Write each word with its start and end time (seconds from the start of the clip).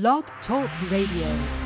Blog 0.00 0.24
Talk 0.44 0.68
Radio. 0.90 1.63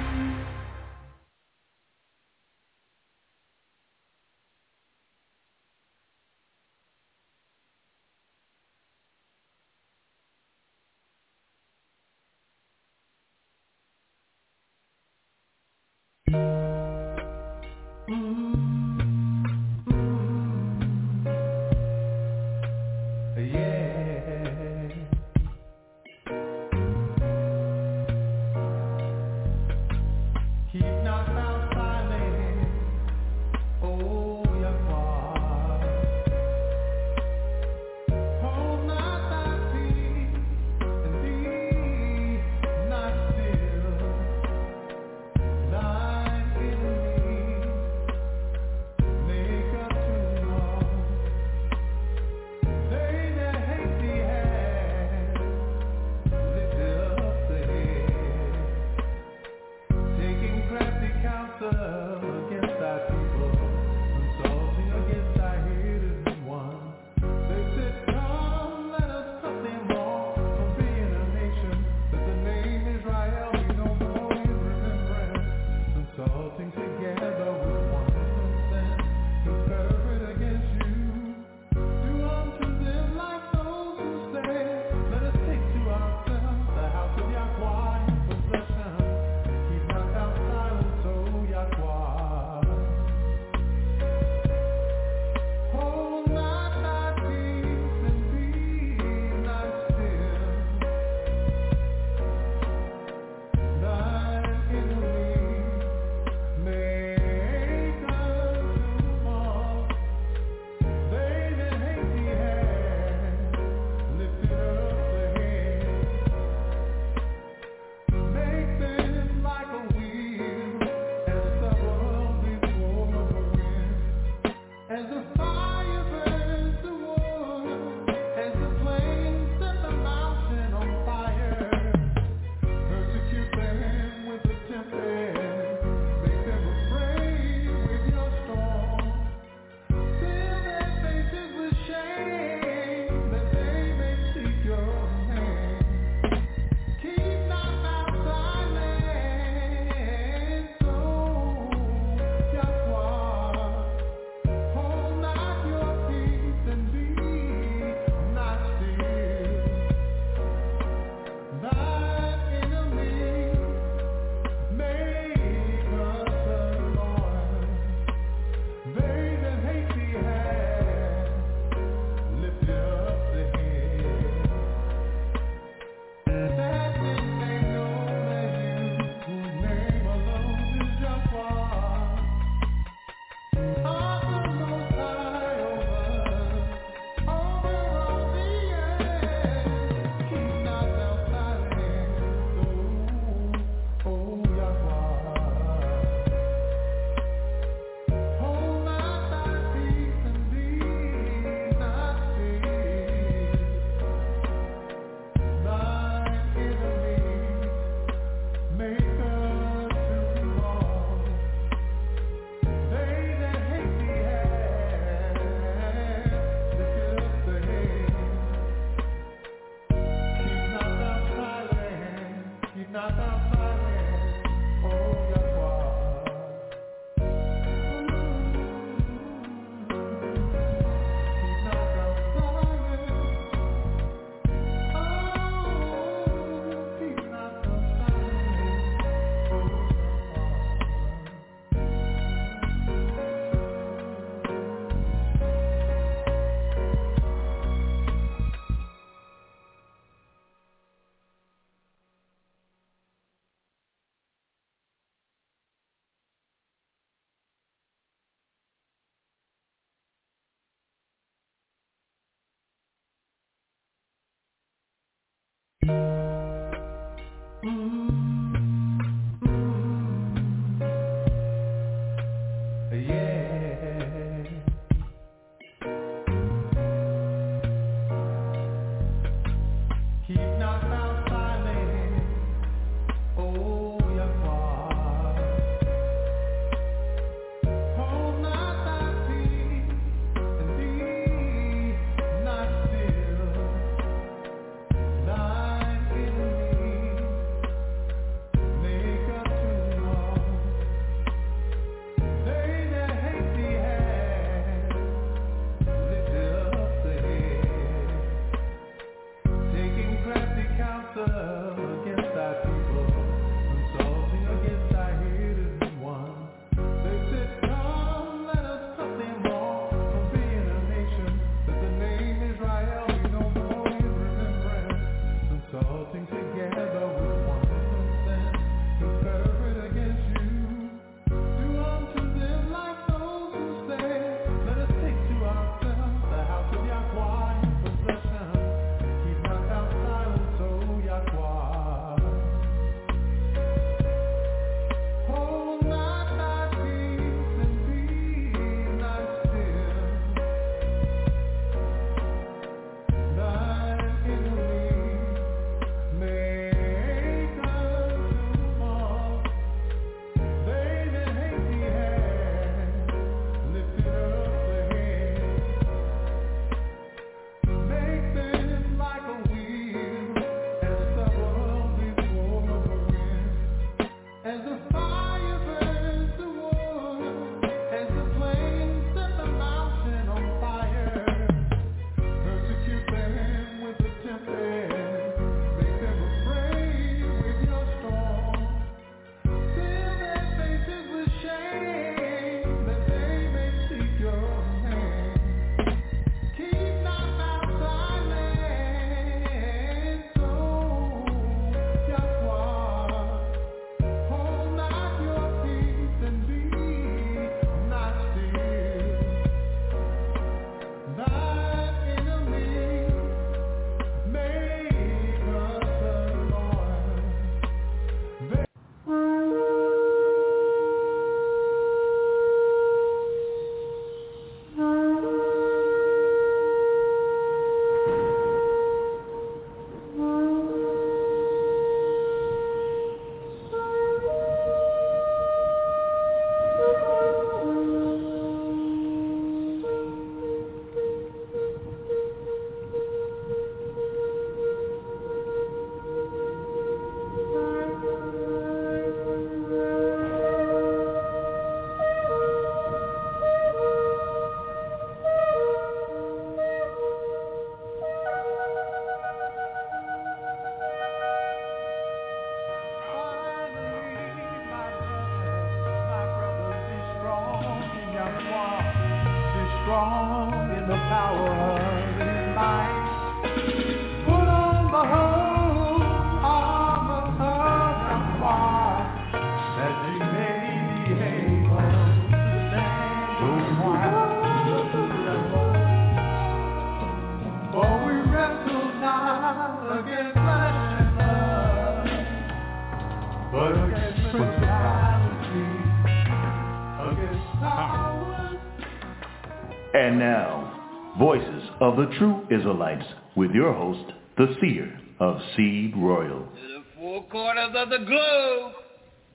The 501.98 502.06
True 502.16 502.46
Israelites 502.48 503.04
with 503.34 503.50
your 503.50 503.72
host, 503.72 504.12
the 504.36 504.54
seer 504.60 505.00
of 505.18 505.40
Seed 505.56 505.94
Royal. 505.96 506.46
To 506.46 506.68
the 506.68 506.84
four 506.96 507.24
corners 507.24 507.74
of 507.74 507.90
the 507.90 507.98
globe, 508.06 508.72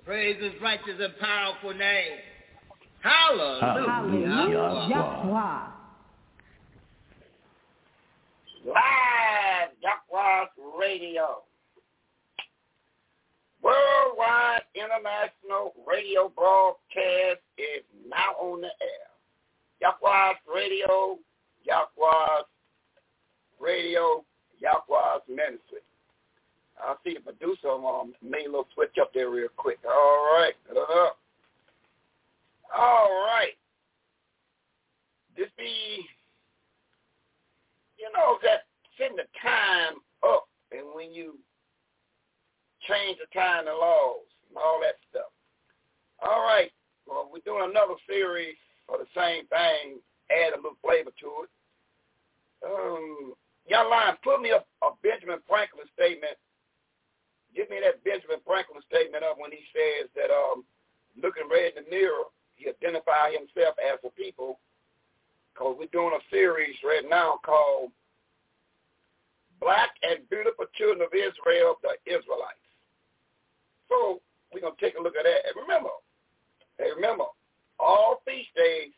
praise 0.05 0.41
his 0.41 0.53
righteous 0.61 0.95
and 0.97 1.13
powerful 1.19 1.73
name. 1.73 2.19
Hallelujah. 3.01 3.85
Hallelujah. 3.85 4.87
Yahweh. 4.89 5.59
Live 8.65 9.69
Yahweh 9.81 10.45
Radio. 10.79 11.43
Worldwide 13.61 14.61
International 14.73 15.73
Radio 15.85 16.31
Broadcast 16.33 17.41
is 17.57 17.83
now 18.07 18.39
on 18.39 18.61
the 18.61 18.67
air. 18.67 19.09
Yahweh 19.81 20.33
Radio, 20.55 21.19
Yahweh 21.65 22.43
Radio, 23.63 24.23
Yahweh's 24.59 25.23
Ministry. 25.27 25.79
I 26.79 26.95
see 27.03 27.13
the 27.13 27.21
producer 27.21 27.69
um, 27.69 28.13
little 28.21 28.67
switch 28.73 28.95
up 28.99 29.13
there 29.13 29.29
real 29.29 29.47
quick. 29.55 29.79
All 29.85 30.33
right. 30.33 30.53
Uh, 30.69 31.09
all 32.77 33.09
right. 33.25 33.53
This 35.37 35.47
be, 35.57 36.05
you 37.97 38.09
know, 38.13 38.37
that 38.43 38.65
setting 38.97 39.17
the 39.17 39.23
time 39.41 39.95
up 40.23 40.47
and 40.71 40.81
when 40.93 41.13
you 41.13 41.35
change 42.87 43.17
the 43.19 43.39
time 43.39 43.67
and 43.67 43.77
laws 43.77 44.27
and 44.49 44.57
all 44.57 44.79
that 44.81 44.95
stuff. 45.09 45.31
All 46.21 46.41
right. 46.41 46.71
Well, 47.07 47.29
we're 47.31 47.45
doing 47.45 47.69
another 47.69 47.95
series 48.07 48.55
for 48.87 48.97
the 48.97 49.07
same 49.15 49.47
thing, 49.47 49.99
add 50.31 50.53
a 50.53 50.57
little 50.57 50.77
flavor 50.83 51.11
to 51.11 51.29
it. 51.43 51.49
Um, 52.65 53.33
Young 53.67 53.89
Lion, 53.89 54.17
put 54.23 54.41
me 54.41 54.51
a, 54.51 54.59
a 54.83 54.89
Benjamin 55.01 55.39
Franklin 55.47 55.87
statement. 55.95 56.35
Give 57.55 57.69
me 57.69 57.79
that 57.83 58.03
Benjamin 58.03 58.43
Franklin 58.45 58.81
statement 58.89 59.23
up 59.23 59.37
when 59.37 59.51
he 59.51 59.63
says 59.71 60.09
that 60.17 60.33
um, 60.33 60.65
looking 61.15 61.47
right 61.47 61.71
in 61.71 61.83
the 61.83 61.89
mirror, 61.89 62.27
he 62.55 62.67
identified 62.67 63.37
himself 63.37 63.75
as 63.79 63.99
a 64.03 64.11
people 64.11 64.59
because 65.53 65.77
we're 65.77 65.93
doing 65.93 66.17
a 66.17 66.23
series 66.33 66.75
right 66.83 67.05
now 67.07 67.39
called 67.45 67.91
Black 69.61 69.91
and 70.01 70.27
Beautiful 70.29 70.65
Children 70.75 71.05
of 71.05 71.13
Israel, 71.13 71.77
the 71.85 71.95
Israelites. 72.09 72.67
So 73.87 74.19
we're 74.51 74.61
going 74.61 74.75
to 74.75 74.81
take 74.81 74.97
a 74.97 75.01
look 75.01 75.15
at 75.15 75.23
that. 75.23 75.45
And 75.45 75.55
remember, 75.55 75.93
hey, 76.77 76.89
remember, 76.95 77.29
all 77.79 78.21
feast 78.25 78.49
days, 78.57 78.91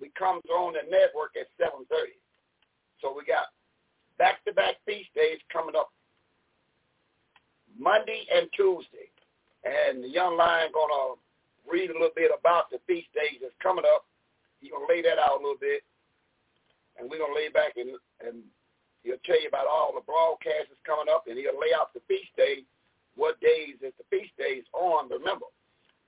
we 0.00 0.12
come 0.16 0.40
on 0.52 0.74
the 0.74 0.84
network 0.84 1.32
at 1.34 1.48
7.30. 1.56 2.14
So 3.00 3.12
we 3.16 3.24
got 3.24 3.48
back-to-back 4.20 4.76
feast 4.84 5.08
days 5.16 5.40
coming 5.48 5.72
up 5.72 5.88
Monday 7.80 8.28
and 8.28 8.52
Tuesday. 8.52 9.08
And 9.64 10.04
the 10.04 10.12
young 10.12 10.36
lion 10.36 10.68
going 10.76 10.92
to 10.92 11.16
read 11.64 11.88
a 11.88 11.96
little 11.96 12.12
bit 12.12 12.28
about 12.28 12.68
the 12.68 12.76
feast 12.84 13.08
days 13.16 13.40
that's 13.40 13.56
coming 13.64 13.88
up. 13.88 14.04
He's 14.60 14.70
going 14.70 14.84
to 14.84 14.92
lay 14.92 15.00
that 15.08 15.16
out 15.16 15.40
a 15.40 15.42
little 15.42 15.56
bit. 15.56 15.80
And 17.00 17.08
we're 17.08 17.24
going 17.24 17.32
to 17.32 17.40
lay 17.40 17.48
back 17.48 17.80
and, 17.80 17.96
and 18.20 18.44
he'll 19.02 19.24
tell 19.24 19.40
you 19.40 19.48
about 19.48 19.64
all 19.64 19.96
the 19.96 20.04
broadcasts 20.04 20.68
that's 20.68 20.84
coming 20.84 21.08
up, 21.08 21.24
and 21.24 21.40
he'll 21.40 21.56
lay 21.56 21.72
out 21.72 21.96
the 21.96 22.04
feast 22.04 22.28
day 22.36 22.68
what 23.16 23.40
days 23.40 23.80
that 23.80 23.96
the 23.96 24.04
feast 24.12 24.36
days 24.36 24.64
on, 24.76 25.08
remember. 25.08 25.48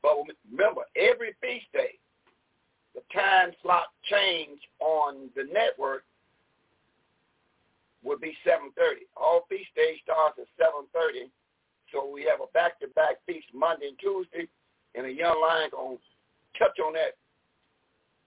But 0.04 0.21
remember, 0.52 0.83
every 0.97 1.33
feast 1.40 1.73
day, 1.73 1.97
the 2.95 3.00
time 3.09 3.57
slot 3.62 3.88
change 4.04 4.61
on 4.81 5.33
the 5.33 5.49
network 5.49 6.04
would 8.03 8.21
be 8.21 8.37
7.30. 8.47 9.07
All 9.17 9.47
feast 9.49 9.71
days 9.77 9.99
starts 10.03 10.39
at 10.39 10.51
7.30. 10.59 11.31
So 11.93 12.09
we 12.09 12.25
have 12.25 12.41
a 12.41 12.51
back-to-back 12.53 13.23
feast 13.27 13.47
Monday 13.55 13.89
and 13.93 13.99
Tuesday, 13.99 14.49
and 14.95 15.07
a 15.07 15.13
young 15.13 15.41
lion 15.41 15.71
going 15.71 15.99
to 15.99 16.59
touch 16.59 16.79
on 16.81 16.95
that. 16.95 17.15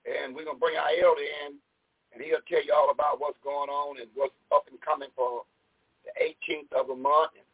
And 0.05 0.35
we're 0.35 0.45
going 0.45 0.57
to 0.57 0.61
bring 0.61 0.77
our 0.77 0.93
elder 1.01 1.25
in, 1.25 1.57
and 2.13 2.21
he'll 2.21 2.45
tell 2.45 2.63
you 2.63 2.71
all 2.71 2.93
about 2.93 3.19
what's 3.19 3.41
going 3.43 3.69
on 3.69 3.99
and 3.99 4.07
what's 4.13 4.37
up 4.53 4.69
and 4.69 4.79
coming 4.81 5.09
for 5.17 5.43
the 6.05 6.13
18th 6.21 6.71
of 6.77 6.87
the 6.87 6.95
month 6.95 7.33
and 7.33 7.47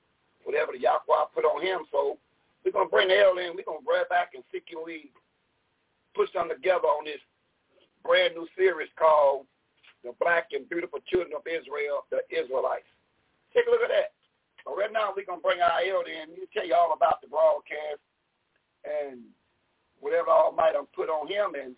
whatever 0.44 0.76
the 0.76 0.84
Yahweh 0.84 1.32
put 1.34 1.48
on 1.48 1.64
him. 1.64 1.88
So 1.92 2.20
we're 2.64 2.76
going 2.76 2.88
to 2.88 2.92
bring 2.92 3.08
the 3.08 3.18
elder 3.18 3.42
in. 3.42 3.56
We're 3.56 3.66
going 3.66 3.82
to 3.82 3.88
bring 3.88 4.04
back 4.12 4.36
and 4.36 4.44
see 4.52 4.60
can 4.68 4.84
we 4.84 5.10
put 6.14 6.28
something 6.36 6.60
together 6.60 6.92
on 6.92 7.08
this 7.08 7.24
brand 8.04 8.36
new 8.36 8.48
series 8.60 8.92
called 9.00 9.48
the 10.04 10.14
black 10.20 10.50
and 10.52 10.68
beautiful 10.70 11.00
children 11.08 11.34
of 11.36 11.46
Israel, 11.46 12.06
the 12.10 12.22
Israelites. 12.34 12.90
Take 13.54 13.68
a 13.68 13.72
look 13.72 13.86
at 13.86 13.94
that. 13.94 14.18
But 14.66 14.78
right 14.78 14.94
now, 14.94 15.14
we're 15.16 15.26
going 15.26 15.42
to 15.42 15.46
bring 15.46 15.62
our 15.62 15.82
elder 15.82 16.10
in. 16.10 16.34
He'll 16.36 16.50
tell 16.54 16.66
you 16.66 16.74
all 16.74 16.94
about 16.94 17.22
the 17.22 17.28
broadcast 17.28 18.02
and 18.86 19.22
whatever 20.00 20.30
all 20.30 20.54
might 20.54 20.76
have 20.76 20.92
put 20.94 21.10
on 21.10 21.28
him. 21.28 21.54
And, 21.58 21.74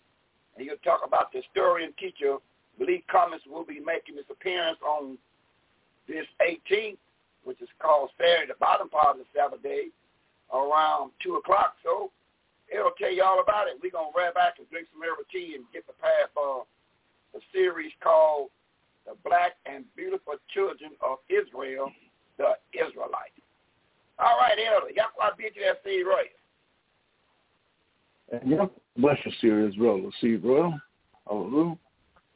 and 0.56 0.60
he'll 0.60 0.80
talk 0.84 1.00
about 1.04 1.32
the 1.32 1.40
historian 1.44 1.92
teacher, 1.98 2.36
Lee 2.80 3.04
Cummings, 3.10 3.44
will 3.48 3.64
be 3.64 3.80
making 3.80 4.16
his 4.16 4.28
appearance 4.30 4.78
on 4.84 5.16
this 6.08 6.28
18th, 6.44 7.00
which 7.44 7.60
is 7.60 7.68
called 7.80 8.10
Saturday, 8.20 8.48
the 8.48 8.60
bottom 8.60 8.88
part 8.88 9.16
of 9.16 9.24
the 9.24 9.28
Sabbath 9.36 9.62
day, 9.62 9.88
around 10.52 11.12
2 11.24 11.36
o'clock. 11.36 11.76
So 11.82 12.12
it'll 12.68 12.96
tell 13.00 13.12
you 13.12 13.24
all 13.24 13.40
about 13.40 13.68
it. 13.68 13.80
We're 13.80 13.92
going 13.92 14.12
to 14.12 14.16
wrap 14.16 14.34
back 14.36 14.60
and 14.60 14.68
drink 14.68 14.88
some 14.92 15.00
herbal 15.00 15.24
tea 15.32 15.56
and 15.56 15.64
get 15.72 15.86
the 15.86 15.96
path 16.00 16.32
for 16.36 16.68
a 17.34 17.40
series 17.52 17.92
called 18.02 18.48
The 19.06 19.14
Black 19.24 19.52
and 19.66 19.84
Beautiful 19.96 20.34
Children 20.52 20.92
of 21.00 21.18
Israel, 21.28 21.90
the 22.38 22.54
Israelites. 22.72 23.38
All 24.18 24.38
right, 24.38 24.56
Elder. 24.58 24.92
Yahweh 24.94 25.34
beat 25.36 25.56
you 25.56 25.62
that 25.66 25.82
seed 25.84 26.06
royal. 26.06 26.30
And 28.32 28.50
Yahweh 28.50 28.68
bless 28.96 29.18
your 29.24 29.34
series 29.40 29.78
royal. 29.78 30.10
Seed 30.20 30.44
royal. 30.44 30.78
Hallelujah. 31.28 31.78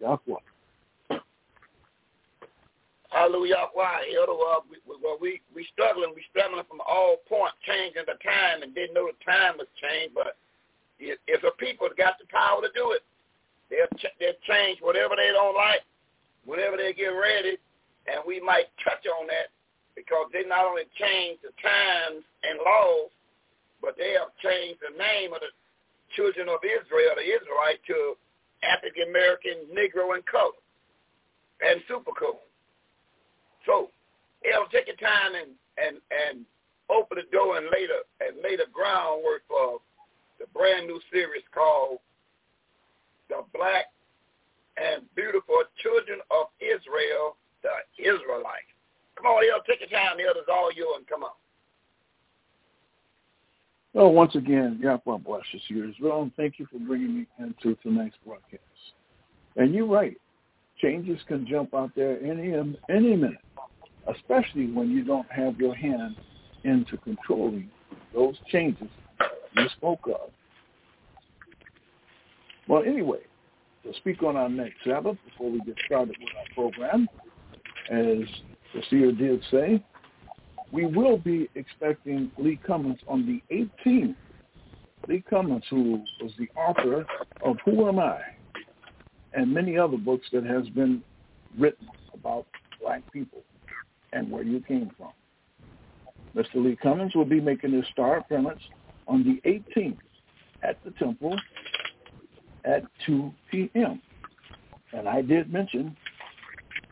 Yahweh. 0.01 1.21
Hallelujah, 3.11 3.57
Yahweh. 3.57 4.19
Elder, 4.19 4.33
uh, 4.33 4.61
we, 4.69 4.77
well, 4.87 5.19
we, 5.21 5.41
we 5.55 5.67
struggling. 5.73 6.13
We 6.15 6.23
struggling 6.31 6.65
from 6.69 6.81
all 6.87 7.17
points, 7.29 7.57
changing 7.65 8.05
the 8.07 8.19
time, 8.23 8.63
and 8.63 8.75
didn't 8.75 8.95
know 8.95 9.09
the 9.09 9.25
time 9.25 9.57
was 9.57 9.69
changed, 9.81 10.15
but 10.15 10.37
it, 10.99 11.19
it's 11.27 11.45
a 11.45 11.55
people 11.57 11.89
that 11.89 11.97
got 11.97 12.19
the 12.19 12.27
power 12.27 12.61
to 12.61 12.69
do 12.75 12.93
it. 12.93 13.03
They'll, 13.71 13.93
ch- 13.99 14.17
they'll 14.19 14.43
change 14.49 14.81
whatever 14.81 15.15
they 15.17 15.31
don't 15.33 15.55
like, 15.55 15.85
whenever 16.45 16.77
they 16.77 16.93
get 16.93 17.13
ready, 17.13 17.61
and 18.09 18.25
we 18.27 18.41
might 18.41 18.73
touch 18.83 19.05
on 19.21 19.29
that 19.29 19.53
because 19.95 20.31
they 20.33 20.47
not 20.49 20.65
only 20.65 20.89
changed 20.97 21.45
the 21.45 21.53
times 21.61 22.25
and 22.43 22.63
laws, 22.65 23.13
but 23.83 23.95
they 23.99 24.17
have 24.17 24.33
changed 24.41 24.81
the 24.81 24.97
name 24.97 25.35
of 25.35 25.41
the 25.41 25.53
children 26.17 26.49
of 26.49 26.65
Israel, 26.65 27.13
the 27.19 27.27
Israelite, 27.27 27.83
to 27.87 28.17
African 28.65 29.11
American, 29.11 29.69
Negro, 29.71 30.15
and 30.17 30.25
color, 30.27 30.57
and 31.61 31.83
super 31.87 32.11
cool. 32.19 32.41
So 33.67 33.91
it'll 34.43 34.71
take 34.73 34.89
your 34.89 34.99
time 34.99 35.35
and 35.35 35.53
and 35.77 36.01
and 36.11 36.47
open 36.91 37.19
the 37.21 37.29
door 37.31 37.59
and 37.59 37.67
lay 37.71 37.87
the 37.87 38.01
and 38.25 38.41
lay 38.43 38.57
the 38.57 38.71
groundwork 38.73 39.43
for 39.47 39.79
the 40.41 40.47
brand 40.55 40.87
new 40.87 41.01
series 41.13 41.45
called 41.53 41.99
the 43.29 43.45
black 43.55 43.87
and 44.77 45.03
beautiful 45.15 45.63
children 45.83 46.21
of 46.31 46.47
Israel, 46.61 47.37
the 47.63 48.03
Israelites. 48.03 48.71
Come 49.17 49.27
on, 49.27 49.43
El, 49.45 49.63
take 49.63 49.81
your 49.81 49.91
time. 49.91 50.17
El, 50.21 50.39
it's 50.39 50.49
all 50.51 50.71
yours. 50.75 50.95
And 50.99 51.07
come 51.07 51.25
on. 51.25 51.31
Well, 53.95 54.13
once 54.13 54.35
again, 54.35 54.79
Yahweh 54.81 55.19
bless 55.19 55.43
you 55.69 55.89
as 55.89 55.95
well, 56.01 56.23
and 56.23 56.35
thank 56.37 56.59
you 56.59 56.67
for 56.71 56.79
bringing 56.79 57.19
me 57.19 57.27
into 57.39 57.75
tonight's 57.83 58.17
broadcast. 58.25 58.63
And 59.57 59.75
you're 59.75 59.87
right. 59.87 60.17
Changes 60.81 61.19
can 61.27 61.47
jump 61.47 61.75
out 61.75 61.91
there 61.97 62.23
any 62.23 62.55
any 62.89 63.17
minute, 63.17 63.39
especially 64.15 64.71
when 64.71 64.91
you 64.91 65.05
don't 65.05 65.31
have 65.33 65.59
your 65.59 65.75
hand 65.75 66.15
into 66.63 66.97
controlling 66.99 67.69
those 68.15 68.37
changes 68.53 68.89
you 69.57 69.69
spoke 69.77 70.07
of 70.07 70.31
well, 72.69 72.83
anyway, 72.85 73.21
to 73.85 73.95
speak 73.95 74.23
on 74.23 74.37
our 74.37 74.49
next 74.49 74.77
Sabbath 74.85 75.17
before 75.29 75.51
we 75.51 75.61
get 75.61 75.77
started 75.87 76.17
with 76.21 76.31
our 76.37 76.55
program, 76.55 77.09
as 77.91 78.29
the 78.75 78.83
seer 78.91 79.13
did 79.13 79.43
say, 79.51 79.83
we 80.71 80.85
will 80.85 81.17
be 81.17 81.49
expecting 81.55 82.31
Lee 82.37 82.61
Cummings 82.67 83.01
on 83.09 83.27
the 83.27 83.43
18th. 83.55 84.15
Lee 85.09 85.25
Cummings, 85.29 85.65
who 85.71 86.03
was 86.21 86.33
the 86.39 86.49
author 86.55 87.07
of 87.43 87.57
Who 87.65 87.89
Am 87.89 87.99
I? 87.99 88.21
and 89.35 89.53
many 89.53 89.79
other 89.79 89.97
books 89.97 90.27
that 90.33 90.45
has 90.45 90.69
been 90.71 91.03
written 91.59 91.89
about 92.15 92.47
black 92.81 93.03
people 93.13 93.43
and 94.13 94.31
where 94.31 94.43
you 94.43 94.61
came 94.61 94.91
from. 94.97 95.13
Mr. 96.35 96.57
Lee 96.57 96.77
Cummings 96.83 97.15
will 97.15 97.25
be 97.25 97.41
making 97.41 97.73
his 97.73 97.85
star 97.93 98.19
appearance 98.19 98.61
on 99.07 99.25
the 99.25 99.49
18th 99.49 99.99
at 100.63 100.83
the 100.85 100.91
temple 100.93 101.37
at 102.65 102.83
2 103.07 103.33
p.m. 103.51 104.01
And 104.93 105.09
I 105.09 105.23
did 105.23 105.53
mention 105.53 105.97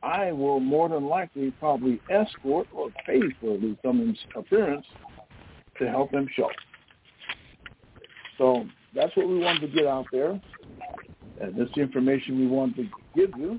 I 0.03 0.31
will 0.33 0.61
more 0.61 0.89
than 0.89 1.07
likely 1.07 1.51
probably 1.53 2.01
escort 2.11 2.69
or 2.73 2.91
pay 3.05 3.21
for 3.41 3.57
Lee 3.57 3.77
Cummings' 3.83 4.19
appearance 4.37 4.87
to 5.79 5.89
help 5.89 6.13
him 6.13 6.29
show. 6.37 6.51
So 8.39 8.67
that's 8.95 9.17
what 9.17 9.29
we 9.29 9.39
wanted 9.39 9.61
to 9.61 9.69
get 9.69 9.87
out 9.87 10.07
there. 10.13 10.41
And 11.41 11.57
this 11.57 11.69
information 11.77 12.39
we 12.39 12.47
wanted 12.47 12.77
to 12.77 12.89
give 13.15 13.31
you. 13.39 13.59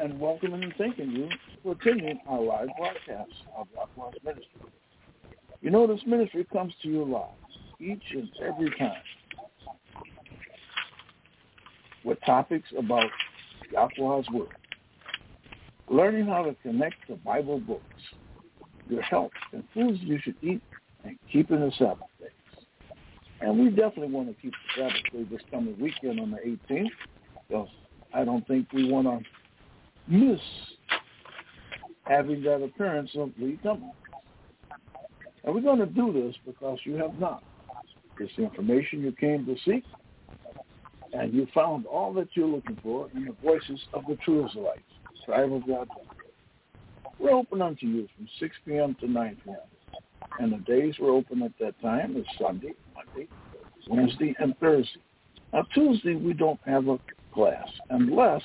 And 0.00 0.18
welcoming 0.20 0.62
and 0.62 0.72
thanking 0.78 1.10
you 1.10 1.28
for 1.62 1.72
attending 1.72 2.20
our 2.28 2.40
live 2.40 2.68
broadcast 2.78 3.32
of 3.56 3.66
Rockwan's 3.76 4.14
Ministry. 4.24 4.70
You 5.60 5.70
know 5.70 5.88
this 5.88 6.00
ministry 6.06 6.46
comes 6.52 6.72
to 6.82 6.88
you 6.88 7.04
live 7.04 7.34
each 7.80 8.02
and 8.12 8.28
every 8.46 8.70
time 8.78 9.02
with 12.08 12.18
topics 12.24 12.68
about 12.76 13.10
Yahweh's 13.70 14.26
Word. 14.32 14.48
Learning 15.90 16.26
how 16.26 16.42
to 16.42 16.54
connect 16.62 16.96
the 17.06 17.16
Bible 17.16 17.60
books, 17.60 17.82
your 18.88 19.02
health, 19.02 19.30
and 19.52 19.62
foods 19.74 19.98
you 20.00 20.18
should 20.22 20.36
eat, 20.42 20.62
and 21.04 21.18
keeping 21.30 21.60
the 21.60 21.70
Sabbath 21.78 22.08
days. 22.18 22.30
And 23.42 23.58
we 23.58 23.68
definitely 23.68 24.08
want 24.08 24.28
to 24.28 24.34
keep 24.40 24.52
the 24.52 24.82
Sabbath 24.82 25.12
day 25.12 25.24
this 25.30 25.42
coming 25.50 25.78
weekend 25.78 26.18
on 26.18 26.30
the 26.30 26.38
18th, 26.38 26.88
because 27.46 27.68
I 28.14 28.24
don't 28.24 28.46
think 28.48 28.72
we 28.72 28.90
want 28.90 29.06
to 29.06 29.20
miss 30.10 30.40
having 32.04 32.42
that 32.44 32.62
appearance 32.62 33.10
of 33.16 33.30
Lee 33.38 33.58
Cummings. 33.62 33.92
And 35.44 35.54
we're 35.54 35.60
going 35.60 35.78
to 35.78 35.86
do 35.86 36.12
this 36.12 36.34
because 36.46 36.78
you 36.84 36.94
have 36.96 37.18
not. 37.20 37.42
It's 38.18 38.32
the 38.36 38.44
information 38.44 39.02
you 39.02 39.12
came 39.12 39.44
to 39.44 39.56
seek, 39.64 39.84
and 41.12 41.32
you 41.32 41.46
found 41.54 41.86
all 41.86 42.12
that 42.14 42.28
you're 42.34 42.48
looking 42.48 42.78
for 42.82 43.08
in 43.14 43.24
the 43.24 43.36
voices 43.42 43.80
of 43.92 44.04
the 44.06 44.16
true 44.24 44.46
Israelites, 44.46 44.82
tribe 45.24 45.52
of 45.52 45.66
God. 45.66 45.88
We're 47.18 47.30
open 47.30 47.62
unto 47.62 47.86
you 47.86 48.08
from 48.16 48.28
6 48.38 48.56
p.m. 48.66 48.96
to 49.00 49.08
9 49.08 49.36
p.m. 49.44 49.56
And 50.38 50.52
the 50.52 50.58
days 50.58 50.94
we're 51.00 51.12
open 51.12 51.42
at 51.42 51.52
that 51.60 51.80
time 51.80 52.16
is 52.16 52.24
Sunday, 52.40 52.74
Monday, 52.94 53.28
Wednesday, 53.88 54.34
and 54.38 54.56
Thursday. 54.58 55.00
Now, 55.52 55.66
Tuesday, 55.74 56.14
we 56.14 56.32
don't 56.32 56.60
have 56.64 56.88
a 56.88 56.98
class 57.32 57.68
unless 57.90 58.42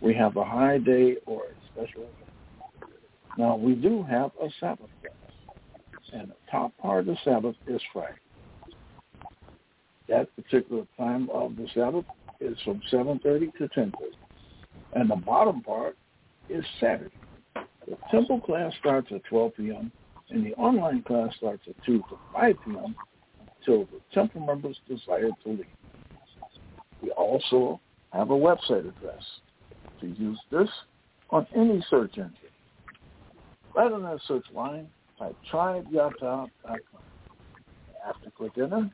we 0.00 0.14
have 0.14 0.36
a 0.36 0.44
high 0.44 0.78
day 0.78 1.16
or 1.26 1.42
a 1.42 1.56
special 1.72 2.02
event. 2.02 2.92
Now, 3.38 3.56
we 3.56 3.74
do 3.74 4.02
have 4.02 4.30
a 4.42 4.48
Sabbath 4.58 4.88
class, 5.00 5.32
and 6.12 6.30
the 6.30 6.34
top 6.50 6.76
part 6.78 7.00
of 7.00 7.06
the 7.06 7.16
Sabbath 7.24 7.54
is 7.66 7.80
Friday 7.92 8.16
that 10.08 10.34
particular 10.36 10.84
time 10.96 11.28
of 11.30 11.56
the 11.56 11.66
Sabbath 11.74 12.04
is 12.40 12.56
from 12.64 12.80
7.30 12.92 13.54
to 13.56 13.68
10.30. 13.68 13.92
And 14.94 15.10
the 15.10 15.16
bottom 15.16 15.62
part 15.62 15.96
is 16.48 16.64
Saturday. 16.80 17.10
The 17.86 17.96
temple 18.10 18.40
class 18.40 18.72
starts 18.80 19.08
at 19.12 19.24
12 19.24 19.52
p.m. 19.56 19.92
and 20.30 20.44
the 20.44 20.54
online 20.54 21.02
class 21.02 21.34
starts 21.36 21.62
at 21.68 21.74
2 21.84 21.98
to 21.98 22.18
5 22.32 22.54
p.m. 22.64 22.94
until 23.58 23.84
the 23.84 24.00
temple 24.12 24.44
members 24.44 24.78
desire 24.88 25.30
to 25.44 25.48
leave. 25.48 25.66
We 27.02 27.10
also 27.10 27.80
have 28.12 28.30
a 28.30 28.34
website 28.34 28.88
address 28.88 29.22
to 30.00 30.06
use 30.06 30.38
this 30.50 30.68
on 31.30 31.46
any 31.54 31.84
search 31.88 32.16
engine. 32.16 32.34
Right 33.74 33.92
on 33.92 34.02
that 34.02 34.20
search 34.26 34.46
line, 34.54 34.88
type 35.18 35.36
tribeyata.com. 35.52 36.50
After 38.06 38.30
clicking 38.36 38.62
enter, 38.64 38.90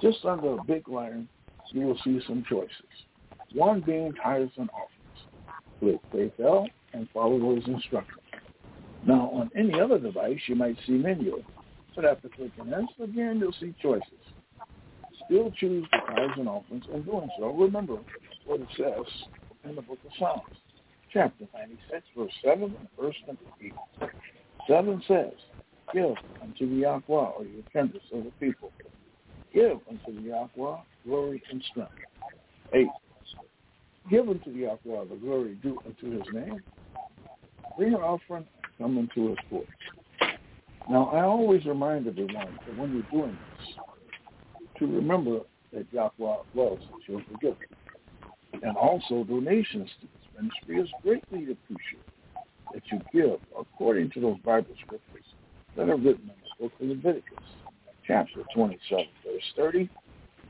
just 0.00 0.24
under 0.24 0.54
a 0.54 0.64
big 0.64 0.88
line, 0.88 1.28
you 1.70 1.86
will 1.86 1.98
see 2.04 2.20
some 2.26 2.44
choices. 2.48 2.70
One 3.54 3.80
being 3.80 4.14
and 4.24 4.70
offerings. 4.70 4.80
Click 5.80 6.00
PayPal 6.12 6.66
and 6.92 7.08
follow 7.12 7.38
those 7.38 7.66
instructions. 7.66 8.18
Now, 9.06 9.30
on 9.32 9.50
any 9.56 9.80
other 9.80 9.98
device, 9.98 10.38
you 10.46 10.54
might 10.54 10.76
see 10.86 10.92
menu, 10.92 11.42
but 11.94 12.04
after 12.04 12.28
clicking 12.28 12.70
this, 12.70 12.84
again, 13.02 13.38
you'll 13.40 13.52
see 13.60 13.74
choices. 13.82 14.06
Still 15.26 15.52
choose 15.58 15.86
the 15.92 16.32
and 16.38 16.48
offerings. 16.48 16.84
In 16.92 17.02
doing 17.02 17.28
so, 17.38 17.52
remember 17.52 17.98
what 18.46 18.60
it 18.60 18.68
says 18.76 19.06
in 19.64 19.74
the 19.74 19.82
book 19.82 19.98
of 20.04 20.10
Psalms, 20.18 20.42
chapter 21.12 21.46
96, 21.54 22.02
verse 22.16 22.32
7 22.44 22.62
and 22.62 22.88
verse 22.98 23.16
number 23.26 23.42
8. 23.60 23.72
7 24.68 25.02
says, 25.06 25.32
Give 25.92 26.14
unto 26.40 26.68
the 26.68 26.82
Yahweh, 26.82 27.02
or 27.08 27.44
you 27.44 27.62
tenders 27.72 28.02
of 28.12 28.24
the 28.24 28.32
people. 28.40 28.72
Give 29.54 29.78
unto 29.88 30.14
the 30.14 30.28
Yahweh 30.28 30.76
glory 31.06 31.42
and 31.50 31.62
strength. 31.70 31.92
8. 32.72 32.86
Give 34.10 34.28
unto 34.28 34.52
the 34.52 34.60
Yahweh 34.60 35.04
the 35.10 35.16
glory 35.16 35.54
due 35.62 35.78
unto 35.84 36.10
his 36.18 36.26
name. 36.32 36.62
Bring 37.76 37.94
an 37.94 38.00
offering 38.00 38.46
come 38.78 38.98
into 38.98 39.28
his 39.28 39.38
courts. 39.48 39.68
Now, 40.90 41.06
I 41.10 41.22
always 41.22 41.64
remind 41.64 42.08
everyone 42.08 42.58
that 42.66 42.76
when 42.76 42.92
you're 42.92 43.22
doing 43.22 43.36
this, 43.58 43.74
to 44.78 44.86
remember 44.86 45.40
that 45.72 45.86
Yahweh 45.92 46.36
loves 46.54 46.82
that 46.90 47.00
you'll 47.06 47.22
forgive 47.30 47.56
And 48.62 48.76
also, 48.76 49.24
donations 49.24 49.88
to 50.00 50.06
this 50.06 50.42
ministry 50.42 50.80
is 50.80 50.88
greatly 51.02 51.52
appreciated 51.52 52.02
that 52.72 52.82
you 52.90 53.00
give 53.12 53.38
according 53.58 54.10
to 54.10 54.20
those 54.20 54.38
Bible 54.44 54.74
scriptures 54.84 55.24
that 55.76 55.88
are 55.88 55.96
written 55.96 56.30
in 56.30 56.34
the 56.58 56.64
book 56.64 56.72
of 56.80 56.88
Leviticus, 56.88 57.44
chapter 58.06 58.42
27, 58.54 59.06
verse 59.24 59.42
30, 59.56 59.90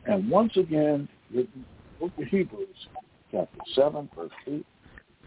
and 0.07 0.31
once 0.31 0.57
again 0.57 1.09
the 1.35 1.47
book 2.01 2.13
of 2.19 2.25
Hebrews, 2.25 2.69
chapter 3.31 3.59
7, 3.75 4.09
verse 4.17 4.31
8, 4.47 4.67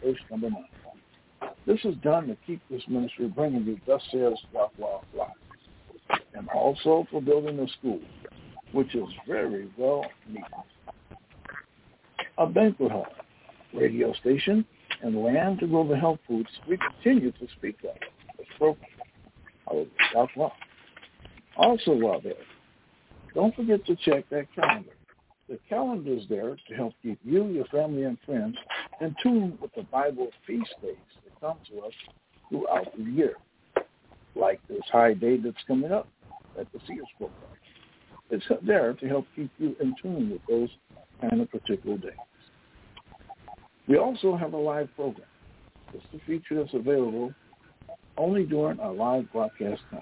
verse 0.03 0.17
number 0.29 0.49
9. 0.49 0.63
This 1.65 1.79
is 1.83 1.95
done 2.03 2.27
to 2.27 2.37
keep 2.45 2.61
this 2.69 2.83
ministry 2.87 3.27
bringing 3.27 3.65
you 3.65 3.79
thus 3.87 4.01
says 4.11 4.33
Yahweh 4.53 4.99
life. 5.15 6.19
And 6.35 6.47
also 6.49 7.07
for 7.09 7.21
building 7.21 7.59
a 7.59 7.67
school, 7.79 7.99
which 8.71 8.93
is 8.93 9.07
very 9.27 9.69
well 9.77 10.05
needed. 10.27 10.43
A 12.37 12.45
banquet 12.45 12.91
hall, 12.91 13.07
radio 13.73 14.13
station, 14.15 14.65
and 15.01 15.23
land 15.23 15.59
to 15.59 15.67
grow 15.67 15.87
the 15.87 15.97
health 15.97 16.19
foods 16.27 16.49
we 16.67 16.77
continue 16.77 17.31
to 17.31 17.47
speak 17.57 17.77
of 17.83 17.95
this 18.37 18.47
program. 18.57 18.89
Yahweh. 20.13 20.49
Also 21.57 21.91
while 21.91 22.21
there, 22.21 22.33
don't 23.33 23.55
forget 23.55 23.85
to 23.85 23.95
check 23.97 24.25
that 24.29 24.47
calendar. 24.55 24.91
The 25.47 25.59
calendar 25.69 26.13
is 26.13 26.23
there 26.27 26.55
to 26.67 26.75
help 26.75 26.93
keep 27.03 27.19
you, 27.23 27.45
your 27.47 27.65
family, 27.65 28.03
and 28.03 28.17
friends 28.25 28.57
in 28.99 29.15
tune 29.21 29.57
with 29.61 29.71
the 29.75 29.83
Bible 29.83 30.29
feast 30.47 30.73
days 30.81 30.95
that 31.23 31.39
come 31.39 31.57
to 31.69 31.85
us 31.85 31.93
throughout 32.49 32.87
the 32.97 33.03
year, 33.03 33.35
like 34.35 34.59
this 34.67 34.81
high 34.91 35.13
day 35.13 35.37
that's 35.37 35.63
coming 35.67 35.91
up 35.91 36.07
at 36.59 36.67
the 36.73 36.79
spoke 37.15 37.31
of. 37.43 37.49
It's 38.31 38.45
there 38.65 38.93
to 38.93 39.07
help 39.07 39.27
keep 39.35 39.51
you 39.59 39.75
in 39.79 39.95
tune 40.01 40.31
with 40.31 40.41
those 40.49 40.69
kind 41.21 41.41
of 41.41 41.51
particular 41.51 41.97
days. 41.97 42.11
We 43.87 43.97
also 43.97 44.35
have 44.35 44.53
a 44.53 44.57
live 44.57 44.89
program. 44.95 45.27
It's 45.93 46.03
a 46.13 46.19
feature 46.25 46.55
that's 46.63 46.73
available 46.73 47.33
only 48.17 48.43
during 48.45 48.79
our 48.79 48.93
live 48.93 49.31
broadcast 49.31 49.81
time. 49.91 50.01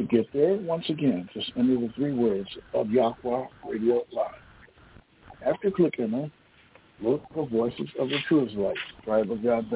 To 0.00 0.06
get 0.06 0.32
there, 0.32 0.54
once 0.54 0.88
again, 0.88 1.28
just 1.34 1.52
enter 1.58 1.74
the 1.74 1.92
three 1.94 2.14
words 2.14 2.48
of 2.72 2.90
Yahweh 2.90 3.44
Radio 3.68 4.02
Live. 4.10 4.32
After 5.46 5.70
clicking 5.70 6.14
on 6.14 6.32
look 7.02 7.22
for 7.34 7.46
Voices 7.46 7.86
of 7.98 8.08
the 8.08 8.16
True 8.26 8.46
Israelites, 8.46 8.80
Tribe 9.04 9.30
of 9.30 9.42
God 9.42 9.66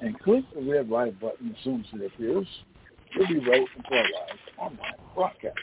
and 0.00 0.18
click 0.18 0.42
the 0.56 0.62
red 0.62 0.88
live 0.88 1.20
button 1.20 1.54
as 1.56 1.64
soon 1.64 1.84
as 1.86 2.00
it 2.00 2.06
appears. 2.06 2.48
You'll 3.14 3.28
be 3.28 3.38
right 3.48 3.64
into 3.76 3.92
our 3.92 4.02
live 4.02 4.38
online 4.58 4.94
broadcast. 5.14 5.54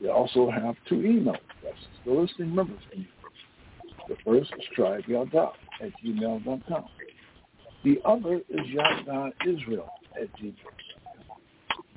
We 0.00 0.08
also 0.08 0.50
have 0.50 0.74
two 0.88 0.96
email 0.96 1.36
addresses 1.58 1.86
the 2.04 2.10
listening 2.10 2.56
members 2.56 2.80
use. 2.92 3.06
The 4.08 4.16
first 4.24 4.52
is 4.58 4.64
tribeyada 4.76 5.52
at 5.80 5.92
gmail.com. 6.04 6.84
The 7.84 8.00
other 8.04 8.40
is 8.48 8.66
yadaisrael 8.66 9.86
at 10.20 10.36
gmail.com. 10.40 10.83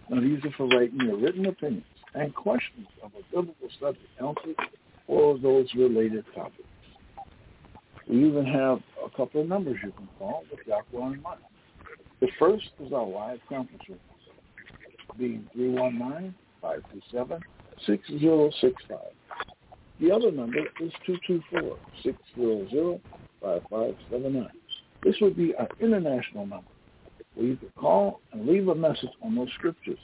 Now 0.10 0.22
these 0.22 0.40
are 0.46 0.52
for 0.56 0.68
writing 0.68 1.02
your 1.02 1.18
written 1.18 1.48
opinions 1.48 1.84
and 2.16 2.34
questions 2.34 2.88
of 3.04 3.12
a 3.14 3.22
biblical 3.36 3.68
subject 3.80 4.08
answered 4.20 4.56
or 5.08 5.38
those 5.38 5.68
related 5.76 6.24
topics. 6.34 6.64
We 8.08 8.26
even 8.26 8.46
have 8.46 8.82
a 9.06 9.10
couple 9.16 9.42
of 9.42 9.48
numbers 9.48 9.78
you 9.84 9.92
can 9.92 10.08
call 10.18 10.44
with 10.50 10.66
Yahweh 10.66 11.14
in 11.14 11.22
mind. 11.22 11.42
The 12.22 12.30
first 12.40 12.72
is 12.80 12.94
our 12.94 13.06
live 13.06 13.40
conference 13.50 13.84
room, 13.90 14.00
being 15.18 15.46
319-527-6065. 16.64 17.42
The 20.00 20.12
other 20.12 20.32
number 20.32 20.60
is 20.80 20.92
224-600-5579. 22.38 24.48
This 25.04 25.16
would 25.22 25.36
be 25.36 25.54
our 25.56 25.68
international 25.80 26.46
number, 26.46 26.68
where 27.38 27.46
you 27.46 27.56
can 27.56 27.70
call 27.78 28.20
and 28.32 28.48
leave 28.48 28.68
a 28.68 28.76
message 28.76 29.10
on 29.22 29.36
those 29.36 29.50
scriptures 29.56 30.00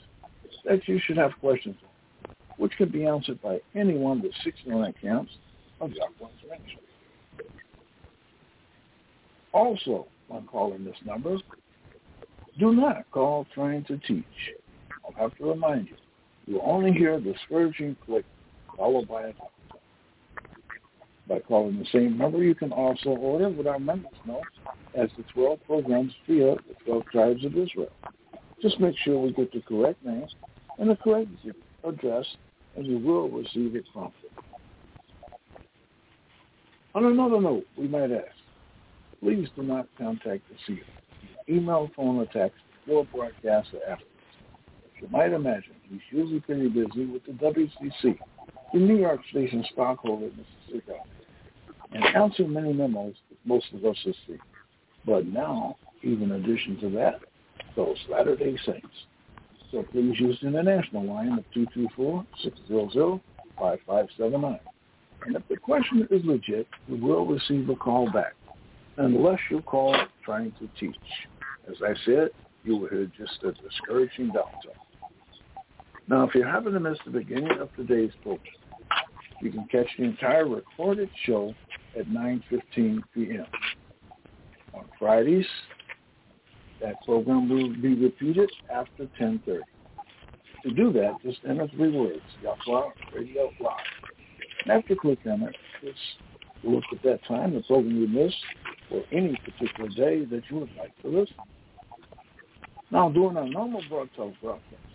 that 0.64 0.86
you 0.86 1.00
should 1.04 1.16
have 1.16 1.32
questions 1.40 1.76
on, 1.82 2.34
which 2.58 2.72
can 2.78 2.88
be 2.88 3.04
answered 3.04 3.42
by 3.42 3.60
anyone 3.74 4.22
with 4.22 4.32
69 4.44 4.82
accounts 4.82 5.32
of 5.80 5.90
Yahweh's 5.90 6.32
ministry. 6.48 6.80
Also, 9.52 10.06
when 10.28 10.46
calling 10.46 10.84
this 10.84 10.96
number, 11.04 11.36
do 12.58 12.72
not 12.72 13.04
call 13.10 13.46
trying 13.52 13.84
to 13.84 13.98
teach. 13.98 14.24
I'll 15.04 15.20
have 15.20 15.36
to 15.38 15.50
remind 15.50 15.88
you, 15.88 15.96
you'll 16.46 16.62
only 16.64 16.92
hear 16.92 17.18
the 17.18 17.34
scourging 17.46 17.96
click 18.06 18.24
followed 18.76 19.08
by 19.08 19.22
a 19.22 19.32
tone. 19.32 19.48
By 21.28 21.40
calling 21.40 21.78
the 21.78 21.86
same 21.90 22.18
number, 22.18 22.42
you 22.42 22.54
can 22.54 22.70
also 22.70 23.10
order 23.10 23.50
our 23.68 23.78
members 23.78 24.12
know 24.26 24.42
as 24.94 25.08
the 25.16 25.24
12 25.32 25.58
programs 25.66 26.12
via 26.26 26.54
the 26.54 26.74
12 26.84 27.04
tribes 27.06 27.44
of 27.44 27.56
Israel. 27.56 27.90
Just 28.60 28.78
make 28.78 28.94
sure 29.04 29.18
we 29.18 29.32
get 29.32 29.52
the 29.52 29.62
correct 29.62 30.04
name 30.04 30.26
and 30.78 30.90
the 30.90 30.96
correct 30.96 31.30
address, 31.82 32.26
and 32.76 32.86
you 32.86 32.98
will 32.98 33.30
receive 33.30 33.74
it 33.74 33.84
promptly. 33.92 34.30
On 36.94 37.06
another 37.06 37.40
note, 37.40 37.66
we 37.76 37.88
might 37.88 38.12
ask, 38.12 38.26
please 39.20 39.48
do 39.56 39.62
not 39.62 39.88
contact 39.98 40.42
the 40.48 40.56
seer. 40.66 40.84
Email, 41.48 41.90
phone, 41.96 42.18
or 42.18 42.26
text 42.26 42.58
before 42.84 43.06
broadcast 43.06 43.68
or 43.72 43.80
afterwards. 43.80 44.10
As 44.84 45.02
you 45.02 45.08
might 45.08 45.32
imagine, 45.32 45.74
he's 45.90 46.00
usually 46.10 46.40
pretty 46.40 46.68
busy 46.68 47.06
with 47.06 47.24
the 47.24 47.32
WCC, 47.32 48.18
the 48.72 48.78
New 48.78 48.96
York 48.96 49.20
Station 49.30 49.64
stockholder 49.72 50.26
in 50.26 50.36
Mississippi, 50.36 50.98
and 51.92 52.04
answering 52.16 52.52
many 52.52 52.72
memos 52.72 53.14
most 53.44 53.66
of 53.72 53.84
us 53.84 53.96
see. 54.04 54.38
But 55.06 55.26
now, 55.26 55.76
even 56.02 56.32
in 56.32 56.42
addition 56.42 56.76
to 56.80 56.90
that, 56.90 57.20
those 57.76 57.96
Latter-day 58.08 58.56
Saints. 58.64 59.06
So 59.70 59.82
please 59.90 60.18
use 60.18 60.38
the 60.40 60.48
international 60.48 61.04
line 61.04 61.38
of 61.38 61.44
224-600-5579. 63.58 64.60
And 65.26 65.36
if 65.36 65.48
the 65.48 65.56
question 65.56 66.06
is 66.10 66.24
legit, 66.24 66.66
you 66.86 66.96
will 66.96 67.26
receive 67.26 67.68
a 67.68 67.76
call 67.76 68.10
back 68.10 68.34
unless 68.96 69.40
you 69.50 69.60
call 69.62 69.96
trying 70.24 70.52
to 70.52 70.68
teach. 70.78 70.96
As 71.68 71.82
I 71.82 71.94
said, 72.04 72.30
you 72.62 72.76
will 72.76 72.88
hear 72.88 73.06
just 73.16 73.42
a 73.42 73.52
discouraging 73.52 74.30
downturn. 74.30 74.78
Now, 76.08 76.24
if 76.24 76.34
you 76.34 76.44
happen 76.44 76.72
to 76.72 76.80
miss 76.80 76.98
the 77.04 77.10
beginning 77.10 77.58
of 77.58 77.74
today's 77.76 78.12
program, 78.22 78.44
you 79.40 79.50
can 79.50 79.66
catch 79.70 79.86
the 79.98 80.04
entire 80.04 80.46
recorded 80.46 81.08
show 81.24 81.54
at 81.98 82.06
9.15 82.06 83.00
p.m. 83.14 83.46
On 84.74 84.84
Fridays, 84.98 85.46
that 86.82 87.02
program 87.04 87.48
will 87.48 87.74
be 87.80 87.94
repeated 87.94 88.50
after 88.72 89.04
10.30. 89.20 89.60
To 90.64 90.70
do 90.70 90.92
that, 90.92 91.16
just 91.22 91.38
enter 91.48 91.68
three 91.68 91.90
words, 91.90 92.22
Yahweh 92.42 92.90
Radio 93.14 93.50
Live. 93.60 93.74
And 94.64 94.72
after 94.72 94.94
clicking 94.96 95.32
on 95.32 95.42
it, 95.42 95.56
just 95.82 95.98
look 96.62 96.84
at 96.92 97.02
that 97.02 97.24
time, 97.26 97.54
the 97.54 97.62
program 97.62 97.96
you 97.96 98.08
missed, 98.08 98.36
or 98.90 99.02
any 99.12 99.36
particular 99.44 99.88
day 99.90 100.24
that 100.26 100.42
you 100.50 100.60
would 100.60 100.70
like 100.78 101.00
to 101.02 101.08
listen. 101.08 101.36
Now, 102.90 103.08
during 103.08 103.36
our 103.36 103.48
normal 103.48 103.82
broadcast 103.88 104.40
broadcast, 104.42 104.93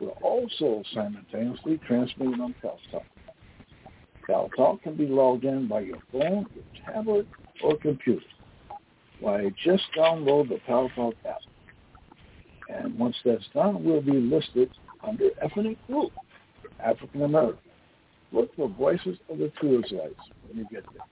we're 0.00 0.08
also 0.10 0.82
simultaneously 0.92 1.80
transmitting 1.86 2.40
on 2.40 2.54
Paltalk. 2.62 3.04
Paltalk 4.28 4.82
can 4.82 4.96
be 4.96 5.06
logged 5.06 5.44
in 5.44 5.68
by 5.68 5.80
your 5.80 5.98
phone, 6.12 6.46
your 6.54 6.64
tablet, 6.84 7.26
or 7.62 7.76
computer. 7.78 8.24
Why, 9.20 9.50
just 9.64 9.84
download 9.96 10.48
the 10.48 10.58
Paltalk 10.68 11.14
app. 11.26 11.40
And 12.68 12.98
once 12.98 13.16
that's 13.24 13.44
done, 13.54 13.84
we'll 13.84 14.02
be 14.02 14.12
listed 14.12 14.70
under 15.02 15.30
Ethnic 15.40 15.84
Group. 15.86 16.12
African 16.80 17.22
American. 17.22 17.58
Look 18.32 18.54
for 18.56 18.68
Voices 18.68 19.18
of 19.30 19.38
the 19.38 19.46
Israelites 19.46 20.20
when 20.46 20.58
you 20.58 20.66
get 20.70 20.84
there. 20.92 21.06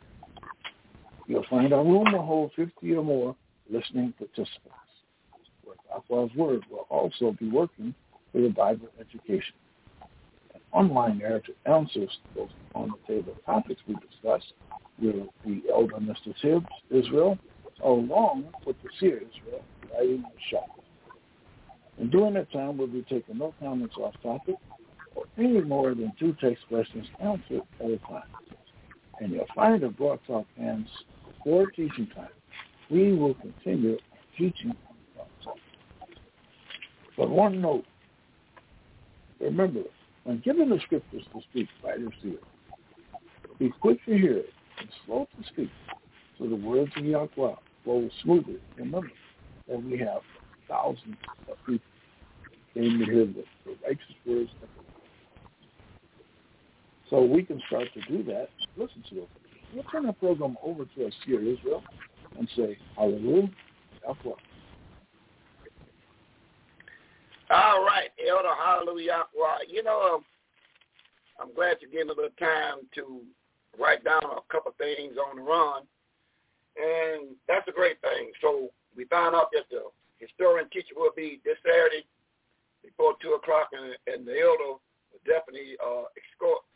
You'll 1.26 1.46
find 1.48 1.72
our 1.72 1.84
room 1.84 2.12
will 2.12 2.22
hold 2.22 2.52
50 2.54 2.92
or 2.94 3.04
more 3.04 3.36
listening 3.70 4.12
participants. 4.18 4.74
Where 5.62 5.76
Akwa's 5.96 6.34
Word 6.34 6.64
will 6.70 6.86
also 6.90 7.34
be 7.38 7.48
working 7.48 7.94
for 8.34 8.40
the 8.40 8.48
Bible 8.48 8.88
education. 9.00 9.54
An 10.54 10.60
online 10.72 11.18
narrative 11.18 11.54
answers 11.66 12.10
those 12.34 12.48
on 12.74 12.90
the 12.90 13.14
table 13.14 13.34
topics 13.46 13.80
we 13.86 13.94
discussed 13.94 14.52
will 15.00 15.28
be 15.46 15.62
Elder 15.72 15.96
Mr. 15.96 16.34
Tibbs, 16.42 16.66
Israel, 16.90 17.38
along 17.84 18.46
with 18.66 18.76
the 18.82 18.88
seer 18.98 19.18
Israel, 19.18 19.62
writing 19.92 20.22
the 20.22 20.40
shop. 20.50 20.68
And 21.98 22.10
during 22.10 22.34
that 22.34 22.50
time, 22.52 22.76
we'll 22.76 22.88
be 22.88 23.02
taking 23.08 23.38
no 23.38 23.54
comments 23.60 23.94
off 23.96 24.14
topic 24.20 24.56
or 25.14 25.24
any 25.38 25.60
more 25.60 25.94
than 25.94 26.12
two 26.18 26.36
text 26.40 26.64
questions 26.68 27.06
answered 27.20 27.62
at 27.80 27.86
a 27.86 27.98
time. 27.98 28.22
And 29.20 29.32
you'll 29.32 29.46
find 29.54 29.80
the 29.80 29.88
Broad 29.88 30.18
Talk 30.26 30.46
ends 30.58 30.88
for 31.44 31.66
teaching 31.70 32.08
time. 32.16 32.28
We 32.90 33.12
will 33.12 33.34
continue 33.34 33.96
teaching 34.36 34.74
on 35.16 35.26
Talk. 35.44 35.56
But 37.16 37.30
one 37.30 37.60
note, 37.60 37.84
remember, 39.44 39.80
when 40.24 40.40
given 40.40 40.70
the 40.70 40.78
scriptures 40.84 41.22
to 41.32 41.40
speak 41.50 41.68
by 41.82 41.96
the 41.96 42.10
seer, 42.22 42.38
be 43.58 43.72
quick 43.80 44.04
to 44.06 44.16
hear 44.16 44.38
it 44.38 44.50
and 44.80 44.88
slow 45.04 45.28
to 45.38 45.48
speak, 45.48 45.70
so 46.38 46.48
the 46.48 46.56
words 46.56 46.90
of 46.96 47.04
Yahweh 47.04 47.54
flow 47.84 48.08
smoothly. 48.22 48.58
Remember 48.76 49.10
that 49.68 49.82
we 49.82 49.98
have 49.98 50.22
thousands 50.68 51.16
of 51.48 51.56
people 51.66 51.84
came 52.74 52.98
to 52.98 53.04
hear 53.04 53.26
the, 53.26 53.44
the 53.64 53.76
righteous 53.84 54.14
words 54.26 54.50
of 54.62 54.68
the 54.68 54.84
so 57.10 57.22
we 57.22 57.42
can 57.42 57.62
start 57.68 57.88
to 57.94 58.00
do 58.10 58.24
that. 58.24 58.48
Listen 58.76 59.04
to 59.10 59.22
it. 59.22 59.28
We'll 59.72 59.84
turn 59.84 60.06
the 60.06 60.12
program 60.14 60.56
over 60.64 60.84
to 60.84 61.06
us 61.06 61.12
here, 61.26 61.40
Israel, 61.40 61.82
and 62.38 62.48
say, 62.56 62.78
Hallelujah, 62.96 63.50
Yahweh. 64.02 64.36
All 67.54 67.84
right, 67.84 68.10
Elder 68.18 68.50
Hallelujah. 68.58 69.30
Well, 69.30 69.58
you 69.68 69.84
know, 69.84 70.16
um, 70.18 70.24
I'm 71.38 71.54
glad 71.54 71.76
you 71.80 71.86
gave 71.86 72.06
me 72.06 72.12
a 72.12 72.16
little 72.16 72.34
time 72.36 72.82
to 72.96 73.20
write 73.78 74.02
down 74.02 74.24
a 74.24 74.42
couple 74.50 74.72
of 74.72 74.76
things 74.76 75.14
on 75.14 75.36
the 75.36 75.42
run, 75.42 75.82
and 76.74 77.36
that's 77.46 77.68
a 77.68 77.72
great 77.72 78.00
thing. 78.00 78.32
So 78.42 78.70
we 78.96 79.04
found 79.04 79.36
out 79.36 79.50
that 79.52 79.70
the 79.70 79.86
historian 80.18 80.68
teacher 80.70 80.94
will 80.96 81.14
be 81.14 81.40
this 81.44 81.54
Saturday 81.62 82.04
before 82.82 83.14
2 83.22 83.38
o'clock, 83.38 83.68
and, 83.70 83.94
and 84.12 84.26
the 84.26 84.34
elder 84.34 84.82
will 85.14 85.22
definitely 85.24 85.78
uh, 85.78 86.10
escort 86.18 86.66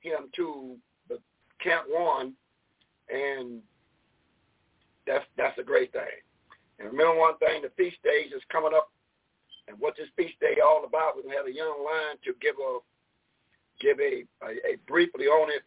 him 0.00 0.32
to 0.36 0.76
the 1.10 1.18
Camp 1.62 1.84
One, 1.88 2.32
and 3.12 3.60
that's 5.06 5.26
that's 5.36 5.58
a 5.58 5.62
great 5.62 5.92
thing. 5.92 6.24
And 6.78 6.88
remember 6.88 7.20
one 7.20 7.36
thing, 7.36 7.60
the 7.60 7.70
feast 7.76 8.00
days 8.02 8.32
is 8.34 8.40
coming 8.50 8.72
up, 8.74 8.88
and 9.72 9.80
what 9.80 9.96
this 9.96 10.12
feast 10.20 10.36
day 10.36 10.60
all 10.60 10.84
about, 10.84 11.16
going 11.16 11.32
to 11.32 11.36
have 11.36 11.48
a 11.48 11.56
young 11.56 11.80
lion 11.80 12.20
to 12.28 12.36
give 12.44 12.60
a 12.60 12.84
give 13.80 13.96
a, 13.98 14.22
a, 14.44 14.76
a 14.76 14.80
briefly 14.86 15.26
on 15.26 15.48
it, 15.48 15.64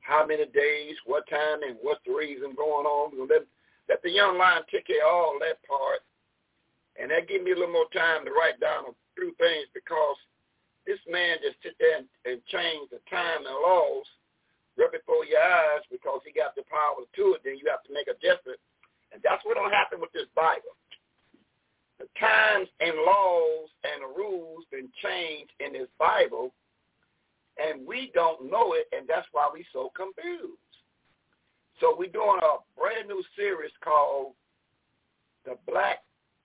how 0.00 0.24
many 0.24 0.46
days, 0.54 0.94
what 1.04 1.28
time, 1.28 1.66
and 1.66 1.76
what's 1.82 2.00
the 2.06 2.14
reason 2.14 2.54
going 2.54 2.86
on. 2.86 3.12
We're 3.12 3.26
let, 3.26 3.44
let 3.90 4.00
the 4.00 4.14
young 4.14 4.38
lion 4.38 4.62
take 4.70 4.86
care 4.86 5.02
of 5.02 5.12
all 5.12 5.36
that 5.42 5.58
part, 5.66 6.00
and 6.94 7.10
that 7.10 7.26
give 7.26 7.42
me 7.42 7.52
a 7.52 7.58
little 7.58 7.74
more 7.74 7.90
time 7.90 8.24
to 8.24 8.32
write 8.32 8.62
down 8.62 8.86
a 8.86 8.94
few 9.18 9.34
things 9.36 9.66
because 9.74 10.16
this 10.86 11.02
man 11.10 11.42
just 11.42 11.58
sit 11.60 11.76
there 11.82 12.00
and, 12.00 12.08
and 12.24 12.40
change 12.48 12.88
the 12.88 13.02
time 13.10 13.44
and 13.44 13.60
laws 13.60 14.06
right 14.78 14.94
before 14.94 15.26
your 15.28 15.42
eyes 15.42 15.84
because 15.92 16.24
he 16.24 16.32
got 16.32 16.56
the 16.56 16.64
power 16.70 17.04
to 17.04 17.36
it, 17.36 17.44
then 17.44 17.58
you 17.60 17.68
have 17.68 17.84
to 17.84 17.92
make 17.92 18.08
adjustment. 18.08 18.56
And 19.12 19.20
that's 19.20 19.44
what 19.44 19.58
will 19.58 19.68
happen 19.68 20.00
with 20.00 20.14
this 20.16 20.30
Bible. 20.32 20.79
The 22.00 22.06
times 22.18 22.66
and 22.80 22.96
laws 23.04 23.68
and 23.84 24.16
rules 24.16 24.64
been 24.72 24.88
changed 25.04 25.52
in 25.60 25.74
this 25.74 25.88
Bible, 25.98 26.54
and 27.62 27.86
we 27.86 28.10
don't 28.14 28.50
know 28.50 28.72
it, 28.72 28.86
and 28.96 29.06
that's 29.06 29.26
why 29.32 29.50
we 29.52 29.66
so 29.70 29.92
confused. 29.94 30.56
So 31.78 31.94
we're 31.98 32.10
doing 32.10 32.40
a 32.42 32.80
brand 32.80 33.08
new 33.08 33.22
series 33.36 33.70
called 33.84 34.32
The 35.44 35.56
Black 35.68 35.98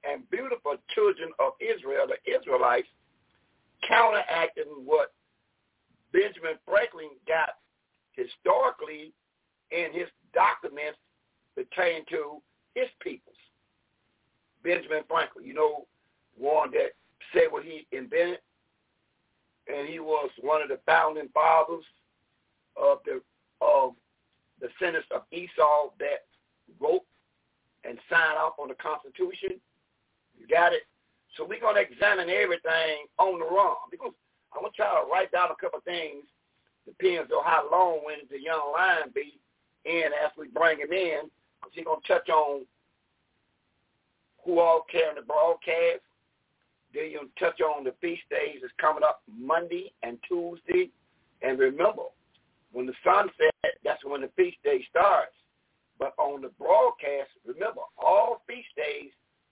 and 0.03 0.29
Beautiful 0.29 0.75
Children 0.93 1.31
of 1.39 1.53
Israel, 1.61 2.05
the 2.05 2.19
Israelites, 2.29 2.87
counteracting 3.87 4.83
what 4.83 5.13
Benjamin 6.11 6.59
Franklin 6.65 7.11
got 7.25 7.51
historically 8.11 9.13
in 9.71 9.93
his 9.93 10.07
documents 10.33 10.99
pertaining 11.55 12.03
to 12.09 12.41
his 12.73 12.87
peoples. 12.99 13.35
Benjamin 14.65 15.03
Franklin, 15.07 15.45
you 15.45 15.53
know, 15.53 15.85
one 16.37 16.71
that 16.71 16.97
said 17.31 17.51
what 17.51 17.63
he 17.63 17.87
invented, 17.91 18.39
and 19.67 19.87
he 19.87 19.99
was 19.99 20.29
one 20.41 20.61
of 20.61 20.69
the 20.69 20.79
founding 20.85 21.29
fathers 21.33 21.85
of 22.75 22.97
the 23.05 23.21
of 23.61 23.93
the 24.59 24.67
Senate 24.79 25.05
of 25.11 25.21
Esau 25.31 25.93
that 25.99 26.25
wrote 26.79 27.05
and 27.83 27.97
signed 28.09 28.37
off 28.37 28.57
on 28.59 28.67
the 28.67 28.75
Constitution. 28.75 29.61
You 30.37 30.47
got 30.47 30.73
it? 30.73 30.83
So 31.37 31.45
we're 31.45 31.59
going 31.59 31.75
to 31.75 31.81
examine 31.81 32.29
everything 32.29 33.05
on 33.17 33.39
the 33.39 33.45
run 33.45 33.75
because 33.91 34.13
I 34.53 34.61
want 34.61 34.73
y'all 34.77 35.05
to 35.05 35.11
write 35.11 35.31
down 35.31 35.51
a 35.51 35.61
couple 35.61 35.79
of 35.79 35.83
things. 35.83 36.23
Depends 36.85 37.31
on 37.31 37.43
how 37.43 37.67
long-winded 37.71 38.29
the 38.29 38.41
young 38.41 38.71
lion 38.73 39.11
be 39.13 39.39
in 39.85 40.09
as 40.23 40.31
we 40.37 40.47
bring 40.47 40.79
him 40.79 40.91
in 40.91 41.29
because 41.59 41.73
he's 41.73 41.85
going 41.85 42.01
to 42.01 42.07
touch 42.07 42.29
on 42.29 42.65
who 44.45 44.59
all 44.59 44.85
carrying 44.89 45.15
the 45.15 45.21
broadcast. 45.21 46.01
Then 46.93 47.11
you'll 47.11 47.33
touch 47.37 47.59
on 47.59 47.83
the 47.83 47.93
feast 47.99 48.21
days 48.29 48.59
that's 48.61 48.73
coming 48.79 49.03
up 49.03 49.21
Monday 49.27 49.91
and 50.03 50.17
Tuesday. 50.27 50.91
And 51.41 51.59
remember, 51.59 52.03
when 52.71 52.85
the 52.85 52.93
sun 53.03 53.29
sets, 53.37 53.77
that's 53.83 54.05
when 54.05 54.21
the 54.21 54.29
feast 54.37 54.57
day 54.63 54.85
starts. 54.89 55.33
But 55.99 56.13
on 56.17 56.41
the 56.41 56.51
broadcast, 56.59 57.31
remember, 57.45 57.81
all 57.97 58.43
feast 58.47 58.69
days 58.77 59.11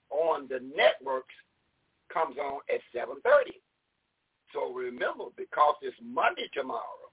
on 0.09 0.47
the 0.47 0.59
networks 0.75 1.33
comes 2.13 2.37
on 2.37 2.59
at 2.69 2.81
7.30. 2.95 3.53
So 4.53 4.71
remember, 4.71 5.25
because 5.35 5.75
it's 5.81 5.95
Monday 6.03 6.49
tomorrow, 6.53 7.09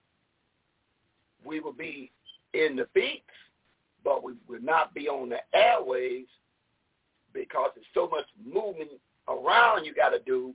we 1.45 1.61
will 1.61 1.73
be 1.73 2.13
in 2.53 2.77
the 2.77 2.87
beats, 2.95 3.25
but 4.05 4.23
we 4.23 4.35
will 4.49 4.63
not 4.63 4.95
be 4.95 5.09
on 5.09 5.31
the 5.31 5.39
airways 5.55 6.27
because 7.33 7.71
there's 7.75 7.87
so 7.95 8.09
much 8.09 8.27
movement 8.45 8.91
around 9.29 9.85
you 9.85 9.95
got 9.95 10.11
to 10.11 10.21
do 10.21 10.55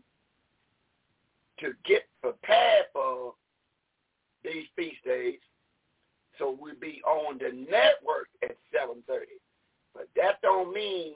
to 1.59 1.71
get 1.85 2.03
prepared 2.21 2.85
for 2.93 3.33
these 4.43 4.65
feast 4.75 5.03
days. 5.05 5.39
So 6.38 6.57
we'll 6.59 6.75
be 6.79 7.01
on 7.05 7.38
the 7.38 7.51
network 7.53 8.27
at 8.43 8.57
7.30. 8.75 9.39
But 9.93 10.09
that 10.17 10.41
don't 10.41 10.73
mean 10.73 11.13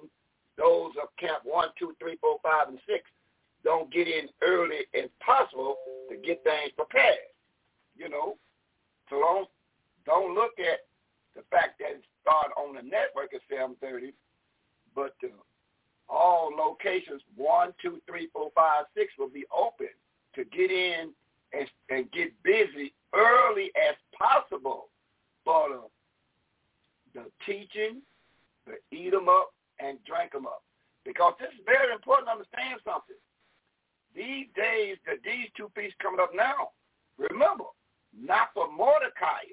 those 0.58 0.92
of 1.02 1.10
camp 1.20 1.42
1, 1.44 1.70
2, 1.78 1.94
3, 2.00 2.18
4, 2.22 2.38
5, 2.42 2.68
and 2.70 2.80
6 2.88 3.00
don't 3.64 3.92
get 3.92 4.08
in 4.08 4.30
early 4.42 4.88
as 4.96 5.10
possible 5.20 5.76
to 6.10 6.16
get 6.16 6.44
things 6.44 6.72
prepared. 6.76 7.18
You 7.96 8.08
know, 8.08 8.38
so 9.10 9.20
don't 9.20 9.50
don't 10.06 10.34
look 10.34 10.54
at 10.60 10.88
the 11.36 11.42
fact 11.52 11.80
that 11.80 12.00
it 12.00 12.04
started 12.22 12.54
on 12.56 12.76
the 12.76 12.82
network 12.82 13.34
at 13.34 13.42
7:30, 13.52 14.14
but 14.96 15.14
uh, 15.24 15.28
all 16.10 16.52
locations 16.58 17.22
one, 17.36 17.74
two, 17.82 18.00
three, 18.08 18.30
four, 18.34 18.52
five, 18.56 18.86
six 18.96 19.14
will 19.18 19.30
be 19.30 19.46
open 19.56 19.90
to 20.36 20.44
get 20.46 20.72
in 20.72 21.12
and, 21.54 21.68
and 21.90 22.12
get 22.12 22.32
busy 22.44 22.94
early 23.14 23.72
as 23.90 23.96
possible 24.18 24.90
for 25.44 25.70
the, 25.70 25.76
uh, 25.76 25.88
the 27.14 27.26
teaching, 27.46 28.02
the 28.68 28.76
eat 28.96 29.12
them 29.12 29.30
up 29.30 29.54
and 29.80 29.98
drink 30.06 30.32
them 30.32 30.46
up. 30.46 30.64
Because 31.06 31.34
this 31.40 31.50
is 31.50 31.66
very 31.66 31.92
important 31.94 32.28
to 32.28 32.32
understand 32.34 32.80
something 32.86 33.18
these 34.16 34.48
days, 34.56 34.98
that 35.06 35.24
these 35.24 35.50
two 35.56 35.72
feasts 35.76 35.96
coming 36.02 36.20
up 36.20 36.32
now, 36.36 36.76
remember, 37.18 37.66
not 38.12 38.50
for 38.54 38.72
Mordecai. 38.72 39.46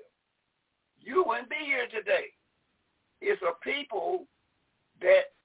You 1.01 1.25
wouldn't 1.27 1.51
be 1.51 1.63
here 1.65 1.87
today. 1.87 2.33
It's 3.21 3.41
a 3.43 3.55
people 3.63 4.27
that 5.01 5.36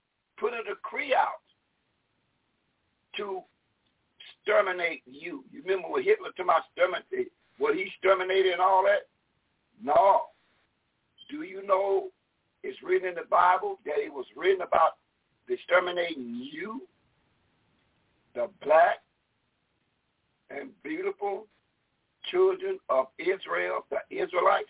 put 0.42 0.54
a 0.54 0.64
decree 0.68 1.14
out 1.16 1.40
to 3.16 3.42
exterminate 4.20 5.04
you. 5.06 5.46
You 5.52 5.62
remember 5.64 5.88
what 5.88 6.04
Hitler 6.04 6.32
told 6.36 6.50
about 6.50 6.64
exterminate, 6.76 7.32
what 7.60 7.76
he 7.76 7.84
exterminated 7.84 8.54
and 8.54 8.62
all 8.62 8.84
that? 8.84 9.08
No. 9.82 10.24
Do 11.30 11.44
you 11.44 11.66
know 11.66 12.10
it's 12.64 12.82
written 12.84 13.10
in 13.10 13.16
the 13.16 13.30
Bible 13.30 13.80
that 13.86 14.00
it 14.00 14.12
was 14.12 14.26
written 14.36 14.62
about 14.62 14.98
exterminating 15.48 16.50
you? 16.52 16.82
the 18.36 18.50
black 18.64 19.00
and 20.50 20.70
beautiful 20.84 21.48
children 22.30 22.80
of 22.90 23.08
Israel, 23.20 23.86
the 23.90 24.00
Israelites. 24.10 24.70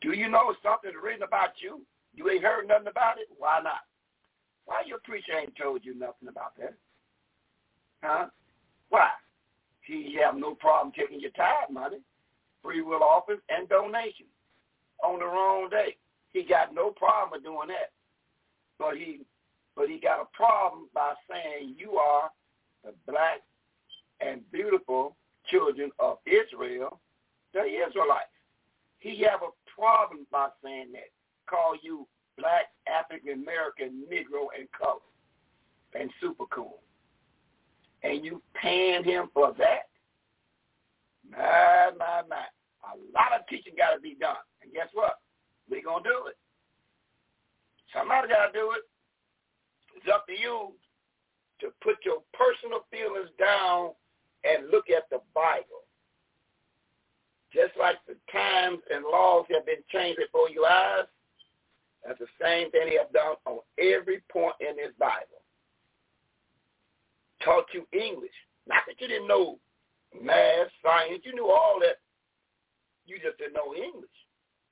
Do 0.00 0.12
you 0.12 0.28
know 0.28 0.54
something 0.62 0.92
written 1.02 1.22
about 1.22 1.50
you? 1.60 1.82
You 2.14 2.30
ain't 2.30 2.42
heard 2.42 2.68
nothing 2.68 2.88
about 2.88 3.18
it? 3.18 3.28
Why 3.36 3.60
not? 3.62 3.82
Why 4.68 4.82
your 4.86 4.98
preacher 5.02 5.32
ain't 5.32 5.56
told 5.56 5.82
you 5.82 5.94
nothing 5.94 6.28
about 6.28 6.52
that? 6.58 6.74
Huh? 8.02 8.26
Why? 8.90 9.08
He 9.80 10.18
have 10.22 10.36
no 10.36 10.54
problem 10.54 10.92
taking 10.94 11.20
your 11.20 11.30
tithe 11.30 11.72
money, 11.72 11.96
free 12.62 12.82
will 12.82 13.02
offerings, 13.02 13.40
and 13.48 13.66
donations 13.70 14.28
on 15.02 15.20
the 15.20 15.24
wrong 15.24 15.70
day. 15.70 15.96
He 16.34 16.42
got 16.42 16.74
no 16.74 16.90
problem 16.90 17.30
with 17.32 17.44
doing 17.44 17.68
that. 17.68 17.92
But 18.78 18.98
he 18.98 19.22
but 19.74 19.88
he 19.88 19.98
got 19.98 20.20
a 20.20 20.36
problem 20.36 20.88
by 20.92 21.14
saying 21.30 21.76
you 21.78 21.92
are 21.92 22.30
the 22.84 22.92
black 23.06 23.40
and 24.20 24.42
beautiful 24.52 25.16
children 25.46 25.90
of 25.98 26.18
Israel, 26.26 27.00
the 27.54 27.62
Israelites. 27.62 28.36
He 28.98 29.22
have 29.22 29.40
a 29.42 29.54
problem 29.80 30.26
by 30.30 30.48
saying 30.62 30.92
that. 30.92 31.08
Call 31.48 31.74
you 31.82 32.06
black, 32.38 32.66
African 32.86 33.42
American, 33.42 34.04
Negro, 34.10 34.48
and 34.58 34.68
color, 34.72 35.04
and 35.98 36.10
super 36.20 36.44
cool. 36.50 36.80
And 38.02 38.24
you 38.24 38.40
paying 38.60 39.04
him 39.04 39.28
for 39.34 39.52
that? 39.58 39.90
My, 41.28 41.90
my, 41.98 42.22
my. 42.28 42.44
A 42.84 42.94
lot 43.12 43.38
of 43.38 43.46
teaching 43.48 43.74
got 43.76 43.94
to 43.94 44.00
be 44.00 44.16
done. 44.18 44.36
And 44.62 44.72
guess 44.72 44.88
what? 44.94 45.18
we 45.70 45.82
going 45.82 46.02
to 46.02 46.08
do 46.08 46.20
it. 46.28 46.36
Somebody 47.94 48.28
got 48.28 48.52
to 48.52 48.52
do 48.52 48.72
it. 48.72 48.84
It's 49.96 50.08
up 50.12 50.26
to 50.26 50.32
you 50.32 50.72
to 51.60 51.72
put 51.82 51.96
your 52.04 52.22
personal 52.32 52.86
feelings 52.90 53.30
down 53.38 53.92
and 54.44 54.70
look 54.70 54.88
at 54.90 55.08
the 55.10 55.20
Bible. 55.34 55.84
Just 57.52 57.72
like 57.80 57.96
the 58.06 58.14
times 58.30 58.78
and 58.92 59.04
laws 59.04 59.46
have 59.50 59.64
been 59.64 59.82
changed 59.90 60.20
before 60.20 60.50
your 60.50 60.68
eyes, 60.68 61.08
that's 62.04 62.18
the 62.18 62.30
same 62.40 62.70
thing 62.70 62.88
he 62.88 62.96
have 62.96 63.12
done 63.12 63.36
on 63.46 63.58
every 63.78 64.22
point 64.30 64.54
in 64.60 64.76
this 64.76 64.94
Bible. 64.98 65.42
Taught 67.44 67.66
you 67.72 67.86
English. 67.92 68.34
Not 68.66 68.82
that 68.86 69.00
you 69.00 69.08
didn't 69.08 69.28
know 69.28 69.58
math, 70.14 70.68
science. 70.82 71.22
You 71.24 71.34
knew 71.34 71.50
all 71.50 71.78
that. 71.80 71.98
You 73.06 73.18
just 73.22 73.38
didn't 73.38 73.54
know 73.54 73.74
English 73.74 74.10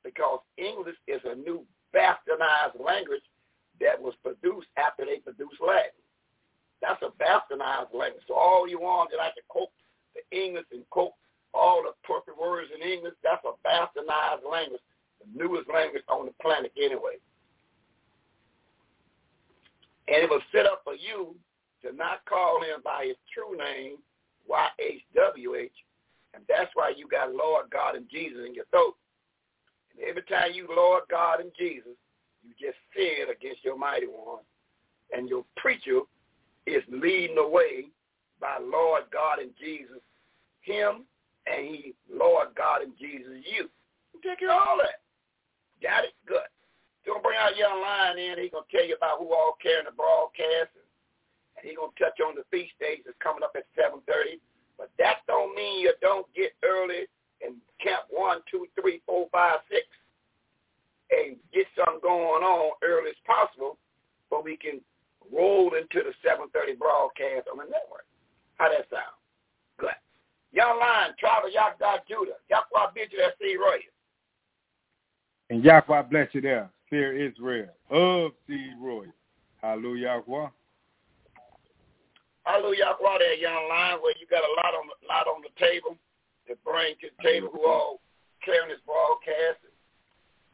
because 0.04 0.40
English 0.58 0.96
is 1.08 1.20
a 1.24 1.34
new 1.34 1.64
bastardized 1.94 2.78
language 2.78 3.24
that 3.80 4.00
was 4.00 4.14
produced 4.22 4.68
after 4.76 5.04
they 5.04 5.18
produced 5.18 5.60
Latin. 5.60 5.96
That's 6.82 7.02
a 7.02 7.12
bastardized 7.16 7.94
language. 7.94 8.24
So 8.28 8.34
all 8.34 8.68
you 8.68 8.80
want 8.80 9.10
to 9.10 9.16
like 9.16 9.34
to 9.34 9.42
quote 9.48 9.72
the 10.14 10.22
English 10.36 10.66
and 10.72 10.88
quote 10.90 11.12
all 11.54 11.82
the 11.82 11.96
perfect 12.06 12.38
words 12.38 12.68
in 12.74 12.86
English, 12.86 13.14
that's 13.24 13.44
a 13.44 13.56
bastardized 13.66 14.44
language, 14.44 14.84
newest 15.34 15.68
language 15.72 16.02
on 16.08 16.26
the 16.26 16.32
planet 16.42 16.72
anyway. 16.76 17.18
And 20.08 20.22
it 20.22 20.30
was 20.30 20.42
set 20.52 20.66
up 20.66 20.82
for 20.84 20.94
you 20.94 21.34
to 21.82 21.92
not 21.94 22.24
call 22.28 22.60
him 22.60 22.80
by 22.84 23.06
his 23.08 23.16
true 23.32 23.56
name, 23.56 23.98
Y-H-W-H, 24.48 25.72
and 26.36 26.44
that's 26.48 26.70
why 26.74 26.92
you 26.94 27.08
got 27.08 27.34
Lord 27.34 27.66
God 27.72 27.96
and 27.96 28.04
Jesus 28.10 28.40
in 28.46 28.54
your 28.54 28.66
throat. 28.66 28.94
And 29.90 30.06
every 30.06 30.22
time 30.22 30.52
you 30.52 30.68
Lord 30.68 31.04
God 31.10 31.40
and 31.40 31.50
Jesus, 31.58 31.96
you 32.44 32.52
just 32.60 32.76
sin 32.94 33.32
against 33.34 33.64
your 33.64 33.78
mighty 33.78 34.06
one. 34.06 34.42
And 35.12 35.28
your 35.28 35.44
preacher 35.56 36.00
is 36.66 36.82
leading 36.90 37.36
the 37.36 37.48
way 37.48 37.86
by 38.38 38.58
Lord 38.60 39.04
God 39.12 39.38
and 39.38 39.50
Jesus, 39.58 40.02
him, 40.60 41.04
and 41.46 41.66
he, 41.66 41.94
Lord 42.12 42.48
God 42.54 42.82
and 42.82 42.92
Jesus, 42.98 43.32
you. 43.50 43.68
Take 44.22 44.40
care 44.40 44.50
of 44.50 44.60
all 44.66 44.78
that. 44.82 45.05
Got 45.82 46.08
it? 46.08 46.14
Good. 46.24 46.48
He's 47.02 47.12
going 47.12 47.22
to 47.22 47.26
bring 47.26 47.38
out 47.38 47.56
young 47.56 47.80
lion 47.80 48.18
in. 48.18 48.42
He's 48.42 48.50
going 48.50 48.66
to 48.66 48.72
tell 48.72 48.86
you 48.86 48.96
about 48.96 49.22
who 49.22 49.30
all 49.30 49.54
carrying 49.62 49.86
the 49.86 49.94
broadcast. 49.94 50.74
And, 50.74 50.88
and 51.56 51.62
he's 51.62 51.78
going 51.78 51.92
to 51.92 52.00
touch 52.00 52.18
on 52.18 52.34
the 52.34 52.48
feast 52.50 52.74
days 52.80 53.04
that's 53.04 53.18
coming 53.22 53.46
up 53.46 53.54
at 53.54 53.68
7.30. 53.78 54.42
But 54.76 54.90
that 54.98 55.24
don't 55.26 55.54
mean 55.54 55.86
you 55.86 55.94
don't 56.00 56.26
get 56.34 56.52
early 56.64 57.08
and 57.40 57.56
camp 57.80 58.08
one, 58.10 58.40
two, 58.50 58.66
three, 58.74 59.00
four, 59.06 59.28
five, 59.32 59.60
six, 59.68 59.84
and 61.12 61.36
get 61.52 61.68
something 61.76 62.00
going 62.02 62.42
on 62.42 62.76
early 62.82 63.10
as 63.12 63.22
possible 63.28 63.78
so 64.28 64.40
we 64.40 64.56
can 64.56 64.80
roll 65.32 65.72
into 65.74 66.02
the 66.02 66.12
7.30 66.24 66.78
broadcast 66.78 67.48
on 67.50 67.58
the 67.58 67.68
network. 67.68 68.08
How 68.56 68.68
that 68.68 68.88
sound? 68.90 69.16
Good. 69.78 69.96
Young 70.52 70.80
Lion, 70.80 71.12
Travel 71.20 71.52
Yahweh 71.52 72.02
Judah, 72.08 72.40
Yahweh 72.48 72.92
bid 72.94 73.12
you 73.12 73.20
that 73.20 73.36
royal. 73.40 73.95
And 75.50 75.64
Yahweh 75.64 76.02
bless 76.02 76.28
you 76.32 76.40
there, 76.40 76.70
fear 76.90 77.14
Israel, 77.14 77.68
of 77.90 78.32
seed 78.46 78.74
royal. 78.80 79.12
Hallelujah, 79.62 80.22
Yahweh. 80.26 80.48
Hallelujah, 82.44 82.78
Yahweh 82.78 83.18
there, 83.18 83.34
Young 83.34 83.68
Lion, 83.68 83.98
where 84.02 84.14
you 84.18 84.26
got 84.26 84.42
a 84.42 84.52
lot 84.56 84.74
on 84.74 84.86
the, 84.86 85.06
lot 85.06 85.26
on 85.26 85.42
the 85.42 85.54
table 85.58 85.96
to 86.48 86.54
bring 86.64 86.94
to 87.00 87.08
the 87.16 87.22
table 87.22 87.48
who 87.52 87.66
all 87.66 88.00
carrying 88.44 88.68
this 88.68 88.82
broadcast 88.86 89.62
and 89.66 89.74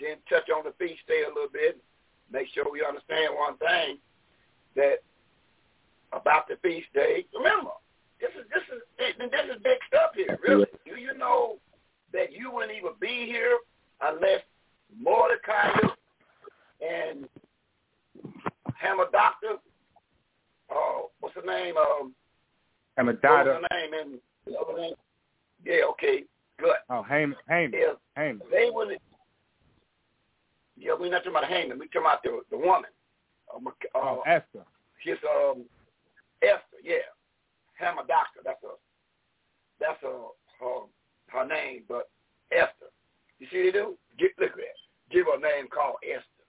then 0.00 0.16
touch 0.28 0.48
on 0.48 0.64
the 0.64 0.72
feast 0.76 1.04
day 1.08 1.24
a 1.24 1.32
little 1.32 1.52
bit. 1.52 1.80
Make 2.32 2.48
sure 2.52 2.64
we 2.70 2.84
understand 2.84 3.36
one 3.36 3.56
thing 3.58 3.98
that 4.76 5.04
about 6.12 6.48
the 6.48 6.56
feast 6.62 6.88
day. 6.94 7.24
Remember, 7.36 7.76
this 8.20 8.32
is 8.36 8.44
this 8.48 8.64
is 8.72 8.80
this 8.96 9.46
is 9.52 9.62
big 9.62 9.80
stuff 9.88 10.12
here. 10.16 10.38
Really, 10.40 10.68
do 10.84 11.00
you 11.00 11.16
know 11.16 11.56
that 12.12 12.32
you 12.32 12.52
wouldn't 12.52 12.76
even 12.76 12.92
be 13.00 13.28
here 13.28 13.56
unless 14.00 14.40
Mordecai 14.98 15.70
and 16.80 17.28
Hamadoctor, 18.82 19.58
uh, 20.70 21.02
what's 21.20 21.34
the 21.34 21.42
name? 21.42 21.76
Um, 21.76 22.14
Hamadata. 22.98 23.60
What's 23.60 23.66
the 23.70 23.76
name? 23.76 23.92
And 23.94 24.18
the 24.46 24.58
other 24.58 24.78
name? 24.80 24.94
Yeah, 25.64 25.84
okay, 25.90 26.24
good. 26.58 26.76
Oh, 26.90 27.02
Haman. 27.02 27.36
Haman. 27.48 27.72
Yeah, 27.72 27.92
Haman. 28.16 28.42
they 28.50 28.70
wouldn't. 28.72 29.00
Yeah, 30.76 30.92
we're 30.98 31.10
not 31.10 31.18
talking 31.18 31.32
about 31.32 31.44
Haman. 31.44 31.78
We're 31.78 31.86
talking 31.86 32.02
about 32.02 32.22
the 32.22 32.40
the 32.50 32.58
woman. 32.58 32.90
Uh, 33.52 33.58
uh, 33.68 33.98
oh, 33.98 34.22
Esther. 34.26 34.64
She's 35.04 35.16
um 35.28 35.64
Esther, 36.42 36.82
yeah. 36.82 37.06
Hamadoctor, 37.80 38.42
that's 38.44 38.62
a 38.64 38.74
that's 39.80 40.02
a 40.02 40.28
her 40.60 40.86
her 41.28 41.46
name, 41.46 41.82
but 41.88 42.08
Esther. 42.52 42.90
You 43.38 43.46
see 43.50 43.62
they 43.64 43.72
do? 43.72 43.96
Get, 44.18 44.30
look 44.38 44.50
at 44.50 44.56
that. 44.56 44.81
Give 45.12 45.26
her 45.26 45.36
a 45.36 45.40
name 45.40 45.68
called 45.68 46.00
Esther. 46.02 46.46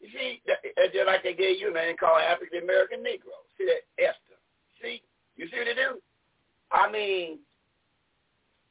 You 0.00 0.08
see, 0.12 0.42
just 0.92 1.06
like 1.06 1.22
they 1.22 1.32
gave 1.32 1.60
you 1.60 1.70
a 1.70 1.74
name 1.74 1.96
called 1.96 2.20
African 2.20 2.62
American 2.62 3.00
Negro. 3.00 3.32
See 3.56 3.64
that 3.64 3.86
Esther. 4.02 4.38
See, 4.82 5.00
you 5.36 5.46
see 5.48 5.58
what 5.58 5.66
they 5.66 5.78
do? 5.78 6.02
I 6.70 6.90
mean, 6.90 7.38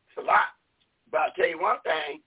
it's 0.08 0.18
a 0.20 0.22
lot. 0.22 0.54
But 1.10 1.22
I'll 1.22 1.36
tell 1.36 1.48
you 1.48 1.60
one 1.60 1.80
thing, 1.84 2.22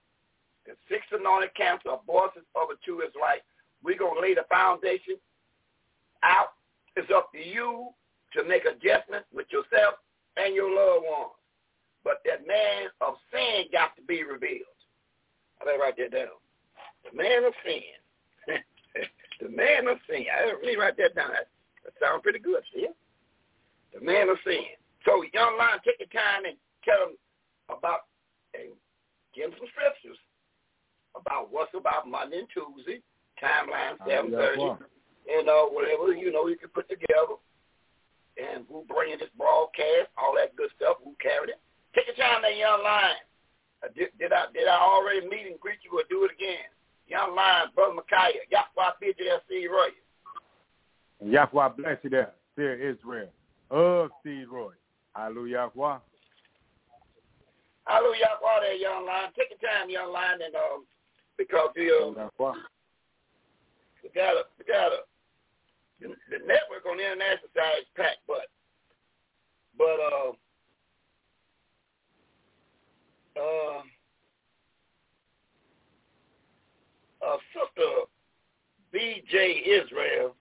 the 0.66 0.72
six 0.88 1.04
anointed 1.12 1.54
camps 1.54 1.84
are 1.88 2.00
bosses 2.06 2.48
of 2.56 2.72
a 2.72 2.76
true 2.84 3.06
Israelite. 3.06 3.44
We're 3.82 3.98
to 3.98 4.20
lay 4.20 4.34
the 4.34 4.48
foundation 4.50 5.20
out. 6.22 6.56
It's 6.96 7.10
up 7.14 7.30
to 7.32 7.38
you 7.38 7.90
to 8.32 8.44
make 8.44 8.64
adjustments 8.64 9.28
with 9.32 9.46
yourself 9.52 10.00
and 10.36 10.54
your 10.54 10.70
loved 10.72 11.04
ones. 11.04 11.36
But 12.02 12.24
that 12.24 12.46
man 12.46 12.88
of 13.00 13.14
sin 13.32 13.68
got 13.72 13.96
to 13.96 14.02
be 14.02 14.24
revealed. 14.24 14.68
I 15.60 15.64
better 15.64 15.78
write 15.78 15.96
that 15.98 16.12
down. 16.12 16.40
The 17.04 17.16
man 17.16 17.44
of 17.44 17.54
sin. 17.64 17.82
the 19.40 19.48
man 19.48 19.88
of 19.88 19.98
sin. 20.08 20.24
I 20.28 20.46
let 20.46 20.62
me 20.62 20.76
write 20.76 20.96
that 20.98 21.14
down. 21.14 21.30
That, 21.30 21.48
that 21.84 21.94
sounds 22.00 22.22
pretty 22.22 22.38
good, 22.38 22.62
see? 22.74 22.88
The 23.92 24.00
man 24.00 24.28
of 24.28 24.38
sin. 24.44 24.74
So, 25.04 25.22
young 25.32 25.58
lion, 25.58 25.78
take 25.84 26.00
your 26.00 26.08
time 26.08 26.48
and 26.48 26.56
tell 26.82 27.12
them 27.12 27.14
about, 27.68 28.08
and 28.56 28.72
give 29.36 29.52
them 29.52 29.58
some 29.60 29.68
scriptures 29.68 30.18
about 31.12 31.52
what's 31.52 31.72
about 31.76 32.08
Monday 32.08 32.40
and 32.42 32.50
Tuesday, 32.50 33.04
timeline 33.36 34.00
730, 34.08 34.80
and 35.28 35.48
uh, 35.48 35.68
whatever, 35.70 36.12
you 36.12 36.32
know, 36.32 36.48
you 36.48 36.56
can 36.56 36.72
put 36.72 36.88
together. 36.88 37.38
And 38.34 38.66
who 38.66 38.82
bringing 38.90 39.22
this 39.22 39.30
broadcast, 39.38 40.10
all 40.18 40.34
that 40.34 40.58
good 40.58 40.66
stuff, 40.74 40.98
who 41.06 41.14
carried 41.22 41.54
it. 41.54 41.62
Take 41.94 42.10
your 42.10 42.18
time, 42.18 42.42
that 42.42 42.58
young 42.58 42.82
lion. 42.82 43.22
Uh, 43.78 43.94
did, 43.94 44.10
did 44.18 44.34
I 44.34 44.50
did 44.50 44.66
I 44.66 44.74
already 44.74 45.22
meet 45.22 45.46
and 45.46 45.60
greet 45.62 45.78
you 45.86 45.94
or 45.94 46.02
do 46.10 46.26
it 46.26 46.34
again? 46.34 46.66
Young 47.08 47.34
lion, 47.34 47.68
Brother 47.74 47.94
Micaiah, 47.94 48.44
Yahweh 48.50 48.90
bid 49.00 49.14
you 49.18 49.36
seed 49.48 49.70
royal. 49.70 49.90
And 51.20 51.32
Yahweh 51.32 51.68
bless 51.76 51.98
you 52.02 52.10
there, 52.10 52.32
fear 52.56 52.74
Israel, 52.74 53.28
of 53.70 54.10
seed 54.22 54.48
royal. 54.48 54.72
Hallelujah, 55.14 55.70
Yahweh. 55.74 55.98
Hallelujah, 57.86 58.20
Yahweh 58.20 58.60
there, 58.60 58.74
young 58.74 59.06
lion. 59.06 59.30
Take 59.36 59.50
your 59.50 59.70
time, 59.70 59.90
young 59.90 60.12
lion, 60.12 60.40
and 60.44 60.54
um, 60.54 60.86
because 61.36 61.70
you 61.76 62.14
Yahweh. 62.16 62.58
we 64.02 64.08
got 64.14 64.32
a 64.32 64.42
we 64.58 64.64
got 64.64 64.92
a 64.92 65.04
the, 66.00 66.08
the 66.30 66.38
network 66.46 66.84
on 66.88 66.96
the 66.96 67.04
international 67.04 67.52
side 67.54 67.80
is 67.80 67.88
packed, 67.96 68.24
but 68.26 68.48
but 69.76 70.00
uh 70.00 70.32
Uh, 77.24 77.36
J. 79.34 79.66
Israel, 79.66 80.36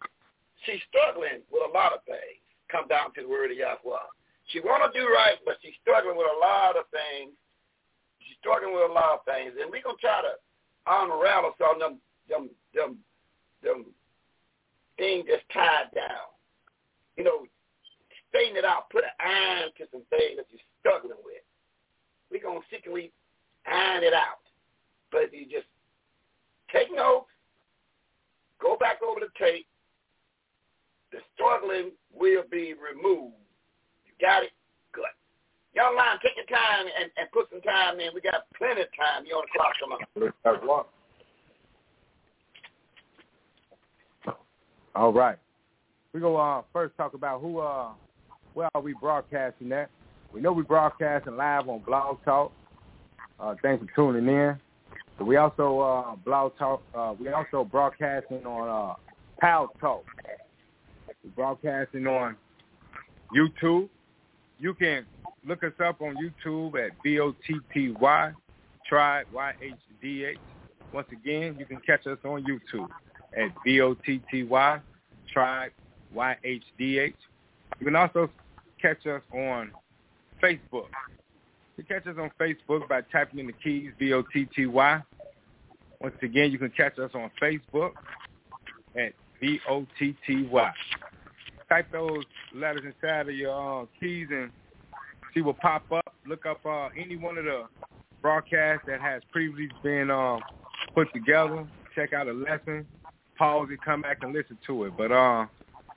she's 0.65 0.81
struggling 0.89 1.41
with 1.49 1.63
a 1.65 1.73
lot 1.73 1.93
of 1.93 2.05
things. 2.05 2.41
Come 2.69 2.87
down 2.87 3.13
to 3.15 3.25
the 3.25 3.29
word 3.29 3.49
of 3.49 3.57
Yahweh. 3.57 4.09
She 4.53 4.59
want 4.59 4.85
to 4.85 4.93
do 4.93 5.07
right, 5.07 5.41
but 5.45 5.57
she's 5.61 5.73
struggling 5.81 6.17
with 6.17 6.29
a 6.29 6.39
lot 6.39 6.77
of 6.77 6.85
things. 6.93 7.33
She's 8.21 8.37
struggling 8.37 8.73
with 8.73 8.85
a 8.89 8.93
lot 8.93 9.17
of 9.17 9.25
things, 9.25 9.57
and 9.57 9.71
we're 9.71 9.81
gonna 9.81 9.97
try 9.97 10.21
to 10.21 10.37
unravel 10.85 11.57
some 11.57 11.75
of 11.75 11.81
them, 11.81 11.97
them, 12.29 12.49
them, 12.75 13.01
them 13.63 13.85
things 14.97 15.25
that's 15.25 15.43
tied 15.53 15.89
down. 15.95 16.29
You 17.17 17.23
know, 17.23 17.49
straighten 18.29 18.57
it 18.57 18.65
out, 18.65 18.89
put 18.89 19.05
an 19.05 19.15
iron 19.17 19.73
to 19.77 19.83
some 19.89 20.05
things 20.13 20.37
that 20.37 20.49
you're 20.53 20.69
struggling 20.81 21.21
with. 21.25 21.45
We're 22.29 22.43
gonna 22.45 22.65
see 22.69 22.77
can 22.77 22.93
iron 23.65 24.03
it 24.03 24.13
out. 24.13 24.43
But 25.09 25.29
if 25.29 25.33
you 25.33 25.45
just 25.45 25.69
take 26.73 26.93
notes, 26.93 27.27
go 28.61 28.75
back 28.77 28.97
over 29.01 29.19
the 29.19 29.29
tape, 29.37 29.67
the 31.11 31.19
struggling 31.33 31.91
will 32.13 32.43
be 32.51 32.73
removed. 32.73 33.35
You 34.05 34.13
got 34.19 34.43
it? 34.43 34.51
Good. 34.91 35.05
Young 35.75 35.95
line, 35.95 36.17
take 36.21 36.35
your 36.35 36.45
time 36.45 36.85
and, 36.99 37.09
and 37.17 37.31
put 37.31 37.49
some 37.51 37.61
time 37.61 37.99
in. 37.99 38.09
We 38.13 38.21
got 38.21 38.45
plenty 38.57 38.81
of 38.81 38.87
time. 38.97 39.25
You're 39.25 39.37
on 39.37 39.45
the 39.45 39.57
clock. 39.57 39.73
Come 39.79 39.91
on. 39.93 40.85
All 44.95 45.13
right. 45.13 45.37
We 46.13 46.19
go 46.19 46.37
uh, 46.37 46.61
first 46.71 46.95
talk 46.95 47.15
about 47.15 47.41
who 47.41 47.59
uh 47.59 47.89
where 48.53 48.69
are 48.75 48.81
we 48.81 48.93
broadcasting 48.93 49.71
at. 49.71 49.89
We 50.31 50.41
know 50.41 50.53
we're 50.53 50.63
broadcasting 50.63 51.35
live 51.35 51.67
on 51.67 51.79
Blog 51.79 52.23
Talk. 52.23 52.51
Uh, 53.39 53.55
thanks 53.63 53.83
for 53.83 53.95
tuning 53.95 54.27
in. 54.31 54.55
We 55.19 55.37
also 55.37 55.79
uh, 55.79 56.49
Talk. 56.57 56.81
Uh, 56.93 57.13
we 57.19 57.29
also 57.29 57.63
broadcasting 57.63 58.45
on 58.45 58.67
uh, 58.67 58.95
Paltalk. 59.41 60.03
We're 61.23 61.31
broadcasting 61.35 62.07
on 62.07 62.35
YouTube. 63.35 63.89
You 64.59 64.73
can 64.73 65.05
look 65.45 65.63
us 65.63 65.73
up 65.83 66.01
on 66.01 66.15
YouTube 66.15 66.73
at 66.83 66.91
B-O-T-T-Y, 67.03 68.31
Tribe, 68.87 69.25
Y-H-D-H. 69.33 70.37
Once 70.93 71.07
again, 71.11 71.55
you 71.59 71.65
can 71.65 71.79
catch 71.85 72.05
us 72.07 72.17
on 72.23 72.43
YouTube 72.43 72.87
at 73.35 73.51
B-O-T-T-Y, 73.63 74.79
Tribe, 75.31 75.71
Y-H-D-H. 76.13 77.15
You 77.79 77.85
can 77.85 77.95
also 77.95 78.29
catch 78.81 79.05
us 79.07 79.21
on 79.33 79.71
Facebook. 80.41 80.87
You 81.75 81.83
catch 81.83 82.05
us 82.05 82.15
on 82.19 82.29
Facebook 82.39 82.87
by 82.87 83.01
typing 83.11 83.39
in 83.39 83.47
the 83.47 83.53
keys 83.53 83.91
B-O-T-T-Y. 83.97 85.01
Once 85.99 86.15
again, 86.21 86.51
you 86.51 86.59
can 86.59 86.69
catch 86.69 86.99
us 86.99 87.09
on 87.15 87.31
Facebook 87.41 87.93
at 88.95 89.13
B-O-T-T-Y. 89.41 90.71
Type 91.69 91.91
those 91.91 92.23
letters 92.53 92.83
inside 92.85 93.29
of 93.29 93.35
your 93.35 93.83
uh, 93.83 93.85
keys 93.99 94.27
and 94.29 94.51
see 95.33 95.41
what 95.41 95.57
pop 95.59 95.91
up. 95.91 96.13
Look 96.27 96.45
up 96.45 96.63
uh, 96.63 96.89
any 96.95 97.15
one 97.15 97.39
of 97.39 97.45
the 97.45 97.63
broadcasts 98.21 98.85
that 98.85 99.01
has 99.01 99.23
previously 99.31 99.69
been 99.81 100.11
uh, 100.11 100.37
put 100.93 101.11
together. 101.11 101.67
Check 101.95 102.13
out 102.13 102.27
a 102.27 102.33
lesson. 102.33 102.85
Pause 103.35 103.69
it, 103.71 103.79
come 103.83 104.03
back 104.03 104.19
and 104.21 104.31
listen 104.31 104.59
to 104.67 104.83
it. 104.83 104.93
But 104.95 105.11
uh, 105.11 105.47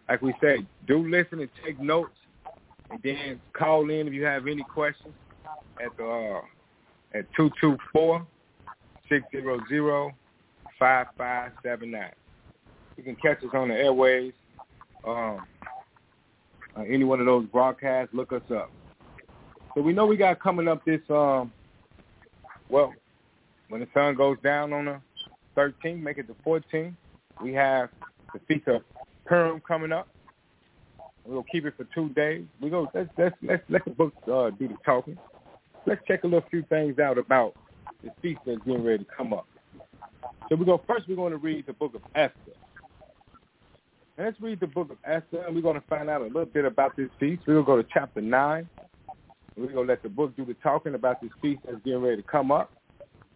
like 0.08 0.22
we 0.22 0.32
say, 0.40 0.66
do 0.86 1.06
listen 1.06 1.40
and 1.40 1.50
take 1.64 1.78
notes, 1.78 2.16
and 2.90 2.98
then 3.02 3.40
call 3.52 3.90
in 3.90 4.08
if 4.08 4.14
you 4.14 4.24
have 4.24 4.46
any 4.46 4.62
questions 4.62 5.12
at 5.84 5.96
the 5.96 6.06
uh, 6.06 6.40
at 7.18 7.26
two 7.34 7.50
two 7.60 7.76
four 7.92 8.26
six 9.08 9.24
zero 9.30 9.60
zero 9.68 10.12
five 10.78 11.06
five 11.16 11.52
seven 11.62 11.90
nine. 11.90 12.12
You 12.96 13.02
can 13.02 13.16
catch 13.16 13.42
us 13.42 13.50
on 13.52 13.68
the 13.68 13.74
airways. 13.74 14.32
Um, 15.06 15.44
uh, 16.76 16.82
any 16.82 17.04
one 17.04 17.20
of 17.20 17.26
those 17.26 17.46
broadcasts, 17.46 18.12
look 18.14 18.32
us 18.32 18.42
up. 18.50 18.70
So 19.74 19.80
we 19.82 19.92
know 19.92 20.06
we 20.06 20.16
got 20.16 20.40
coming 20.40 20.68
up 20.68 20.84
this, 20.84 21.00
um, 21.10 21.52
well, 22.68 22.94
when 23.68 23.80
the 23.80 23.88
sun 23.94 24.14
goes 24.14 24.36
down 24.42 24.72
on 24.72 24.86
the 24.86 25.00
13th, 25.56 26.00
make 26.00 26.18
it 26.18 26.26
the 26.26 26.34
14th, 26.46 26.94
we 27.42 27.52
have 27.52 27.90
the 28.32 28.40
Feast 28.48 28.68
of 28.68 28.82
Purim 29.26 29.60
coming 29.60 29.92
up. 29.92 30.08
We'll 31.24 31.44
keep 31.44 31.66
it 31.66 31.74
for 31.76 31.84
two 31.94 32.08
days. 32.10 32.44
We 32.60 32.70
go. 32.70 32.88
Let's 32.94 33.10
let's 33.18 33.34
let's 33.42 33.62
let 33.68 33.84
the 33.84 33.90
book 33.90 34.14
uh, 34.32 34.50
do 34.50 34.68
the 34.68 34.76
talking. 34.84 35.18
Let's 35.86 36.00
check 36.08 36.24
a 36.24 36.26
little 36.26 36.48
few 36.50 36.62
things 36.62 36.98
out 36.98 37.16
about 37.16 37.54
the 38.02 38.10
feast 38.20 38.40
that's 38.44 38.58
getting 38.66 38.82
ready 38.82 39.04
to 39.04 39.10
come 39.16 39.32
up. 39.32 39.46
So 40.48 40.56
we 40.56 40.64
go 40.64 40.82
first. 40.84 41.08
We're 41.08 41.14
going 41.14 41.30
to 41.30 41.38
read 41.38 41.64
the 41.66 41.72
book 41.72 41.94
of 41.94 42.02
Esther. 42.16 42.34
Let's 44.18 44.40
read 44.40 44.58
the 44.58 44.66
book 44.66 44.90
of 44.90 44.96
Esther, 45.04 45.44
and 45.46 45.54
we're 45.54 45.62
going 45.62 45.80
to 45.80 45.86
find 45.88 46.10
out 46.10 46.22
a 46.22 46.24
little 46.24 46.46
bit 46.46 46.64
about 46.64 46.96
this 46.96 47.08
feast. 47.20 47.42
We're 47.46 47.62
going 47.62 47.64
to 47.64 47.72
go 47.72 47.82
to 47.82 47.88
chapter 47.92 48.20
9. 48.20 48.68
We're 49.56 49.66
going 49.66 49.86
to 49.86 49.92
let 49.92 50.02
the 50.02 50.08
book 50.08 50.34
do 50.36 50.44
the 50.44 50.54
talking 50.54 50.94
about 50.94 51.20
this 51.20 51.30
feast 51.40 51.60
that's 51.64 51.78
getting 51.84 52.02
ready 52.02 52.16
to 52.16 52.28
come 52.28 52.50
up. 52.50 52.72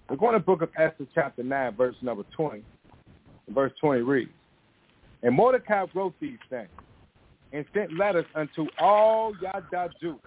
We're 0.08 0.16
going 0.16 0.32
to 0.32 0.40
book 0.40 0.62
of 0.62 0.70
Esther, 0.76 1.06
chapter 1.14 1.44
9, 1.44 1.76
verse 1.76 1.94
number 2.02 2.24
20. 2.34 2.64
Verse 3.50 3.72
20 3.80 4.02
reads, 4.02 4.30
And 5.22 5.34
Mordecai 5.34 5.86
wrote 5.94 6.14
these 6.20 6.38
things 6.48 6.68
and 7.52 7.64
sent 7.74 7.96
letters 7.96 8.26
unto 8.34 8.66
all 8.78 9.32
Yada 9.40 9.90
Jews 10.00 10.18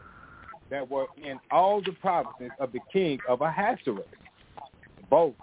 that 0.73 0.89
were 0.89 1.05
in 1.23 1.39
all 1.51 1.83
the 1.83 1.91
provinces 1.91 2.49
of 2.59 2.71
the 2.71 2.79
king 2.91 3.19
of 3.29 3.41
Ahasuerus, 3.41 4.07
both 5.07 5.35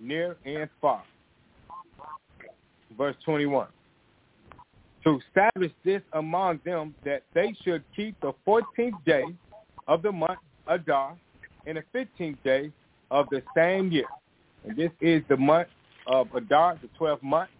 near 0.00 0.34
and 0.46 0.70
far. 0.80 1.04
Verse 2.96 3.16
21 3.26 3.66
to 5.04 5.20
establish 5.28 5.70
this 5.84 6.02
among 6.14 6.58
them 6.64 6.92
that 7.04 7.22
they 7.32 7.54
should 7.62 7.84
keep 7.94 8.20
the 8.20 8.32
14th 8.44 9.04
day 9.04 9.22
of 9.86 10.02
the 10.02 10.10
month 10.10 10.40
Adar 10.66 11.16
and 11.64 11.78
the 11.78 11.84
15th 11.96 12.38
day 12.42 12.72
of 13.12 13.28
the 13.30 13.40
same 13.56 13.92
year. 13.92 14.08
And 14.64 14.76
this 14.76 14.90
is 15.00 15.22
the 15.28 15.36
month 15.36 15.68
of 16.08 16.26
Adar, 16.34 16.80
the 16.82 16.88
12th 16.98 17.22
month. 17.22 17.50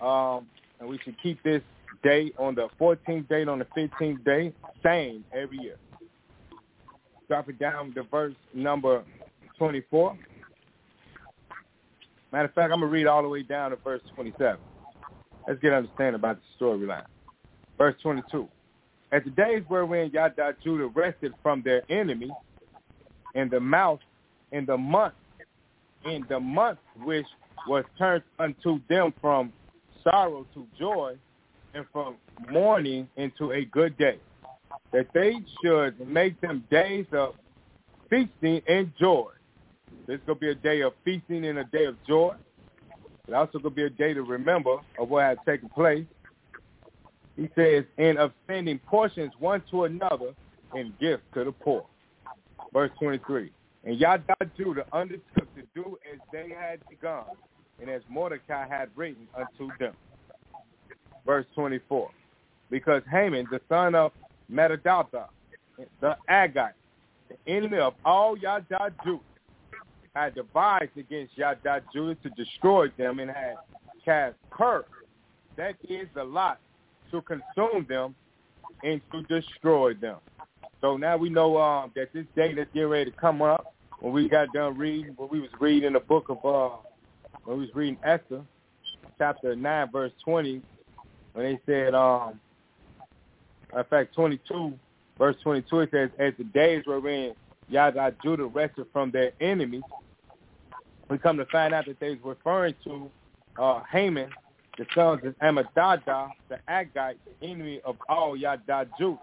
Um, 0.00 0.48
and 0.80 0.88
we 0.88 0.98
should 1.04 1.14
keep 1.22 1.40
this 1.44 1.62
day 2.06 2.32
on 2.38 2.54
the 2.54 2.68
14th 2.80 3.28
day, 3.28 3.44
on 3.44 3.58
the 3.58 3.66
15th 3.76 4.24
day, 4.24 4.52
same 4.84 5.24
every 5.32 5.58
year. 5.58 5.76
Drop 7.26 7.48
it 7.48 7.58
down 7.58 7.92
to 7.94 8.04
verse 8.04 8.34
number 8.54 9.02
24. 9.58 10.16
Matter 12.30 12.44
of 12.44 12.54
fact, 12.54 12.72
I'm 12.72 12.80
going 12.80 12.82
to 12.82 12.86
read 12.86 13.06
all 13.08 13.22
the 13.22 13.28
way 13.28 13.42
down 13.42 13.70
to 13.70 13.76
verse 13.76 14.02
27. 14.14 14.56
Let's 15.48 15.60
get 15.60 15.72
understanding 15.72 16.14
about 16.14 16.38
the 16.38 16.64
storyline. 16.64 17.06
Verse 17.76 17.96
22. 18.02 18.48
At 19.10 19.24
the 19.24 19.30
days 19.30 19.64
wherein 19.66 20.10
Yada 20.12 20.54
Judah 20.62 20.86
rested 20.86 21.32
from 21.42 21.62
their 21.62 21.82
enemy, 21.90 22.30
in 23.34 23.48
the 23.48 23.60
mouth 23.60 24.00
in 24.52 24.64
the 24.64 24.76
month, 24.78 25.14
in 26.04 26.24
the 26.28 26.38
month 26.38 26.78
which 27.02 27.26
was 27.66 27.84
turned 27.98 28.22
unto 28.38 28.80
them 28.88 29.12
from 29.20 29.52
sorrow 30.04 30.46
to 30.54 30.66
joy 30.78 31.16
and 31.76 31.84
from 31.92 32.16
mourning 32.50 33.06
into 33.16 33.52
a 33.52 33.64
good 33.66 33.96
day, 33.98 34.18
that 34.92 35.06
they 35.12 35.34
should 35.62 36.08
make 36.08 36.40
them 36.40 36.64
days 36.70 37.06
of 37.12 37.34
feasting 38.08 38.62
and 38.66 38.90
joy. 38.98 39.30
This 40.06 40.16
is 40.16 40.20
going 40.26 40.38
to 40.38 40.40
be 40.40 40.50
a 40.50 40.54
day 40.54 40.80
of 40.80 40.94
feasting 41.04 41.44
and 41.44 41.58
a 41.58 41.64
day 41.64 41.84
of 41.84 41.96
joy. 42.08 42.34
It's 43.26 43.34
also 43.34 43.58
going 43.58 43.74
to 43.74 43.76
be 43.76 43.82
a 43.82 43.90
day 43.90 44.14
to 44.14 44.22
remember 44.22 44.76
of 44.98 45.08
what 45.08 45.24
had 45.24 45.38
taken 45.46 45.68
place. 45.68 46.06
He 47.36 47.50
says, 47.54 47.84
and 47.98 48.16
of 48.18 48.32
sending 48.46 48.78
portions 48.78 49.32
one 49.38 49.62
to 49.70 49.84
another 49.84 50.34
in 50.74 50.94
gifts 50.98 51.24
to 51.34 51.44
the 51.44 51.52
poor. 51.52 51.84
Verse 52.72 52.90
23. 52.98 53.50
And 53.84 53.98
Yada 53.98 54.34
Judah 54.56 54.86
undertook 54.92 55.54
to 55.54 55.62
do 55.74 55.98
as 56.12 56.18
they 56.32 56.54
had 56.58 56.80
begun, 56.88 57.24
and 57.80 57.90
as 57.90 58.00
Mordecai 58.08 58.66
had 58.66 58.88
written 58.96 59.28
unto 59.36 59.70
them. 59.78 59.92
Verse 61.26 61.44
24. 61.54 62.10
Because 62.70 63.02
Haman, 63.10 63.46
the 63.50 63.60
son 63.68 63.94
of 63.94 64.12
Hammedatha, 64.50 65.26
the 66.00 66.16
Agagite, 66.30 66.72
the 67.28 67.36
enemy 67.52 67.78
of 67.78 67.94
all 68.04 68.38
Yada 68.38 68.92
Judah, 69.04 69.20
had 70.14 70.34
devised 70.34 70.96
against 70.96 71.36
Yada 71.36 71.82
Judah 71.92 72.14
to 72.22 72.30
destroy 72.30 72.88
them 72.96 73.18
and 73.18 73.30
had 73.30 73.56
cast 74.04 74.36
curse, 74.50 74.86
that 75.56 75.74
is 75.88 76.06
the 76.14 76.24
lot, 76.24 76.58
to 77.10 77.20
consume 77.22 77.84
them 77.88 78.14
and 78.82 79.00
to 79.12 79.22
destroy 79.22 79.94
them. 79.94 80.16
So 80.80 80.96
now 80.96 81.16
we 81.16 81.28
know 81.28 81.58
um, 81.58 81.90
that 81.96 82.12
this 82.12 82.26
day 82.34 82.54
that's 82.54 82.70
getting 82.72 82.88
ready 82.88 83.10
to 83.10 83.16
come 83.16 83.42
up, 83.42 83.74
when 84.00 84.12
we 84.12 84.28
got 84.28 84.52
done 84.52 84.76
reading, 84.76 85.14
when 85.16 85.28
we 85.30 85.40
was 85.40 85.50
reading 85.58 85.94
the 85.94 86.00
book 86.00 86.28
of, 86.28 86.44
uh, 86.44 86.76
when 87.44 87.58
we 87.58 87.66
was 87.66 87.74
reading 87.74 87.98
Esther, 88.04 88.42
chapter 89.18 89.56
9, 89.56 89.90
verse 89.90 90.12
20, 90.24 90.62
when 91.36 91.44
they 91.44 91.60
said, 91.66 91.94
um, 91.94 92.40
in 93.76 93.84
fact, 93.84 94.14
22, 94.14 94.72
verse 95.18 95.36
22, 95.42 95.80
it 95.80 95.90
says, 95.90 96.10
as 96.18 96.32
the 96.38 96.44
days 96.44 96.82
wherein 96.86 97.34
Yada 97.68 98.14
Judah 98.22 98.46
rested 98.46 98.86
from 98.90 99.10
their 99.10 99.32
enemies, 99.38 99.82
we 101.10 101.18
come 101.18 101.36
to 101.36 101.44
find 101.46 101.74
out 101.74 101.84
that 101.84 102.00
they 102.00 102.14
was 102.14 102.18
referring 102.24 102.74
to 102.84 103.10
uh, 103.58 103.82
Haman, 103.92 104.30
the 104.78 104.86
sons 104.94 105.24
of 105.24 105.34
Amminadab, 105.42 106.30
the 106.48 106.58
Agagite, 106.70 107.16
the 107.26 107.46
enemy 107.46 107.82
of 107.84 107.96
all 108.08 108.34
Yada 108.34 108.88
Judah, 108.98 109.18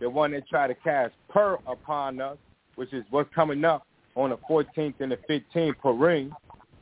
the 0.00 0.10
one 0.10 0.32
that 0.32 0.48
tried 0.48 0.68
to 0.68 0.74
cast 0.74 1.14
Pur 1.28 1.58
upon 1.68 2.20
us, 2.20 2.38
which 2.74 2.92
is 2.92 3.04
what's 3.10 3.32
coming 3.32 3.64
up 3.64 3.86
on 4.16 4.30
the 4.30 4.36
14th 4.50 4.94
and 4.98 5.12
the 5.12 5.18
15th 5.30 5.78
Purim. 5.78 6.34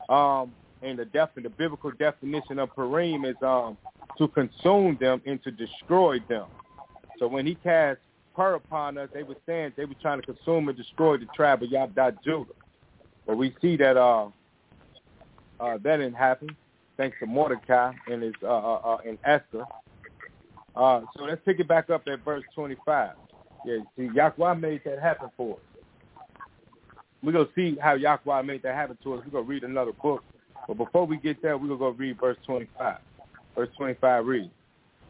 Um, 0.09 0.51
and 0.81 0.97
the 0.97 1.05
def- 1.05 1.29
the 1.35 1.49
biblical 1.49 1.91
definition 1.91 2.57
of 2.57 2.73
Purim 2.75 3.25
is 3.25 3.35
um, 3.43 3.77
to 4.17 4.27
consume 4.27 4.97
them 4.99 5.21
and 5.25 5.41
to 5.43 5.51
destroy 5.51 6.19
them. 6.27 6.47
So 7.19 7.27
when 7.27 7.45
he 7.45 7.55
cast 7.55 7.99
Pur 8.35 8.55
upon 8.55 8.97
us, 8.97 9.09
they 9.13 9.23
were 9.23 9.37
saying 9.45 9.73
they 9.77 9.85
were 9.85 9.95
trying 10.01 10.21
to 10.21 10.25
consume 10.33 10.67
and 10.67 10.77
destroy 10.77 11.17
the 11.17 11.27
tribe 11.27 11.63
of 11.63 11.69
Yada 11.69 12.17
Judah. 12.23 12.51
But 13.25 13.37
we 13.37 13.55
see 13.61 13.77
that 13.77 13.97
uh, 13.97 14.27
uh, 15.59 15.77
that 15.77 15.97
didn't 15.97 16.15
happen 16.15 16.55
thanks 16.97 17.17
to 17.19 17.25
Mordecai 17.25 17.93
and 18.07 18.21
his 18.21 18.33
uh, 18.43 18.47
uh, 18.47 18.81
uh, 18.83 18.97
and 19.05 19.17
Esther. 19.23 19.63
Uh, 20.75 21.01
so 21.15 21.23
let's 21.23 21.41
pick 21.45 21.59
it 21.59 21.67
back 21.67 21.89
up 21.89 22.07
at 22.07 22.23
verse 22.23 22.43
25. 22.53 23.11
Yeah, 23.65 23.77
see, 23.97 24.09
Yahweh 24.13 24.53
made 24.55 24.81
that 24.85 24.99
happen 24.99 25.29
for 25.37 25.55
us. 25.55 25.61
We're 27.23 27.31
going 27.31 27.47
to 27.47 27.53
see 27.55 27.77
how 27.81 27.93
Yahweh 27.93 28.41
made 28.43 28.61
that 28.63 28.75
happen 28.75 28.97
to 29.03 29.13
us. 29.15 29.21
We're 29.25 29.31
going 29.31 29.45
to 29.45 29.49
read 29.49 29.63
another 29.63 29.93
book. 29.93 30.23
But 30.67 30.77
before 30.77 31.05
we 31.05 31.17
get 31.17 31.41
there, 31.41 31.57
we're 31.57 31.67
going 31.67 31.79
to 31.79 31.85
go 31.85 31.89
read 31.89 32.19
verse 32.19 32.37
25. 32.45 32.97
Verse 33.55 33.69
25 33.77 34.25
reads, 34.25 34.49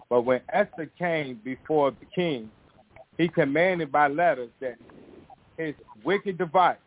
But 0.10 0.22
when 0.22 0.42
Esther 0.54 0.90
came 0.98 1.40
before 1.44 1.92
the 1.92 2.06
king, 2.14 2.52
he 3.18 3.28
commanded 3.28 3.92
by 3.92 4.08
letters 4.08 4.50
that 4.60 4.76
his 5.58 5.74
wicked 6.04 6.38
device, 6.38 6.78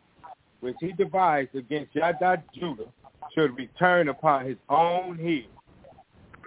which 0.61 0.75
he 0.79 0.91
devised 0.91 1.55
against 1.55 1.95
Yada 1.95 2.43
Judah, 2.53 2.85
should 3.33 3.55
return 3.57 4.09
upon 4.09 4.45
his 4.45 4.57
own 4.69 5.17
head, 5.17 5.45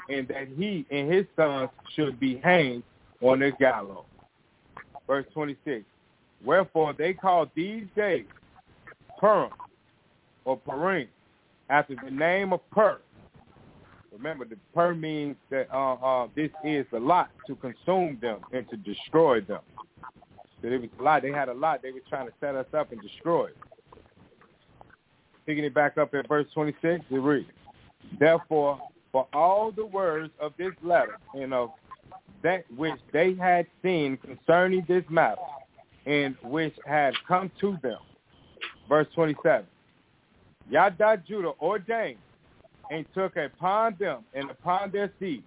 and 0.08 0.26
that 0.28 0.48
he 0.56 0.86
and 0.90 1.12
his 1.12 1.26
sons 1.36 1.68
should 1.94 2.18
be 2.18 2.38
hanged 2.38 2.82
on 3.20 3.40
the 3.40 3.52
gallows. 3.52 4.04
Verse 5.06 5.26
26. 5.34 5.84
Wherefore 6.44 6.92
they 6.92 7.12
call 7.12 7.46
these 7.54 7.84
days 7.94 8.24
Purim 9.18 9.50
or 10.44 10.56
Purim 10.56 11.08
after 11.70 11.96
the 12.04 12.10
name 12.10 12.52
of 12.52 12.60
Pur. 12.70 12.98
Remember, 14.12 14.44
the 14.44 14.56
Pur 14.74 14.94
means 14.94 15.36
that 15.50 15.68
uh, 15.72 15.94
uh, 15.94 16.28
this 16.36 16.50
is 16.64 16.84
a 16.92 16.98
lot 16.98 17.30
to 17.46 17.54
consume 17.56 18.18
them 18.20 18.40
and 18.52 18.68
to 18.68 18.76
destroy 18.76 19.40
them. 19.40 19.60
So 20.60 20.68
it 20.68 20.80
was 20.80 20.90
a 20.98 21.02
lot. 21.02 21.22
They 21.22 21.32
had 21.32 21.48
a 21.48 21.54
lot. 21.54 21.82
They 21.82 21.92
were 21.92 22.02
trying 22.08 22.26
to 22.26 22.32
set 22.38 22.54
us 22.54 22.66
up 22.74 22.92
and 22.92 23.00
destroy. 23.00 23.48
Picking 25.46 25.64
it 25.64 25.74
back 25.74 25.98
up 25.98 26.14
at 26.14 26.28
verse 26.28 26.46
26, 26.54 27.04
it 27.10 27.14
reads, 27.14 27.48
Therefore, 28.18 28.80
for 29.10 29.26
all 29.32 29.72
the 29.72 29.86
words 29.86 30.30
of 30.40 30.52
this 30.58 30.72
letter 30.82 31.18
and 31.34 31.52
of 31.52 31.70
that 32.42 32.64
which 32.76 32.98
they 33.12 33.34
had 33.34 33.66
seen 33.82 34.18
concerning 34.18 34.84
this 34.88 35.04
matter, 35.08 35.40
and 36.06 36.36
which 36.42 36.74
had 36.86 37.14
come 37.26 37.50
to 37.60 37.78
them. 37.82 37.98
Verse 38.88 39.06
27. 39.14 39.66
Yada 40.70 41.22
Judah 41.26 41.52
ordained 41.60 42.18
and 42.90 43.06
took 43.14 43.36
upon 43.36 43.96
them 43.98 44.24
and 44.34 44.50
upon 44.50 44.90
their 44.90 45.12
seed 45.18 45.42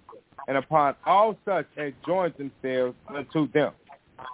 and 0.47 0.57
upon 0.57 0.95
all 1.05 1.37
such 1.45 1.67
as 1.77 1.93
joined 2.05 2.33
themselves 2.37 2.95
unto 3.07 3.51
them, 3.51 3.71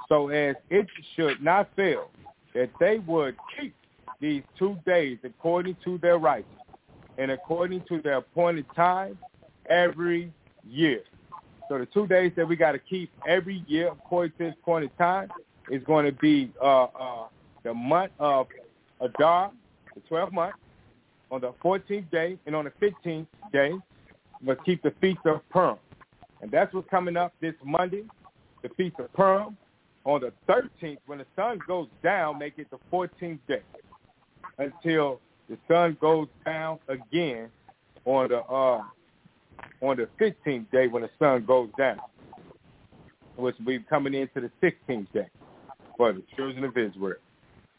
so 0.09 0.29
as 0.29 0.55
it 0.69 0.87
should 1.15 1.41
not 1.41 1.69
fail 1.75 2.09
that 2.53 2.69
they 2.79 2.99
would 2.99 3.35
keep 3.59 3.73
these 4.19 4.43
two 4.57 4.77
days 4.85 5.17
according 5.23 5.75
to 5.83 5.97
their 5.99 6.17
rights 6.17 6.47
and 7.17 7.31
according 7.31 7.83
to 7.87 8.01
their 8.01 8.17
appointed 8.17 8.65
time 8.75 9.17
every 9.69 10.31
year. 10.69 11.01
So 11.69 11.77
the 11.77 11.85
two 11.85 12.07
days 12.07 12.33
that 12.35 12.47
we 12.47 12.55
got 12.55 12.73
to 12.73 12.79
keep 12.79 13.09
every 13.25 13.63
year 13.67 13.87
according 13.87 14.33
to 14.37 14.45
this 14.45 14.55
appointed 14.61 14.91
time 14.97 15.29
is 15.69 15.81
going 15.83 16.05
to 16.05 16.11
be 16.11 16.51
uh, 16.61 16.83
uh, 16.83 17.27
the 17.63 17.73
month 17.73 18.11
of 18.19 18.47
Adar, 18.99 19.51
the 19.95 20.01
12th 20.09 20.33
month, 20.33 20.55
on 21.31 21.41
the 21.41 21.53
14th 21.63 22.11
day, 22.11 22.37
and 22.45 22.55
on 22.55 22.65
the 22.65 22.71
15th 22.85 23.25
day, 23.53 23.71
we'll 24.43 24.57
keep 24.57 24.83
the 24.83 24.93
Feast 25.01 25.21
of 25.25 25.41
Purim. 25.49 25.77
And 26.41 26.51
that's 26.51 26.73
what's 26.73 26.89
coming 26.89 27.15
up 27.15 27.33
this 27.39 27.55
Monday, 27.63 28.03
the 28.61 28.69
Feast 28.69 28.99
of 28.99 29.11
Purim. 29.13 29.57
On 30.03 30.19
the 30.19 30.33
13th, 30.49 30.97
when 31.05 31.19
the 31.19 31.25
sun 31.35 31.59
goes 31.67 31.87
down, 32.03 32.39
make 32.39 32.57
it 32.57 32.67
the 32.71 32.79
14th 32.91 33.39
day 33.47 33.61
until 34.57 35.19
the 35.47 35.57
sun 35.67 35.95
goes 36.01 36.27
down 36.43 36.79
again 36.87 37.49
on 38.05 38.29
the 38.29 38.39
uh, 38.39 38.81
on 39.81 39.97
the 39.97 40.07
15th 40.19 40.71
day 40.71 40.87
when 40.87 41.03
the 41.03 41.09
sun 41.19 41.45
goes 41.45 41.69
down, 41.77 41.99
which 43.35 43.55
will 43.59 43.65
be 43.65 43.79
coming 43.89 44.15
into 44.15 44.41
the 44.41 44.51
16th 44.63 45.07
day 45.13 45.27
for 45.97 46.11
the 46.13 46.23
children 46.35 46.63
of 46.63 46.75
Israel. 46.75 47.17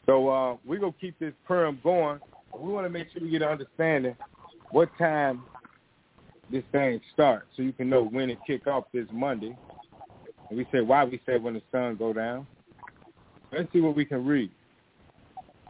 So 0.05 0.29
uh, 0.29 0.57
we're 0.65 0.79
going 0.79 0.93
to 0.93 0.99
keep 0.99 1.17
this 1.19 1.33
Purim 1.45 1.79
going. 1.83 2.19
We 2.59 2.71
want 2.71 2.85
to 2.85 2.89
make 2.89 3.11
sure 3.11 3.21
we 3.21 3.29
get 3.29 3.41
an 3.41 3.49
understanding 3.49 4.15
what 4.71 4.89
time 4.97 5.43
this 6.51 6.63
thing 6.71 7.01
starts 7.13 7.45
so 7.55 7.63
you 7.63 7.73
can 7.73 7.89
know 7.89 8.03
when 8.03 8.29
it 8.29 8.37
kick 8.45 8.67
off 8.67 8.85
this 8.93 9.07
Monday. 9.11 9.57
And 10.49 10.57
we 10.57 10.67
say 10.71 10.81
why 10.81 11.03
we 11.03 11.19
say 11.25 11.37
when 11.37 11.55
the 11.55 11.61
sun 11.71 11.95
go 11.95 12.13
down. 12.13 12.45
Let's 13.51 13.71
see 13.73 13.81
what 13.81 13.95
we 13.95 14.05
can 14.05 14.25
read. 14.25 14.51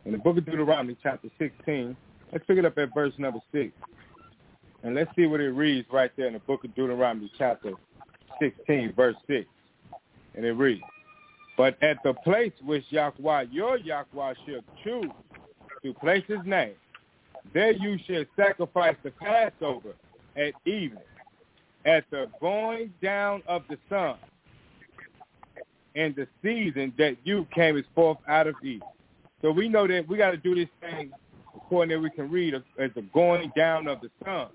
In 0.06 0.12
the 0.12 0.18
book 0.18 0.38
of 0.38 0.46
Deuteronomy, 0.46 0.98
chapter 1.02 1.30
16, 1.38 1.96
let's 2.32 2.46
pick 2.46 2.58
it 2.58 2.66
up 2.66 2.78
at 2.78 2.94
verse 2.94 3.14
number 3.18 3.40
6. 3.54 3.72
And 4.84 4.96
let's 4.96 5.10
see 5.16 5.26
what 5.26 5.40
it 5.40 5.52
reads 5.52 5.88
right 5.92 6.12
there 6.18 6.28
in 6.28 6.34
the 6.34 6.40
book 6.40 6.66
of 6.66 6.76
Deuteronomy, 6.76 7.32
chapter 7.38 7.72
16, 8.42 8.94
verse 8.94 9.16
6. 9.28 9.46
And 10.36 10.46
it 10.46 10.52
reads, 10.54 10.82
But 11.56 11.82
at 11.82 11.98
the 12.04 12.14
place 12.14 12.52
which 12.66 12.84
Yahweh, 12.90 13.46
your 13.52 13.78
Yahweh, 13.78 14.34
shall 14.46 14.62
choose 14.84 15.12
to 15.84 15.94
place 15.94 16.24
his 16.28 16.40
name, 16.46 16.74
there 17.54 17.72
you 17.72 18.00
shall 18.08 18.24
sacrifice 18.36 18.96
the 19.04 19.12
Passover 19.12 19.94
at 20.36 20.54
evening, 20.66 21.04
at 21.86 22.06
the 22.10 22.30
going 22.40 22.94
down 23.02 23.44
of 23.48 23.64
the 23.70 23.78
sun, 23.90 24.16
in 25.96 26.16
the 26.16 26.28
season 26.42 26.94
that 26.98 27.18
you 27.24 27.46
came 27.54 27.84
forth 27.94 28.18
out 28.28 28.48
of 28.48 28.56
Egypt. 28.64 28.86
So 29.42 29.52
we 29.52 29.68
know 29.68 29.86
that 29.88 30.08
we 30.08 30.18
got 30.18 30.32
to 30.32 30.38
do 30.38 30.56
this 30.56 30.70
thing 30.80 31.12
according 31.56 31.96
that 31.96 32.02
we 32.02 32.10
can 32.10 32.32
read 32.32 32.56
as 32.56 32.92
the 32.96 33.02
going 33.14 33.52
down 33.56 33.88
of 33.88 34.00
the 34.02 34.10
sun. 34.24 34.48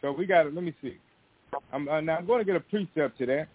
So 0.00 0.12
we 0.12 0.26
got 0.26 0.42
to, 0.44 0.50
let 0.50 0.62
me 0.62 0.74
see. 0.82 0.98
I'm, 1.72 1.88
uh, 1.88 2.00
now 2.00 2.16
I'm 2.16 2.26
going 2.26 2.40
to 2.40 2.44
get 2.44 2.56
a 2.56 2.60
precept 2.60 3.18
to 3.18 3.26
that. 3.26 3.48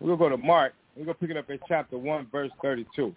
We're 0.00 0.16
going 0.16 0.30
to 0.32 0.36
go 0.36 0.42
to 0.42 0.46
Mark. 0.46 0.74
We're 0.96 1.04
going 1.04 1.14
to 1.14 1.20
pick 1.20 1.30
it 1.30 1.36
up 1.36 1.50
at 1.50 1.60
chapter 1.66 1.98
1, 1.98 2.28
verse 2.30 2.50
32. 2.62 3.14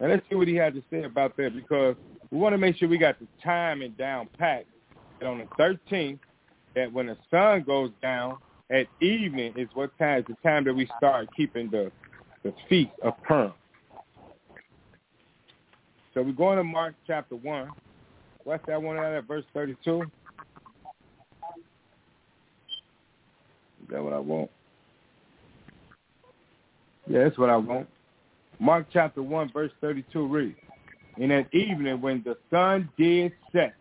And 0.00 0.10
let's 0.10 0.22
see 0.28 0.34
what 0.34 0.48
he 0.48 0.54
had 0.54 0.74
to 0.74 0.82
say 0.90 1.04
about 1.04 1.36
that 1.36 1.54
because 1.54 1.94
we 2.30 2.38
want 2.38 2.52
to 2.52 2.58
make 2.58 2.76
sure 2.76 2.88
we 2.88 2.98
got 2.98 3.18
the 3.20 3.26
timing 3.42 3.92
down 3.92 4.28
packed. 4.38 4.66
And 5.20 5.28
on 5.28 5.38
the 5.38 5.78
13th, 5.90 6.18
that 6.74 6.92
when 6.92 7.06
the 7.06 7.16
sun 7.30 7.62
goes 7.62 7.90
down 8.02 8.38
at 8.70 8.86
evening 9.00 9.54
is 9.56 9.68
what 9.74 9.96
time 9.98 10.20
is 10.20 10.24
the 10.26 10.48
time 10.48 10.64
that 10.64 10.74
we 10.74 10.90
start 10.98 11.28
keeping 11.36 11.70
the 11.70 11.92
the 12.42 12.52
feast 12.68 12.90
of 13.02 13.14
Purim. 13.22 13.52
So 16.12 16.22
we're 16.22 16.32
going 16.32 16.58
to 16.58 16.64
Mark 16.64 16.94
chapter 17.06 17.36
1. 17.36 17.70
What's 18.44 18.64
that 18.66 18.80
one 18.80 18.98
out 18.98 19.12
at 19.12 19.26
verse 19.26 19.44
32? 19.54 20.02
Is 20.02 20.08
that 23.90 24.02
what 24.02 24.12
I 24.12 24.18
want? 24.18 24.50
Yeah, 27.06 27.24
that's 27.24 27.38
what 27.38 27.50
I 27.50 27.56
want. 27.56 27.88
Mark 28.60 28.86
chapter 28.92 29.22
1, 29.22 29.52
verse 29.52 29.72
32 29.80 30.26
reads, 30.26 30.58
And 31.20 31.32
at 31.32 31.52
evening 31.54 32.00
when 32.00 32.22
the 32.22 32.36
sun 32.50 32.88
did 32.96 33.32
set. 33.52 33.74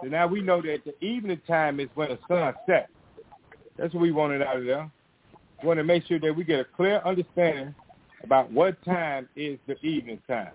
So 0.00 0.08
now 0.08 0.26
we 0.26 0.40
know 0.40 0.60
that 0.62 0.78
the 0.84 1.04
evening 1.04 1.40
time 1.46 1.80
is 1.80 1.88
when 1.94 2.08
the 2.08 2.18
sun 2.28 2.54
sets. 2.66 2.90
That's 3.76 3.94
what 3.94 4.00
we 4.00 4.12
wanted 4.12 4.42
out 4.42 4.56
of 4.56 4.64
there. 4.64 4.90
We 5.62 5.68
want 5.68 5.78
to 5.78 5.84
make 5.84 6.06
sure 6.06 6.18
that 6.20 6.34
we 6.34 6.44
get 6.44 6.60
a 6.60 6.64
clear 6.64 7.00
understanding 7.04 7.74
about 8.22 8.50
what 8.50 8.82
time 8.84 9.28
is 9.36 9.58
the 9.66 9.78
evening 9.80 10.20
time. 10.28 10.52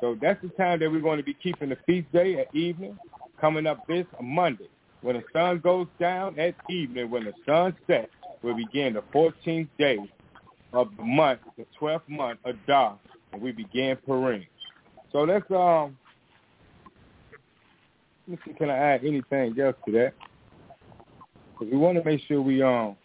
So 0.00 0.16
that's 0.20 0.40
the 0.42 0.48
time 0.50 0.80
that 0.80 0.90
we're 0.90 1.00
going 1.00 1.18
to 1.18 1.24
be 1.24 1.34
keeping 1.34 1.68
the 1.68 1.76
feast 1.86 2.10
day 2.12 2.38
at 2.38 2.54
evening, 2.54 2.98
coming 3.40 3.66
up 3.66 3.86
this 3.86 4.06
Monday. 4.22 4.68
When 5.02 5.16
the 5.16 5.24
sun 5.32 5.60
goes 5.60 5.86
down 5.98 6.38
at 6.38 6.54
evening, 6.68 7.10
when 7.10 7.24
the 7.24 7.32
sun 7.46 7.76
sets, 7.86 8.10
we'll 8.42 8.56
begin 8.56 8.94
the 8.94 9.02
14th 9.14 9.68
day 9.78 9.98
of 10.72 10.88
the 10.96 11.04
month, 11.04 11.40
the 11.56 11.66
12th 11.80 12.08
month 12.08 12.38
of 12.44 12.56
Dar, 12.66 12.98
and 13.32 13.42
we 13.42 13.52
begin 13.52 13.96
Purim. 14.06 14.44
So 15.12 15.20
let's 15.20 15.50
um, 15.50 15.96
let 18.28 18.38
me 18.38 18.38
see, 18.46 18.54
can 18.54 18.70
I 18.70 18.76
add 18.76 19.04
anything 19.04 19.58
else 19.60 19.76
to 19.86 19.92
that? 19.92 20.14
Because 21.58 21.72
we 21.72 21.78
want 21.78 21.98
to 21.98 22.04
make 22.04 22.20
sure 22.28 22.40
we 22.40 22.62
um 22.62 22.96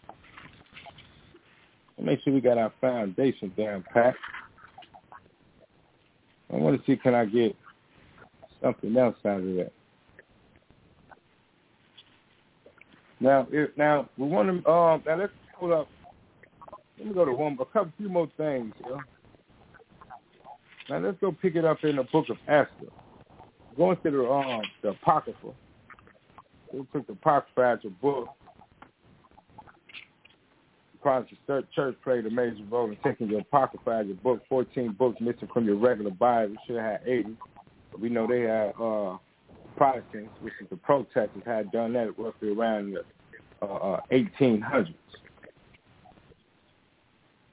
make 2.00 2.22
sure 2.22 2.32
we 2.32 2.40
got 2.40 2.58
our 2.58 2.72
foundation 2.80 3.52
down 3.56 3.84
pat. 3.92 4.14
I 6.52 6.56
want 6.56 6.78
to 6.78 6.86
see 6.86 6.96
can 6.96 7.14
I 7.14 7.24
get 7.24 7.56
something 8.62 8.96
else 8.96 9.16
out 9.24 9.40
of 9.40 9.54
that. 9.56 9.72
Now, 13.18 13.46
if, 13.50 13.70
now 13.76 14.08
we 14.18 14.26
want 14.26 14.48
to. 14.48 14.70
Um, 14.70 15.02
now 15.06 15.16
let's 15.18 15.32
pull 15.58 15.72
up. 15.72 15.88
Let 16.98 17.08
me 17.08 17.14
go 17.14 17.24
to 17.24 17.32
one, 17.32 17.58
a 17.60 17.64
couple, 17.64 17.92
few 17.96 18.08
more 18.08 18.28
things. 18.36 18.72
Yeah? 18.88 18.96
Now 20.88 20.98
let's 20.98 21.18
go 21.20 21.32
pick 21.32 21.56
it 21.56 21.64
up 21.64 21.78
in 21.82 21.96
the 21.96 22.04
book 22.04 22.26
of 22.28 22.36
Esther. 22.46 22.92
Going 23.76 23.96
to 24.02 24.10
the 24.10 24.30
um 24.30 24.62
the 24.82 24.90
apocrypha. 24.90 25.48
We 26.72 26.86
took 26.92 27.06
the 27.06 27.12
apocrypha 27.12 27.78
as 27.78 27.78
a 27.84 27.90
book. 27.90 28.28
Protestant 31.06 31.70
church 31.72 31.96
played 32.02 32.26
a 32.26 32.30
major 32.30 32.64
role 32.68 32.90
in 32.90 32.96
taking 33.04 33.28
your 33.28 33.38
apocrypha 33.38 34.02
as 34.02 34.10
a 34.10 34.14
book. 34.14 34.42
Fourteen 34.48 34.90
books 34.90 35.20
missing 35.20 35.48
from 35.54 35.64
your 35.64 35.76
regular 35.76 36.10
Bible. 36.10 36.54
You 36.54 36.58
should 36.66 36.76
have 36.82 36.84
had 36.84 37.00
eighty. 37.06 37.36
But 37.92 38.00
we 38.00 38.08
know 38.08 38.26
they 38.26 38.40
had 38.40 38.72
uh 38.82 39.18
Protestants, 39.76 40.32
which 40.40 40.54
is 40.60 40.68
the 40.68 40.74
Protestants, 40.74 41.46
had 41.46 41.70
done 41.70 41.92
that 41.92 42.18
roughly 42.18 42.48
around 42.48 42.94
the 42.94 43.04
uh, 43.62 43.66
uh, 43.66 44.00
1800s. 44.10 44.94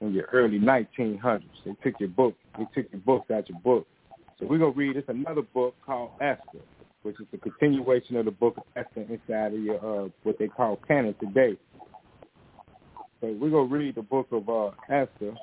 In 0.00 0.12
the 0.12 0.22
early 0.32 0.58
1900s, 0.58 1.44
they 1.64 1.76
took 1.84 2.00
your 2.00 2.08
book. 2.08 2.34
They 2.58 2.66
took 2.74 2.90
your 2.90 3.02
books 3.02 3.30
out 3.30 3.48
your 3.48 3.60
book. 3.60 3.86
So 4.40 4.46
we're 4.46 4.58
gonna 4.58 4.72
read. 4.72 4.96
It's 4.96 5.08
another 5.08 5.42
book 5.42 5.76
called 5.86 6.10
Esther, 6.20 6.58
which 7.04 7.20
is 7.20 7.26
the 7.30 7.38
continuation 7.38 8.16
of 8.16 8.24
the 8.24 8.32
book 8.32 8.56
of 8.56 8.64
Esther 8.74 9.02
inside 9.08 9.54
of 9.54 9.60
your 9.60 9.76
uh, 9.76 10.08
what 10.24 10.40
they 10.40 10.48
call 10.48 10.80
canon 10.88 11.14
today. 11.20 11.56
So 13.20 13.32
we're 13.40 13.50
gonna 13.50 13.64
read 13.64 13.94
the 13.94 14.02
book 14.02 14.28
of 14.32 14.48
uh, 14.48 14.70
Esther, 14.88 15.34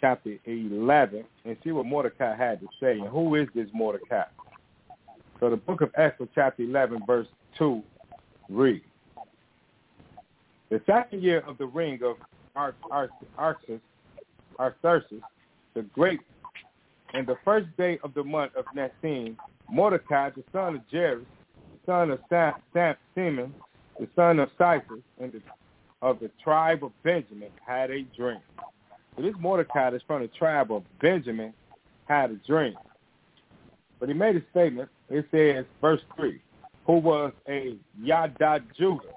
chapter 0.00 0.36
11, 0.44 1.24
and 1.44 1.56
see 1.62 1.72
what 1.72 1.86
Mordecai 1.86 2.36
had 2.36 2.60
to 2.60 2.68
say. 2.80 2.98
And 2.98 3.08
who 3.08 3.34
is 3.34 3.48
this 3.54 3.68
Mordecai? 3.72 4.24
So 5.40 5.50
the 5.50 5.56
book 5.56 5.80
of 5.80 5.90
Esther, 5.96 6.28
chapter 6.34 6.62
11, 6.62 7.02
verse 7.06 7.26
2, 7.58 7.82
read. 8.48 8.82
The 10.70 10.80
second 10.86 11.22
year 11.22 11.40
of 11.46 11.58
the 11.58 11.66
reign 11.66 12.00
of 12.02 12.16
Artaxerxes 12.56 13.80
the 15.74 15.82
Great, 15.92 16.20
and 17.12 17.26
the 17.26 17.36
first 17.44 17.66
day 17.76 17.98
of 18.02 18.14
the 18.14 18.24
month 18.24 18.52
of 18.56 18.64
Nisan, 18.74 19.36
Mordecai, 19.70 20.30
the 20.30 20.44
son 20.52 20.76
of 20.76 20.82
Jairus, 20.90 21.24
the 21.72 21.92
son 21.92 22.10
of 22.10 22.20
Sam, 22.28 22.94
Simon, 23.14 23.54
the 23.98 24.08
son 24.14 24.38
of 24.38 24.50
Cyprus, 24.56 25.02
and 25.20 25.32
the, 25.32 25.40
of 26.04 26.20
the 26.20 26.30
tribe 26.42 26.84
of 26.84 26.92
Benjamin, 27.02 27.48
had 27.66 27.90
a 27.90 28.02
dream. 28.14 28.40
So 29.16 29.22
this 29.22 29.34
Mordecai 29.40 29.90
that's 29.90 30.04
from 30.06 30.20
the 30.20 30.28
tribe 30.28 30.70
of 30.70 30.84
Benjamin 31.00 31.54
had 32.06 32.30
a 32.30 32.34
dream. 32.46 32.74
But 33.98 34.10
he 34.10 34.14
made 34.14 34.36
a 34.36 34.42
statement. 34.50 34.90
It 35.08 35.26
says, 35.30 35.64
verse 35.80 36.02
3, 36.14 36.38
who 36.86 36.98
was 36.98 37.32
a 37.48 37.78
Yada 37.98 38.60
Judah. 38.76 39.14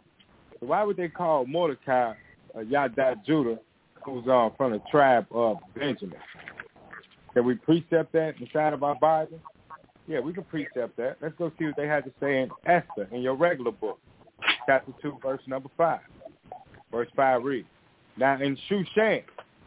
So 0.60 0.68
why 0.68 0.84
would 0.84 0.96
they 0.96 1.10
call 1.10 1.46
Mordecai 1.46 2.14
a 2.56 2.64
Yada 2.64 3.20
Judah 3.26 3.60
who's 4.06 4.26
uh, 4.26 4.50
from 4.56 4.72
the 4.72 4.82
tribe 4.90 5.26
of 5.32 5.58
Benjamin? 5.76 6.20
Can 7.34 7.46
we 7.46 7.56
precept 7.56 8.14
that 8.14 8.36
inside 8.40 8.72
of 8.72 8.84
our 8.84 8.96
Bible? 8.96 9.42
Yeah, 10.08 10.22
we 10.22 10.32
can 10.32 10.46
precept 10.46 10.96
that. 10.96 11.18
Let's 11.22 11.36
go 11.38 11.52
see 11.60 11.66
what 11.66 11.76
they 11.76 11.88
had 11.88 12.06
to 12.06 12.12
say 12.22 12.44
in 12.44 12.50
Esther 12.66 13.10
in 13.12 13.22
your 13.22 13.36
regular 13.36 13.74
book, 13.74 14.00
chapter 14.66 14.94
2, 15.02 15.20
verse 15.22 15.42
number 15.48 15.70
5. 15.76 16.00
Verse 16.92 17.10
5 17.16 17.44
reads, 17.44 17.68
Now 18.18 18.42
in 18.42 18.58
Shushan, 18.70 19.24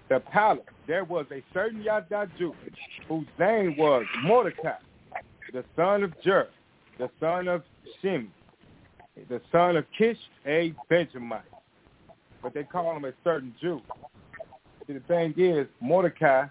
the 0.09 0.21
palace, 0.21 0.65
there 0.87 1.05
was 1.05 1.27
a 1.31 1.43
certain 1.55 1.83
Yada 1.83 2.29
Judah 2.39 2.57
whose 3.09 3.27
name 3.39 3.77
was 3.77 4.05
Mordecai, 4.25 4.73
the 5.53 5.65
son 5.77 6.03
of 6.03 6.13
Jair, 6.25 6.47
the 6.99 7.11
son 7.21 7.49
of 7.49 7.63
Shimei, 8.01 8.29
the 9.29 9.41
son 9.53 9.77
of 9.77 9.85
Kish, 9.97 10.19
a 10.47 10.75
Benjamite. 10.89 11.43
But 12.43 12.55
they 12.55 12.65
call 12.65 12.97
him 12.97 13.05
a 13.05 13.13
certain 13.23 13.55
Jew. 13.61 13.81
See, 14.87 14.95
the 14.95 15.01
thing 15.01 15.35
is, 15.37 15.67
Mordecai 15.81 16.45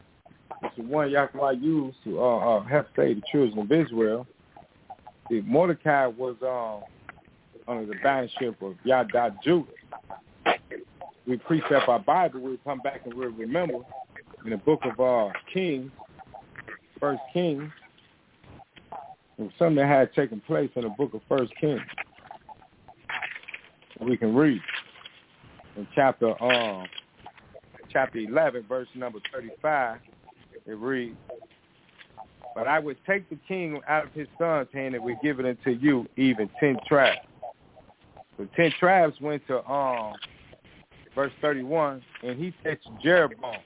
is 0.64 0.72
the 0.78 0.84
one 0.84 1.10
Yahweh 1.10 1.54
used 1.54 1.98
to 2.04 2.22
uh, 2.22 2.38
uh, 2.38 2.64
help 2.64 2.88
save 2.96 3.18
the 3.18 3.24
children 3.32 3.60
of 3.60 3.72
Israel. 3.72 4.28
See, 5.30 5.42
Mordecai 5.46 6.08
was 6.08 6.36
um, 6.44 6.84
under 7.68 7.86
the 7.86 8.00
bannership 8.02 8.62
of 8.62 8.76
Yada 8.84 9.36
Judah. 9.44 9.72
We 11.30 11.38
precept 11.38 11.88
our 11.88 12.00
Bible, 12.00 12.40
we'll 12.40 12.58
come 12.64 12.80
back 12.80 13.02
and 13.06 13.14
we'll 13.14 13.30
remember 13.30 13.82
in 14.44 14.50
the 14.50 14.58
book 14.58 14.80
of 14.84 15.00
uh, 15.00 15.32
Kings, 15.54 15.92
First 17.00 17.22
Kings, 17.32 17.72
and 19.38 19.52
something 19.60 19.76
that 19.76 19.88
had 19.88 20.12
taken 20.16 20.42
place 20.42 20.72
in 20.76 20.82
the 20.82 20.90
book 20.90 21.14
of 21.14 21.22
First 21.30 21.54
Kings. 21.62 21.84
We 24.02 24.18
can 24.18 24.34
read 24.34 24.60
in 25.78 25.88
chapter 25.94 26.42
um 26.42 26.88
chapter 27.94 28.18
eleven, 28.18 28.66
verse 28.68 28.88
number 28.96 29.20
thirty-five. 29.32 30.00
It 30.66 30.78
reads, 30.80 31.16
"But 32.56 32.68
I 32.68 32.80
would 32.80 32.98
take 33.06 33.30
the 33.30 33.38
king 33.48 33.80
out 33.88 34.06
of 34.08 34.14
his 34.14 34.28
son's 34.40 34.70
hand 34.74 34.96
and 34.96 35.04
would 35.04 35.18
give 35.22 35.40
it 35.40 35.46
unto 35.46 35.80
you, 35.80 36.08
even 36.18 36.50
ten 36.60 36.78
tribes." 36.88 37.20
The 38.40 38.48
ten 38.56 38.72
tribes 38.80 39.14
went 39.22 39.46
to 39.46 39.64
um 39.70 40.16
verse 41.16 41.32
thirty-one, 41.42 42.02
and 42.24 42.38
he 42.40 42.54
said 42.64 42.80
to 42.84 43.04
Jeroboam, 43.04 43.58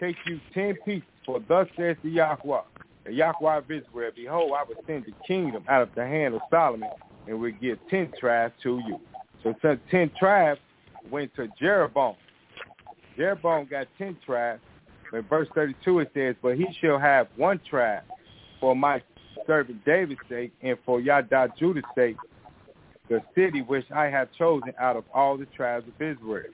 "Take 0.00 0.16
you 0.26 0.40
ten 0.54 0.76
pieces, 0.84 1.08
for 1.24 1.40
thus 1.48 1.68
says 1.76 1.96
the 2.02 2.10
Yahweh." 2.10 2.62
the 3.08 3.14
Yahweh 3.14 3.56
of 3.56 3.70
Israel, 3.70 4.10
behold, 4.14 4.52
I 4.54 4.64
will 4.64 4.82
send 4.86 5.06
the 5.06 5.14
kingdom 5.26 5.64
out 5.66 5.80
of 5.80 5.88
the 5.94 6.06
hand 6.06 6.34
of 6.34 6.42
Solomon, 6.50 6.90
and 7.26 7.40
will 7.40 7.52
give 7.52 7.78
ten 7.88 8.12
tribes 8.20 8.54
to 8.62 8.80
you. 8.86 9.00
So 9.42 9.54
since 9.62 9.80
ten 9.90 10.10
tribes 10.18 10.60
went 11.10 11.34
to 11.36 11.48
Jeroboam. 11.58 12.16
Jeroboam 13.16 13.66
got 13.66 13.88
ten 13.96 14.16
tribes. 14.24 14.60
In 15.12 15.22
verse 15.22 15.48
32 15.54 16.00
it 16.00 16.10
says, 16.12 16.36
But 16.42 16.56
he 16.56 16.66
shall 16.80 16.98
have 16.98 17.28
one 17.36 17.58
tribe 17.68 18.02
for 18.60 18.76
my 18.76 19.02
servant 19.46 19.82
David's 19.86 20.20
sake 20.28 20.52
and 20.62 20.76
for 20.84 21.00
Yada 21.00 21.50
Judah's 21.58 21.84
sake, 21.94 22.16
the 23.08 23.22
city 23.34 23.62
which 23.62 23.90
I 23.90 24.06
have 24.06 24.28
chosen 24.36 24.74
out 24.78 24.96
of 24.96 25.04
all 25.14 25.38
the 25.38 25.46
tribes 25.46 25.86
of 25.88 25.94
Israel. 25.94 26.44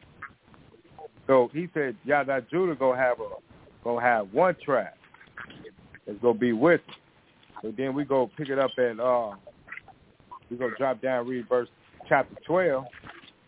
So 1.26 1.50
he 1.52 1.68
said 1.74 1.96
Yada 2.04 2.44
Judah 2.50 2.74
go 2.74 2.94
have 2.94 3.20
a 3.20 3.28
go 3.82 3.98
have 3.98 4.32
one 4.32 4.56
tribe 4.64 4.88
is 6.06 6.16
gonna 6.20 6.38
be 6.38 6.52
with 6.52 6.80
him. 6.86 6.94
So 7.62 7.72
then 7.76 7.94
we 7.94 8.04
go 8.04 8.30
pick 8.36 8.48
it 8.48 8.58
up 8.58 8.70
at 8.78 9.00
uh 9.00 9.32
we 10.50 10.56
go 10.56 10.70
drop 10.76 11.00
down 11.00 11.26
read 11.26 11.48
verse 11.48 11.68
chapter 12.08 12.36
twelve, 12.46 12.84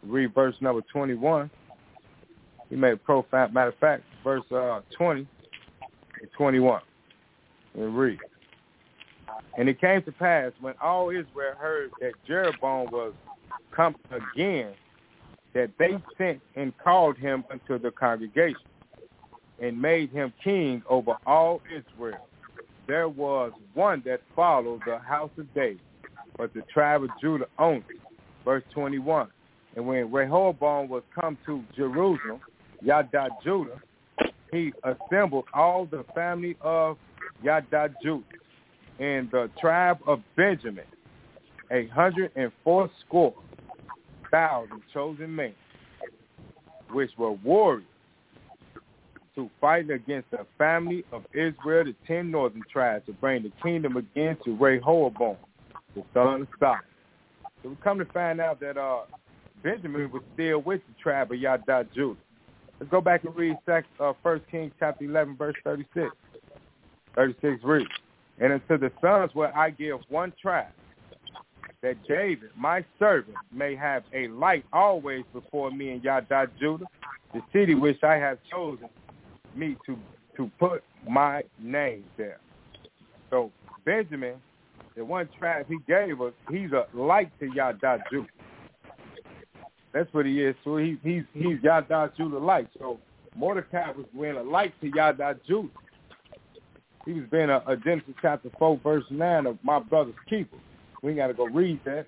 read 0.03 0.35
verse 0.35 0.55
number 0.61 0.83
twenty 0.93 1.15
one. 1.15 1.51
He 2.71 2.77
made 2.77 2.95
a 2.95 2.97
profound 2.97 3.53
matter 3.53 3.71
of 3.71 3.79
fact, 3.79 4.03
verse 4.25 4.45
uh 4.51 4.81
twenty 4.97 5.27
and 6.21 6.31
twenty 6.37 6.61
one. 6.61 6.83
And 7.75 7.97
read. 7.97 8.19
And 9.59 9.69
it 9.69 9.81
came 9.81 10.03
to 10.05 10.13
pass 10.13 10.53
when 10.61 10.75
all 10.83 11.11
Israel 11.11 11.55
heard 11.59 11.91
that 12.01 12.13
Jeroboam 12.27 12.91
was 12.91 13.13
come 13.75 13.95
again, 14.11 14.73
that 15.57 15.71
they 15.79 15.97
sent 16.17 16.41
and 16.55 16.73
called 16.79 17.17
him 17.17 17.43
unto 17.51 17.79
the 17.79 17.91
congregation 17.91 18.61
and 19.61 19.81
made 19.81 20.11
him 20.11 20.33
king 20.45 20.83
over 20.89 21.17
all 21.27 21.61
Israel 21.75 22.27
there 22.87 23.09
was 23.09 23.53
one 23.75 24.03
that 24.07 24.21
followed 24.35 24.81
the 24.87 24.99
house 24.99 25.31
of 25.39 25.53
David, 25.55 25.81
but 26.37 26.55
the 26.55 26.63
tribe 26.73 27.03
of 27.03 27.11
Judah 27.21 27.47
only. 27.59 27.83
Verse 28.45 28.63
21. 28.73 29.29
And 29.75 29.87
when 29.87 30.11
Rehoboam 30.13 30.89
was 30.89 31.03
come 31.15 31.37
to 31.47 31.63
Jerusalem, 31.75 32.41
Yada 32.81 33.29
Judah, 33.43 33.81
he 34.53 34.73
assembled 34.85 35.45
all 35.53 35.87
the 35.87 36.05
family 36.15 36.57
of 36.61 36.97
Yada 37.43 37.91
Judah 38.03 38.25
and 38.99 39.31
the 39.31 39.51
tribe 39.61 39.99
of 40.07 40.23
Benjamin, 40.37 40.85
a 41.71 41.89
hundred 41.89 42.31
and 42.37 42.53
four 42.63 42.89
score 43.05 43.35
thousand 44.31 44.83
chosen 44.93 45.35
men, 45.35 45.55
which 46.91 47.11
were 47.19 47.33
warriors 47.33 47.85
to 49.35 49.51
fight 49.61 49.91
against 49.91 50.31
the 50.31 50.47
family 50.57 51.05
of 51.13 51.23
Israel, 51.33 51.85
the 51.85 51.95
ten 52.07 52.31
northern 52.31 52.63
tribes, 52.73 53.05
to 53.07 53.13
bring 53.13 53.43
the 53.43 53.53
kingdom 53.63 53.97
again 53.97 54.37
to 54.45 54.57
Rehoboam, 54.57 55.37
the 55.95 56.03
son 56.15 56.43
of 56.43 56.49
Solomon. 56.59 56.85
So 57.63 57.69
we 57.71 57.77
come 57.85 57.99
to 57.99 58.07
find 58.07 58.41
out 58.41 58.61
that 58.61 58.79
uh, 58.79 59.03
Benjamin 59.63 60.11
was 60.11 60.23
still 60.35 60.63
with 60.63 60.81
the 60.89 61.03
tribe 61.03 61.31
of 61.31 61.39
Yada 61.39 61.87
Judah. 61.95 62.19
Let's 62.81 62.91
go 62.91 63.01
back 63.01 63.25
and 63.25 63.35
read 63.37 63.57
uh, 64.01 64.13
1 64.23 64.41
Kings 64.51 64.73
chapter 64.79 65.05
11, 65.05 65.37
verse 65.37 65.55
36. 65.65 66.15
36 67.15 67.65
reads, 67.65 67.89
And 68.39 68.53
unto 68.53 68.79
the 68.79 68.93
sons 69.01 69.31
will 69.35 69.51
I 69.55 69.71
give 69.71 69.99
one 70.09 70.33
tribe, 70.41 70.67
that 71.87 71.97
David, 72.09 72.51
my 72.57 72.85
servant, 72.99 73.37
may 73.53 73.77
have 73.77 74.03
a 74.13 74.27
light 74.29 74.65
always 74.73 75.23
before 75.33 75.71
me 75.71 75.93
in 75.93 76.01
Yada 76.03 76.49
Judah, 76.59 76.85
the 77.33 77.41
city 77.53 77.77
which 77.77 78.03
I 78.03 78.15
have 78.15 78.39
chosen 78.51 78.89
me 79.55 79.77
to 79.87 79.97
to 80.37 80.51
put 80.59 80.83
my 81.09 81.43
name 81.61 82.05
there. 82.17 82.41
So 83.31 83.53
Benjamin, 83.85 84.35
the 84.97 85.05
one 85.05 85.29
tribe 85.39 85.67
he 85.69 85.79
gave 85.87 86.21
us, 86.21 86.33
he's 86.51 86.73
a 86.73 86.87
light 86.93 87.31
to 87.39 87.47
Yada 87.55 88.03
Judah. 88.11 88.27
That's 89.93 90.13
what 90.13 90.27
he 90.27 90.43
is. 90.43 90.57
So 90.65 90.79
he, 90.79 90.99
he's 91.05 91.23
he's 91.35 91.59
Yada 91.63 92.13
Judah 92.17 92.39
light. 92.39 92.69
So 92.81 92.99
Mordecai 93.37 93.93
was 93.93 94.07
being 94.13 94.37
a 94.37 94.43
light 94.43 94.75
to 94.81 94.91
Yada 94.93 95.39
Judah. 95.47 95.69
He 97.05 97.13
was 97.13 97.25
being 97.31 97.49
a, 97.49 97.63
a 97.69 97.77
Genesis 97.77 98.15
chapter 98.21 98.51
four 98.59 98.81
verse 98.83 99.05
nine 99.09 99.47
of 99.47 99.57
my 99.63 99.79
brother's 99.79 100.15
keeper. 100.29 100.57
We 101.03 101.11
ain't 101.11 101.19
got 101.19 101.29
to 101.29 101.35
go 101.35 101.47
read 101.47 101.81
that. 101.85 102.07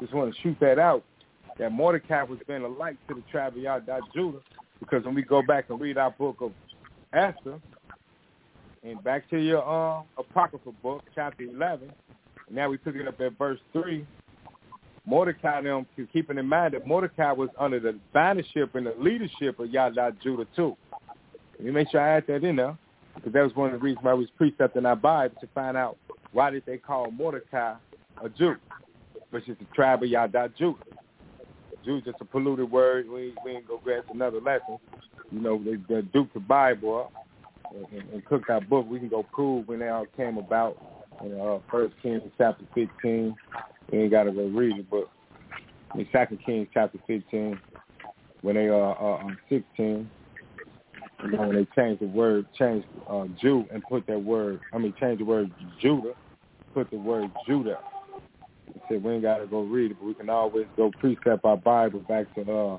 Just 0.00 0.14
want 0.14 0.34
to 0.34 0.40
shoot 0.42 0.56
that 0.60 0.78
out. 0.78 1.04
That 1.58 1.72
Mordecai 1.72 2.22
was 2.22 2.38
being 2.46 2.62
a 2.62 2.68
light 2.68 2.96
to 3.08 3.14
the 3.14 3.22
tribe 3.32 3.56
of 3.56 3.62
Yada 3.62 4.00
Judah 4.14 4.38
because 4.78 5.04
when 5.04 5.14
we 5.14 5.22
go 5.22 5.42
back 5.42 5.70
and 5.70 5.80
read 5.80 5.98
our 5.98 6.12
book 6.12 6.36
of 6.40 6.52
Esther, 7.12 7.60
and 8.84 9.02
back 9.02 9.28
to 9.30 9.38
your 9.38 9.62
uh, 9.62 10.02
apocryphal 10.18 10.74
book, 10.82 11.02
chapter 11.14 11.42
eleven. 11.42 11.92
Now 12.50 12.70
we 12.70 12.76
pick 12.78 12.94
it 12.94 13.08
up 13.08 13.20
at 13.20 13.36
verse 13.36 13.58
three. 13.72 14.06
Mordecai 15.04 15.62
them 15.62 15.86
keeping 16.12 16.38
in 16.38 16.46
mind 16.46 16.74
that 16.74 16.86
Mordecai 16.86 17.32
was 17.32 17.48
under 17.58 17.80
the 17.80 17.98
bannership 18.12 18.74
and 18.74 18.86
the 18.86 18.94
leadership 18.98 19.58
of 19.58 19.70
Yada 19.70 20.14
Judah 20.22 20.46
too. 20.54 20.76
Let 21.56 21.64
me 21.64 21.70
make 21.72 21.90
sure 21.90 22.00
I 22.00 22.16
add 22.18 22.24
that 22.28 22.44
in 22.44 22.56
there 22.56 22.76
because 23.14 23.32
that 23.32 23.42
was 23.42 23.54
one 23.56 23.72
of 23.72 23.80
the 23.80 23.84
reasons 23.84 24.04
why 24.04 24.14
we 24.14 24.20
was 24.20 24.30
precept 24.36 24.76
in 24.76 24.86
our 24.86 24.96
Bible 24.96 25.34
to 25.40 25.48
find 25.54 25.76
out 25.76 25.96
why 26.32 26.50
did 26.50 26.64
they 26.66 26.76
call 26.76 27.10
Mordecai 27.10 27.74
a 28.24 28.28
Jew, 28.28 28.56
which 29.30 29.48
is 29.48 29.56
the 29.58 29.66
tribe 29.74 30.02
of 30.02 30.08
Yada 30.08 30.50
Judah. 30.58 30.78
Jew 31.84 32.00
just 32.02 32.20
a 32.20 32.24
polluted 32.24 32.70
word. 32.70 33.08
We 33.08 33.34
we 33.44 33.52
ain't 33.52 33.68
go 33.68 33.80
grab 33.82 34.04
another 34.12 34.40
lesson. 34.40 34.78
You 35.30 35.40
know, 35.40 35.62
they, 35.62 35.76
they 35.88 36.02
duped 36.02 36.34
the 36.34 36.40
Bible 36.40 37.00
up 37.00 37.12
and, 37.92 38.02
and 38.12 38.24
cooked 38.24 38.50
our 38.50 38.60
book. 38.60 38.86
We 38.88 38.98
can 38.98 39.08
go 39.08 39.22
prove 39.32 39.68
when 39.68 39.78
they 39.80 39.88
all 39.88 40.06
came 40.16 40.38
about 40.38 40.76
in 41.24 41.38
uh, 41.38 41.58
First 41.70 41.94
Kings 42.02 42.22
chapter 42.36 42.64
15. 42.74 43.34
We 43.92 43.98
ain't 43.98 44.10
got 44.10 44.24
to 44.24 44.32
go 44.32 44.46
read 44.46 44.78
it, 44.78 44.86
but 44.90 45.08
in 45.98 46.06
Second 46.12 46.40
Kings 46.44 46.68
chapter 46.72 46.98
15, 47.06 47.58
when 48.42 48.54
they 48.54 48.68
are 48.68 48.96
uh, 48.96 49.24
on 49.24 49.38
16, 49.48 50.10
you 51.24 51.30
know, 51.30 51.38
when 51.48 51.54
they 51.54 51.66
changed 51.74 52.02
the 52.02 52.06
word, 52.06 52.46
changed 52.58 52.86
uh, 53.08 53.24
Jew 53.40 53.64
and 53.72 53.82
put 53.84 54.06
that 54.06 54.22
word, 54.22 54.60
I 54.72 54.78
mean, 54.78 54.94
changed 55.00 55.20
the 55.20 55.24
word 55.24 55.50
Judah, 55.80 56.12
put 56.74 56.90
the 56.90 56.98
word 56.98 57.30
Judah. 57.46 57.78
Said 58.88 59.02
we 59.02 59.12
ain't 59.12 59.22
got 59.22 59.38
to 59.38 59.46
go 59.46 59.62
read 59.62 59.90
it, 59.90 59.96
but 60.00 60.06
we 60.06 60.14
can 60.14 60.30
always 60.30 60.66
go 60.76 60.90
precept 60.98 61.44
our 61.44 61.56
Bible 61.56 62.00
back 62.00 62.32
to 62.34 62.52
uh, 62.52 62.78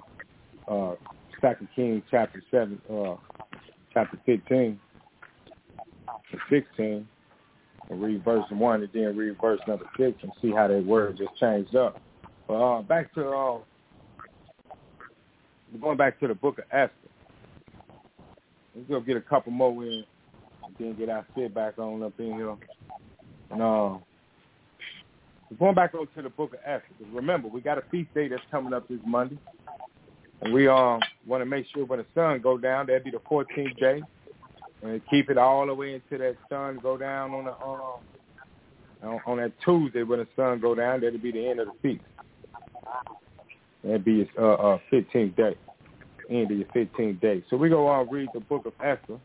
uh, 0.68 0.96
Second 1.42 1.68
Kings 1.76 2.04
chapter 2.10 2.44
seven, 2.52 2.82
uh, 2.92 3.16
chapter 3.94 4.20
15 4.26 4.80
to 6.32 6.38
16, 6.50 7.08
and 7.90 8.02
read 8.02 8.24
verse 8.24 8.46
1 8.50 8.82
and 8.82 8.90
then 8.94 9.16
read 9.16 9.36
verse 9.42 9.60
number 9.68 9.86
6 9.98 10.18
and 10.22 10.32
see 10.42 10.52
how 10.52 10.68
that 10.68 10.86
word 10.86 11.18
just 11.18 11.36
changed 11.40 11.76
up. 11.76 12.02
But 12.48 12.56
uh, 12.56 12.82
back 12.82 13.14
to, 13.16 13.28
uh, 13.30 13.58
going 15.82 15.98
back 15.98 16.20
to 16.20 16.28
the 16.28 16.36
book 16.36 16.60
of 16.60 16.66
Esther. 16.72 16.94
Let's 18.76 18.90
go 18.90 19.00
get 19.00 19.18
a 19.18 19.22
couple 19.22 19.52
more 19.52 19.84
in 19.84 20.04
and 20.66 20.76
then 20.80 20.96
get 20.96 21.10
our 21.10 21.26
sit 21.36 21.54
back 21.54 21.78
on 21.80 22.04
up 22.04 22.14
in 22.20 22.34
here. 22.34 22.56
And, 23.52 23.62
uh, 23.62 23.98
going 25.58 25.76
back 25.76 25.96
over 25.96 26.06
to 26.16 26.22
the 26.22 26.30
book 26.30 26.54
of 26.54 26.60
Esther. 26.64 27.06
Remember, 27.12 27.48
we 27.48 27.62
got 27.62 27.78
a 27.78 27.84
feast 27.90 28.14
day 28.14 28.28
that's 28.28 28.42
coming 28.52 28.74
up 28.74 28.88
this 28.88 29.00
Monday. 29.06 29.38
And 30.42 30.54
we 30.54 30.68
um 30.68 31.00
want 31.28 31.42
to 31.42 31.46
make 31.46 31.66
sure 31.74 31.86
when 31.86 32.00
the 32.00 32.06
sun 32.14 32.40
go 32.42 32.58
down, 32.58 32.88
that'd 32.88 33.04
be 33.04 33.12
the 33.12 33.18
14th 33.18 33.78
day, 33.78 34.02
and 34.82 35.02
keep 35.10 35.30
it 35.30 35.38
all 35.38 35.66
the 35.66 35.74
way 35.74 35.96
until 35.96 36.20
that 36.20 36.38
sun 36.50 36.80
go 36.82 36.98
down 36.98 37.34
on 37.34 37.46
the 37.46 37.52
um 37.52 38.00
on, 39.02 39.20
on 39.26 39.38
that 39.38 39.52
Tuesday 39.66 40.04
when 40.04 40.20
the 40.20 40.28
sun 40.36 40.60
go 40.60 40.76
down. 40.76 41.02
That'd 41.02 41.22
be 41.22 41.32
the 41.32 41.48
end 41.48 41.60
of 41.60 41.68
the 41.68 41.74
feast. 41.82 42.04
That'd 43.84 44.06
be 44.06 44.22
its 44.22 44.32
uh, 44.38 44.54
uh 44.54 44.80
15th 44.92 45.36
day, 45.36 45.56
end 46.30 46.52
of 46.52 46.58
your 46.58 46.68
15th 46.68 47.20
day. 47.20 47.44
So 47.50 47.58
we 47.58 47.70
go 47.70 47.88
on 47.88 48.08
uh, 48.08 48.12
read 48.12 48.30
the 48.34 48.40
book 48.40 48.66
of 48.66 48.74
Esther. 48.82 49.20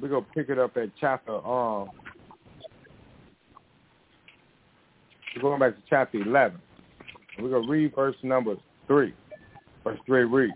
We 0.00 0.08
go 0.08 0.24
pick 0.34 0.48
it 0.48 0.58
up 0.58 0.76
at 0.76 0.90
chapter 1.00 1.36
um. 1.46 1.90
We're 5.36 5.42
going 5.42 5.60
back 5.60 5.76
to 5.76 5.82
chapter 5.88 6.20
11. 6.20 6.58
We're 7.38 7.50
going 7.50 7.62
to 7.62 7.70
read 7.70 7.94
verse 7.94 8.16
number 8.22 8.56
3. 8.88 9.14
Verse 9.84 9.98
3 10.04 10.24
reads, 10.24 10.54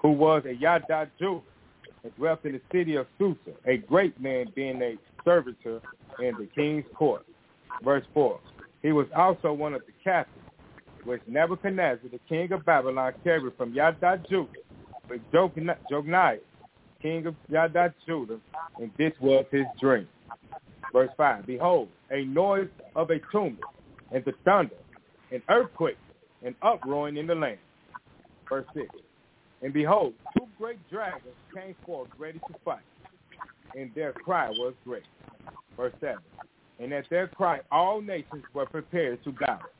who 0.00 0.12
was 0.12 0.44
a 0.46 0.54
Yada 0.54 1.10
Jew 1.18 1.42
and 2.04 2.16
dwelt 2.16 2.44
in 2.44 2.52
the 2.52 2.60
city 2.72 2.94
of 2.94 3.06
Susa, 3.18 3.56
a 3.66 3.78
great 3.78 4.20
man 4.20 4.46
being 4.54 4.80
a 4.80 4.96
servitor 5.24 5.80
in 6.20 6.34
the 6.38 6.48
king's 6.54 6.84
court. 6.94 7.24
Verse 7.82 8.04
4, 8.14 8.38
he 8.82 8.92
was 8.92 9.06
also 9.16 9.52
one 9.52 9.74
of 9.74 9.82
the 9.86 9.92
captains 10.04 10.38
which 11.04 11.20
Nebuchadnezzar, 11.26 12.08
the 12.10 12.20
king 12.28 12.52
of 12.52 12.64
Babylon, 12.64 13.12
carried 13.24 13.52
from 13.56 13.74
Yada 13.74 14.22
Judah 14.30 14.48
with 15.08 15.20
Jogniah, 15.32 16.38
king 17.00 17.26
of 17.26 17.34
Yada 17.48 17.92
Judah, 18.06 18.38
and 18.80 18.90
this 18.96 19.12
was 19.20 19.44
his 19.50 19.66
dream. 19.80 20.06
Verse 20.92 21.10
5, 21.16 21.46
behold, 21.46 21.88
a 22.12 22.24
noise 22.24 22.68
of 22.94 23.10
a 23.10 23.18
tumult, 23.32 23.58
and 24.12 24.24
the 24.24 24.32
thunder, 24.44 24.76
an 25.30 25.42
earthquake, 25.48 25.98
and 26.44 26.54
uproaring 26.62 27.16
in 27.16 27.26
the 27.26 27.34
land. 27.34 27.58
Verse 28.48 28.66
6. 28.74 28.86
And 29.62 29.72
behold, 29.72 30.14
two 30.36 30.46
great 30.58 30.78
dragons 30.90 31.34
came 31.54 31.74
forth 31.86 32.08
ready 32.18 32.38
to 32.38 32.54
fight, 32.64 32.82
and 33.76 33.90
their 33.94 34.12
cry 34.12 34.50
was 34.50 34.74
great. 34.84 35.04
Verse 35.76 35.92
7. 36.00 36.18
And 36.80 36.92
at 36.92 37.08
their 37.10 37.28
cry 37.28 37.60
all 37.70 38.00
nations 38.00 38.44
were 38.54 38.66
prepared 38.66 39.22
to 39.24 39.32
battle, 39.32 39.70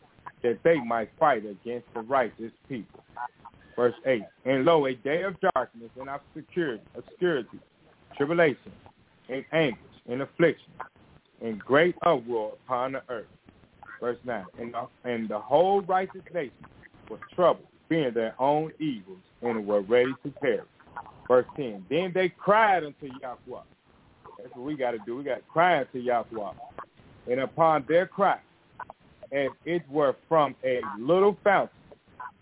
that 0.43 0.59
they 0.63 0.81
might 0.81 1.11
fight 1.19 1.45
against 1.45 1.87
the 1.95 2.01
righteous 2.01 2.53
people. 2.69 3.03
Verse 3.75 3.95
8. 4.07 4.23
And 4.45 4.65
lo, 4.65 4.87
a 4.87 4.95
day 4.95 5.23
of 5.23 5.35
darkness 5.55 5.91
and 5.99 6.09
obscurity, 6.09 6.83
obscurity 6.97 7.59
tribulation, 8.17 8.73
and 9.29 9.45
anguish, 9.53 9.79
and 10.09 10.23
affliction, 10.23 10.73
and 11.41 11.59
great 11.59 11.95
uproar 12.05 12.53
upon 12.65 12.93
the 12.93 13.03
earth. 13.09 13.27
Verse 14.03 14.19
9. 14.25 14.45
And 14.59 14.75
the, 14.75 14.89
and 15.09 15.29
the 15.29 15.39
whole 15.39 15.81
righteous 15.83 16.23
nation 16.35 16.51
was 17.09 17.21
troubled 17.37 17.69
fearing 17.89 18.13
their 18.13 18.35
own 18.41 18.73
evils 18.81 19.21
and 19.43 19.65
were 19.65 19.81
ready 19.83 20.13
to 20.25 20.31
perish. 20.41 20.67
Verse 21.29 21.47
10, 21.55 21.87
then 21.89 22.11
they 22.13 22.29
cried 22.29 22.83
unto 22.83 23.07
Yahweh. 23.07 23.63
That's 24.39 24.57
what 24.57 24.67
we 24.67 24.77
got 24.77 24.91
to 24.91 24.99
do. 25.07 25.19
We 25.19 25.23
got 25.23 25.37
to 25.37 25.43
cry 25.43 25.79
unto 25.79 26.01
Yahweh. 26.01 26.51
And 27.31 27.41
upon 27.41 27.85
their 27.89 28.09
cry, 28.09 28.41
as 29.31 29.51
it 29.65 29.89
were 29.89 30.17
from 30.29 30.57
a 30.65 30.81
little 30.99 31.39
fountain, 31.45 31.77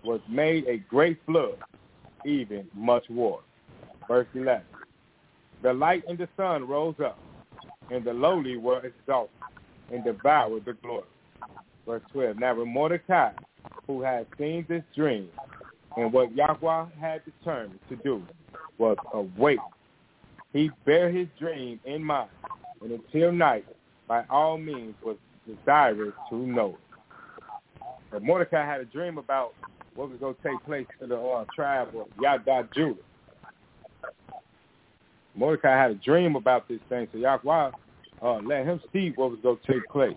was 0.02 0.20
made 0.30 0.66
a 0.66 0.78
great 0.78 1.18
flood, 1.26 1.58
even 2.24 2.66
much 2.74 3.04
water. 3.10 3.42
Verse 4.08 4.26
11, 4.34 4.62
the 5.60 5.74
light 5.74 6.04
and 6.08 6.16
the 6.16 6.28
sun 6.38 6.66
rose 6.66 6.94
up, 7.04 7.18
and 7.90 8.02
the 8.02 8.14
lowly 8.14 8.56
were 8.56 8.80
exalted, 8.80 9.36
and 9.92 10.02
devoured 10.04 10.64
the 10.64 10.72
glory. 10.72 11.04
Verse 11.86 12.02
12, 12.12 12.38
now 12.38 12.54
Mordecai 12.64 13.32
who 13.86 14.02
had 14.02 14.26
seen 14.38 14.64
this 14.68 14.84
dream 14.94 15.28
and 15.96 16.12
what 16.12 16.34
Yahweh 16.34 16.86
had 17.00 17.22
determined 17.24 17.80
to 17.88 17.96
do 17.96 18.22
was 18.78 18.96
awake. 19.12 19.58
He 20.52 20.70
bare 20.84 21.10
his 21.10 21.28
dream 21.38 21.80
in 21.84 22.02
mind, 22.02 22.30
and 22.80 22.92
until 22.92 23.32
night, 23.32 23.64
by 24.08 24.24
all 24.30 24.58
means, 24.58 24.94
was 25.04 25.16
desirous 25.46 26.14
to 26.30 26.36
know 26.36 26.70
it. 26.70 27.82
But 28.10 28.22
Mordecai 28.22 28.64
had 28.64 28.80
a 28.80 28.84
dream 28.84 29.18
about 29.18 29.54
what 29.94 30.10
was 30.10 30.18
going 30.18 30.34
to 30.34 30.42
take 30.42 30.64
place 30.64 30.86
to 31.00 31.06
the 31.06 31.16
uh, 31.16 31.44
tribe 31.54 31.88
of 31.96 32.06
Yada 32.20 32.68
Judah. 32.74 33.00
Mordecai 35.34 35.76
had 35.80 35.92
a 35.92 35.94
dream 35.96 36.36
about 36.36 36.68
this 36.68 36.80
thing, 36.88 37.06
so 37.12 37.18
Yahweh 37.18 37.70
uh, 38.22 38.34
let 38.44 38.66
him 38.66 38.80
see 38.92 39.12
what 39.14 39.30
was 39.30 39.40
going 39.42 39.58
to 39.64 39.72
take 39.72 39.88
place. 39.88 40.16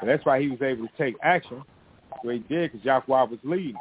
And 0.00 0.08
that's 0.08 0.24
why 0.24 0.40
he 0.40 0.48
was 0.48 0.62
able 0.62 0.86
to 0.86 0.92
take 0.96 1.16
action 1.22 1.62
what 2.22 2.34
he 2.34 2.40
did 2.40 2.72
because 2.72 2.84
Yahweh 2.84 3.24
was 3.24 3.38
leading. 3.42 3.76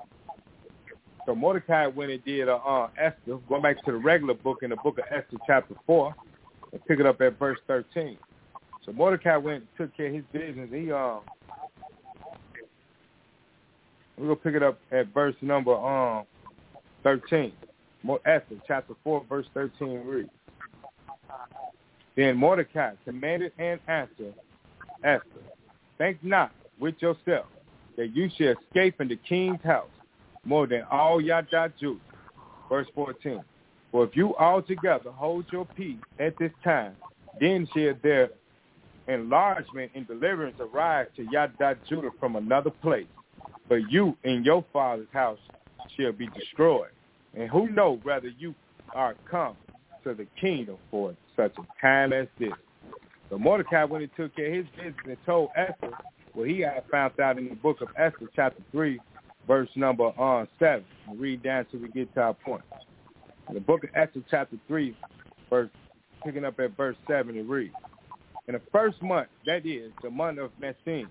So 1.26 1.36
Mordecai 1.36 1.88
went 1.88 2.12
and 2.12 2.24
did 2.24 2.48
uh, 2.48 2.56
uh, 2.56 2.90
Esther, 2.98 3.38
going 3.50 3.62
back 3.62 3.84
to 3.84 3.92
the 3.92 3.98
regular 3.98 4.34
book 4.34 4.60
in 4.64 4.70
the 4.70 4.78
book 4.78 4.98
of 4.98 5.06
Esther 5.12 5.38
chapter 5.46 5.76
4, 5.86 6.16
and 6.72 6.86
pick 6.86 7.00
it 7.00 7.06
up 7.06 7.20
at 7.22 7.38
verse 7.38 7.60
13. 7.68 8.18
So 8.86 8.94
Mordecai 8.94 9.36
went 9.36 9.58
and 9.58 9.68
took 9.78 9.96
care 9.98 10.08
of 10.08 10.14
his 10.14 10.24
business. 10.32 10.70
He 10.72 10.92
we're 14.18 14.26
going 14.26 14.38
to 14.38 14.44
pick 14.44 14.56
it 14.56 14.64
up 14.64 14.80
at 14.92 15.14
verse 15.14 15.36
number 15.42 15.76
um 15.76 16.26
13. 17.04 17.52
Esther 18.26 18.56
chapter 18.66 18.94
4, 19.04 19.26
verse 19.28 19.46
13 19.54 20.06
reads. 20.06 20.30
Then 22.16 22.38
Mordecai 22.38 22.94
commanded 23.06 23.52
and 23.60 23.80
answered 23.88 24.34
Esther, 25.04 25.24
Think 25.98 26.24
not 26.24 26.52
with 26.80 26.96
yourself 27.00 27.46
that 27.98 28.16
you 28.16 28.30
shall 28.38 28.54
escape 28.54 29.02
in 29.02 29.08
the 29.08 29.16
king's 29.28 29.62
house 29.64 29.90
more 30.46 30.68
than 30.68 30.84
all 30.92 31.20
Yada 31.20 31.72
Jews. 31.80 32.00
Verse 32.70 32.88
14. 32.96 33.44
For 33.92 34.04
if 34.06 34.16
you 34.16 34.36
altogether 34.36 35.12
hold 35.12 35.46
your 35.52 35.66
peace 35.66 35.98
at 36.20 36.38
this 36.38 36.52
time, 36.64 36.96
then 37.40 37.68
shall 37.74 37.94
their 38.04 38.30
enlargement 39.08 39.92
and 39.96 40.08
deliverance 40.08 40.58
arise 40.60 41.08
to 41.16 41.26
Yada 41.32 41.78
Judah 41.88 42.10
from 42.20 42.36
another 42.36 42.70
place. 42.70 43.08
But 43.70 43.92
you 43.92 44.16
and 44.24 44.46
your 44.46 44.64
father's 44.72 45.08
house 45.12 45.40
shall 45.98 46.12
be 46.12 46.28
destroyed. 46.28 46.92
And 47.38 47.50
who 47.50 47.70
know 47.70 48.00
whether 48.04 48.30
you 48.38 48.54
are 48.94 49.16
come 49.30 49.56
to 50.04 50.14
the 50.14 50.28
kingdom 50.40 50.78
for 50.90 51.16
such 51.36 51.54
a 51.58 51.82
time 51.82 52.14
as 52.14 52.28
this. 52.40 52.54
So 53.30 53.38
Mordecai, 53.38 53.84
when 53.84 54.02
he 54.02 54.08
took 54.16 54.36
care 54.36 54.48
of 54.48 54.54
his 54.54 54.66
business 54.76 54.96
and 55.06 55.18
told 55.26 55.50
Esther 55.56 55.92
what 56.34 56.48
he 56.48 56.62
had 56.62 56.84
found 56.90 57.20
out 57.20 57.38
in 57.38 57.50
the 57.50 57.56
book 57.56 57.82
of 57.82 57.90
Esther, 57.98 58.30
chapter 58.36 58.62
3, 58.72 59.00
verse 59.48 59.70
number 59.76 60.12
uh, 60.20 60.46
7. 60.60 60.84
We'll 61.08 61.18
read 61.18 61.44
down 61.44 61.66
till 61.72 61.82
we 61.82 61.90
get 61.90 62.14
to 62.16 62.22
our 62.22 62.34
point. 62.34 62.64
In 63.50 63.56
the 63.56 63.62
book 63.62 63.84
of 63.84 63.90
Esther, 63.96 64.22
chapter 64.30 64.58
3, 64.68 64.96
verse, 65.50 65.70
picking 66.24 66.46
up 66.46 66.60
at 66.60 66.76
verse 66.78 66.96
7, 67.08 67.36
it 67.36 67.46
reads, 67.48 67.74
In 68.48 68.54
the 68.54 68.62
first 68.72 69.02
month, 69.02 69.28
that 69.46 69.66
is, 69.66 69.92
the 70.04 70.10
month 70.10 70.40
of 70.40 70.52
Messin, 70.60 71.08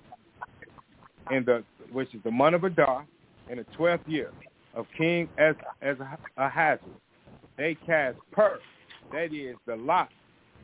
in 1.31 1.45
the, 1.45 1.65
which 1.93 2.15
is 2.15 2.21
the 2.25 2.31
month 2.31 2.55
of 2.55 2.65
Adar, 2.65 3.07
in 3.49 3.59
the 3.59 3.65
twelfth 3.77 4.07
year 4.09 4.31
of 4.75 4.87
King 4.97 5.29
as 5.39 5.55
as 5.83 5.97
Ahasuerus, 6.37 6.81
they 7.57 7.77
cast 7.87 8.17
pur, 8.33 8.59
that 9.13 9.33
is, 9.33 9.57
the 9.67 9.77
lot, 9.77 10.09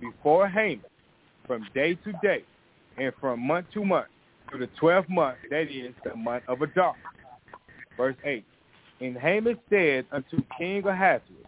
before 0.01 0.49
Haman, 0.49 0.83
from 1.47 1.67
day 1.75 1.95
to 1.95 2.13
day, 2.23 2.45
and 2.99 3.13
from 3.21 3.41
month 3.41 3.67
to 3.75 3.85
month, 3.85 4.09
to 4.51 4.59
the 4.59 4.69
twelfth 4.79 5.09
month, 5.09 5.39
that 5.51 5.71
is, 5.71 5.95
the 6.05 6.15
month 6.15 6.45
of 6.49 6.63
Adar. 6.63 6.95
Verse 7.97 8.17
8. 8.25 8.45
And 9.01 9.17
Haman 9.17 9.59
said 9.69 10.07
unto 10.13 10.43
King 10.57 10.87
Ahasuerus, 10.87 11.47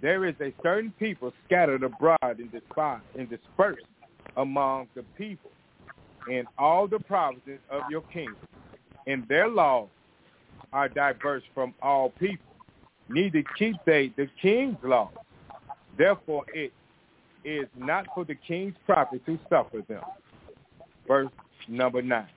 There 0.00 0.26
is 0.26 0.34
a 0.40 0.52
certain 0.62 0.92
people 0.98 1.32
scattered 1.46 1.82
abroad 1.82 2.18
and 2.22 2.50
dispersed, 2.52 3.04
and 3.18 3.28
dispersed 3.28 3.84
among 4.36 4.88
the 4.94 5.02
people 5.16 5.50
in 6.30 6.44
all 6.58 6.86
the 6.86 7.00
provinces 7.00 7.58
of 7.70 7.82
your 7.90 8.02
kingdom, 8.12 8.36
and 9.06 9.26
their 9.28 9.48
laws 9.48 9.88
are 10.72 10.88
diverse 10.88 11.42
from 11.54 11.74
all 11.82 12.10
people. 12.10 12.54
Neither 13.08 13.42
keep 13.58 13.76
they 13.84 14.12
the 14.16 14.28
king's 14.40 14.76
laws. 14.82 15.12
Therefore 15.98 16.44
it 16.54 16.72
is 17.44 17.66
not 17.76 18.06
for 18.14 18.24
the 18.24 18.34
king's 18.34 18.74
profit 18.86 19.24
to 19.26 19.38
suffer 19.48 19.82
them. 19.88 20.02
Verse 21.06 21.30
number 21.68 22.02
nine. 22.02 22.28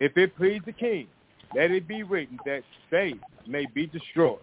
If 0.00 0.16
it 0.16 0.36
please 0.36 0.62
the 0.66 0.72
king, 0.72 1.08
let 1.54 1.70
it 1.70 1.86
be 1.88 2.02
written 2.02 2.38
that 2.44 2.62
they 2.90 3.14
may 3.46 3.66
be 3.74 3.86
destroyed. 3.86 4.38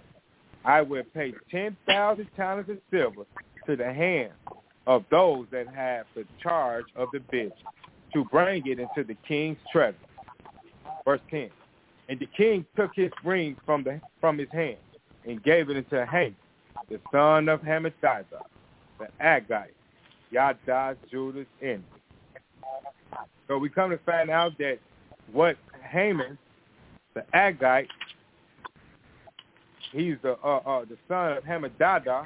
I 0.65 0.81
will 0.81 1.03
pay 1.13 1.33
10,000 1.51 2.27
talents 2.35 2.69
of 2.69 2.77
silver 2.89 3.25
to 3.65 3.75
the 3.75 3.93
hand 3.93 4.31
of 4.87 5.03
those 5.11 5.45
that 5.51 5.67
have 5.67 6.05
the 6.15 6.25
charge 6.41 6.85
of 6.95 7.09
the 7.13 7.19
business 7.19 7.57
to 8.13 8.25
bring 8.25 8.65
it 8.65 8.79
into 8.79 9.03
the 9.05 9.15
king's 9.27 9.57
treasury. 9.71 9.97
Verse 11.05 11.21
10. 11.29 11.49
And 12.09 12.19
the 12.19 12.27
king 12.37 12.65
took 12.75 12.91
his 12.95 13.11
ring 13.23 13.55
from 13.65 13.83
the 13.83 13.99
from 14.19 14.37
his 14.37 14.49
hand 14.51 14.77
and 15.25 15.41
gave 15.43 15.69
it 15.69 15.77
into 15.77 16.05
Haman, 16.05 16.35
the 16.89 16.99
son 17.11 17.47
of 17.47 17.61
Hammedatha, 17.61 18.41
the 18.99 19.07
Agagite, 19.21 19.71
Yada 20.33 20.97
Judah's 21.09 21.45
enemy. 21.61 21.83
So 23.47 23.57
we 23.57 23.69
come 23.69 23.91
to 23.91 23.99
find 23.99 24.29
out 24.29 24.57
that 24.57 24.79
what 25.31 25.55
Haman 25.89 26.37
the 27.13 27.23
Agite. 27.33 27.87
He's 29.91 30.15
the 30.23 30.37
uh, 30.43 30.57
uh, 30.57 30.85
the 30.85 30.97
son 31.07 31.37
of 31.37 31.43
Hammedatha. 31.43 32.25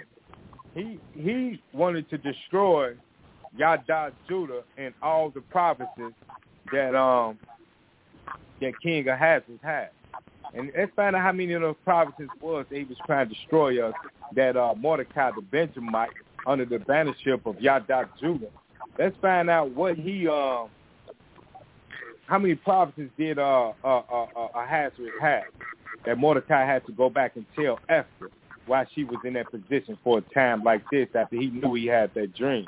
He 0.74 1.00
he 1.14 1.62
wanted 1.74 2.10
to 2.10 2.18
destroy 2.18 2.94
Yada 3.58 4.14
Judah 4.28 4.62
and 4.78 4.94
all 5.02 5.30
the 5.30 5.42
provinces 5.42 6.14
that 6.72 6.96
um 6.96 7.38
that 8.62 8.74
King 8.82 9.08
Ahasuerus 9.08 9.60
had. 9.62 9.90
And 10.54 10.72
let's 10.78 10.92
find 10.96 11.16
out 11.16 11.22
how 11.22 11.34
many 11.34 11.54
of 11.54 11.62
those 11.62 11.76
provinces 11.84 12.30
was 12.42 12.66
that 12.70 12.78
he 12.78 12.86
was 12.86 12.98
trying 13.06 13.28
to 13.28 13.36
destroy 13.36 13.86
us. 13.86 13.94
That 14.36 14.56
uh, 14.56 14.74
Mordecai 14.78 15.32
the 15.36 15.42
Benjamite 15.42 16.10
under 16.48 16.66
the 16.66 16.80
bannership 16.80 17.46
of 17.46 17.60
Yada 17.62 18.10
Judah. 18.20 18.48
Let's 18.98 19.16
find 19.22 19.50
out 19.50 19.72
what 19.72 19.96
he 19.98 20.28
uh, 20.28 20.66
how 22.26 22.40
many 22.40 22.56
provinces 22.56 23.10
did 23.18 23.38
uh, 23.38 23.74
uh, 23.84 23.88
uh, 23.88 24.26
uh, 24.36 24.48
Ahasuerus 24.56 25.14
have 25.22 25.44
that 26.06 26.18
Mordecai 26.18 26.66
had 26.66 26.86
to 26.88 26.92
go 26.92 27.10
back 27.10 27.36
and 27.36 27.46
tell 27.56 27.80
Esther 27.90 28.32
why 28.66 28.86
she 28.94 29.04
was 29.04 29.18
in 29.24 29.34
that 29.34 29.52
position 29.52 29.98
for 30.04 30.20
a 30.20 30.22
time 30.34 30.64
like 30.64 30.84
this 30.90 31.08
after 31.16 31.36
he 31.36 31.48
knew 31.48 31.74
he 31.74 31.86
had 31.86 32.14
that 32.16 32.34
dream. 32.36 32.66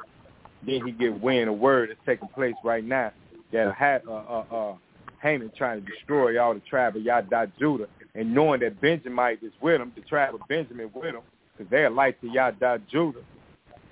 Then 0.66 0.86
he 0.86 0.92
get 0.92 1.20
wind 1.22 1.50
a 1.50 1.54
word 1.54 1.90
that's 1.90 2.00
taking 2.06 2.28
place 2.30 2.56
right 2.64 2.84
now 2.84 3.12
that 3.52 3.74
had 3.74 4.04
uh, 4.08 4.12
uh, 4.12 4.46
uh, 4.52 4.76
Haman 5.22 5.52
trying 5.58 5.84
to 5.84 5.92
destroy 5.92 6.42
all 6.42 6.54
the 6.54 6.60
tribe 6.62 6.96
of 6.96 7.02
Yada 7.02 7.52
Judah 7.60 7.88
and 8.16 8.34
knowing 8.34 8.62
that 8.62 8.80
Benjamite 8.82 9.44
is 9.44 9.52
with 9.62 9.82
him, 9.82 9.92
the 9.96 10.02
tribe 10.02 10.36
of 10.36 10.42
Benjamin 10.48 10.90
with 10.94 11.16
him, 11.16 11.22
because 11.58 11.70
they're 11.70 11.90
like 11.90 12.20
to 12.22 12.28
Yada 12.28 12.82
Judah. 12.92 13.20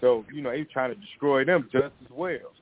So, 0.02 0.26
you 0.34 0.42
know, 0.42 0.52
he's 0.52 0.68
trying 0.72 0.94
to 0.94 1.00
destroy 1.00 1.44
them 1.46 1.70
just 1.72 1.86
as 1.86 2.12
well. 2.12 2.54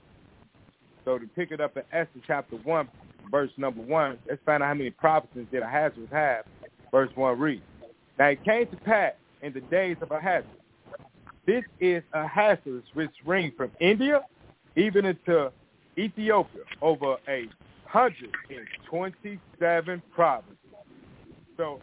So 1.04 1.20
to 1.20 1.28
pick 1.28 1.52
it 1.52 1.62
up 1.62 1.78
in 1.78 1.84
Esther 1.92 2.20
chapter 2.26 2.56
1, 2.56 2.90
verse 3.30 3.52
number 3.58 3.82
1, 3.82 4.18
let's 4.28 4.42
find 4.46 4.64
out 4.64 4.68
how 4.68 4.74
many 4.74 4.90
provinces 4.90 5.46
did 5.52 5.62
Ahasuerus 5.62 6.10
have. 6.12 6.46
Verse 6.92 7.10
1 7.16 7.40
reads, 7.40 7.62
Now 8.18 8.28
it 8.28 8.44
came 8.44 8.68
to 8.68 8.78
pass 8.78 9.14
in 9.42 9.54
the 9.54 9.62
days 9.62 9.98
of 10.02 10.12
Ahasuerus. 10.12 10.48
This 11.46 11.64
is 11.80 12.02
Ahasuerus 12.14 12.84
which 12.94 13.12
reigned 13.26 13.56
from 13.56 13.72
India 13.80 14.22
even 14.76 15.06
into 15.06 15.52
Ethiopia 15.98 16.62
over 16.82 17.18
a 17.28 17.48
hundred 17.86 18.32
and 18.50 18.68
twenty-seven 18.90 20.02
provinces. 20.14 20.58
So, 21.56 21.80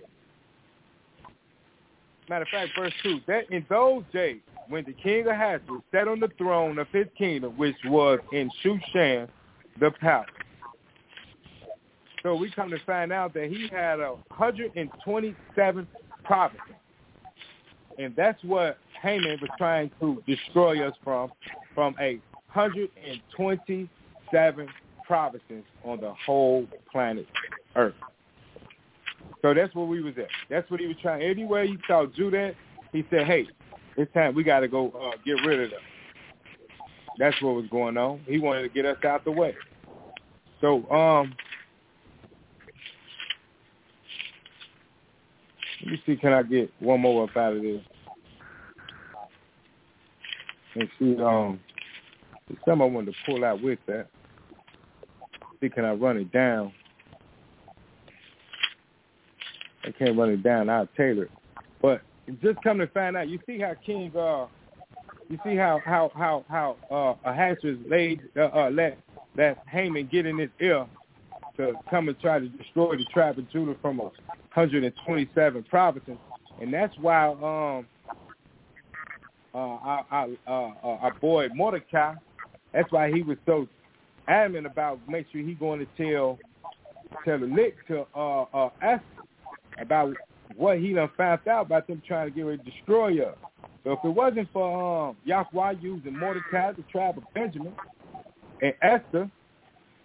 matter 2.28 2.42
of 2.42 2.48
fact, 2.48 2.70
verse 2.78 2.92
two. 3.03 3.20
That 3.26 3.50
in 3.50 3.64
those 3.70 4.03
days, 4.12 4.40
when 4.68 4.84
the 4.84 4.92
king 4.92 5.22
of 5.22 5.28
Ahasuerus 5.28 5.82
sat 5.92 6.08
on 6.08 6.20
the 6.20 6.28
throne 6.38 6.78
of 6.78 6.88
his 6.88 7.06
kingdom, 7.16 7.56
which 7.56 7.76
was 7.86 8.20
in 8.32 8.50
Shushan, 8.64 9.28
the 9.80 9.90
palace. 9.90 10.28
So 12.22 12.36
we 12.36 12.50
come 12.50 12.70
to 12.70 12.78
find 12.86 13.12
out 13.12 13.34
that 13.34 13.50
he 13.50 13.68
had 13.68 14.00
a 14.00 14.12
127 14.36 15.86
provinces. 16.24 16.60
And 17.98 18.16
that's 18.16 18.42
what 18.44 18.78
Haman 19.02 19.38
was 19.40 19.50
trying 19.58 19.90
to 20.00 20.22
destroy 20.26 20.86
us 20.86 20.94
from, 21.02 21.32
from 21.74 21.96
a 22.00 22.20
127 22.52 24.68
provinces 25.04 25.64
on 25.84 26.00
the 26.00 26.14
whole 26.24 26.64
planet 26.90 27.26
Earth. 27.74 27.94
So 29.42 29.52
that's 29.52 29.74
where 29.74 29.86
we 29.86 30.02
was 30.02 30.14
at. 30.18 30.28
That's 30.48 30.70
what 30.70 30.80
he 30.80 30.86
was 30.86 30.96
trying. 31.02 31.22
Anywhere 31.22 31.64
he 31.64 31.76
saw 31.88 32.06
Judah, 32.06 32.54
he 32.92 33.04
said, 33.10 33.26
hey, 33.26 33.48
it's 33.97 34.12
time 34.12 34.34
we 34.34 34.43
got 34.43 34.61
to 34.61 34.68
go 34.68 34.90
uh, 34.90 35.16
get 35.24 35.45
rid 35.47 35.61
of 35.61 35.70
them. 35.70 35.80
That's 37.18 37.40
what 37.43 37.55
was 37.55 37.66
going 37.70 37.97
on. 37.97 38.20
He 38.26 38.38
wanted 38.38 38.62
to 38.62 38.68
get 38.68 38.86
us 38.86 38.97
out 39.05 39.24
the 39.24 39.30
way. 39.30 39.55
So, 40.61 40.88
um, 40.90 41.34
let 45.82 45.93
me 45.93 46.03
see, 46.07 46.16
can 46.16 46.32
I 46.32 46.43
get 46.43 46.72
one 46.78 47.01
more 47.01 47.24
up 47.24 47.36
out 47.36 47.57
of 47.57 47.62
this? 47.62 47.82
And 50.74 50.88
see, 50.99 51.16
um, 51.20 51.61
some 52.64 52.80
I 52.80 52.86
wanted 52.86 53.12
to 53.12 53.18
pull 53.26 53.45
out 53.45 53.62
with 53.62 53.78
that. 53.86 54.07
See, 55.61 55.68
can 55.68 55.84
I 55.84 55.93
run 55.93 56.16
it 56.16 56.32
down? 56.32 56.72
I 59.84 59.90
can't 59.90 60.16
run 60.16 60.30
it 60.30 60.43
down. 60.43 60.70
I'll 60.70 60.88
tailor 60.97 61.24
it. 61.24 61.30
But 61.80 62.03
just 62.42 62.62
come 62.62 62.78
to 62.78 62.86
find 62.88 63.16
out, 63.16 63.28
you 63.28 63.38
see 63.46 63.58
how 63.58 63.74
King, 63.84 64.12
uh, 64.16 64.46
you 65.28 65.38
see 65.44 65.56
how 65.56 65.80
how 65.84 66.10
how 66.14 66.44
how 66.48 66.76
uh, 66.90 67.28
Ahasuerus 67.28 67.78
laid 67.88 68.20
uh, 68.36 68.48
uh, 68.54 68.70
let 68.70 68.98
that 69.36 69.58
Haman 69.68 70.08
get 70.10 70.26
in 70.26 70.38
his 70.38 70.50
ear 70.60 70.86
to 71.56 71.72
come 71.90 72.08
and 72.08 72.18
try 72.20 72.38
to 72.38 72.48
destroy 72.48 72.96
the 72.96 73.04
tribe 73.12 73.38
of 73.38 73.50
Judah 73.50 73.76
from 73.80 73.98
a 74.00 74.04
127 74.04 75.62
provinces, 75.64 76.16
and 76.60 76.72
that's 76.72 76.94
why 76.98 77.28
um 77.28 77.86
uh, 79.54 79.58
our, 79.58 80.06
our, 80.10 80.28
uh, 80.46 80.86
our 80.86 81.14
boy 81.20 81.48
Mordecai, 81.54 82.14
that's 82.72 82.90
why 82.90 83.12
he 83.12 83.22
was 83.22 83.36
so 83.44 83.68
adamant 84.28 84.66
about 84.66 84.98
make 85.08 85.26
sure 85.32 85.42
he 85.42 85.54
going 85.54 85.78
to 85.80 85.86
tell 85.96 86.38
tell 87.24 87.38
the 87.38 87.46
lick 87.46 87.76
to 87.88 88.06
uh, 88.14 88.42
uh, 88.54 88.70
Esther 88.80 89.02
about 89.78 90.14
what 90.57 90.78
he 90.78 90.92
done 90.92 91.11
found 91.16 91.46
out 91.48 91.66
about 91.66 91.86
them 91.86 92.03
trying 92.07 92.28
to 92.28 92.34
get 92.34 92.42
ready 92.42 92.59
to 92.59 92.70
destroy 92.70 93.24
us. 93.24 93.36
So 93.84 93.92
if 93.92 93.98
it 94.05 94.09
wasn't 94.09 94.48
for 94.53 95.09
um, 95.09 95.16
Yahweh 95.24 95.74
using 95.80 96.16
Mordecai, 96.16 96.72
the 96.72 96.82
tribe 96.82 97.18
of 97.18 97.24
Benjamin, 97.34 97.72
and 98.61 98.74
Esther 98.80 99.30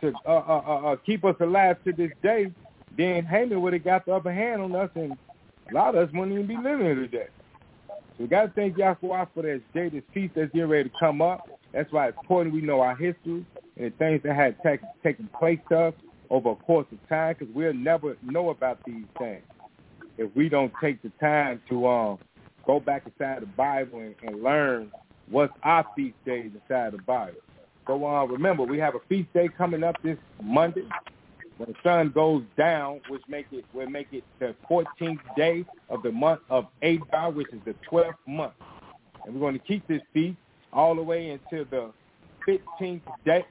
to 0.02 0.14
uh, 0.26 0.30
uh, 0.32 0.64
uh, 0.68 0.92
uh, 0.92 0.96
keep 1.06 1.24
us 1.26 1.36
alive 1.40 1.78
to 1.84 1.94
this 1.94 2.12
day, 2.24 2.52
then 2.98 3.26
Haman 3.26 3.62
would 3.62 3.74
have 3.74 3.84
got 3.84 4.06
the 4.06 4.14
upper 4.14 4.34
hand 4.34 4.62
on 4.62 4.76
us, 4.76 4.90
and 4.96 5.16
a 5.70 5.74
lot 5.74 5.96
of 5.96 6.08
us 6.08 6.14
wouldn't 6.14 6.34
even 6.34 6.48
be 6.48 6.58
living 6.58 6.86
here 6.86 6.96
today. 6.96 7.28
So 7.88 8.24
we 8.24 8.28
got 8.28 8.46
to 8.48 8.52
thank 8.54 8.78
Yahweh 8.78 9.26
for 9.34 9.44
this 9.44 9.62
day, 9.74 9.90
this 9.90 10.04
feast 10.14 10.34
that's 10.36 10.52
getting 10.52 10.70
ready 10.70 10.90
to 10.90 10.96
come 11.00 11.22
up. 11.22 11.48
That's 11.74 11.92
why 11.92 12.08
it's 12.08 12.18
important 12.20 12.56
we 12.56 12.62
know 12.62 12.82
our 12.82 12.96
history 12.96 13.46
and 13.76 13.92
the 13.92 13.98
things 13.98 14.22
that 14.24 14.36
had 14.36 14.56
take, 14.64 14.80
taken 15.04 15.30
place 15.38 15.60
to 15.70 15.80
us 15.80 15.94
over 16.30 16.52
a 16.52 16.56
course 16.56 16.88
of 16.92 16.98
time 17.10 17.36
because 17.38 17.54
we'll 17.54 17.74
never 17.74 18.18
know 18.24 18.50
about 18.50 18.80
these 18.86 19.06
things 19.20 19.44
if 20.18 20.36
we 20.36 20.50
don't 20.50 20.72
take 20.82 21.02
the 21.02 21.12
time 21.20 21.62
to 21.70 21.88
um, 21.88 22.20
go 22.66 22.80
back 22.80 23.04
inside 23.06 23.42
the 23.42 23.48
Bible 23.48 24.00
and, 24.00 24.16
and 24.24 24.44
learn 24.44 24.92
what's 25.30 25.54
our 25.64 25.86
feast 25.96 26.16
days 26.26 26.52
inside 26.54 26.94
the 26.94 27.02
Bible. 27.04 27.40
So 27.86 28.06
uh, 28.06 28.26
remember, 28.26 28.64
we 28.64 28.80
have 28.80 28.96
a 28.96 29.00
feast 29.08 29.32
day 29.34 29.50
coming 29.58 29.84
up 29.84 29.96
this 30.04 30.18
Monday 30.44 30.88
when 31.58 31.70
the 31.70 31.76
sun 31.84 32.12
goes 32.14 32.44
down, 32.58 33.02
which 33.10 33.22
make 33.28 33.48
it 33.52 33.66
will 33.74 33.90
make 33.90 34.08
it 34.12 34.24
the 34.40 34.56
14th 34.70 35.20
day 35.36 35.66
of 35.90 36.04
the 36.04 36.12
month 36.12 36.42
of 36.50 36.68
Adar, 36.82 37.32
which 37.32 37.48
is 37.54 37.60
the 37.66 37.76
12th 37.90 38.14
month. 38.28 38.54
And 39.26 39.34
we're 39.34 39.40
going 39.40 39.60
to 39.60 39.66
keep 39.66 39.88
this 39.88 40.02
feast 40.14 40.38
all 40.74 40.96
the 40.96 41.02
way 41.02 41.30
until 41.30 41.66
the 41.66 41.92
15th 42.48 43.02
day, 43.26 43.46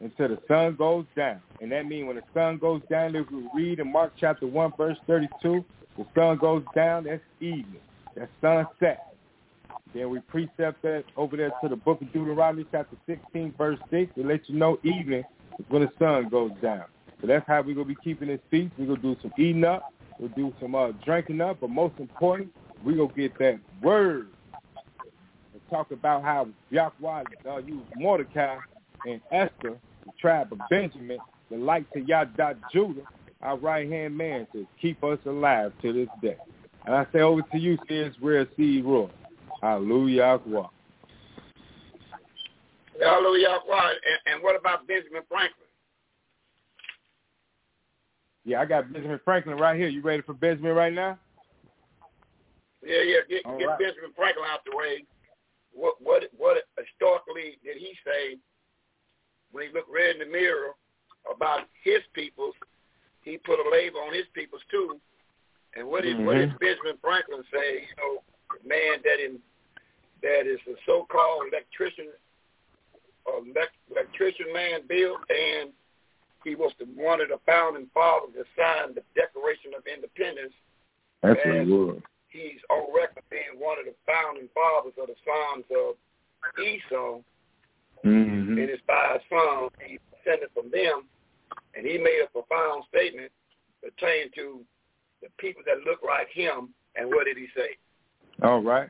until 0.00 0.28
the 0.28 0.38
sun 0.48 0.74
goes 0.76 1.04
down. 1.14 1.40
And 1.60 1.72
that 1.72 1.86
means 1.86 2.06
when 2.06 2.16
the 2.16 2.22
sun 2.34 2.58
goes 2.58 2.82
down, 2.90 3.16
if 3.16 3.30
we 3.30 3.48
read 3.54 3.80
in 3.80 3.90
Mark 3.90 4.12
chapter 4.18 4.46
1, 4.46 4.72
verse 4.76 4.98
32, 5.06 5.64
the 5.96 6.06
sun 6.14 6.36
goes 6.38 6.62
down, 6.74 7.04
that's 7.04 7.22
evening. 7.40 7.80
That's 8.14 8.30
sunset. 8.40 9.14
Then 9.94 10.10
we 10.10 10.20
precept 10.20 10.82
that 10.82 11.04
over 11.16 11.36
there 11.36 11.52
to 11.62 11.68
the 11.68 11.76
book 11.76 12.02
of 12.02 12.12
Deuteronomy 12.12 12.66
chapter 12.70 12.96
16, 13.06 13.54
verse 13.56 13.78
6, 13.90 14.14
to 14.14 14.22
let 14.22 14.48
you 14.48 14.56
know 14.56 14.78
evening 14.82 15.24
is 15.58 15.64
when 15.68 15.82
the 15.82 15.90
sun 15.98 16.28
goes 16.28 16.50
down. 16.60 16.84
So 17.20 17.26
that's 17.26 17.46
how 17.46 17.62
we're 17.62 17.74
going 17.74 17.88
to 17.88 17.94
be 17.94 17.96
keeping 18.04 18.28
this 18.28 18.40
feast. 18.50 18.72
We're 18.78 18.86
going 18.86 19.00
to 19.00 19.14
do 19.14 19.16
some 19.22 19.32
eating 19.38 19.64
up. 19.64 19.92
We'll 20.18 20.28
do 20.30 20.52
some 20.60 20.74
uh, 20.74 20.92
drinking 21.04 21.40
up. 21.40 21.60
But 21.60 21.70
most 21.70 21.94
important, 21.98 22.52
we're 22.84 22.96
going 22.96 23.08
to 23.08 23.14
get 23.14 23.38
that 23.38 23.58
word 23.82 24.28
and 25.52 25.62
talk 25.70 25.92
about 25.92 26.22
how 26.22 26.48
Yahweh 26.70 27.22
uh, 27.48 27.56
used 27.58 27.84
Mordecai 27.96 28.58
and 29.06 29.20
Esther, 29.32 29.78
the 30.04 30.12
tribe 30.20 30.52
of 30.52 30.60
Benjamin, 30.68 31.18
the 31.50 31.56
light 31.56 31.86
to 31.92 32.00
Yada 32.00 32.56
Judah, 32.72 33.02
our 33.42 33.56
right-hand 33.56 34.16
man, 34.16 34.46
to 34.52 34.66
keep 34.80 35.02
us 35.04 35.18
alive 35.26 35.72
to 35.82 35.92
this 35.92 36.08
day. 36.22 36.36
And 36.86 36.94
I 36.94 37.06
say 37.12 37.20
over 37.20 37.42
to 37.42 37.58
you, 37.58 37.78
says 37.88 38.12
Real 38.20 38.46
Seed 38.56 38.84
Roy. 38.84 39.08
Hallelujah. 39.60 40.40
Hallelujah. 43.00 43.48
And, 43.48 44.34
and 44.34 44.42
what 44.42 44.58
about 44.58 44.86
Benjamin 44.86 45.22
Franklin? 45.28 45.66
Yeah, 48.44 48.60
I 48.60 48.64
got 48.64 48.92
Benjamin 48.92 49.20
Franklin 49.24 49.56
right 49.56 49.76
here. 49.76 49.88
You 49.88 50.02
ready 50.02 50.22
for 50.22 50.32
Benjamin 50.32 50.72
right 50.72 50.92
now? 50.92 51.18
Yeah, 52.84 53.02
yeah. 53.02 53.16
Get, 53.28 53.42
get 53.42 53.66
right. 53.66 53.78
Benjamin 53.78 54.12
Franklin 54.14 54.44
out 54.48 54.60
the 54.64 54.76
way. 54.76 55.04
What 55.72 55.96
what 56.00 56.22
what 56.38 56.62
historically 56.78 57.58
did 57.64 57.76
he 57.76 57.92
say 58.06 58.38
when 59.50 59.66
he 59.66 59.74
looked 59.74 59.90
red 59.92 60.16
in 60.16 60.20
the 60.20 60.32
mirror 60.32 60.74
about 61.34 61.68
his 61.82 62.00
peoples? 62.14 62.54
He 63.22 63.38
put 63.38 63.58
a 63.58 63.70
label 63.70 64.00
on 64.00 64.14
his 64.14 64.26
peoples 64.34 64.62
too. 64.70 65.00
And 65.76 65.86
what 65.88 66.02
did 66.02 66.16
mm-hmm. 66.16 66.26
what 66.26 66.34
did 66.34 66.58
Benjamin 66.58 66.96
Franklin 67.00 67.42
say? 67.52 67.84
You 67.88 67.96
know, 67.98 68.22
man 68.64 69.02
that 69.04 69.20
in 69.22 69.38
that 70.22 70.46
is 70.46 70.60
a 70.66 70.76
so-called 70.86 71.44
electrician, 71.52 72.08
elect, 73.28 73.76
electrician 73.90 74.52
man 74.52 74.80
built, 74.88 75.20
and 75.28 75.70
he 76.44 76.54
was 76.54 76.72
the, 76.78 76.86
one 76.96 77.20
of 77.20 77.28
the 77.28 77.38
founding 77.44 77.86
fathers 77.92 78.32
that 78.36 78.46
signed 78.56 78.94
the 78.96 79.02
Declaration 79.14 79.76
of 79.76 79.84
Independence. 79.84 80.54
That's 81.22 81.38
what 81.44 81.66
he 81.66 81.70
was. 81.70 82.00
He's 82.28 82.62
on 82.70 82.94
record 82.94 83.24
being 83.30 83.58
one 83.58 83.78
of 83.78 83.84
the 83.84 83.96
founding 84.06 84.48
fathers 84.54 84.94
of 84.96 85.08
the 85.08 85.18
sons 85.26 85.64
of 85.74 85.96
Esau. 86.56 87.20
Mm-hmm. 88.04 88.58
And 88.58 88.68
his 88.70 88.80
five 88.86 89.20
sons, 89.28 89.72
he 89.84 89.98
descended 90.12 90.50
from 90.54 90.70
them, 90.70 91.08
and 91.76 91.86
he 91.86 91.98
made 91.98 92.20
a 92.24 92.30
profound 92.30 92.84
statement 92.88 93.30
pertaining 93.82 94.30
to 94.34 94.60
the 95.22 95.28
people 95.38 95.62
that 95.66 95.88
look 95.88 96.00
like 96.06 96.28
him. 96.32 96.70
And 96.96 97.08
what 97.08 97.26
did 97.26 97.36
he 97.36 97.46
say? 97.54 97.76
All 98.42 98.62
right. 98.62 98.88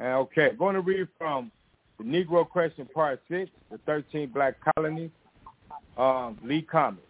Okay, 0.00 0.50
I'm 0.50 0.56
going 0.56 0.74
to 0.74 0.80
read 0.80 1.08
from 1.16 1.50
the 1.98 2.04
Negro 2.04 2.46
Question 2.48 2.86
Part 2.92 3.22
6, 3.30 3.50
the 3.70 3.78
13 3.86 4.30
Black 4.34 4.56
Colonies, 4.74 5.10
um, 5.96 6.36
Lee 6.44 6.62
Comics. 6.62 7.02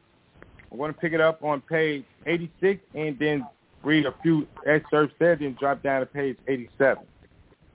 I'm 0.70 0.78
going 0.78 0.92
to 0.92 0.98
pick 0.98 1.12
it 1.12 1.20
up 1.20 1.42
on 1.42 1.60
page 1.62 2.04
86 2.26 2.80
and 2.94 3.18
then 3.18 3.46
read 3.82 4.06
a 4.06 4.14
few 4.22 4.46
excerpts 4.66 5.14
there, 5.18 5.36
then 5.36 5.56
drop 5.58 5.82
down 5.82 6.00
to 6.00 6.06
page 6.06 6.36
87. 6.46 7.02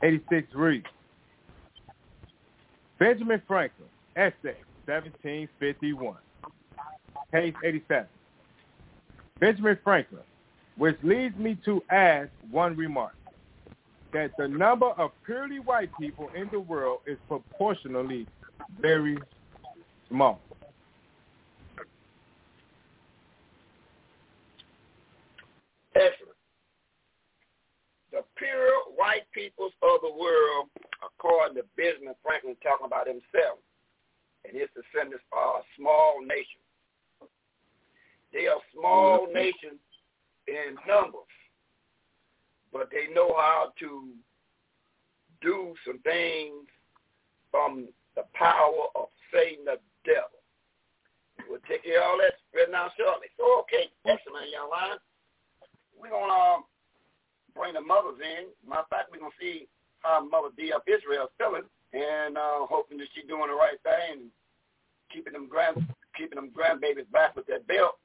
86 0.03 0.47
reads, 0.55 0.86
Benjamin 2.99 3.41
Franklin, 3.47 3.88
essay, 4.16 4.57
1751. 4.86 6.16
Page 7.32 7.56
87. 7.64 8.06
Benjamin 9.40 9.78
Franklin, 9.84 10.22
which 10.78 10.98
leads 11.04 11.36
me 11.38 11.58
to 11.66 11.82
add 11.90 12.30
one 12.52 12.76
remark, 12.76 13.14
that 14.14 14.32
the 14.38 14.48
number 14.48 14.88
of 14.98 15.12
purely 15.26 15.60
white 15.60 15.90
people 16.00 16.30
in 16.36 16.50
the 16.52 16.60
world 16.60 17.00
is 17.08 17.18
proportionally 17.28 18.28
very 18.80 19.18
small. 20.10 20.40
Excellent. 25.96 26.38
The 28.12 28.24
pure 28.36 28.72
white 28.96 29.24
peoples 29.34 29.74
of 29.82 30.02
the 30.02 30.12
world, 30.12 30.68
according 31.04 31.56
to 31.58 31.64
Benjamin 31.76 32.14
Franklin 32.24 32.56
talking 32.62 32.86
about 32.86 33.08
himself 33.08 33.60
and 34.46 34.56
his 34.56 34.70
descendants, 34.76 35.24
are 35.32 35.60
a 35.60 35.64
small 35.78 36.22
nation. 36.22 36.61
They 38.34 38.48
are 38.48 38.60
small 38.74 39.26
mm-hmm. 39.26 39.34
nation 39.34 39.80
in 40.48 40.76
numbers, 40.88 41.32
but 42.72 42.90
they 42.92 43.14
know 43.14 43.34
how 43.36 43.74
to 43.80 44.08
do 45.42 45.74
some 45.86 46.00
things 46.00 46.68
from 47.52 47.88
the 48.16 48.24
power 48.34 48.88
of 48.96 49.08
Satan 49.34 49.66
the 49.66 49.78
devil. 50.06 50.40
We'll 51.50 51.60
take 51.68 51.84
care 51.84 52.00
of 52.00 52.12
all 52.12 52.18
that 52.20 52.40
right 52.56 52.72
now 52.72 52.92
shortly. 52.98 53.28
So, 53.38 53.66
okay, 53.66 53.90
excellent, 54.06 54.52
young 54.52 54.70
man 54.70 54.98
we're 56.02 56.10
going 56.10 56.34
to 56.34 56.42
um, 56.58 56.64
bring 57.54 57.78
the 57.78 57.86
mothers 57.86 58.18
in. 58.18 58.50
Matter 58.66 58.82
of 58.82 58.90
fact, 58.90 59.14
we're 59.14 59.22
going 59.22 59.32
to 59.32 59.42
see 59.42 59.70
how 60.02 60.26
Mother 60.26 60.50
D 60.58 60.74
of 60.74 60.82
Israel 60.90 61.30
is 61.30 61.36
feeling 61.38 61.70
and 61.94 62.36
uh, 62.36 62.66
hoping 62.66 62.98
that 62.98 63.08
she's 63.14 63.30
doing 63.30 63.54
the 63.54 63.56
right 63.56 63.78
thing 63.86 64.26
and 64.26 64.34
keeping 65.14 65.34
them 65.34 65.46
grand 65.46 65.78
keeping 66.18 66.36
them 66.36 66.52
grandbabies 66.52 67.08
back 67.14 67.36
with 67.36 67.46
that 67.48 67.68
belt 67.68 68.01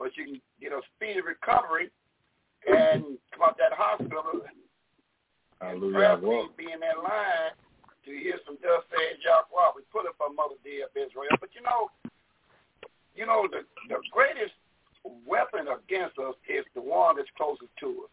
but 0.00 0.08
she 0.16 0.24
can 0.24 0.40
get 0.56 0.72
a 0.72 0.80
speedy 0.96 1.20
recovery 1.20 1.92
and 2.64 3.20
come 3.36 3.44
out 3.44 3.60
that 3.60 3.76
hospital 3.76 4.40
and, 4.48 4.56
and 5.60 5.92
prayerfully 5.92 6.48
be 6.56 6.72
in 6.72 6.80
that 6.80 6.96
line 7.04 7.52
to 8.08 8.10
hear 8.16 8.40
some 8.48 8.56
dust 8.64 8.88
saying 8.88 9.20
Yahweh. 9.20 9.76
We 9.76 9.84
put 9.92 10.08
it 10.08 10.16
for 10.16 10.32
Mother 10.32 10.56
D 10.64 10.80
of 10.80 10.88
Israel. 10.96 11.36
But 11.36 11.52
you 11.52 11.60
know, 11.60 11.92
you 13.12 13.28
know, 13.28 13.44
the 13.44 13.68
the 13.92 14.00
greatest 14.08 14.56
weapon 15.28 15.68
against 15.68 16.16
us 16.16 16.34
is 16.48 16.64
the 16.72 16.80
one 16.80 17.20
that's 17.20 17.28
closest 17.36 17.68
to 17.84 18.08
us. 18.08 18.12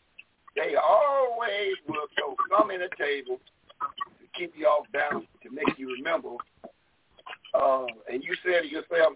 They 0.59 0.75
always 0.75 1.79
will 1.87 2.11
throw 2.19 2.35
some 2.51 2.71
in 2.71 2.83
the 2.83 2.91
table 2.99 3.39
to 3.39 4.25
keep 4.35 4.51
you 4.59 4.67
off 4.67 4.91
balance, 4.91 5.27
to 5.43 5.49
make 5.51 5.79
you 5.79 5.95
remember. 5.95 6.35
Uh, 7.53 7.87
and 8.11 8.23
you 8.23 8.35
said 8.43 8.63
to 8.63 8.67
yourself, 8.67 9.15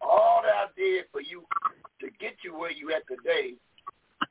all 0.00 0.42
that 0.42 0.54
I 0.54 0.66
did 0.76 1.06
for 1.12 1.20
you 1.20 1.44
to 2.00 2.06
get 2.20 2.36
you 2.44 2.56
where 2.56 2.72
you 2.72 2.92
at 2.92 3.06
today, 3.08 3.54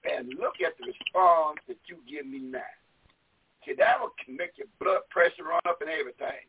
and 0.05 0.30
look 0.39 0.61
at 0.66 0.78
the 0.78 0.86
response 0.86 1.59
that 1.68 1.78
you 1.88 1.97
give 2.09 2.26
me 2.26 2.39
now. 2.39 2.74
See, 3.66 3.74
that 3.78 3.99
will 3.99 4.13
make 4.30 4.57
your 4.57 4.68
blood 4.80 5.01
pressure 5.09 5.43
run 5.43 5.61
up 5.68 5.82
and 5.82 5.89
everything. 5.89 6.45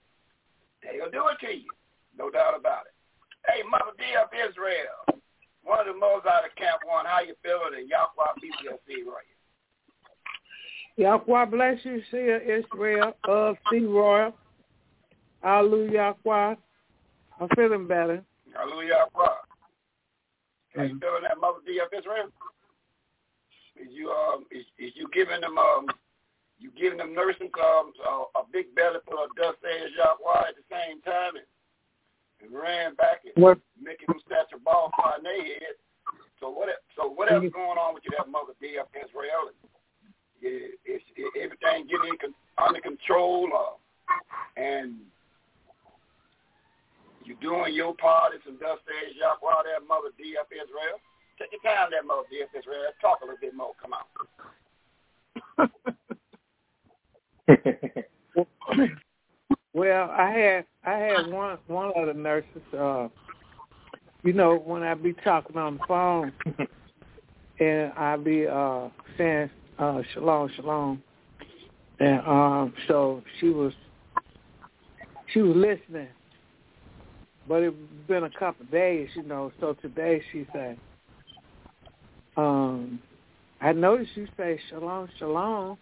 They'll 0.83 1.11
do 1.11 1.29
it 1.33 1.41
to 1.47 1.53
you, 1.53 1.71
no 2.17 2.31
doubt 2.31 2.59
about 2.59 2.85
it. 2.87 2.95
Hey, 3.49 3.63
Mother 3.65 3.97
D 3.97 4.05
of 4.21 4.29
Israel, 4.35 5.21
one 5.65 5.81
of 5.81 5.87
the 5.87 5.99
most 5.99 6.27
out 6.27 6.45
of 6.45 6.55
Camp 6.57 6.83
One. 6.85 7.07
How 7.07 7.21
you 7.21 7.35
feeling? 7.43 7.79
And 7.79 7.89
Yahweh 7.89 8.37
BPLC 8.43 9.07
right 9.07 9.37
Yahweh 10.97 11.45
bless 11.47 11.79
you, 11.85 12.03
see 12.11 12.19
Israel 12.19 13.15
uh, 13.29 13.33
of 13.33 13.57
Sea 13.71 13.85
Royal. 13.85 14.35
Hallelujah, 15.43 16.15
Yahweh. 16.25 16.55
I'm 17.41 17.49
feeling 17.55 17.87
better. 17.87 18.23
Hallelujah, 18.57 19.07
Yahweh. 19.15 19.37
How 20.77 20.83
you 20.83 20.99
feeling 21.01 21.25
that 21.29 21.41
Mother 21.41 21.61
D 21.65 21.81
of 21.81 21.93
Israel? 21.93 22.33
Is 23.77 23.93
you 23.93 24.09
um 24.11 24.45
is, 24.51 24.65
is 24.79 24.93
you 24.97 25.09
giving 25.13 25.41
them 25.41 25.59
um 25.59 25.87
you 26.59 26.73
giving 26.73 26.99
them 26.99 27.15
nursing 27.15 27.53
um 27.61 27.93
a, 28.01 28.41
a 28.41 28.43
big 28.53 28.75
belly 28.75 29.01
full 29.05 29.21
of 29.21 29.33
dust 29.37 29.61
as 29.65 29.93
Yahweh 29.97 30.49
at 30.49 30.57
the 30.57 30.67
same 30.73 31.01
time 31.03 31.37
and 31.37 31.49
and 32.41 32.53
ran 32.53 32.95
back 32.97 33.25
and 33.25 33.37
what? 33.43 33.61
making 33.81 34.09
them 34.09 34.21
statue 34.25 34.61
ball 34.65 34.93
fly 34.97 35.17
in 35.19 35.25
their 35.25 35.41
head. 35.41 35.77
So 36.41 36.49
what? 36.51 36.69
So 36.97 37.09
what 37.09 37.33
else 37.33 37.45
going 37.53 37.81
on 37.81 37.95
with 37.95 38.05
you, 38.05 38.13
that 38.17 38.29
mother 38.29 38.57
D 38.61 38.77
up 38.81 38.89
Israel? 38.97 39.53
it, 40.43 40.79
it's 40.85 41.05
it, 41.17 41.33
everything 41.37 41.89
getting 41.89 42.17
con- 42.21 42.35
under 42.61 42.81
control, 42.81 43.49
uh, 43.53 44.61
and 44.61 44.97
you're 47.27 47.37
doing 47.43 47.75
your 47.75 47.95
part. 47.95 48.33
It's 48.35 48.45
some 48.45 48.59
dust 48.59 48.83
says 48.87 49.15
Yahweh, 49.19 49.63
that 49.67 49.83
mother 49.87 50.11
D.F. 50.17 50.47
Israel. 50.51 50.99
Take 51.39 51.53
your 51.53 51.61
time, 51.63 51.91
that 51.91 52.07
mother 52.07 52.23
D.F. 52.31 52.49
Israel. 52.57 52.83
Let's 52.87 52.97
talk 53.03 53.21
a 53.21 53.25
little 53.25 53.39
bit 53.41 53.55
more. 53.55 53.73
Come 53.83 53.93
on. 53.93 54.05
well, 59.75 60.11
I 60.11 60.31
had 60.31 60.67
I 60.85 60.99
had 60.99 61.31
one 61.31 61.59
one 61.67 61.93
of 61.97 62.07
the 62.07 62.15
nurses. 62.15 62.63
Uh, 62.77 63.09
you 64.23 64.33
know, 64.33 64.57
when 64.57 64.83
I 64.83 64.95
be 64.95 65.13
talking 65.13 65.57
on 65.57 65.79
the 65.79 65.85
phone, 65.87 66.33
and 67.61 67.93
I 67.93 68.17
be 68.17 68.47
uh, 68.47 68.89
saying 69.17 69.51
uh, 69.79 70.03
shalom, 70.13 70.51
shalom, 70.57 71.03
and 72.01 72.21
um, 72.21 72.75
so 72.89 73.23
she 73.41 73.51
was 73.51 73.73
she 75.33 75.43
was 75.43 75.57
listening, 75.57 76.09
but 77.49 77.63
it's 77.63 77.77
been 78.09 78.25
a 78.25 78.31
couple 78.31 78.67
days, 78.67 79.09
you 79.15 79.23
know. 79.23 79.53
So 79.61 79.75
today 79.75 80.23
she 80.33 80.47
said, 80.53 80.79
um, 82.37 83.01
I 83.61 83.73
noticed 83.73 84.11
you 84.15 84.29
say 84.37 84.61
shalom, 84.69 85.09
shalom. 85.19 85.79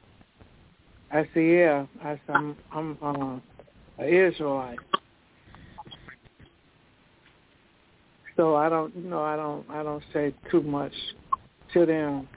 I 1.11 1.29
said, 1.35 1.41
yeah. 1.41 1.87
I 2.03 2.21
said, 2.27 2.35
I'm, 2.35 2.57
I'm 2.73 2.99
uh, 3.03 4.03
an 4.03 4.09
Israelite. 4.09 4.79
So 8.37 8.57
I 8.57 8.69
don't, 8.69 8.95
you 8.97 9.09
know, 9.09 9.23
I 9.23 9.37
don't, 9.37 9.69
I 9.71 9.83
don't 9.83 10.03
say 10.12 10.35
too 10.51 10.62
much 10.62 10.93
to 11.73 11.87
them 11.87 12.29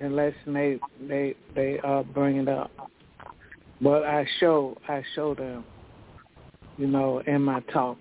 unless 0.00 0.34
they 0.46 0.78
they 1.08 1.34
they 1.54 1.78
uh 1.80 2.02
bring 2.02 2.36
it 2.36 2.48
up. 2.48 2.70
But 3.80 4.04
I 4.04 4.26
show 4.38 4.76
I 4.88 5.02
show 5.14 5.34
them, 5.34 5.64
you 6.76 6.86
know, 6.86 7.22
in 7.26 7.42
my 7.42 7.60
talk. 7.72 7.98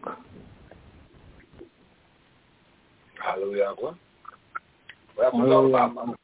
Hallelujah. 3.40 3.74
Well, 3.82 3.98
that's 5.18 5.34
all 5.34 5.68
about. 5.68 6.18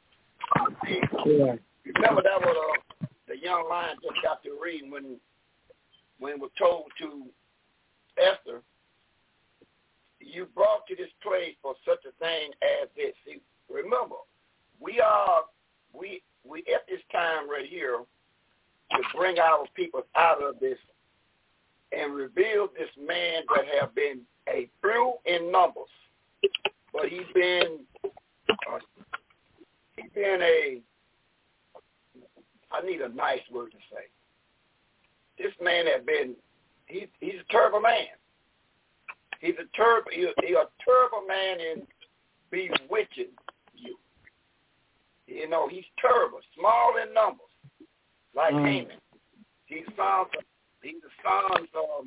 Yeah. 1.26 1.56
Remember 1.96 2.22
that 2.24 2.42
was 2.42 2.80
uh, 3.02 3.08
the 3.28 3.38
young 3.42 3.68
lion 3.70 3.96
just 4.02 4.22
got 4.22 4.44
to 4.44 4.58
read 4.62 4.92
when 4.92 5.18
when 6.20 6.34
it 6.34 6.40
was 6.40 6.52
told 6.58 6.86
to 7.00 7.24
Esther, 8.18 8.62
you 10.20 10.48
brought 10.56 10.88
to 10.88 10.96
this 10.96 11.10
place 11.24 11.56
for 11.62 11.76
such 11.86 12.04
a 12.06 12.12
thing 12.24 12.52
as 12.82 12.90
this. 12.96 13.14
See, 13.26 13.40
remember, 13.72 14.16
we 14.82 15.00
are 15.00 15.42
we 15.94 16.22
we 16.44 16.60
at 16.74 16.86
this 16.90 17.02
time 17.12 17.50
right 17.50 17.68
here 17.68 18.00
to 18.92 18.98
bring 19.16 19.40
our 19.40 19.66
people 19.76 20.02
out 20.18 20.44
of 20.44 20.60
this 20.60 20.78
and 21.98 22.14
reveal 22.14 22.68
this 22.78 22.90
man 23.00 23.44
that 23.56 23.66
have 23.80 23.96
been 23.96 24.22
a 24.50 24.70
few 24.82 25.14
in 25.26 25.52
numbers, 25.52 25.90
but 26.96 27.10
he's 27.10 27.28
been 27.34 27.80
uh, 28.06 28.80
he's 29.98 30.12
been 30.14 30.42
a 30.42 30.82
I 32.72 32.86
need 32.86 33.02
a 33.02 33.10
nice 33.10 33.42
word 33.52 33.72
to 33.72 33.78
say. 33.92 34.08
This 35.38 35.54
man 35.62 35.86
has 35.88 36.06
been 36.06 36.36
he 36.88 37.08
he's 37.20 37.42
a 37.48 37.52
terrible 37.52 37.82
man. 37.82 38.16
He's 39.42 39.56
a 39.60 39.68
terrible 39.76 40.12
he's 40.14 40.26
a 40.56 40.70
terrible 40.84 41.28
man 41.28 41.60
in 41.60 41.88
bewitching 42.52 43.34
you. 43.76 43.98
You 45.28 45.50
know, 45.50 45.68
he's 45.68 45.86
terrible, 46.00 46.40
small 46.58 46.94
in 47.02 47.14
numbers, 47.14 47.52
like 48.36 48.54
mm. 48.54 48.66
Haman. 48.66 48.98
He's 49.66 49.86
sons 49.98 50.30
he's 50.82 51.02
the 51.02 51.10
sons 51.22 51.68
of 51.76 52.06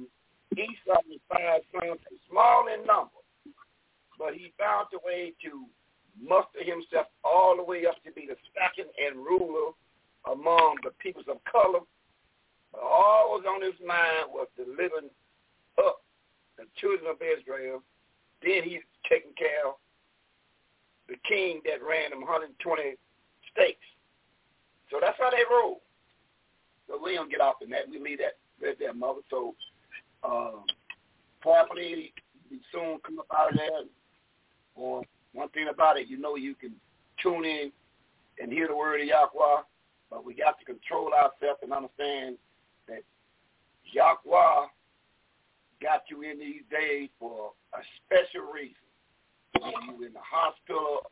Esau 0.57 1.01
and 1.11 1.21
five 1.29 1.61
sons, 1.73 2.01
small 2.31 2.67
in 2.73 2.87
number. 2.87 3.18
But 4.19 4.35
he 4.35 4.53
found 4.59 4.89
a 4.93 5.01
way 5.07 5.33
to 5.45 5.65
muster 6.21 6.65
himself 6.65 7.07
all 7.23 7.57
the 7.57 7.63
way 7.63 7.87
up 7.87 8.03
to 8.05 8.13
be 8.13 8.27
the 8.27 8.37
second 8.53 8.91
and 8.99 9.17
ruler 9.17 9.73
among 10.27 10.79
the 10.83 10.91
peoples 10.99 11.27
of 11.31 11.39
color. 11.45 11.81
But 12.73 12.83
all 12.83 13.39
was 13.39 13.45
on 13.49 13.63
his 13.63 13.79
mind 13.81 14.29
was 14.29 14.49
delivering 14.57 15.11
up 15.79 16.03
the 16.59 16.65
children 16.77 17.09
of 17.09 17.23
Israel. 17.23 17.83
Then 18.43 18.63
he's 18.65 18.83
taking 19.09 19.33
care 19.39 19.67
of 19.67 19.75
the 21.09 21.17
king 21.27 21.61
that 21.65 21.83
ran 21.83 22.11
them 22.11 22.21
120 22.21 22.99
states. 23.51 23.87
So 24.91 24.99
that's 25.01 25.17
how 25.19 25.31
they 25.31 25.45
roll. 25.51 25.81
So 26.89 27.01
we 27.03 27.15
don't 27.15 27.31
get 27.31 27.41
off 27.41 27.61
in 27.63 27.71
that. 27.71 27.89
We 27.91 27.99
leave 27.99 28.19
that 28.19 28.37
right 28.63 28.79
there, 28.79 28.95
mother. 28.95 29.21
So 29.31 29.55
uh, 30.25 30.65
properly, 31.41 32.13
we 32.51 32.61
soon 32.73 32.99
come 33.05 33.21
up 33.21 33.27
out 33.35 33.53
of 33.53 33.57
there. 33.57 33.85
Or 34.79 35.03
one 35.33 35.49
thing 35.51 35.67
about 35.73 35.99
it, 35.99 36.09
you 36.09 36.19
know 36.19 36.37
you 36.37 36.55
can 36.55 36.73
tune 37.23 37.45
in 37.45 37.73
and 38.41 38.53
hear 38.53 38.69
the 38.69 38.77
word 38.77 39.01
of 39.01 39.07
Yahweh, 39.07 39.63
but 40.11 40.25
we 40.25 40.35
got 40.35 40.59
to 40.61 40.65
control 40.65 41.11
ourselves 41.13 41.61
and 41.63 41.73
understand 41.73 42.37
that 42.87 43.03
Yahweh 43.93 44.69
got 45.83 46.03
you 46.09 46.23
in 46.23 46.39
these 46.39 46.63
days 46.71 47.09
for 47.19 47.53
a 47.75 47.83
special 48.07 48.51
reason. 48.53 48.75
When 49.61 49.73
you 49.89 50.07
in 50.07 50.13
the 50.13 50.23
hospital 50.23 51.11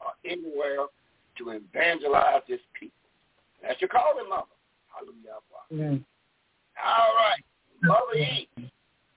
or 0.00 0.12
anywhere 0.24 0.86
to 1.38 1.50
evangelize 1.50 2.42
this 2.48 2.60
people. 2.78 2.94
That's 3.62 3.80
your 3.80 3.88
calling, 3.88 4.28
mother. 4.28 4.54
Hallelujah. 4.94 5.42
Mm. 5.72 6.04
All 6.78 7.14
right. 7.16 7.42
Mother 7.82 8.18
E. 8.18 8.48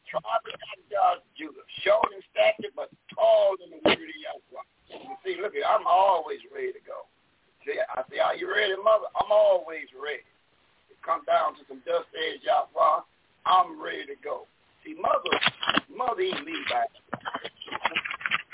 Tribe 0.10 0.24
of 0.46 1.22
Judah. 1.38 1.66
Short 1.84 2.10
in 2.14 2.22
stature, 2.32 2.74
but 2.76 2.90
tall 3.16 3.56
in 3.64 3.72
the 3.72 3.80
word 3.84 4.00
of 4.00 4.18
Yahweh. 4.18 4.68
You 5.08 5.16
see, 5.24 5.36
look 5.42 5.54
I'm 5.56 5.88
always 5.88 6.40
ready 6.54 6.74
to 6.74 6.84
go. 6.84 7.08
See, 7.66 7.78
I 7.78 8.02
say, 8.10 8.20
are 8.20 8.36
you 8.36 8.50
ready, 8.50 8.74
mother? 8.82 9.08
I'm 9.16 9.32
always 9.32 9.88
ready. 9.94 10.26
It 10.90 10.98
come 11.06 11.22
down 11.26 11.54
to 11.56 11.62
some 11.70 11.82
dust 11.86 12.10
edge 12.16 12.42
Yahweh. 12.44 13.06
I'm 13.46 13.82
ready 13.82 14.06
to 14.10 14.18
go. 14.24 14.48
See, 14.84 14.96
mother, 14.98 15.34
mother 15.90 16.22
ain't 16.22 16.42
Levi. 16.42 16.84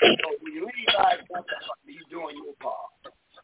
So 0.00 0.28
when 0.40 0.52
you 0.52 0.68
Levi, 0.68 1.12
you 1.86 2.04
doing 2.10 2.36
your 2.44 2.54
part. 2.60 2.92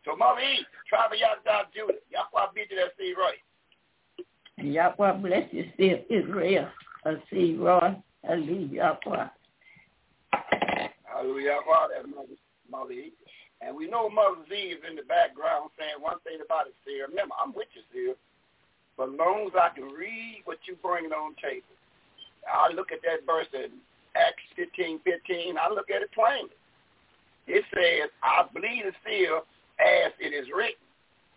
So 0.05 0.17
mother 0.17 0.41
E, 0.41 0.65
tribe 0.89 1.13
of 1.13 1.19
Yahweh, 1.19 1.73
Judah. 1.75 1.99
Yahweh 2.13 2.53
beat 2.55 2.71
you 2.71 2.77
that 2.77 2.93
seed 2.99 3.17
right. 3.17 3.41
And 4.59 4.73
Yahweh 4.73 5.13
bless 5.19 5.49
you 5.51 5.65
still, 5.75 5.99
Israel. 6.11 6.69
I 7.05 7.15
see 7.33 7.57
Roy. 7.57 7.97
I 8.29 8.35
leave 8.37 8.73
Yahweh. 8.73 9.29
Hallelujah. 11.25 11.57
That's 11.65 12.05
Mother, 12.05 12.37
Mother 12.69 12.93
E. 12.93 13.13
And 13.65 13.73
we 13.73 13.89
know 13.89 14.13
Mother 14.13 14.45
Z 14.45 14.53
is 14.53 14.85
in 14.85 14.93
the 14.93 15.09
background 15.09 15.73
saying 15.81 15.97
one 15.97 16.21
thing 16.21 16.45
about 16.45 16.69
it, 16.69 16.77
Seer. 16.85 17.09
Remember, 17.09 17.33
I'm 17.41 17.57
with 17.57 17.73
you, 17.73 17.81
Seer. 17.89 18.15
But 19.01 19.09
as 19.09 19.17
long 19.17 19.49
as 19.49 19.57
I 19.57 19.73
can 19.73 19.89
read 19.89 20.45
what 20.45 20.61
you 20.69 20.77
bring 20.85 21.09
on 21.17 21.33
table, 21.41 21.73
I 22.45 22.69
look 22.77 22.93
at 22.93 23.01
that 23.09 23.25
verse 23.25 23.49
in 23.57 23.81
Acts 24.13 24.45
15, 24.53 25.01
15. 25.01 25.57
I 25.57 25.73
look 25.73 25.89
at 25.89 26.05
it 26.05 26.13
plainly. 26.13 26.53
It 27.49 27.65
says, 27.73 28.13
I 28.21 28.45
believe 28.53 28.85
the 28.85 28.93
seal 29.01 29.49
as 29.81 30.13
it 30.21 30.37
is 30.37 30.53
written. 30.53 30.85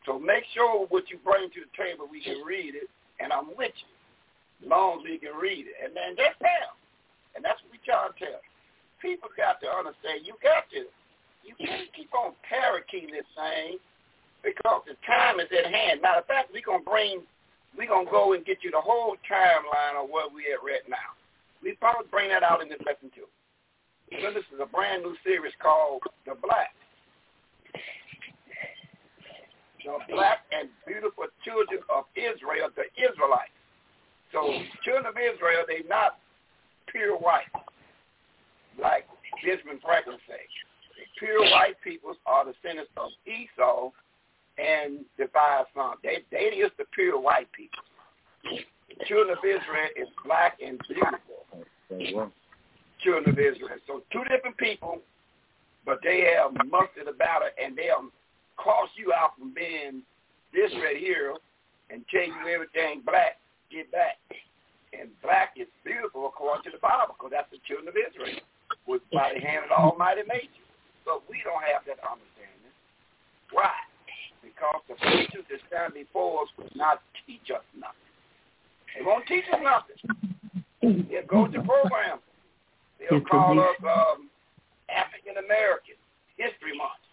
So 0.04 0.20
make 0.20 0.44
sure 0.52 0.84
what 0.92 1.08
you 1.08 1.16
bring 1.24 1.48
to 1.48 1.64
the 1.64 1.72
table, 1.80 2.12
we 2.12 2.20
can 2.20 2.44
read 2.44 2.76
it, 2.76 2.92
and 3.24 3.32
I'm 3.32 3.56
with 3.56 3.76
you, 3.76 3.92
as 4.64 4.68
long 4.68 5.00
as 5.00 5.04
we 5.08 5.16
can 5.16 5.36
read 5.36 5.64
it. 5.64 5.80
And 5.80 5.96
then 5.96 6.20
that's 6.20 6.36
tell. 6.44 6.76
And 7.36 7.44
that's 7.44 7.60
what 7.64 7.72
we 7.72 7.80
try 7.88 8.08
to 8.08 8.16
tell. 8.20 8.44
People 9.02 9.30
got 9.38 9.62
to 9.62 9.70
understand, 9.70 10.26
you 10.26 10.34
got 10.41 10.66
to, 10.74 10.89
you 11.45 11.54
can't 11.56 11.88
keep 11.93 12.10
on 12.14 12.34
parakeeting 12.43 13.14
this 13.14 13.30
thing 13.38 13.78
because 14.43 14.82
the 14.89 14.98
time 15.06 15.39
is 15.39 15.48
at 15.54 15.70
hand. 15.70 16.02
Matter 16.02 16.26
of 16.26 16.28
fact, 16.28 16.50
we're 16.54 16.66
to 16.66 16.86
bring 16.86 17.22
we're 17.78 17.86
to 17.86 18.10
go 18.10 18.34
and 18.34 18.43
get 18.43 18.58
you 18.66 18.72
the 18.72 18.82
whole 18.82 19.16
timeline 19.30 20.02
of 20.02 20.10
where 20.10 20.26
we're 20.34 20.58
at 20.58 20.66
right 20.66 20.82
now. 20.89 21.14
We 21.62 21.78
probably 21.78 22.10
bring 22.10 22.30
that 22.30 22.41
out 22.41 22.62
in 22.62 22.70
this 22.70 22.82
lesson 22.82 23.14
too. 23.14 23.30
So 24.22 24.34
this 24.34 24.45
is 24.50 24.60
a 24.62 24.66
brand 24.66 25.04
new 25.04 25.14
series 25.24 25.54
called 25.62 26.02
The 26.26 26.34
Black. 26.41 26.74
The 29.86 29.93
black 30.12 30.43
and 30.52 30.68
beautiful 30.84 31.32
children 31.45 31.80
of 31.88 32.04
Israel, 32.18 32.68
the 32.76 32.91
Israelites. 33.00 33.56
So 34.36 34.43
children 34.84 35.06
of 35.08 35.16
Israel, 35.16 35.64
they're 35.64 35.88
not 35.88 36.20
pure 36.91 37.16
white, 37.16 37.48
like 38.82 39.06
Benjamin 39.44 39.80
Franklin 39.84 40.18
says. 40.28 40.50
Pure 41.20 41.50
white 41.52 41.78
peoples 41.84 42.18
are 42.26 42.46
the 42.46 42.54
descendants 42.54 42.92
of 42.98 43.10
Esau 43.26 43.92
and 44.58 45.06
the 45.18 45.30
five 45.34 45.66
sons. 45.76 45.98
They 46.04 46.26
they 46.32 46.58
is 46.58 46.72
the 46.78 46.86
pure 46.94 47.20
white 47.20 47.52
people. 47.52 47.82
The 48.44 49.06
children 49.06 49.38
of 49.38 49.44
Israel 49.44 49.90
is 49.96 50.08
black 50.26 50.58
and 50.64 50.80
beautiful. 50.88 51.46
Children 53.02 53.30
of 53.30 53.38
Israel. 53.38 53.78
So 53.86 54.02
two 54.12 54.24
different 54.30 54.58
people, 54.58 55.00
but 55.86 56.00
they 56.04 56.34
have 56.38 56.54
mustered 56.70 57.08
about 57.08 57.46
it 57.46 57.54
and 57.62 57.78
they'll 57.78 58.10
cross 58.58 58.90
you 58.98 59.14
out 59.14 59.38
from 59.38 59.54
being 59.54 60.02
this 60.54 60.72
right 60.82 60.98
here 60.98 61.34
and 61.90 62.04
tell 62.10 62.26
you 62.26 62.42
everything 62.50 63.02
black, 63.06 63.38
get 63.72 63.92
back. 63.92 64.18
And 64.98 65.10
black 65.22 65.54
is 65.58 65.68
beautiful 65.86 66.28
according 66.28 66.64
to 66.66 66.72
the 66.72 66.82
Bible 66.82 67.14
because 67.14 67.32
that's 67.32 67.52
the 67.52 67.62
children 67.68 67.88
of 67.92 67.96
Israel, 67.96 68.40
which 68.88 69.04
by 69.12 69.36
the 69.36 69.44
hand 69.44 69.68
of 69.68 69.70
the 69.70 69.78
Almighty 69.78 70.24
made. 70.28 70.50
But 71.06 71.22
we 71.30 71.44
don't 71.44 71.64
have 71.64 71.84
that 71.86 72.00
understanding. 72.04 72.74
Why? 73.52 73.76
Because 74.42 74.82
the 74.88 74.96
preachers 74.96 75.46
that 75.52 75.60
stand 75.68 75.94
before 75.94 76.44
us 76.44 76.50
will 76.58 76.72
not 76.76 77.04
teach 77.28 77.52
us 77.52 77.64
nothing. 77.76 78.12
They 78.96 79.04
won't 79.06 79.28
teach 79.28 79.46
us 79.52 79.60
nothing. 79.62 80.00
They'll 80.82 81.28
go 81.28 81.48
to 81.48 81.60
programs. 81.62 82.24
They'll 83.00 83.22
call 83.22 83.60
us 83.60 83.78
um, 83.84 84.32
African 84.90 85.38
American 85.44 86.00
History 86.36 86.76
Month. 86.76 87.04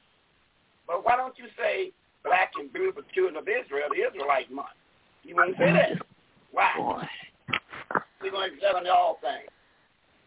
But 0.86 1.04
why 1.04 1.16
don't 1.16 1.36
you 1.38 1.46
say 1.58 1.92
black 2.24 2.52
and 2.58 2.72
beautiful 2.72 3.02
children 3.14 3.36
of 3.36 3.46
Israel, 3.48 3.88
the 3.90 4.06
Israelite 4.06 4.50
month? 4.50 4.74
You 5.22 5.36
wouldn't 5.36 5.58
say 5.58 5.72
that. 5.72 5.98
Why? 6.52 7.08
We're 8.22 8.30
going 8.30 8.50
to 8.50 8.54
examine 8.54 8.86
all 8.88 9.18
things. 9.20 9.50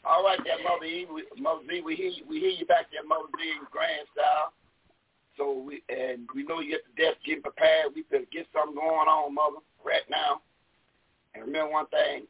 All 0.08 0.24
right, 0.24 0.40
there, 0.46 0.64
Mother 0.64 0.86
E. 0.86 1.06
We, 1.12 1.28
Mother 1.36 1.68
Z, 1.68 1.82
we 1.84 1.96
hear 1.96 2.08
you, 2.08 2.24
we 2.30 2.40
hear 2.40 2.56
you 2.56 2.66
back 2.66 2.88
there, 2.96 3.04
Mother 3.04 3.28
Z, 3.36 3.44
in 3.44 3.68
grand 3.68 4.08
style. 4.16 4.56
So 5.36 5.52
we 5.52 5.84
and 5.92 6.24
we 6.34 6.48
know 6.48 6.62
you 6.64 6.80
at 6.80 6.88
the 6.88 6.96
desk 6.96 7.20
getting 7.26 7.44
prepared. 7.44 7.92
We 7.94 8.08
better 8.08 8.24
get 8.32 8.48
something 8.56 8.80
going 8.80 9.12
on, 9.12 9.36
Mother, 9.36 9.60
right 9.84 10.08
now. 10.10 10.40
And 11.36 11.44
remember 11.44 11.72
one 11.72 11.92
thing, 11.92 12.24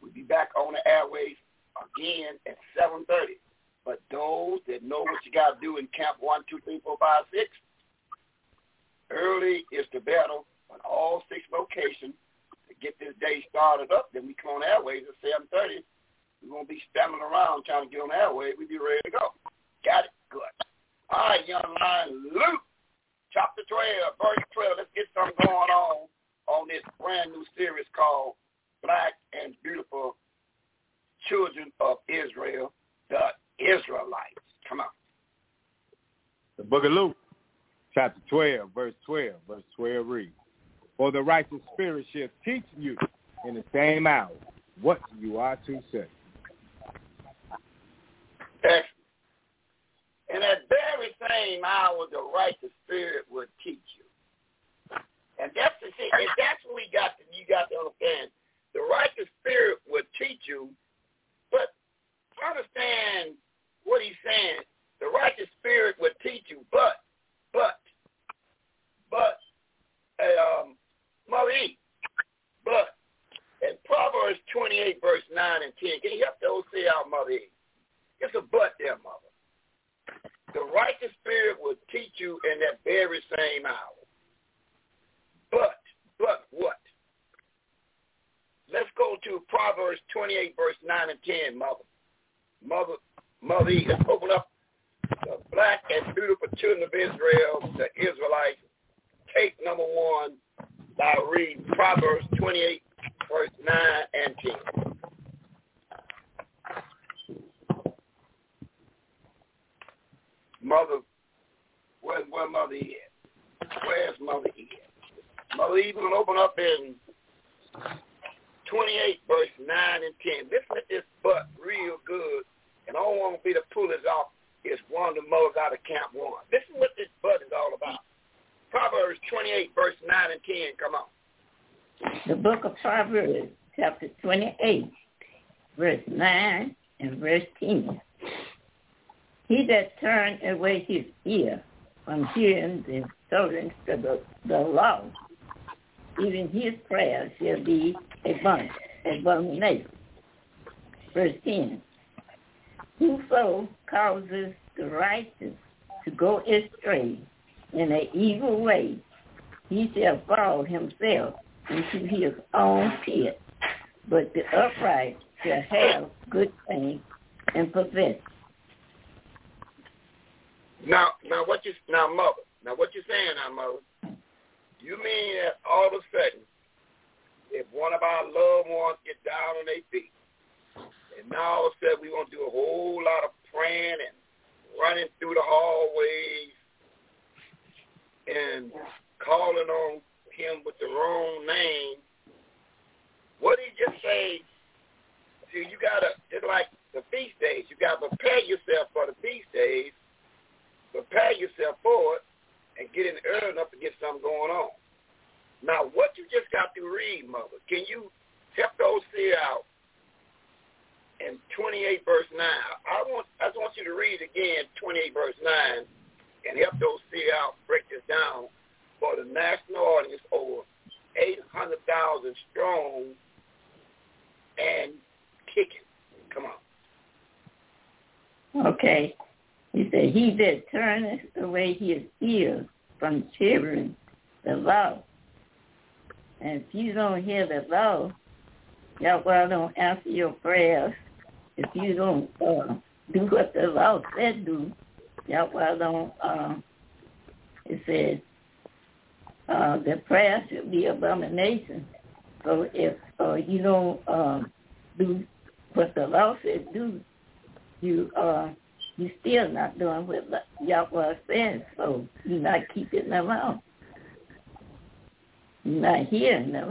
we'll 0.00 0.10
be 0.16 0.24
back 0.24 0.56
on 0.56 0.72
the 0.72 0.80
airways 0.88 1.36
again 1.76 2.40
at 2.48 2.56
7.30. 2.72 3.36
But 3.84 4.00
those 4.10 4.64
that 4.66 4.82
know 4.82 5.04
what 5.04 5.20
you 5.28 5.32
got 5.32 5.54
to 5.54 5.60
do 5.60 5.76
in 5.76 5.86
Camp 5.92 6.16
1, 6.18 6.48
2, 6.48 6.64
3, 6.64 6.80
4, 6.80 6.96
5, 6.96 7.24
6, 7.28 7.50
early 9.10 9.64
is 9.70 9.84
the 9.92 10.00
battle 10.00 10.46
on 10.70 10.80
all 10.80 11.22
six 11.28 11.44
locations 11.52 12.16
to 12.66 12.74
get 12.80 12.98
this 12.98 13.12
day 13.20 13.44
started 13.50 13.92
up. 13.92 14.08
Then 14.14 14.26
we 14.26 14.34
come 14.34 14.56
on 14.56 14.64
airways 14.64 15.04
at 15.04 15.14
7.30. 15.20 15.84
We 16.42 16.50
won't 16.50 16.68
be 16.68 16.82
standing 16.90 17.20
around 17.20 17.64
trying 17.64 17.88
to 17.88 17.90
get 17.90 18.02
on 18.02 18.08
the 18.08 18.16
airways. 18.16 18.54
We'll 18.58 18.68
be 18.68 18.78
ready 18.78 19.00
to 19.06 19.10
go. 19.10 19.32
Got 19.84 20.04
it? 20.06 20.10
Good. 20.30 20.42
All 21.10 21.28
right, 21.28 21.46
young 21.46 21.62
lion, 21.78 22.24
Luke, 22.32 22.64
chapter 23.32 23.62
12, 23.68 24.16
verse 24.20 24.44
12. 24.54 24.72
Let's 24.78 24.90
get 24.94 25.06
something 25.14 25.36
going 25.44 25.70
on 25.70 26.08
on 26.48 26.68
this 26.68 26.82
brand 26.98 27.30
new 27.32 27.44
series 27.56 27.86
called 27.94 28.34
Black 28.82 29.14
and 29.32 29.54
Beautiful 29.62 30.16
Children 31.28 31.70
of 31.80 31.98
Israel, 32.08 32.72
the 33.10 33.30
Israelites. 33.58 34.42
Come 34.68 34.80
on. 34.80 34.86
The 36.56 36.64
book 36.64 36.84
of 36.84 36.92
Luke, 36.92 37.16
chapter 37.94 38.20
12, 38.28 38.70
verse 38.74 38.94
12, 39.06 39.34
verse 39.46 39.62
12 39.76 40.06
reads, 40.06 40.32
For 40.96 41.12
the 41.12 41.22
righteous 41.22 41.60
spirit 41.74 42.06
shall 42.12 42.28
teach 42.44 42.64
you 42.76 42.96
in 43.46 43.54
the 43.54 43.64
same 43.72 44.06
hour 44.06 44.30
what 44.80 45.00
you 45.20 45.38
are 45.38 45.56
to 45.66 45.80
say. 45.92 46.06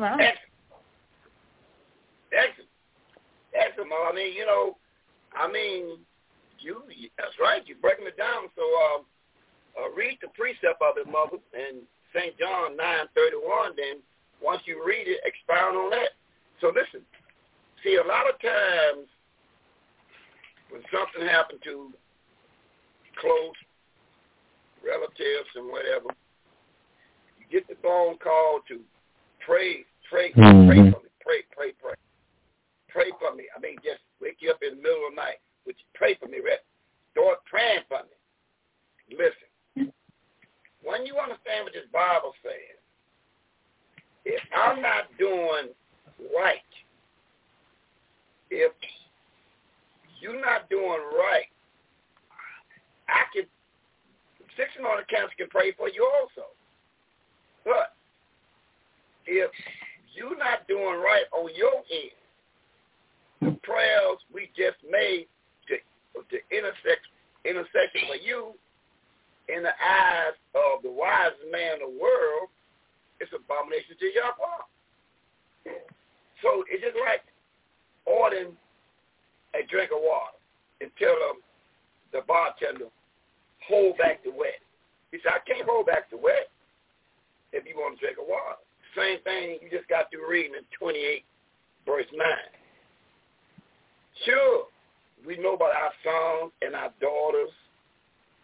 Hearing 0.01 0.17
them 0.17 0.19
out. 0.19 0.19
Excellent. 2.33 2.69
Excellent. 3.53 3.91
I 3.91 4.13
mean, 4.15 4.33
you 4.33 4.45
know, 4.45 4.77
I 5.35 5.51
mean, 5.51 5.99
you 6.59 6.81
that's 7.17 7.35
right. 7.39 7.61
You're 7.65 7.81
breaking 7.81 8.07
it 8.07 8.17
down. 8.17 8.47
So 8.55 8.63
um, 8.63 9.01
uh, 9.77 9.91
read 9.95 10.17
the 10.21 10.29
precept 10.33 10.81
of 10.81 10.97
it, 10.97 11.07
mother, 11.07 11.41
and 11.53 11.83
St. 12.15 12.37
John 12.37 12.77
nine 12.77 13.07
thirty 13.15 13.37
one. 13.37 13.73
Then 13.75 14.01
once 14.41 14.61
you 14.65 14.83
read 14.85 15.07
it, 15.07 15.19
expound 15.25 15.77
on 15.77 15.89
that. 15.91 16.15
So 16.59 16.67
listen. 16.67 17.05
See, 17.83 17.97
a 17.97 18.07
lot 18.07 18.29
of 18.29 18.37
times 18.39 19.09
when 20.69 20.81
something 20.93 21.27
happened 21.27 21.59
to 21.65 21.89
close 23.19 23.57
relatives 24.85 25.49
and 25.55 25.65
whatever, 25.67 26.13
you 27.41 27.45
get 27.51 27.67
the 27.67 27.75
phone 27.81 28.17
call 28.17 28.61
to 28.67 28.79
pray, 29.45 29.85
pray, 30.09 30.31
mm-hmm. 30.31 30.67
pray 30.67 30.77
for 30.77 31.01
me, 31.01 31.09
pray, 31.21 31.41
pray, 31.51 31.71
pray, 31.81 31.97
pray 32.89 33.09
for 33.19 33.35
me. 33.35 33.45
I 33.55 33.59
mean, 33.59 33.75
just 33.83 34.01
wake 34.21 34.37
you 34.39 34.51
up 34.51 34.61
in 34.61 34.77
the 34.77 34.81
middle 34.81 35.09
of 35.09 35.13
the 35.13 35.21
night. 35.21 35.41
Would 35.65 35.75
you 35.77 35.89
pray 35.93 36.15
for 36.15 36.27
me, 36.27 36.37
Red? 36.43 36.61
Start 37.11 37.39
praying 37.45 37.83
for 37.89 38.01
me. 38.05 38.15
Listen, 39.17 39.91
when 40.83 41.05
you 41.05 41.17
understand 41.17 41.65
what 41.65 41.73
this 41.73 41.89
Bible 41.91 42.33
says, 42.41 42.79
if 44.25 44.41
I'm 44.55 44.81
not 44.81 45.09
doing 45.17 45.73
right, 46.33 46.71
if 48.49 48.71
you're 50.19 50.39
not 50.39 50.69
doing 50.69 51.01
right, 51.17 51.49
I 53.09 53.25
can, 53.33 53.45
six 54.55 54.69
months 54.81 55.09
cancer 55.09 55.33
can 55.37 55.49
pray 55.49 55.73
for 55.73 55.89
you 55.89 56.07
also. 56.21 56.47
But 57.65 57.93
if 59.25 59.51
you're 60.13 60.37
not 60.37 60.67
doing 60.67 60.99
right 60.99 61.25
on 61.31 61.49
your 61.55 61.81
end, 61.89 62.19
the 63.41 63.59
prayers 63.63 64.19
we 64.33 64.49
just 64.55 64.77
made 64.89 65.27
to, 65.67 65.75
to 66.19 66.37
intersect, 66.51 67.07
intersection 67.45 68.01
for 68.07 68.19
you 68.19 68.53
in 69.49 69.63
the 69.63 69.73
eyes 69.73 70.37
of 70.53 70.83
the 70.83 70.91
wisest 70.91 71.41
man 71.51 71.81
in 71.81 71.89
the 71.89 71.95
world, 71.99 72.49
it's 73.19 73.31
abomination 73.33 73.97
to 73.99 74.05
Yahweh. 74.05 75.75
So 76.41 76.63
it's 76.69 76.81
just 76.81 76.97
like 76.97 77.21
ordering 78.05 78.53
a 79.53 79.61
drink 79.69 79.91
of 79.93 80.01
water 80.01 80.37
and 80.81 80.89
tell 80.97 81.13
them, 81.13 81.41
the 82.11 82.19
bartender, 82.27 82.91
hold 83.67 83.97
back 83.97 84.23
the 84.23 84.31
wet. 84.31 84.59
He 85.11 85.19
said, 85.23 85.31
I 85.31 85.41
can't 85.47 85.67
hold 85.67 85.87
back 85.87 86.09
the 86.11 86.17
wet 86.17 86.51
if 87.53 87.63
you 87.63 87.75
want 87.75 87.95
to 87.95 88.03
drink 88.03 88.17
of 88.19 88.27
water. 88.27 88.59
Same 88.95 89.23
thing 89.23 89.59
you 89.63 89.69
just 89.71 89.87
got 89.87 90.11
through 90.11 90.27
reading 90.27 90.55
in 90.59 90.67
28 90.75 91.23
9. 92.21 92.37
Sure, 94.25 94.65
we 95.25 95.37
know 95.37 95.55
about 95.55 95.73
our 95.73 95.93
sons 96.03 96.51
and 96.61 96.75
our 96.75 96.91
daughters, 97.01 97.49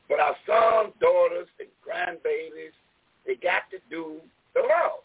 but 0.10 0.20
our 0.20 0.36
sons, 0.46 0.94
daughters, 1.00 1.48
and 1.60 1.70
grandbabies, 1.86 2.74
they 3.26 3.36
got 3.36 3.70
to 3.72 3.78
do 3.90 4.18
the 4.56 4.62
law. 4.62 5.04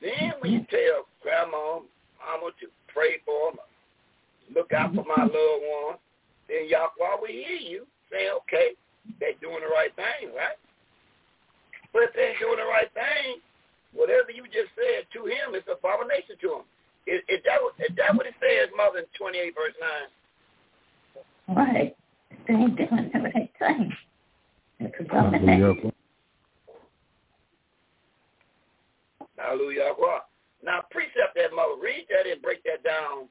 Then 0.00 0.34
when 0.40 0.52
mm-hmm. 0.52 0.62
you 0.62 0.66
tell 0.70 1.06
grandma, 1.22 1.82
mama 2.22 2.54
to 2.60 2.66
pray 2.92 3.18
for 3.24 3.50
them, 3.50 3.58
look 4.54 4.72
out 4.72 4.94
for 4.94 5.04
my 5.04 5.14
mm-hmm. 5.14 5.34
loved 5.34 5.64
one, 5.82 5.96
then 6.48 6.68
Yahweh 6.68 7.20
will 7.20 7.26
hear 7.26 7.58
you 7.58 7.86
say, 8.10 8.30
okay, 8.30 8.78
they're 9.20 9.38
doing 9.40 9.60
the 9.60 9.72
right 9.72 9.94
thing, 9.96 10.30
right? 10.36 10.56
But 11.92 12.08
if 12.08 12.12
they're 12.14 12.38
doing 12.38 12.60
the 12.60 12.68
right 12.68 12.92
thing, 12.94 13.40
whatever 13.92 14.30
you 14.30 14.44
just 14.44 14.70
said 14.76 15.08
to 15.12 15.26
him 15.26 15.56
is 15.56 15.64
abomination 15.66 16.36
to 16.40 16.62
him. 16.62 16.64
Is, 17.08 17.22
is, 17.28 17.40
that, 17.44 17.58
is 17.80 17.96
that 17.96 18.14
what 18.14 18.26
it 18.26 18.34
says, 18.40 18.68
Mother, 18.76 19.04
28 19.16 19.54
verse 19.54 19.72
9? 21.48 21.56
Right. 21.56 21.96
They're 22.46 22.56
doing 22.56 23.10
the 23.12 23.20
right 23.20 23.50
thing. 23.58 23.96
It's. 24.80 24.94
Hallelujah. 29.36 29.92
Now, 30.62 30.82
precept 30.90 31.34
that, 31.36 31.54
Mother. 31.54 31.80
Read 31.82 32.06
that 32.10 32.30
and 32.30 32.42
break 32.42 32.62
that 32.64 32.82
down 32.84 33.28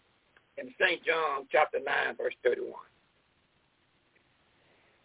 in 0.58 0.74
St. 0.80 1.04
John 1.06 1.46
chapter 1.52 1.80
9, 1.86 2.16
verse 2.18 2.34
31. 2.44 2.74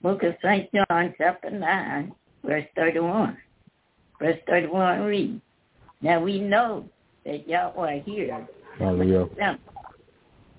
Book 0.03 0.23
of 0.23 0.35
St. 0.43 0.69
John 0.73 1.15
chapter 1.19 1.51
9, 1.51 2.15
verse 2.45 2.65
31. 2.77 3.37
Verse 4.21 4.39
31 4.49 5.01
reads, 5.03 5.41
Now 6.01 6.21
we 6.21 6.41
know 6.41 6.89
that 7.25 7.47
Yahweh 7.49 8.01
hears 8.01 8.47
Hallelujah. 8.83 9.59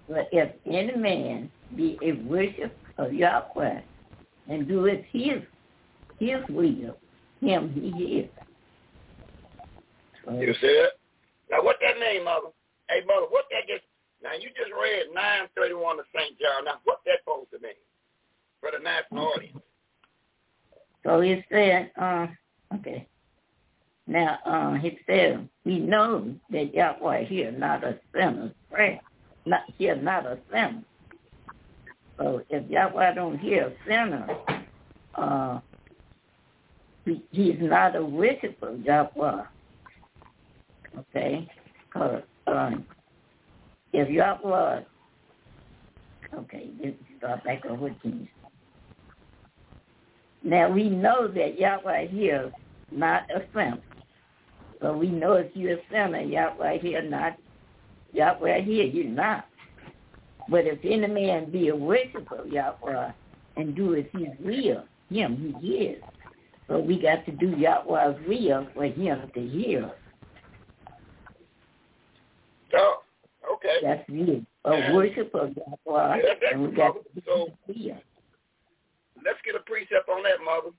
But 0.07 0.29
if 0.31 0.51
any 0.65 0.95
man 0.95 1.49
be 1.75 1.97
a 2.01 2.13
worship 2.27 2.77
of 2.97 3.13
Yahweh 3.13 3.81
and 4.47 4.67
doeth 4.67 5.03
his 5.11 5.41
his 6.19 6.39
will, 6.49 6.97
him 7.41 7.71
he 7.73 7.91
hears. 7.91 8.29
You 10.27 10.53
see 10.61 10.67
it? 10.67 10.91
Now 11.51 11.63
what 11.63 11.77
that 11.81 11.99
name, 11.99 12.25
mother? 12.25 12.47
Hey 12.89 13.01
mother, 13.05 13.27
what 13.29 13.45
that 13.51 13.67
just 13.67 13.83
now 14.23 14.33
you 14.33 14.49
just 14.49 14.71
read 14.71 15.07
nine 15.13 15.47
thirty 15.55 15.73
one 15.73 15.99
of 15.99 16.05
St. 16.15 16.37
John. 16.39 16.65
Now 16.65 16.79
what 16.83 16.99
that 17.05 17.19
supposed 17.23 17.51
to 17.51 17.59
mean 17.59 17.73
for 18.59 18.71
the 18.71 18.83
national 18.83 19.27
audience? 19.27 19.57
So 21.03 21.19
he 21.19 21.43
said, 21.51 21.91
uh, 22.01 22.27
okay. 22.75 23.07
Now 24.07 24.37
uh, 24.45 24.73
he 24.73 24.99
said, 25.07 25.47
we 25.63 25.79
know 25.79 26.33
that 26.49 26.73
Yahweh 26.73 27.25
here 27.25 27.51
not 27.51 27.83
a 27.83 27.97
sinner's 28.13 28.51
prayer, 28.71 28.99
not 29.45 29.61
here 29.77 29.95
not 29.95 30.25
a 30.25 30.37
sinner. 30.51 30.83
So 32.17 32.43
if 32.49 32.69
Yahweh 32.69 33.13
don't 33.13 33.39
hear 33.39 33.67
a 33.67 33.73
sinner, 33.87 34.27
uh, 35.15 35.59
he, 37.05 37.23
he's 37.31 37.57
not 37.59 37.95
a 37.95 38.03
worshiper 38.03 38.69
of 38.69 38.81
Yahweh. 38.81 39.43
Okay, 40.99 41.49
because 41.87 42.21
um, 42.45 42.85
if 43.93 44.09
Yahweh, 44.09 44.81
okay, 46.35 46.69
let's 46.83 46.95
start 47.17 47.43
back 47.45 47.65
over 47.65 47.89
Kings. 48.03 48.27
Now 50.43 50.69
we 50.69 50.89
know 50.89 51.27
that 51.29 51.57
Yahweh 51.57 52.07
here 52.07 52.51
not 52.91 53.23
a 53.31 53.41
sinner. 53.53 53.79
So 54.83 54.91
we 54.91 55.07
know 55.07 55.35
if 55.35 55.47
you're 55.53 55.77
a 55.77 55.81
sinner, 55.89 56.19
Yahweh 56.19 56.79
here 56.79 57.01
not, 57.01 57.37
Yahweh 58.11 58.63
here 58.63 58.83
you're 58.83 59.05
not. 59.05 59.45
But 60.49 60.65
if 60.65 60.79
any 60.83 61.07
man 61.07 61.49
be 61.49 61.69
a 61.69 61.75
worshiper 61.75 62.35
of 62.35 62.49
Yahweh 62.49 63.11
and 63.55 63.75
do 63.77 63.95
as 63.95 64.03
his 64.11 64.27
will, 64.41 64.83
him 65.09 65.57
he 65.61 65.67
is. 65.69 66.03
So 66.67 66.79
we 66.79 67.01
got 67.01 67.25
to 67.25 67.31
do 67.31 67.51
Yahweh's 67.51 68.17
will 68.27 68.67
for 68.73 68.83
him 68.83 69.31
to 69.33 69.47
hear 69.47 69.85
us. 69.85 69.91
Oh, 72.75 73.03
okay. 73.53 73.77
That's 73.81 74.07
me. 74.09 74.45
A 74.65 74.77
yeah. 74.77 74.93
worship 74.93 75.33
of 75.33 75.55
Yahweh. 75.55 76.17
Yeah, 76.17 76.49
and 76.51 76.61
we 76.61 76.75
got 76.75 76.93
to 76.95 77.21
so, 77.25 77.47
let's 77.67 79.39
get 79.45 79.55
a 79.55 79.59
precept 79.59 80.09
on 80.09 80.23
that, 80.23 80.43
mother. 80.43 80.75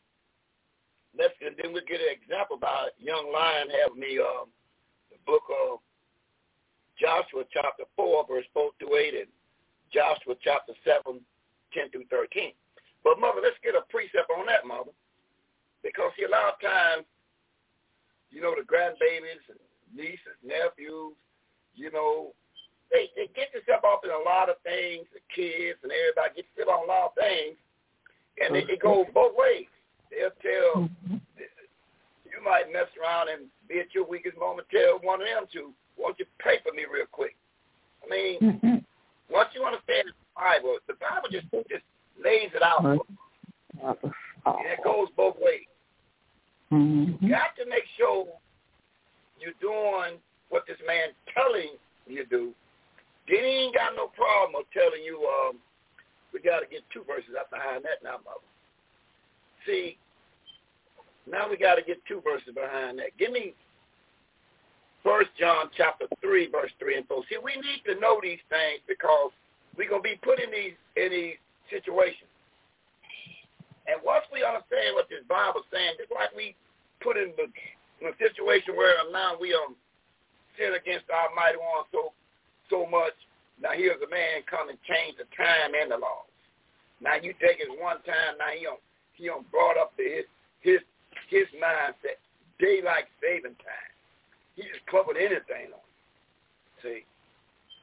Let's 1.17 1.35
and 1.41 1.55
then 1.57 1.73
we'll 1.73 1.87
get 1.87 2.03
an 2.03 2.11
example 2.11 2.59
by 2.59 2.91
young 2.99 3.31
lion 3.31 3.71
have 3.71 3.97
me 3.97 4.19
um 4.19 4.51
the 5.11 5.19
book 5.27 5.47
of 5.47 5.79
Joshua 6.99 7.47
chapter 7.51 7.85
four, 7.97 8.27
verse 8.27 8.47
four 8.53 8.71
to 8.81 8.87
eight, 8.99 9.15
and 9.15 9.31
Joshua 9.93 10.35
chapter 10.43 10.75
seven, 10.83 11.23
ten 11.73 11.91
through 11.91 12.11
thirteen. 12.11 12.53
But 13.03 13.21
mother, 13.21 13.43
let's 13.43 13.59
get 13.63 13.79
a 13.79 13.87
precept 13.91 14.31
on 14.31 14.47
that, 14.47 14.67
mother. 14.67 14.95
Because 15.83 16.11
see 16.17 16.25
a 16.25 16.33
lot 16.33 16.57
of 16.57 16.59
times, 16.59 17.05
you 18.31 18.41
know, 18.41 18.57
the 18.57 18.65
grandbabies 18.65 19.45
and 19.53 19.61
nieces, 19.93 20.39
nephews, 20.43 21.15
you 21.75 21.91
know, 21.95 22.35
they 22.91 23.13
they 23.15 23.31
get 23.39 23.55
themselves 23.55 23.87
off 23.87 24.03
in 24.03 24.11
a 24.11 24.25
lot 24.27 24.51
of 24.51 24.59
things, 24.67 25.07
the 25.15 25.23
kids 25.31 25.79
and 25.87 25.95
everybody 25.95 26.43
gets 26.43 26.51
fit 26.59 26.67
on 26.67 26.85
a 26.85 26.91
lot 26.91 27.13
of 27.13 27.19
things 27.19 27.55
and 28.39 28.57
it, 28.57 28.69
it 28.69 28.81
goes 28.81 29.07
both 29.15 29.33
ways. 29.37 29.67
They'll 30.15 30.39
tell 30.39 30.89
you 31.09 32.39
might 32.45 32.73
mess 32.73 32.91
around 33.01 33.29
and 33.33 33.49
be 33.69 33.81
at 33.81 33.95
your 33.95 34.07
weakest 34.07 34.39
moment. 34.39 34.69
Tell 34.71 35.01
one 35.03 35.21
of 35.23 35.27
them 35.27 35.47
to, 35.55 35.73
won't 35.97 36.19
you 36.19 36.27
pray 36.39 36.59
for 36.63 36.73
me 36.73 36.85
real 36.85 37.07
quick? 37.11 37.35
I 38.05 38.11
mean, 38.11 38.39
mm-hmm. 38.41 38.77
once 39.33 39.49
you 39.55 39.65
understand 39.65 40.13
the 40.13 40.17
Bible, 40.37 40.77
the 40.87 40.95
Bible 41.01 41.29
just 41.33 41.49
just 41.71 41.87
lays 42.21 42.53
it 42.55 42.63
out. 42.63 42.83
Mm-hmm. 42.85 44.09
And 44.47 44.67
it 44.69 44.85
goes 44.85 45.09
both 45.17 45.37
ways. 45.41 45.67
Mm-hmm. 46.71 47.25
You 47.25 47.31
got 47.33 47.57
to 47.57 47.65
make 47.65 47.89
sure 47.97 48.29
you're 49.41 49.57
doing 49.61 50.21
what 50.51 50.65
this 50.69 50.79
man 50.87 51.17
telling 51.33 51.81
you 52.07 52.25
to 52.25 52.29
do. 52.29 52.53
Then 53.27 53.41
he 53.41 53.73
ain't 53.73 53.75
got 53.75 53.97
no 53.97 54.09
problem 54.13 54.61
of 54.61 54.69
telling 54.77 55.03
you, 55.03 55.25
um, 55.25 55.57
we 56.33 56.41
got 56.41 56.61
to 56.61 56.67
get 56.67 56.85
two 56.93 57.05
verses 57.09 57.33
out 57.41 57.49
behind 57.51 57.85
that 57.85 58.05
now, 58.05 58.21
mother. 58.21 58.45
See, 59.65 59.97
now 61.27 61.49
we 61.49 61.57
got 61.57 61.77
to 61.77 61.83
get 61.83 62.05
two 62.07 62.21
verses 62.21 62.55
behind 62.55 62.99
that. 62.99 63.17
Give 63.19 63.33
me 63.33 63.55
First 65.03 65.31
John 65.39 65.69
chapter 65.77 66.07
3, 66.21 66.49
verse 66.51 66.73
3 66.81 66.97
and 66.97 67.09
4. 67.09 67.23
See, 67.29 67.37
we 67.43 67.57
need 67.61 67.85
to 67.85 68.01
know 68.01 68.21
these 68.23 68.41
things 68.49 68.81
because 68.89 69.31
we're 69.77 69.89
to 69.93 70.01
be 70.01 70.17
put 70.25 70.41
in 70.41 70.51
these, 70.51 70.77
in 70.97 71.13
these 71.13 71.37
situations. 71.69 72.29
And 73.85 74.01
once 74.01 74.25
we 74.33 74.41
understand 74.41 74.97
what 74.97 75.13
this 75.13 75.25
Bible's 75.29 75.69
saying, 75.69 76.01
just 76.01 76.13
like 76.13 76.33
we 76.33 76.57
put 77.05 77.21
in, 77.21 77.37
the, 77.37 77.53
in 78.01 78.17
situation 78.17 78.77
where 78.77 78.97
now 79.13 79.37
we 79.37 79.53
um 79.53 79.77
sin 80.57 80.73
against 80.73 81.05
our 81.13 81.29
mighty 81.37 81.61
One 81.61 81.85
so 81.93 82.17
so 82.73 82.89
much. 82.89 83.13
Now 83.61 83.77
here's 83.77 84.01
a 84.01 84.09
man 84.09 84.41
come 84.49 84.73
and 84.73 84.81
change 84.89 85.21
the 85.21 85.29
time 85.37 85.77
and 85.77 85.93
the 85.93 86.01
laws. 86.01 86.33
Now 87.05 87.21
you 87.21 87.37
take 87.37 87.61
it 87.61 87.69
one 87.69 88.01
time. 88.09 88.41
Now 88.41 88.57
he 88.57 88.65
on 88.65 88.81
he 89.21 89.29
on 89.29 89.45
brought 89.53 89.77
up 89.77 89.93
to 90.01 90.03
his 90.03 90.25
his 90.65 90.81
his 91.29 91.49
mindset 91.59 92.21
daylight 92.59 93.11
saving 93.21 93.57
time. 93.61 93.93
He 94.57 94.63
just 94.63 94.85
come 94.87 95.01
up 95.03 95.09
with 95.09 95.19
anything 95.19 95.75
on. 95.75 95.87
See, 96.83 97.03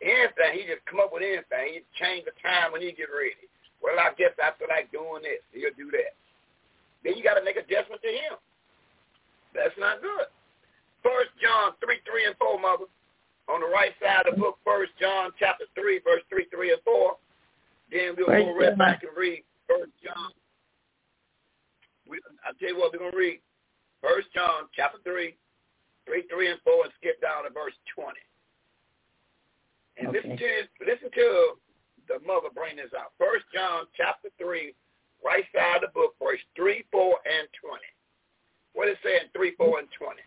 anything 0.02 0.52
he 0.56 0.64
just 0.66 0.86
come 0.88 1.04
up 1.04 1.12
with 1.12 1.24
anything. 1.24 1.78
He 1.78 1.80
change 2.00 2.26
the 2.26 2.36
time 2.40 2.72
when 2.72 2.82
he 2.82 2.92
get 2.96 3.12
ready. 3.12 3.48
Well, 3.84 3.98
I 3.98 4.14
guess 4.16 4.32
I 4.38 4.54
feel 4.56 4.70
like 4.70 4.94
doing 4.94 5.26
this. 5.26 5.42
He'll 5.52 5.74
do 5.76 5.90
that. 5.92 6.14
Then 7.04 7.18
you 7.18 7.24
got 7.26 7.36
to 7.36 7.44
make 7.44 7.58
adjustment 7.58 8.02
to 8.06 8.14
him. 8.14 8.38
That's 9.58 9.76
not 9.82 10.02
good. 10.02 10.30
First 11.02 11.34
John 11.42 11.74
3, 11.82 11.98
3 12.06 12.26
and 12.30 12.38
4, 12.38 12.62
mother. 12.62 12.86
On 13.50 13.60
the 13.60 13.68
right 13.68 13.92
side 13.98 14.30
of 14.30 14.36
the 14.36 14.40
book, 14.40 14.62
First 14.64 14.94
John 15.02 15.34
chapter 15.42 15.66
3, 15.74 16.00
verse 16.06 16.22
3, 16.30 16.46
3 16.54 16.72
and 16.78 16.82
4. 16.86 17.18
Then 17.92 18.16
we'll 18.16 18.30
go 18.30 18.56
right 18.56 18.78
back 18.78 19.02
and 19.04 19.12
read 19.18 19.44
First 19.68 19.92
John. 20.06 20.32
We, 22.08 22.20
I'll 22.46 22.54
tell 22.60 22.70
you 22.70 22.80
what, 22.80 22.94
we're 22.94 23.00
going 23.00 23.12
to 23.12 23.18
read 23.18 23.40
First 24.02 24.34
John 24.34 24.66
chapter 24.76 24.98
3, 25.04 25.36
3, 26.06 26.24
3 26.30 26.52
and 26.52 26.60
4, 26.64 26.84
and 26.84 26.94
skip 26.98 27.22
down 27.22 27.46
to 27.46 27.54
verse 27.54 27.78
20. 27.94 28.18
And 29.98 30.08
okay. 30.10 30.18
listen 30.18 30.38
to 30.38 30.50
listen 30.86 31.10
to 31.14 31.28
the 32.08 32.18
mother 32.26 32.50
bring 32.54 32.78
this 32.78 32.92
out. 32.98 33.14
First 33.20 33.46
John 33.54 33.86
chapter 33.96 34.30
3, 34.40 34.74
right 35.24 35.46
side 35.54 35.84
of 35.84 35.94
the 35.94 35.94
book, 35.94 36.16
verse 36.22 36.42
3, 36.56 36.84
4, 36.92 37.04
and 37.04 37.48
20. 37.62 37.82
What 38.74 38.90
is 38.90 38.98
it 39.04 39.06
saying, 39.06 39.30
3, 39.36 39.56
4, 39.58 39.80
and 39.80 39.88
20? 39.98 40.22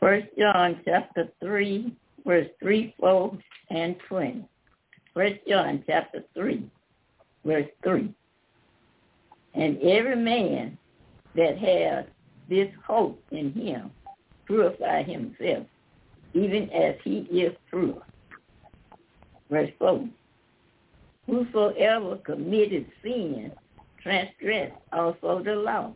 First 0.00 0.26
John 0.38 0.80
chapter 0.84 1.28
3, 1.40 1.92
verse 2.26 2.48
3, 2.60 2.94
4, 3.00 3.38
and 3.70 3.96
20. 4.08 4.44
First 5.14 5.40
John 5.48 5.82
chapter 5.86 6.24
3, 6.34 6.70
verse 7.44 7.66
3. 7.84 8.14
And 9.54 9.80
every 9.82 10.16
man 10.16 10.78
that 11.34 11.58
has 11.58 12.04
this 12.48 12.68
hope 12.86 13.22
in 13.30 13.52
him 13.52 13.90
purify 14.46 15.02
himself, 15.02 15.66
even 16.34 16.70
as 16.70 16.96
he 17.04 17.18
is 17.30 17.54
pure. 17.70 18.02
Verse 19.50 19.70
4. 19.78 20.08
Whosoever 21.26 22.16
committed 22.16 22.86
sin 23.02 23.52
transgressed 24.02 24.74
also 24.92 25.42
the 25.42 25.54
law. 25.54 25.92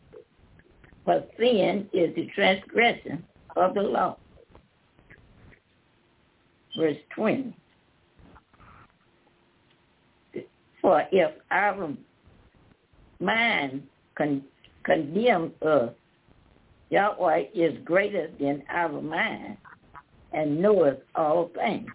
But 1.05 1.31
sin 1.39 1.89
is 1.93 2.15
the 2.15 2.27
transgression 2.35 3.24
of 3.57 3.74
the 3.74 3.83
law. 3.83 4.19
Verse 6.77 6.97
20. 7.15 7.55
For 10.81 11.05
if 11.12 11.33
our 11.51 11.95
mind 13.23 13.82
con- 14.16 14.44
condemns 14.85 15.53
us, 15.62 15.90
Yahweh 16.90 17.44
is 17.55 17.74
greater 17.85 18.31
than 18.39 18.62
our 18.69 19.01
mind 19.01 19.57
and 20.32 20.61
knoweth 20.61 20.99
all 21.15 21.51
things. 21.55 21.89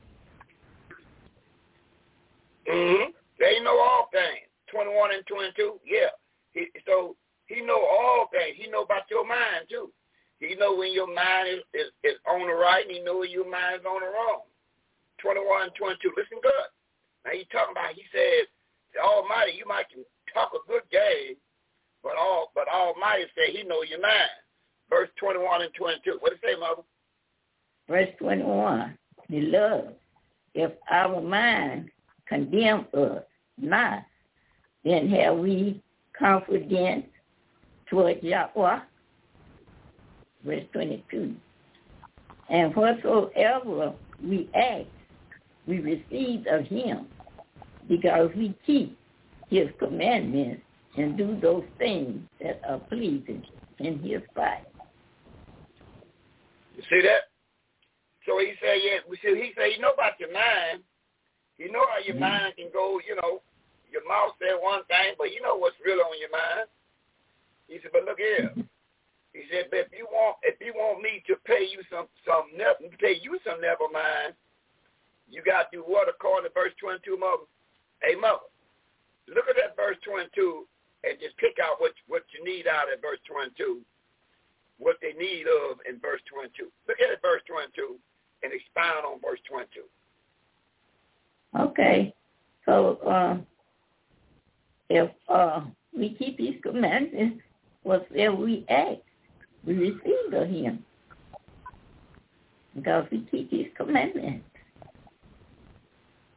Mm-hmm. 2.68 3.12
They 3.40 3.60
know 3.64 3.78
all 3.80 4.10
things. 4.12 4.46
21 4.72 5.14
and 5.16 5.26
22, 5.28 5.80
yeah. 5.86 6.12
He, 6.52 6.68
so 6.86 7.16
he 7.46 7.62
know 7.62 7.80
all 7.80 8.28
things. 8.32 8.58
He 8.58 8.70
know 8.70 8.84
about 8.84 9.08
your 9.10 9.26
mind, 9.26 9.70
too. 9.70 9.92
He 10.40 10.56
know 10.56 10.76
when 10.76 10.94
your 10.94 11.08
mind 11.08 11.50
is, 11.50 11.64
is, 11.74 11.90
is 12.04 12.18
on 12.30 12.46
the 12.46 12.54
right, 12.54 12.86
and 12.86 12.92
he 12.92 13.02
know 13.02 13.20
when 13.20 13.32
your 13.32 13.50
mind 13.50 13.82
is 13.82 13.86
on 13.86 14.02
the 14.02 14.12
wrong. 14.12 14.46
21 15.22 15.64
and 15.64 15.76
22, 15.76 16.14
listen 16.14 16.38
good. 16.44 16.70
Now 17.26 17.32
he 17.32 17.48
talking 17.50 17.74
about, 17.74 17.96
he 17.96 18.06
says, 18.14 18.46
the 18.94 19.02
Almighty, 19.02 19.58
you 19.58 19.66
might 19.66 19.90
talk 20.38 20.52
a 20.54 20.72
good 20.72 20.84
game, 20.92 21.36
but 22.04 22.14
all 22.20 22.52
but 22.54 22.68
Almighty 22.68 23.24
say 23.36 23.52
he 23.52 23.64
know 23.64 23.84
your 23.84 24.02
mind. 24.02 24.30
Verse 24.90 25.10
21 25.20 25.64
and 25.64 25.74
22. 25.74 26.18
What 26.20 26.34
it 26.34 26.40
say, 26.44 26.58
Mother? 26.60 26.84
Verse 27.90 28.10
21. 28.20 28.98
He 29.28 29.40
Beloved, 29.42 29.96
if 30.54 30.72
our 30.90 31.22
mind 31.22 31.90
condemn 32.28 32.86
us 32.94 33.24
not, 33.58 34.04
then 34.84 35.10
have 35.10 35.38
we 35.38 35.82
confidence 36.18 37.06
toward 37.90 38.22
Yahweh. 38.24 38.80
Verse 40.46 40.64
22. 40.72 41.36
And 42.50 42.76
whatsoever 42.76 43.94
we 44.24 44.50
ask, 44.56 44.88
we 45.68 45.80
receive 45.80 46.46
of 46.50 46.66
him, 46.66 47.08
because 47.90 48.30
we 48.38 48.56
keep 48.66 48.98
his 49.50 49.68
commandments 49.80 50.62
and 50.98 51.18
do 51.18 51.38
those 51.42 51.64
things 51.78 52.20
that 52.42 52.62
are 52.68 52.80
pleasing 52.80 53.44
in 53.80 54.00
his 54.00 54.22
sight. 54.36 54.66
You 56.76 56.84
see 56.90 57.02
that? 57.02 57.30
So 58.26 58.40
he 58.40 58.54
said, 58.60 58.82
yeah, 58.84 59.00
we 59.10 59.18
see, 59.18 59.34
he 59.40 59.54
said, 59.56 59.72
you 59.76 59.80
know 59.80 59.94
about 59.94 60.20
your 60.20 60.34
mind, 60.34 60.84
you 61.58 61.72
know 61.72 61.86
how 61.88 62.04
your 62.04 62.16
mm-hmm. 62.16 62.28
mind 62.28 62.54
can 62.58 62.70
go, 62.74 63.00
you 63.08 63.16
know, 63.16 63.42
your 63.92 64.04
mouth 64.08 64.36
said 64.38 64.60
one 64.60 64.84
thing, 64.86 65.16
but 65.18 65.32
you 65.32 65.42
know 65.42 65.56
what's 65.56 65.80
real 65.86 66.04
on 66.04 66.20
your 66.20 66.30
mind. 66.30 66.68
He 67.68 67.80
said, 67.82 67.92
but 67.94 68.04
look 68.04 68.20
here. 68.20 68.52
He 69.34 69.46
said, 69.54 69.70
but 69.70 69.86
if 69.86 69.92
you 69.94 70.08
want 70.10 70.38
if 70.42 70.58
you 70.60 70.74
want 70.74 71.02
me 71.02 71.22
to 71.28 71.36
pay 71.46 71.62
you 71.62 71.86
some 71.94 72.10
some 72.26 72.50
pay 72.98 73.22
you 73.22 73.38
some 73.46 73.62
never 73.62 73.86
mind, 73.92 74.34
you 75.30 75.46
got 75.46 75.70
to 75.70 75.78
do 75.78 75.84
what 75.86 76.10
according 76.10 76.50
to 76.50 76.54
verse 76.54 76.74
22, 76.82 77.18
mother? 77.18 77.46
Hey, 78.02 78.16
mother, 78.16 78.50
look 79.34 79.46
at 79.50 79.56
that 79.56 79.76
verse 79.76 79.98
22 80.04 80.66
and 81.04 81.20
just 81.20 81.38
pick 81.38 81.58
out 81.62 81.80
what 81.80 81.94
what 82.08 82.24
you 82.34 82.44
need 82.44 82.68
out 82.68 82.92
of 82.92 83.02
verse 83.02 83.20
22, 83.30 83.82
what 84.80 84.98
they 85.02 85.14
need 85.14 85.46
of 85.48 85.80
in 85.88 86.00
verse 86.00 86.22
22. 86.32 86.72
Look 86.88 86.98
at 87.02 87.12
it, 87.12 87.20
verse 87.22 87.42
22, 87.48 87.96
and 88.44 88.52
expound 88.54 89.06
on 89.06 89.20
verse 89.22 89.40
22. 89.50 89.84
Okay. 91.60 92.14
So 92.66 92.98
uh, 93.08 93.38
if 94.90 95.10
uh, 95.30 95.62
we 95.96 96.16
keep 96.16 96.40
his 96.40 96.56
commandments, 96.62 97.42
whatever 97.84 98.36
we 98.36 98.66
ask, 98.70 99.00
we 99.66 99.74
receive 99.74 100.34
of 100.34 100.50
him. 100.50 100.84
Because 102.76 103.06
we 103.12 103.26
keep 103.32 103.50
his 103.50 103.66
commandments. 103.76 104.46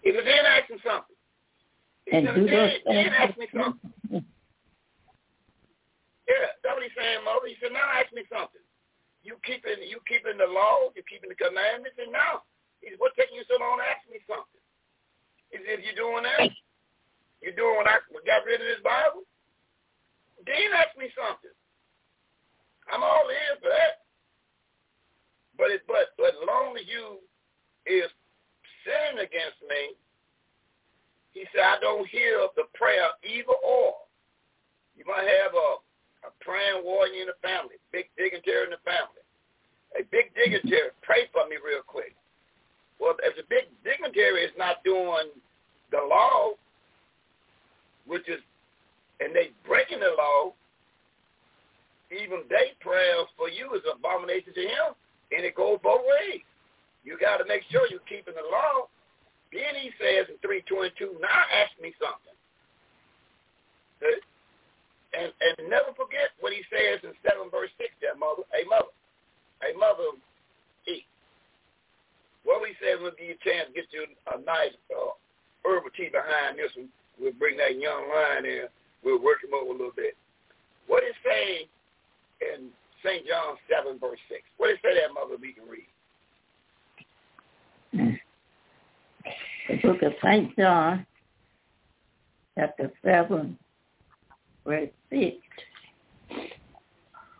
If 0.02 0.18
a 0.18 0.24
man 0.24 0.46
asks 0.46 0.70
me 0.70 0.78
something, 0.82 1.09
and 2.10 2.26
do 2.34 2.46
those 2.46 2.76
things. 2.86 3.38
me 3.38 3.46
something. 3.54 3.92
yeah, 6.26 6.50
that's 6.62 6.74
what 6.74 6.82
he's 6.82 6.96
saying, 6.98 7.22
Mother. 7.24 7.46
He 7.46 7.56
said, 7.62 7.72
now 7.72 7.86
ask 7.94 8.10
me 8.12 8.26
something. 8.26 8.62
You 9.22 9.36
keeping 9.44 9.84
you 9.84 10.00
keeping 10.08 10.40
the 10.40 10.48
law, 10.48 10.88
you 10.96 11.04
keeping 11.04 11.28
the 11.28 11.36
commandments, 11.36 12.00
and 12.00 12.08
now 12.08 12.48
he's 12.80 12.96
what 12.96 13.12
taking 13.20 13.36
you 13.36 13.44
so 13.44 13.60
long 13.60 13.76
to 13.76 13.84
ask 13.84 14.00
me 14.08 14.16
something? 14.24 14.64
Is 15.52 15.60
if 15.68 15.84
you're 15.84 15.98
doing 15.98 16.24
that, 16.24 16.48
you're 17.44 17.58
doing 17.58 17.76
what 17.76 17.90
I 17.90 18.00
got 18.24 18.48
rid 18.48 18.64
of 18.64 18.68
this 18.68 18.80
Bible. 18.80 19.28
Dean 20.48 20.72
asked 20.72 20.96
me 20.96 21.12
something. 21.12 21.52
I'm 22.88 23.04
all 23.04 23.28
in 23.28 23.60
for 23.60 23.68
that. 23.68 24.08
But 25.60 25.76
it, 25.76 25.84
but 25.84 26.16
but 26.16 26.32
as 26.32 26.44
long 26.48 26.80
as 26.80 26.88
you 26.88 27.20
is 27.84 28.08
sinning 28.88 29.20
against 29.20 29.60
me, 29.68 30.00
he 31.32 31.46
said, 31.54 31.62
I 31.62 31.78
don't 31.80 32.08
hear 32.08 32.40
of 32.42 32.50
the 32.56 32.66
prayer 32.74 33.14
either 33.22 33.54
or. 33.62 33.94
You 34.96 35.04
might 35.06 35.24
have 35.24 35.54
a, 35.54 35.68
a 36.26 36.30
praying 36.40 36.84
warrior 36.84 37.22
in 37.22 37.30
the 37.30 37.38
family, 37.40 37.78
big 37.92 38.10
dignitary 38.18 38.64
in 38.64 38.74
the 38.74 38.82
family. 38.84 39.22
A 39.98 40.02
big 40.10 40.34
dignitary, 40.34 40.90
pray 41.02 41.30
for 41.32 41.48
me 41.48 41.56
real 41.62 41.82
quick. 41.86 42.14
Well, 43.00 43.16
if 43.22 43.34
the 43.36 43.46
big 43.48 43.70
dignitary 43.82 44.44
is 44.44 44.52
not 44.58 44.84
doing 44.84 45.32
the 45.90 46.02
law, 46.04 46.52
which 48.06 48.28
is, 48.28 48.38
and 49.20 49.34
they 49.34 49.50
breaking 49.66 50.00
the 50.00 50.12
law, 50.18 50.52
even 52.10 52.42
they 52.50 52.74
prayers 52.80 53.30
for 53.38 53.48
you 53.48 53.72
is 53.74 53.82
an 53.86 53.96
abomination 53.98 54.52
to 54.54 54.60
him, 54.60 54.88
and 55.30 55.46
it 55.46 55.54
goes 55.54 55.78
both 55.82 56.02
ways. 56.02 56.42
You 57.04 57.16
got 57.16 57.38
to 57.38 57.46
make 57.46 57.62
sure 57.70 57.86
you're 57.88 58.04
keeping 58.04 58.34
the 58.34 58.44
law. 58.50 58.90
Then 59.50 59.74
he 59.74 59.90
says 59.98 60.30
in 60.30 60.38
322, 60.42 61.18
now 61.18 61.42
ask 61.50 61.74
me 61.82 61.90
something. 61.98 62.36
See? 63.98 64.20
And, 65.10 65.34
and 65.42 65.66
never 65.66 65.90
forget 65.98 66.30
what 66.38 66.54
he 66.54 66.62
says 66.70 67.02
in 67.02 67.10
7 67.26 67.50
verse 67.50 67.74
6 67.82 67.90
there, 67.98 68.14
mother. 68.14 68.46
Hey, 68.54 68.62
mother. 68.62 68.94
Hey, 69.58 69.74
mother, 69.74 70.14
eat. 70.86 71.04
What 72.46 72.62
we 72.62 72.78
said, 72.78 73.02
we'll 73.02 73.18
give 73.18 73.34
you 73.34 73.38
a 73.38 73.46
chance 73.46 73.68
to 73.68 73.74
get 73.74 73.90
you 73.90 74.06
a 74.06 74.38
nice 74.46 74.72
uh, 74.94 75.18
herbal 75.66 75.90
tea 75.98 76.14
behind 76.14 76.56
this 76.56 76.70
one. 76.78 76.88
We'll 77.18 77.36
bring 77.36 77.58
that 77.58 77.76
young 77.76 78.06
lion 78.08 78.46
in. 78.46 78.64
We'll 79.02 79.20
work 79.20 79.42
him 79.42 79.52
over 79.52 79.74
a 79.74 79.76
little 79.76 79.98
bit. 79.98 80.14
What 80.86 81.02
it 81.02 81.18
say 81.26 81.66
in 82.40 82.70
St. 83.02 83.26
John 83.26 83.58
7, 83.66 83.98
verse 83.98 84.22
6? 84.30 84.40
What 84.56 84.70
it 84.70 84.78
say 84.80 84.94
that, 84.94 85.10
mother, 85.12 85.36
we 85.36 85.52
can 85.52 85.66
read? 85.66 85.90
The 89.68 89.76
book 89.76 90.02
of 90.02 90.12
St. 90.22 90.56
John, 90.56 91.06
chapter 92.58 92.90
7, 93.04 93.58
verse 94.66 94.88
6. 95.10 95.36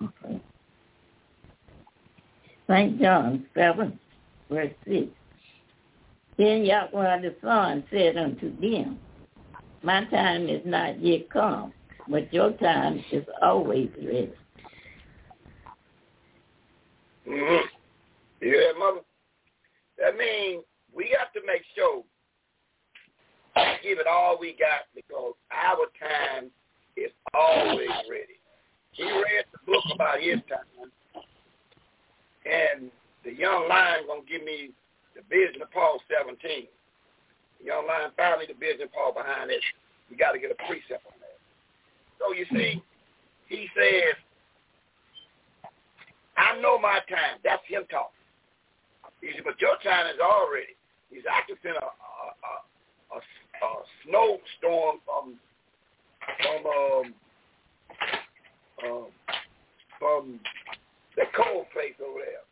Okay. 0.03 0.41
St. 2.69 3.01
John 3.01 3.47
7, 3.55 3.99
verse 4.49 4.73
6. 4.87 5.07
Then 6.39 6.65
Yahweh 6.65 7.21
the 7.21 7.35
Son 7.43 7.85
said 7.91 8.17
unto 8.17 8.59
them, 8.61 8.99
My 9.83 10.05
time 10.07 10.49
is 10.49 10.63
not 10.65 10.99
yet 11.03 11.29
come, 11.31 11.73
but 12.09 12.33
your 12.33 12.53
time 12.53 13.05
is 13.13 13.25
always 13.43 13.91
ready. 13.99 14.33
Mm-hmm. 17.29 17.67
You 18.41 18.49
hear 18.49 18.79
mother? 18.79 19.01
That 19.99 20.17
means 20.17 20.65
we 20.95 21.15
got 21.17 21.33
to 21.35 21.41
make 21.47 21.63
sure 21.75 22.03
we 23.57 23.63
give 23.83 23.99
it 23.99 24.07
all 24.07 24.39
we 24.39 24.57
got 24.59 24.87
because 24.95 25.35
our 25.51 25.87
time 25.99 26.51
is 26.97 27.11
always 27.35 27.91
ready. 28.09 28.39
He 28.93 29.05
read 29.05 29.45
the 29.53 29.59
book 29.67 29.85
about 29.95 30.21
his 30.21 30.41
time, 30.49 30.91
and 32.45 32.91
the 33.25 33.33
young 33.33 33.69
lion 33.69 34.07
gonna 34.07 34.27
give 34.29 34.45
me 34.45 34.71
the 35.15 35.23
vision 35.29 35.63
of 35.63 35.71
Paul 35.71 36.01
17. 36.09 36.67
The 37.61 37.65
young 37.65 37.87
lion 37.87 38.11
me 38.17 38.47
the 38.49 38.59
vision 38.59 38.89
of 38.89 38.93
Paul 38.93 39.13
behind 39.13 39.51
it. 39.51 39.61
We 40.11 40.17
got 40.17 40.33
to 40.33 40.39
get 40.39 40.51
a 40.51 40.59
precept 40.67 41.07
on 41.07 41.15
that. 41.21 41.39
So 42.19 42.33
you 42.33 42.45
see, 42.51 42.83
he 43.49 43.69
says, 43.77 44.17
I 46.37 46.61
know 46.61 46.79
my 46.79 47.01
time. 47.09 47.39
That's 47.45 47.63
him 47.69 47.85
talking. 47.91 48.17
He 49.21 49.31
said, 49.35 49.45
but 49.45 49.61
your 49.61 49.77
time 49.85 50.07
is 50.09 50.21
already. 50.21 50.75
He 51.11 51.21
said, 51.23 51.33
I 51.35 51.43
a, 51.47 51.75
a, 51.75 52.29
a, 52.47 52.55
a, 53.15 53.19
a 53.19 53.71
snowstorm 54.07 55.01
from 55.05 55.35
from 56.39 56.61
um, 56.67 57.15
um, 58.87 59.07
from 59.99 60.41
the 61.17 61.25
cold 61.37 61.67
place 61.73 61.95
over 62.01 62.21
there. 62.21 62.47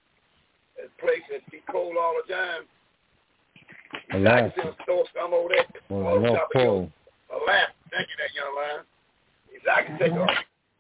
That 0.76 0.98
place 0.98 1.22
that 1.30 1.48
be 1.50 1.62
cold 1.70 1.96
all 1.98 2.14
the 2.20 2.32
time. 2.32 2.62
I 4.10 4.40
can 4.40 4.52
send 4.56 4.68
a 4.68 4.76
snowstorm 4.84 5.32
over 5.32 5.48
there. 5.48 5.66
Well, 5.88 6.20
no 6.20 6.38
cold. 6.52 6.92
A 7.30 7.36
laugh. 7.46 7.72
Thank 7.90 8.08
you, 8.08 8.16
that 8.20 8.34
young 8.36 8.54
man. 8.56 8.84
He 9.48 9.56
said, 9.64 9.72
I 9.72 9.82
can 9.82 9.98
take 9.98 10.12
a, 10.12 10.26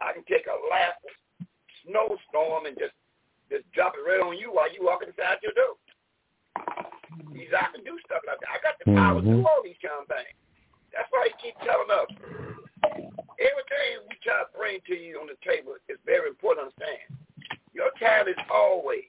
I 0.04 0.12
can 0.12 0.24
take 0.28 0.46
a 0.46 0.58
laugh 0.68 0.98
snowstorm 1.86 2.66
and 2.66 2.76
just 2.76 2.92
just 3.48 3.64
drop 3.72 3.94
it 3.96 4.04
right 4.04 4.20
on 4.20 4.36
you 4.36 4.52
while 4.52 4.68
you 4.68 4.84
walking 4.84 5.08
inside 5.08 5.40
your 5.42 5.56
door. 5.56 5.80
He's 7.32 7.52
I 7.52 7.70
can 7.72 7.84
do 7.84 7.98
stuff 8.04 8.22
like 8.26 8.40
that. 8.40 8.50
I 8.52 8.58
got 8.60 8.76
the 8.80 8.92
power 8.92 9.20
mm-hmm. 9.20 9.30
to 9.30 9.42
do 9.42 9.46
all 9.46 9.62
these 9.64 9.78
kind 9.80 10.02
of 10.02 10.08
things. 10.08 10.36
That's 10.92 11.08
why 11.12 11.28
he 11.28 11.34
keeps 11.38 11.60
telling 11.62 11.90
us 11.92 12.10
everything 13.36 14.06
we 14.08 14.16
try 14.24 14.42
to 14.42 14.48
bring 14.56 14.80
to 14.88 14.96
you 14.96 15.20
on 15.20 15.28
the 15.28 15.38
table 15.44 15.76
is 15.88 16.00
very 16.08 16.32
important 16.32 16.68
to 16.68 16.72
understand. 16.72 17.08
Your 17.76 17.92
time 18.00 18.26
is 18.26 18.38
always. 18.50 19.06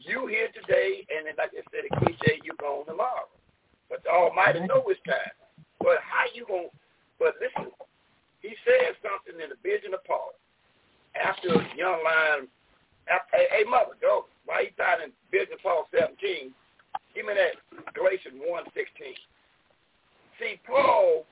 You 0.00 0.26
here 0.32 0.48
today, 0.56 1.04
and 1.12 1.28
then 1.28 1.36
like 1.36 1.52
I 1.52 1.60
said, 1.68 1.84
a 1.84 1.92
cliche, 2.00 2.40
you 2.40 2.56
gone 2.56 2.88
tomorrow. 2.88 3.28
But 3.92 4.00
the 4.02 4.10
Almighty 4.10 4.64
know 4.64 4.80
his 4.88 4.96
time. 5.04 5.36
But 5.76 6.00
how 6.00 6.24
you 6.32 6.48
going 6.48 6.72
to, 6.72 6.76
but 7.20 7.36
listen, 7.36 7.68
he 8.40 8.56
said 8.64 8.96
something 9.04 9.36
in 9.36 9.52
the 9.52 9.60
vision 9.60 9.92
of 9.92 10.00
Paul. 10.08 10.32
After 11.12 11.52
a 11.52 11.62
young 11.76 12.00
lion 12.00 12.48
Hey, 13.32 13.46
hey 13.50 13.64
mother, 13.66 13.98
go. 14.00 14.26
Why 14.46 14.66
you 14.66 14.72
found 14.76 15.02
in 15.02 15.12
Vision 15.30 15.56
Paul 15.62 15.86
17, 15.92 16.52
give 17.14 17.26
me 17.26 17.34
that 17.34 17.60
Galatians 17.94 18.40
1.16. 18.40 19.14
See, 20.38 20.60
Paul, 20.66 21.26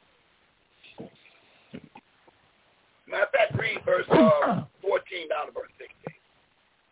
matter 3.08 3.24
of 3.24 3.32
fact, 3.32 3.56
read 3.56 3.80
verse 3.84 4.06
uh, 4.12 4.64
14 4.82 5.28
down 5.28 5.48
to 5.48 5.52
verse 5.52 5.72
16. 5.80 6.14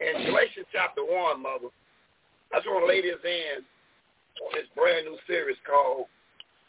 In 0.01 0.27
Galatians 0.29 0.67
chapter 0.73 1.05
1, 1.05 1.43
mother, 1.43 1.69
I 2.53 2.59
just 2.59 2.69
want 2.69 2.85
to 2.85 2.91
lay 2.91 3.03
this 3.03 3.21
in 3.25 3.65
on 4.45 4.51
this 4.53 4.69
brand 4.77 5.07
new 5.07 5.17
series 5.27 5.57
called 5.65 6.09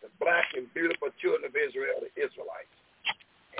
The 0.03 0.09
Black 0.19 0.47
and 0.55 0.71
Beautiful 0.73 1.09
Children 1.19 1.47
of 1.47 1.55
Israel, 1.55 1.99
the 2.03 2.11
Israelites. 2.15 2.71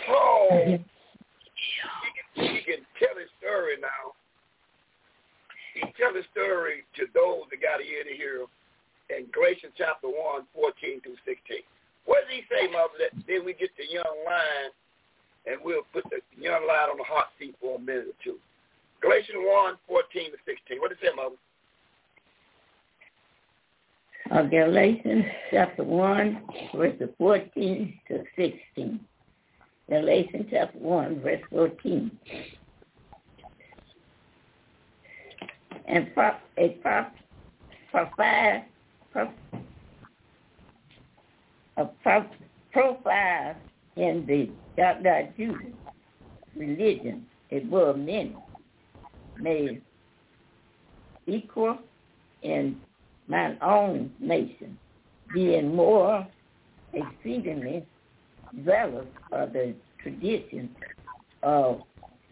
Paul, 0.07 0.77
he 0.77 2.09
can, 2.15 2.27
he 2.35 2.61
can 2.64 2.81
tell 2.99 3.15
his 3.19 3.31
story 3.39 3.76
now 3.80 4.15
he 5.77 5.91
tell 6.07 6.13
the 6.13 6.25
story 6.31 6.84
to 6.95 7.05
those 7.13 7.43
that 7.51 7.61
got 7.61 7.84
ear 7.84 8.03
to 8.03 8.15
hear 8.15 8.45
in 9.09 9.25
Galatians 9.31 9.73
chapter 9.77 10.07
1, 10.07 10.15
14 10.53 11.01
through 11.01 11.19
16. 11.25 11.59
What 12.05 12.23
does 12.23 12.31
he 12.31 12.43
say, 12.47 12.71
Mother, 12.71 13.11
then 13.27 13.43
we 13.43 13.53
get 13.53 13.69
the 13.77 13.91
young 13.91 14.15
lion 14.25 14.71
and 15.47 15.59
we'll 15.63 15.84
put 15.93 16.03
the 16.09 16.19
young 16.39 16.67
lion 16.67 16.91
on 16.91 16.97
the 16.97 17.03
hot 17.03 17.27
seat 17.39 17.55
for 17.59 17.75
a 17.75 17.79
minute 17.79 18.07
or 18.07 18.19
two. 18.23 18.38
Galatians 19.01 19.39
1, 19.39 19.75
14 19.88 20.31
to 20.31 20.38
16. 20.45 20.79
What 20.79 20.89
does 20.89 20.97
it 21.01 21.07
say, 21.07 21.15
Mother? 21.15 21.35
Uh, 24.31 24.43
Galatians 24.49 25.25
chapter 25.51 25.84
1, 25.84 26.41
verses 26.75 27.09
14 27.17 27.99
to 28.09 28.23
16. 28.35 28.99
Galatians 29.89 30.47
chapter 30.51 30.77
1, 30.79 31.21
verse 31.21 31.41
14. 31.49 32.11
And 35.88 36.14
pro, 36.14 36.31
a 36.57 36.69
pro, 36.81 37.05
profile, 37.91 38.65
pro, 39.11 39.30
a 41.77 41.85
pro, 42.03 42.26
profile 42.72 43.55
in 43.95 44.26
the 44.27 44.49
Dr. 44.76 45.30
Jewish 45.38 45.73
religion 46.55 47.26
above 47.51 47.97
many 47.97 48.35
made 49.39 49.81
equal 51.26 51.77
in 52.41 52.80
my 53.27 53.57
own 53.61 54.11
nation, 54.19 54.77
being 55.34 55.76
more 55.76 56.26
exceedingly 56.93 57.85
zealous 58.65 59.07
of 59.31 59.53
the 59.53 59.73
tradition 60.01 60.69
of 61.43 61.81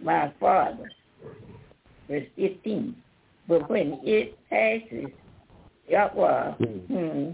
my 0.01 0.31
father. 0.39 0.89
Verse 2.07 2.25
15. 2.35 2.95
But 3.47 3.69
when 3.69 3.99
it 4.03 4.37
passes, 4.49 5.11
Yahweh 5.87 6.53
mm. 6.59 6.87
hmm, 6.87 7.31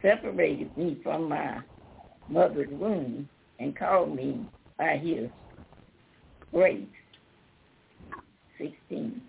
separated 0.00 0.74
me 0.76 0.98
from 1.02 1.28
my 1.28 1.60
mother's 2.28 2.70
womb 2.70 3.28
and 3.58 3.76
called 3.76 4.14
me 4.14 4.46
by 4.78 4.96
his 4.96 5.28
grace. 6.52 6.86
16. 8.58 9.20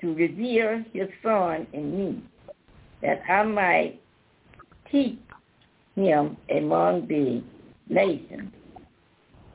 To 0.00 0.14
reveal 0.14 0.84
his 0.92 1.08
son 1.22 1.66
in 1.72 1.98
me, 1.98 2.22
that 3.02 3.22
I 3.28 3.42
might 3.42 4.00
teach 4.90 5.18
him 5.96 6.36
among 6.54 7.08
the 7.08 7.42
nations. 7.88 8.52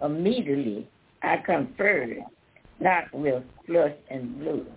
Immediately 0.02 0.88
I 1.22 1.38
conferred 1.38 2.18
not 2.84 3.14
with 3.14 3.44
flesh 3.66 3.96
and 4.12 4.40
blood. 4.40 4.68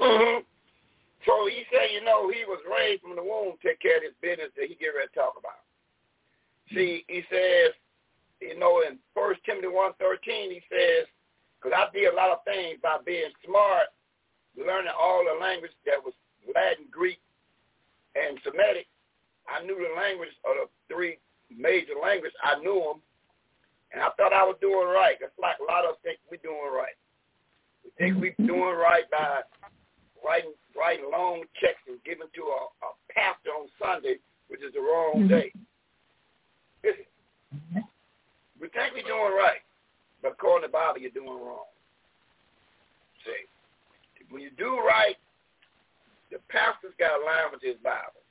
Mm-hmm. 0.00 0.40
So 1.28 1.46
he 1.46 1.62
said, 1.70 1.94
you 1.94 2.02
know, 2.02 2.26
he 2.32 2.42
was 2.48 2.58
raised 2.66 3.02
from 3.02 3.14
the 3.14 3.22
womb 3.22 3.54
to 3.54 3.68
take 3.68 3.78
care 3.78 3.98
of 3.98 4.02
his 4.02 4.16
business 4.18 4.50
that 4.56 4.66
he 4.66 4.74
get 4.74 4.96
ready 4.96 5.06
to 5.06 5.14
talk 5.14 5.38
about. 5.38 5.62
See, 6.74 7.04
he 7.06 7.22
says, 7.30 7.76
you 8.40 8.58
know, 8.58 8.82
in 8.82 8.98
First 9.14 9.44
Timothy 9.46 9.68
one 9.68 9.92
thirteen, 10.00 10.50
he 10.50 10.64
says, 10.66 11.06
because 11.60 11.76
I 11.78 11.86
did 11.94 12.10
a 12.10 12.16
lot 12.16 12.34
of 12.34 12.42
things 12.42 12.82
by 12.82 12.98
being 13.06 13.30
smart, 13.46 13.94
learning 14.58 14.90
all 14.98 15.22
the 15.22 15.38
language 15.38 15.70
that 15.86 16.02
was 16.02 16.14
Latin, 16.42 16.90
Greek, 16.90 17.20
and 18.18 18.40
Semitic. 18.42 18.90
I 19.46 19.62
knew 19.62 19.78
the 19.78 19.94
language 19.94 20.34
of 20.42 20.66
the 20.66 20.66
three 20.90 21.22
major 21.54 21.94
languages. 22.02 22.34
I 22.42 22.58
knew 22.58 22.82
them, 22.82 22.98
and 23.92 24.02
I 24.02 24.08
thought 24.16 24.32
I 24.32 24.44
was 24.44 24.56
doing 24.60 24.88
right. 24.88 25.16
It's 25.20 25.36
like 25.40 25.56
a 25.60 25.68
lot 25.70 25.84
of 25.84 25.96
us 25.96 26.00
think 26.02 26.18
we're 26.30 26.40
doing 26.42 26.72
right. 26.72 26.96
We 27.84 27.90
think 28.00 28.16
we're 28.16 28.46
doing 28.46 28.76
right 28.76 29.04
by 29.10 29.44
writing 30.24 30.56
writing 30.72 31.10
long 31.12 31.44
checks 31.60 31.84
and 31.86 32.00
giving 32.04 32.30
to 32.32 32.42
a, 32.42 32.60
a 32.80 32.90
pastor 33.12 33.52
on 33.52 33.68
Sunday, 33.76 34.16
which 34.48 34.64
is 34.64 34.72
the 34.72 34.80
wrong 34.80 35.28
mm-hmm. 35.28 35.28
day. 35.28 35.52
Listen, 36.82 37.84
we 38.60 38.68
think 38.72 38.96
we're 38.96 39.04
doing 39.04 39.36
right, 39.36 39.60
but 40.22 40.32
according 40.32 40.64
to 40.64 40.72
the 40.72 40.72
Bible, 40.72 41.00
you're 41.00 41.12
doing 41.12 41.36
wrong. 41.36 41.68
See, 43.26 43.44
when 44.30 44.40
you 44.40 44.50
do 44.56 44.80
right, 44.80 45.20
the 46.32 46.40
pastor's 46.48 46.96
got 46.98 47.20
to 47.20 47.24
line 47.24 47.52
with 47.52 47.60
his 47.60 47.76
Bible. 47.84 48.24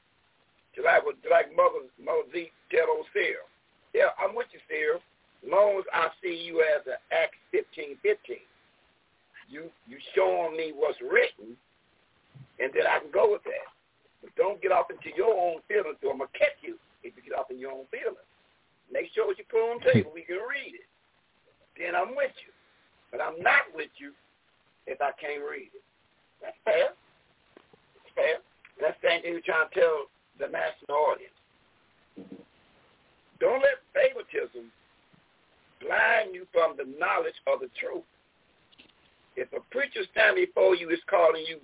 Just 0.74 0.90
like, 0.90 1.04
like 1.30 1.54
Mother, 1.54 1.86
Mother 2.02 2.26
Z 2.34 2.50
tell 2.72 2.90
old 2.90 3.06
Sarah. 3.14 3.46
Yeah, 3.94 4.16
I'm 4.18 4.34
with 4.34 4.48
you, 4.56 4.60
Sarah. 4.66 5.00
Long 5.42 5.82
as 5.82 5.86
I 5.94 6.10
see 6.22 6.38
you 6.38 6.62
as 6.62 6.86
an 6.86 7.02
Acts 7.10 7.38
15, 7.52 7.98
15. 8.02 8.38
You, 9.50 9.68
you 9.90 9.98
showing 10.16 10.56
me 10.56 10.72
what's 10.72 11.02
written, 11.02 11.58
and 12.62 12.70
then 12.72 12.86
I 12.88 13.02
can 13.02 13.12
go 13.12 13.34
with 13.34 13.44
that. 13.50 13.68
But 14.22 14.32
don't 14.38 14.62
get 14.62 14.72
off 14.72 14.94
into 14.94 15.10
your 15.18 15.34
own 15.34 15.66
feelings, 15.68 15.98
or 16.06 16.14
I'm 16.14 16.22
going 16.22 16.30
to 16.32 16.40
catch 16.40 16.62
you 16.62 16.78
if 17.04 17.18
you 17.18 17.26
get 17.26 17.38
off 17.38 17.50
in 17.50 17.58
your 17.58 17.74
own 17.74 17.90
feelings. 17.90 18.22
Make 18.94 19.10
sure 19.12 19.26
what 19.26 19.42
you 19.42 19.46
put 19.50 19.66
on 19.66 19.82
the 19.82 19.92
table, 19.92 20.12
we 20.14 20.22
can 20.22 20.40
read 20.46 20.78
it. 20.78 20.88
Then 21.76 21.98
I'm 21.98 22.14
with 22.16 22.36
you. 22.46 22.54
But 23.10 23.20
I'm 23.20 23.42
not 23.42 23.66
with 23.74 23.92
you 23.98 24.14
if 24.86 25.02
I 25.02 25.12
can't 25.20 25.42
read 25.42 25.74
it. 25.74 25.84
That's 26.40 26.58
fair. 26.64 26.94
It's 26.94 28.14
fair. 28.16 28.40
That's 28.80 28.96
the 29.02 29.08
same 29.08 29.22
thing 29.22 29.34
we're 29.34 29.46
trying 29.46 29.68
to 29.68 29.76
tell 29.76 29.98
the 30.40 30.48
national 30.48 30.96
audience. 30.96 31.40
Mm-hmm. 32.18 32.44
Don't 33.40 33.62
let 33.62 33.82
favoritism 33.92 34.72
blind 35.82 36.34
you 36.34 36.46
from 36.52 36.76
the 36.78 36.86
knowledge 37.00 37.36
of 37.48 37.60
the 37.60 37.70
truth. 37.80 38.04
If 39.36 39.48
a 39.54 39.62
preacher 39.72 40.02
standing 40.12 40.46
before 40.46 40.76
you 40.76 40.90
is 40.90 41.00
calling 41.10 41.44
you 41.48 41.60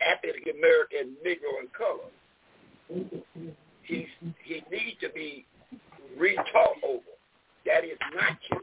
African 0.00 0.54
American, 0.56 1.16
Negro, 1.26 1.58
and 1.60 1.68
color, 1.74 2.08
he 3.82 4.06
he 4.44 4.62
needs 4.70 4.96
to 5.00 5.10
be 5.10 5.44
retaught 6.18 6.78
over. 6.86 7.12
That 7.66 7.84
is 7.84 7.98
not 8.14 8.38
you. 8.50 8.60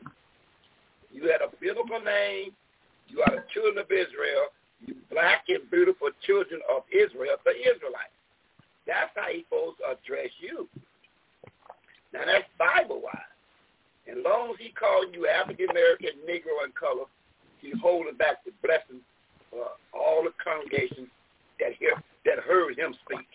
You 1.11 1.32
had 1.32 1.41
a 1.41 1.49
biblical 1.61 1.99
name. 1.99 2.52
You 3.07 3.22
are 3.22 3.36
the 3.36 3.44
children 3.53 3.77
of 3.77 3.91
Israel. 3.91 4.49
You 4.86 4.95
black 5.11 5.45
and 5.48 5.69
beautiful 5.69 6.10
children 6.26 6.60
of 6.69 6.84
Israel, 6.91 7.36
the 7.45 7.52
Israelites. 7.52 8.15
That's 8.88 9.11
how 9.15 9.27
he's 9.32 9.45
supposed 9.45 9.77
to 9.80 9.98
address 9.98 10.32
you. 10.40 10.68
Now 12.14 12.22
that's 12.26 12.45
Bible 12.57 13.02
As 14.10 14.18
long 14.23 14.52
as 14.52 14.57
he 14.60 14.69
calling 14.69 15.14
you 15.14 15.27
African 15.27 15.69
American, 15.69 16.22
Negro, 16.30 16.61
and 16.64 16.73
color, 16.76 17.10
he's 17.60 17.73
holding 17.82 18.15
back 18.15 18.45
the 18.45 18.52
blessing 18.61 19.02
for 19.49 19.65
all 19.94 20.23
the 20.23 20.34
congregations 20.38 21.10
that 21.60 21.73
hear 21.80 21.94
that 22.26 22.40
heard 22.40 22.77
him 22.77 22.94
speak. 23.06 23.27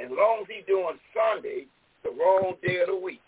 As 0.00 0.10
long 0.10 0.42
as 0.42 0.48
he's 0.48 0.66
doing 0.66 0.98
Sunday, 1.12 1.66
the 2.02 2.10
wrong 2.10 2.54
day 2.64 2.80
of 2.80 2.88
the 2.88 2.96
week, 2.96 3.22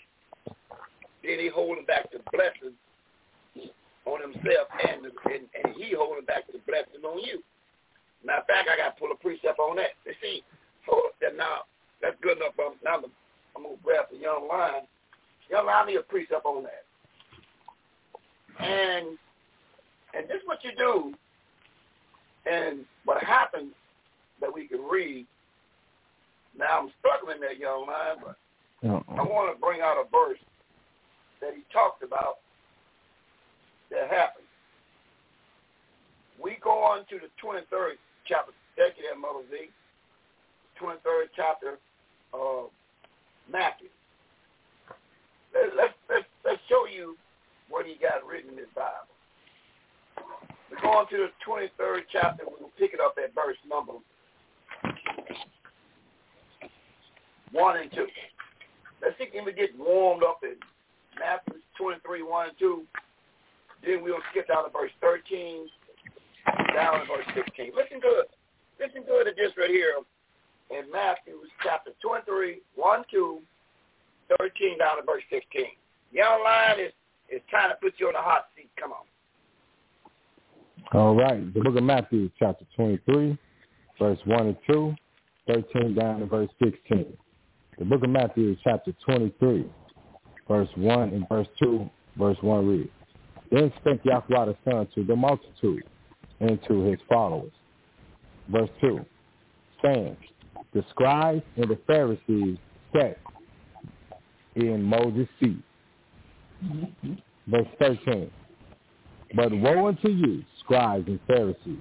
then 1.23 1.39
he 1.39 1.49
holding 1.49 1.85
back 1.85 2.11
the 2.11 2.21
blessing 2.33 2.75
on 4.07 4.21
himself 4.23 4.69
and, 4.89 5.07
and 5.07 5.45
and 5.53 5.75
he 5.77 5.93
holding 5.97 6.25
back 6.25 6.47
the 6.49 6.59
blessing 6.67 7.05
on 7.05 7.19
you. 7.21 7.43
Matter 8.25 8.41
of 8.41 8.47
fact, 8.47 8.69
I 8.73 8.77
got 8.77 8.97
to 8.97 9.01
pull 9.01 9.13
a 9.13 9.19
precept 9.19 9.59
on 9.59 9.77
that. 9.77 9.99
You 10.07 10.15
see, 10.23 10.43
hold 10.87 11.13
that 11.21 11.37
now. 11.37 11.69
That's 12.01 12.17
good 12.23 12.39
enough. 12.39 12.55
Now 12.85 12.99
I'm, 12.99 13.13
I'm 13.57 13.63
gonna 13.63 13.83
grab 13.83 14.07
the 14.11 14.19
young 14.19 14.49
lion. 14.49 14.87
Young 15.51 15.67
lion, 15.67 15.87
need 15.87 15.97
a 15.97 16.03
precept 16.03 16.45
on 16.45 16.65
that. 16.65 16.85
And 18.61 19.19
and 20.15 20.29
this 20.29 20.37
is 20.37 20.47
what 20.47 20.65
you 20.65 20.71
do. 20.77 21.15
And 22.51 22.85
what 23.05 23.23
happens 23.23 23.73
that 24.41 24.53
we 24.53 24.67
can 24.69 24.81
read. 24.83 25.27
Now 26.57 26.81
I'm 26.81 26.91
struggling 26.99 27.41
there, 27.41 27.53
young 27.53 27.87
man, 27.87 28.17
but 28.25 28.37
Uh-uh. 28.89 29.21
I 29.21 29.23
want 29.23 29.55
to 29.55 29.61
bring 29.61 29.81
out 29.81 29.97
a 29.99 30.05
verse 30.11 30.39
that 31.41 31.53
he 31.55 31.63
talked 31.73 32.03
about 32.03 32.37
that 33.91 34.09
happened. 34.11 34.47
We 36.43 36.59
go 36.63 36.83
on 36.83 37.01
to 37.11 37.17
the 37.17 37.29
23rd 37.43 37.97
chapter. 38.27 38.53
Thank 38.77 38.97
you 38.97 39.05
there, 39.05 39.19
Mother 39.19 39.45
Z. 39.51 39.71
23rd 40.81 41.29
chapter 41.35 41.79
of 42.33 42.71
Matthew. 43.51 43.89
Let, 45.57 45.77
let's, 45.77 45.95
let's, 46.11 46.29
let's 46.45 46.61
show 46.69 46.85
you 46.87 47.17
what 47.69 47.87
he 47.87 47.97
got 47.97 48.27
written 48.27 48.53
in 48.53 48.59
his 48.59 48.73
Bible. 48.75 49.09
We 50.71 50.77
go 50.83 50.89
on 50.91 51.09
to 51.09 51.17
the 51.17 51.31
23rd 51.47 52.01
chapter. 52.13 52.45
We'll 52.45 52.71
pick 52.79 52.93
it 52.93 53.01
up 53.01 53.17
at 53.23 53.35
verse 53.35 53.57
number 53.69 53.95
1 57.53 57.77
and 57.81 57.91
2. 57.93 58.07
Let's 59.03 59.17
see 59.19 59.27
can 59.27 59.45
we 59.45 59.53
get 59.53 59.71
warmed 59.79 60.23
up 60.23 60.41
in 60.43 60.57
Matthew 61.19 61.61
23, 61.79 62.23
1 62.23 62.49
and 62.49 62.59
2. 62.59 62.83
Then 63.85 64.03
we'll 64.03 64.21
skip 64.31 64.49
down 64.49 64.65
to 64.65 64.71
verse 64.71 64.91
13, 65.01 65.69
down 66.75 67.01
to 67.01 67.07
verse 67.07 67.27
16. 67.35 67.73
Listen 67.77 68.01
good. 68.01 68.27
Listen 68.81 69.03
good 69.07 69.25
to 69.25 69.33
this 69.37 69.53
right 69.57 69.71
here 69.71 69.95
in 70.71 70.91
Matthew 70.91 71.39
chapter 71.63 71.93
23, 72.03 72.61
1, 72.75 73.05
2, 73.11 73.39
13 74.39 74.79
down 74.79 74.99
to 74.99 75.03
verse 75.05 75.23
16. 75.31 75.65
Young 76.13 76.43
line 76.45 76.81
is, 76.81 76.93
is 77.31 77.43
trying 77.49 77.71
to 77.71 77.77
put 77.77 77.95
you 77.99 78.09
on 78.09 78.15
the 78.15 78.21
hot 78.21 78.47
seat. 78.57 78.71
Come 78.81 78.93
on. 78.93 79.07
All 80.93 81.17
right. 81.17 81.53
The 81.53 81.61
book 81.61 81.77
of 81.77 81.83
Matthew, 81.83 82.31
chapter 82.39 82.65
23, 82.77 83.37
verse 83.99 84.19
1 84.25 84.47
and 84.47 84.57
2, 84.69 84.95
13 85.49 85.95
down 85.95 86.21
to 86.21 86.27
verse 86.27 86.51
16. 86.63 87.17
The 87.79 87.85
book 87.85 88.03
of 88.03 88.11
Matthew, 88.11 88.57
chapter 88.63 88.93
23, 89.09 89.67
verse 90.49 90.69
1 90.77 91.09
and 91.11 91.29
verse 91.29 91.49
2, 91.63 91.91
verse 92.17 92.39
1 92.41 92.67
reads, 92.67 92.91
Then 93.51 93.73
spake 93.81 94.01
Yahweh 94.05 94.47
the 94.47 94.57
Son 94.65 94.89
to 94.95 95.05
the 95.05 95.17
multitude 95.17 95.85
and 96.41 96.59
to 96.69 96.83
his 96.83 96.99
followers. 97.09 97.53
Verse 98.49 98.71
2, 98.81 99.05
saying, 99.85 100.17
The 100.73 100.85
scribes 100.91 101.43
and 101.57 101.69
the 101.69 101.79
Pharisees 101.87 102.59
sat 102.95 103.19
in 104.57 104.83
Moses' 104.83 105.29
seat. 105.41 105.63
Verse 107.47 107.67
13, 107.79 108.31
But 109.35 109.53
woe 109.53 109.89
unto 109.89 110.09
you, 110.09 110.43
scribes 110.61 111.07
and 111.07 111.21
Pharisees, 111.27 111.79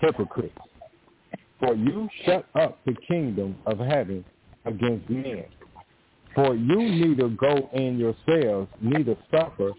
hypocrites, 0.00 0.56
for 1.60 1.74
you 1.74 2.08
shut 2.24 2.46
up 2.58 2.78
the 2.86 2.94
kingdom 3.06 3.56
of 3.66 3.78
heaven 3.78 4.24
against 4.64 5.08
men. 5.10 5.44
For 6.34 6.54
you 6.54 6.76
neither 6.76 7.28
go 7.28 7.68
in 7.72 7.98
yourselves, 7.98 8.68
neither 8.80 9.16
suffer 9.30 9.72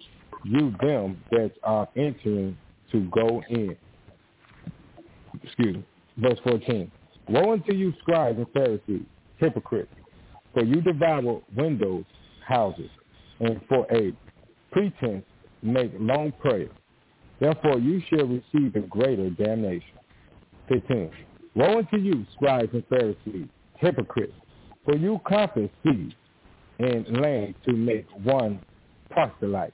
you 0.44 0.74
them 0.82 1.22
that 1.32 1.52
are 1.64 1.88
entering 1.96 2.58
to 2.92 3.10
go 3.12 3.42
in. 3.50 3.76
Excuse 5.44 5.76
me. 5.76 5.86
Verse 6.18 6.40
14. 6.44 6.92
Woe 7.30 7.54
unto 7.54 7.74
you, 7.74 7.94
scribes 8.02 8.38
and 8.38 8.48
Pharisees, 8.54 9.06
hypocrites, 9.38 9.94
for 10.54 10.64
you 10.64 10.82
devour 10.82 11.42
windows, 11.56 12.06
houses, 12.48 12.90
and 13.40 13.60
for 13.68 13.86
a 13.92 14.14
pretense 14.72 15.26
make 15.62 15.92
long 16.00 16.32
prayer. 16.40 16.70
Therefore 17.40 17.80
you 17.80 18.02
shall 18.10 18.26
receive 18.26 18.76
a 18.76 18.88
greater 18.88 19.30
damnation. 19.30 19.84
15. 20.70 21.12
Woe 21.56 21.80
unto 21.80 21.98
you, 21.98 22.26
scribes 22.36 22.74
and 22.74 22.84
Pharisees, 22.88 23.48
hypocrites, 23.78 24.34
for 24.86 24.96
you 24.96 25.20
compass 25.28 25.70
seed 25.84 26.16
and 26.80 27.22
land 27.22 27.56
to 27.66 27.74
make 27.74 28.06
one 28.24 28.60
proselyte. 29.10 29.74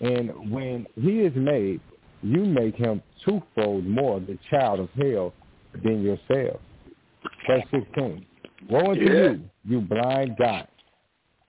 And 0.00 0.52
when 0.52 0.86
he 0.94 1.20
is 1.20 1.32
made, 1.34 1.80
you 2.22 2.44
make 2.44 2.76
him 2.76 3.02
twofold 3.24 3.86
more 3.86 4.20
the 4.20 4.38
child 4.50 4.80
of 4.80 4.88
hell 5.00 5.34
than 5.82 6.02
yourselves. 6.02 6.62
Verse 7.48 7.64
16. 7.70 8.24
Woe 8.70 8.90
unto 8.90 9.02
Yeah. 9.02 9.30
you, 9.30 9.50
you 9.64 9.80
blind 9.80 10.36
guides, 10.36 10.68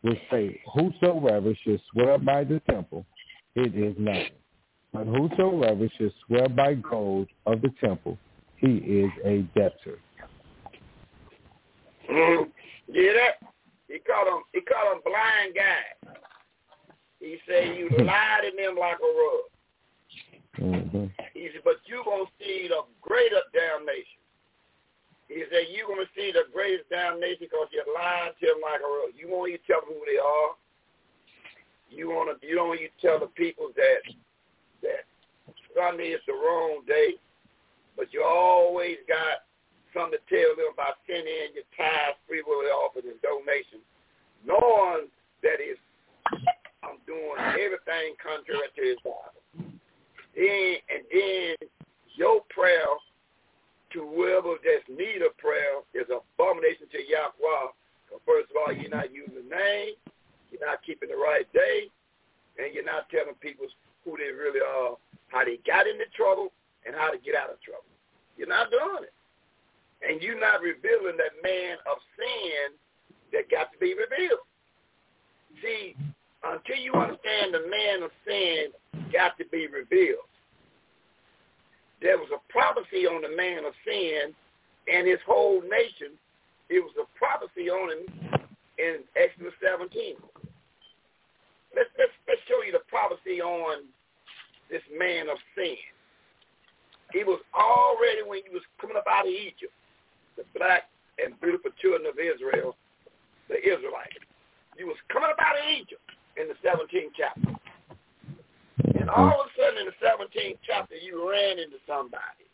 which 0.01 0.19
say, 0.31 0.61
Whosoever 0.73 1.53
should 1.63 1.81
swear 1.91 2.17
by 2.17 2.43
the 2.43 2.61
temple, 2.69 3.05
it 3.55 3.75
is 3.75 3.95
nothing. 3.97 4.31
But 4.93 5.05
whosoever 5.05 5.87
should 5.97 6.13
swear 6.25 6.49
by 6.49 6.75
gold 6.75 7.27
of 7.45 7.61
the 7.61 7.69
temple, 7.79 8.17
he 8.57 8.77
is 8.77 9.11
a 9.25 9.41
debtor. 9.57 9.99
Mm-hmm. 12.09 12.49
Yeah, 12.91 13.13
that 13.13 13.49
he 13.87 13.99
called 13.99 14.27
him 14.27 14.43
he 14.53 14.61
called 14.61 14.95
him 14.95 15.01
blind 15.05 15.55
guy. 15.55 16.13
He 17.19 17.37
said 17.47 17.77
you 17.77 17.89
lied 18.05 18.45
in 18.45 18.55
them 18.55 18.77
like 18.79 18.97
a 18.97 19.11
rug. 19.19 20.91
hmm 20.91 21.05
He 21.33 21.49
said, 21.53 21.61
but 21.63 21.75
you 21.85 22.01
gonna 22.05 22.23
see 22.39 22.67
the 22.67 22.81
greater 23.01 23.41
damnation. 23.53 24.23
He 25.29 25.45
said 25.53 25.69
you 25.69 25.85
gonna 25.85 26.09
see 26.17 26.33
the 26.33 26.49
greatest 26.51 26.89
damnation 26.89 27.45
because 27.45 27.69
you 27.69 27.85
lied 27.93 28.33
to 28.41 28.49
like 28.65 28.81
a. 28.81 29.13
You 29.13 29.29
won't 29.29 29.53
even 29.53 29.61
tell 29.69 29.85
them 29.85 29.93
who 29.93 30.01
they 30.09 30.17
are. 30.17 30.57
You 31.93 32.09
wanna 32.09 32.33
you 32.41 32.57
don't 32.57 32.73
even 32.73 32.89
tell 32.97 33.21
the 33.21 33.29
people 33.37 33.69
that 33.77 34.01
that 34.81 35.05
Sunday 35.77 36.17
is 36.17 36.21
the 36.25 36.33
wrong 36.33 36.81
day, 36.89 37.21
but 37.95 38.09
you 38.09 38.25
always 38.25 38.97
got 39.05 39.45
something 39.93 40.17
to 40.17 40.23
tell 40.25 40.57
them 40.57 40.73
about 40.73 40.97
sending 41.05 41.29
in 41.29 41.53
your 41.53 41.69
tithes, 41.77 42.17
free 42.25 42.41
will 42.41 42.65
offering, 42.73 43.13
and 43.13 43.21
donations, 43.21 43.85
knowing 44.41 45.13
that 45.45 45.61
is 45.61 45.77
I'm 46.81 46.97
doing 47.05 47.37
everything 47.37 48.17
contrary 48.17 48.65
to 48.73 48.81
his 48.81 48.97
Bible. 49.05 49.45
Then 50.33 50.81
and 50.89 51.05
then 51.13 51.69
your 52.17 52.41
prayer 52.49 52.89
to 53.93 53.99
whoever 54.05 54.55
just 54.61 54.87
need 54.89 55.21
a 55.21 55.33
prayer 55.41 55.81
is 55.93 56.07
abomination 56.09 56.87
to 56.91 57.01
Yahweh. 57.01 57.73
First 58.25 58.49
of 58.51 58.57
all, 58.57 58.73
you're 58.73 58.89
not 58.89 59.13
using 59.13 59.35
the 59.35 59.47
name, 59.49 59.93
you're 60.49 60.65
not 60.65 60.81
keeping 60.85 61.09
the 61.09 61.17
right 61.17 61.45
day, 61.53 61.89
and 62.57 62.73
you're 62.73 62.85
not 62.85 63.09
telling 63.09 63.37
people 63.41 63.65
who 64.03 64.17
they 64.17 64.33
really 64.33 64.61
are, 64.61 64.97
how 65.29 65.45
they 65.45 65.61
got 65.65 65.87
into 65.87 66.05
trouble, 66.17 66.51
and 66.85 66.95
how 66.95 67.11
to 67.11 67.17
get 67.21 67.35
out 67.35 67.53
of 67.53 67.61
trouble. 67.61 67.89
You're 68.37 68.49
not 68.49 68.71
doing 68.71 69.05
it. 69.05 69.13
And 70.01 70.21
you're 70.21 70.39
not 70.39 70.61
revealing 70.61 71.17
that 71.17 71.37
man 71.43 71.77
of 71.85 71.99
sin 72.15 72.73
that 73.33 73.51
got 73.51 73.71
to 73.73 73.77
be 73.77 73.93
revealed. 73.93 74.45
See, 75.61 75.95
until 76.43 76.79
you 76.79 76.93
understand 76.93 77.53
the 77.53 77.67
man 77.67 78.03
of 78.03 78.11
sin 78.25 78.71
got 79.11 79.37
to 79.37 79.45
be 79.51 79.67
revealed, 79.67 80.23
there 82.01 82.17
was 82.17 82.29
a 82.31 82.39
prophecy 82.51 83.05
on 83.07 83.21
the 83.21 83.35
man 83.35 83.65
of 83.65 83.73
sin 83.85 84.33
and 84.87 85.07
his 85.07 85.19
whole 85.25 85.61
nation. 85.61 86.15
It 86.69 86.79
was 86.79 86.93
a 86.95 87.07
prophecy 87.17 87.69
on 87.69 87.91
him 87.91 88.03
in 88.77 89.03
Exodus 89.15 89.53
17. 89.59 90.15
Let's, 91.75 91.89
let's, 91.97 92.15
let's 92.27 92.41
show 92.47 92.63
you 92.63 92.71
the 92.71 92.85
prophecy 92.87 93.41
on 93.41 93.85
this 94.71 94.81
man 94.95 95.29
of 95.29 95.37
sin. 95.55 95.77
He 97.11 97.25
was 97.25 97.41
already, 97.53 98.21
when 98.25 98.41
he 98.45 98.53
was 98.53 98.63
coming 98.79 98.95
up 98.95 99.05
out 99.09 99.25
of 99.25 99.33
Egypt, 99.33 99.73
the 100.37 100.45
black 100.55 100.87
and 101.17 101.33
beautiful 101.41 101.71
children 101.81 102.05
of 102.05 102.15
Israel, 102.21 102.77
the 103.49 103.57
Israelites. 103.59 104.23
He 104.77 104.85
was 104.85 104.95
coming 105.11 105.29
up 105.29 105.41
out 105.41 105.57
of 105.57 105.65
Egypt 105.67 106.05
in 106.37 106.47
the 106.47 106.57
17th 106.63 107.11
chapter. 107.17 107.59
And 109.09 109.17
mm-hmm. 109.17 109.33
all 109.33 109.41
of 109.41 109.49
a 109.49 109.53
sudden 109.57 109.81
in 109.81 109.87
the 109.89 109.97
17th 110.05 110.61
chapter, 110.61 110.93
you 110.93 111.25
ran 111.25 111.57
into 111.57 111.81
somebody. 111.89 112.45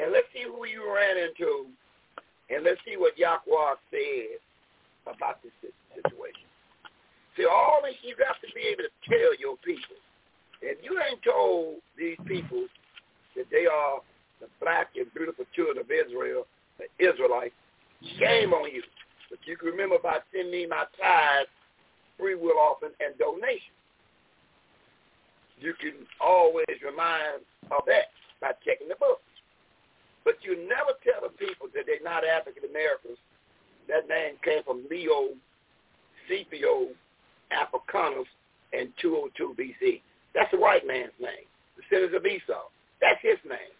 And 0.00 0.16
let's 0.16 0.26
see 0.32 0.48
who 0.48 0.64
you 0.64 0.80
ran 0.88 1.20
into, 1.20 1.68
and 2.48 2.64
let's 2.64 2.80
see 2.88 2.96
what 2.96 3.12
Yahweh 3.20 3.76
said 3.92 4.40
about 5.04 5.44
this 5.44 5.52
situation. 5.92 6.48
See, 7.36 7.44
all 7.44 7.84
this 7.84 7.94
you 8.00 8.16
got 8.16 8.40
to 8.40 8.48
be 8.56 8.64
able 8.72 8.88
to 8.88 8.94
tell 9.04 9.36
your 9.36 9.60
people. 9.60 10.00
If 10.64 10.80
you 10.80 10.96
ain't 10.96 11.20
told 11.20 11.84
these 12.00 12.18
people 12.24 12.64
that 13.36 13.44
they 13.52 13.68
are 13.68 14.00
the 14.40 14.48
black 14.58 14.96
and 14.96 15.06
beautiful 15.12 15.44
children 15.52 15.84
of 15.84 15.92
Israel, 15.92 16.48
the 16.80 16.88
Israelites, 16.96 17.54
shame 18.18 18.56
on 18.56 18.72
you. 18.72 18.82
But 19.28 19.38
you 19.44 19.60
can 19.60 19.68
remember 19.68 20.00
about 20.00 20.24
sending 20.32 20.50
me 20.50 20.66
my 20.66 20.88
tithes, 20.96 21.52
free 22.16 22.34
will 22.34 22.56
offering, 22.56 22.96
and 23.04 23.12
donation 23.18 23.76
you 25.64 25.72
can 25.80 26.04
always 26.20 26.76
remind 26.84 27.40
of 27.72 27.88
that 27.88 28.12
by 28.40 28.52
checking 28.60 28.88
the 28.88 29.00
books. 29.00 29.24
But 30.24 30.36
you 30.44 30.56
never 30.68 30.92
tell 31.00 31.24
the 31.24 31.32
people 31.40 31.72
that 31.74 31.84
they're 31.88 32.04
not 32.04 32.24
African 32.24 32.68
Americans. 32.68 33.16
That 33.88 34.08
name 34.08 34.36
came 34.44 34.62
from 34.64 34.84
Leo 34.90 35.32
Scipio 36.28 36.88
Africanus 37.52 38.28
in 38.72 38.92
202 39.00 39.56
BC. 39.56 40.00
That's 40.34 40.50
the 40.50 40.60
white 40.60 40.86
man's 40.86 41.16
name, 41.20 41.48
the 41.76 41.82
citizens 41.88 42.16
of 42.16 42.26
Esau. 42.26 42.68
That's 43.00 43.20
his 43.22 43.40
name. 43.48 43.72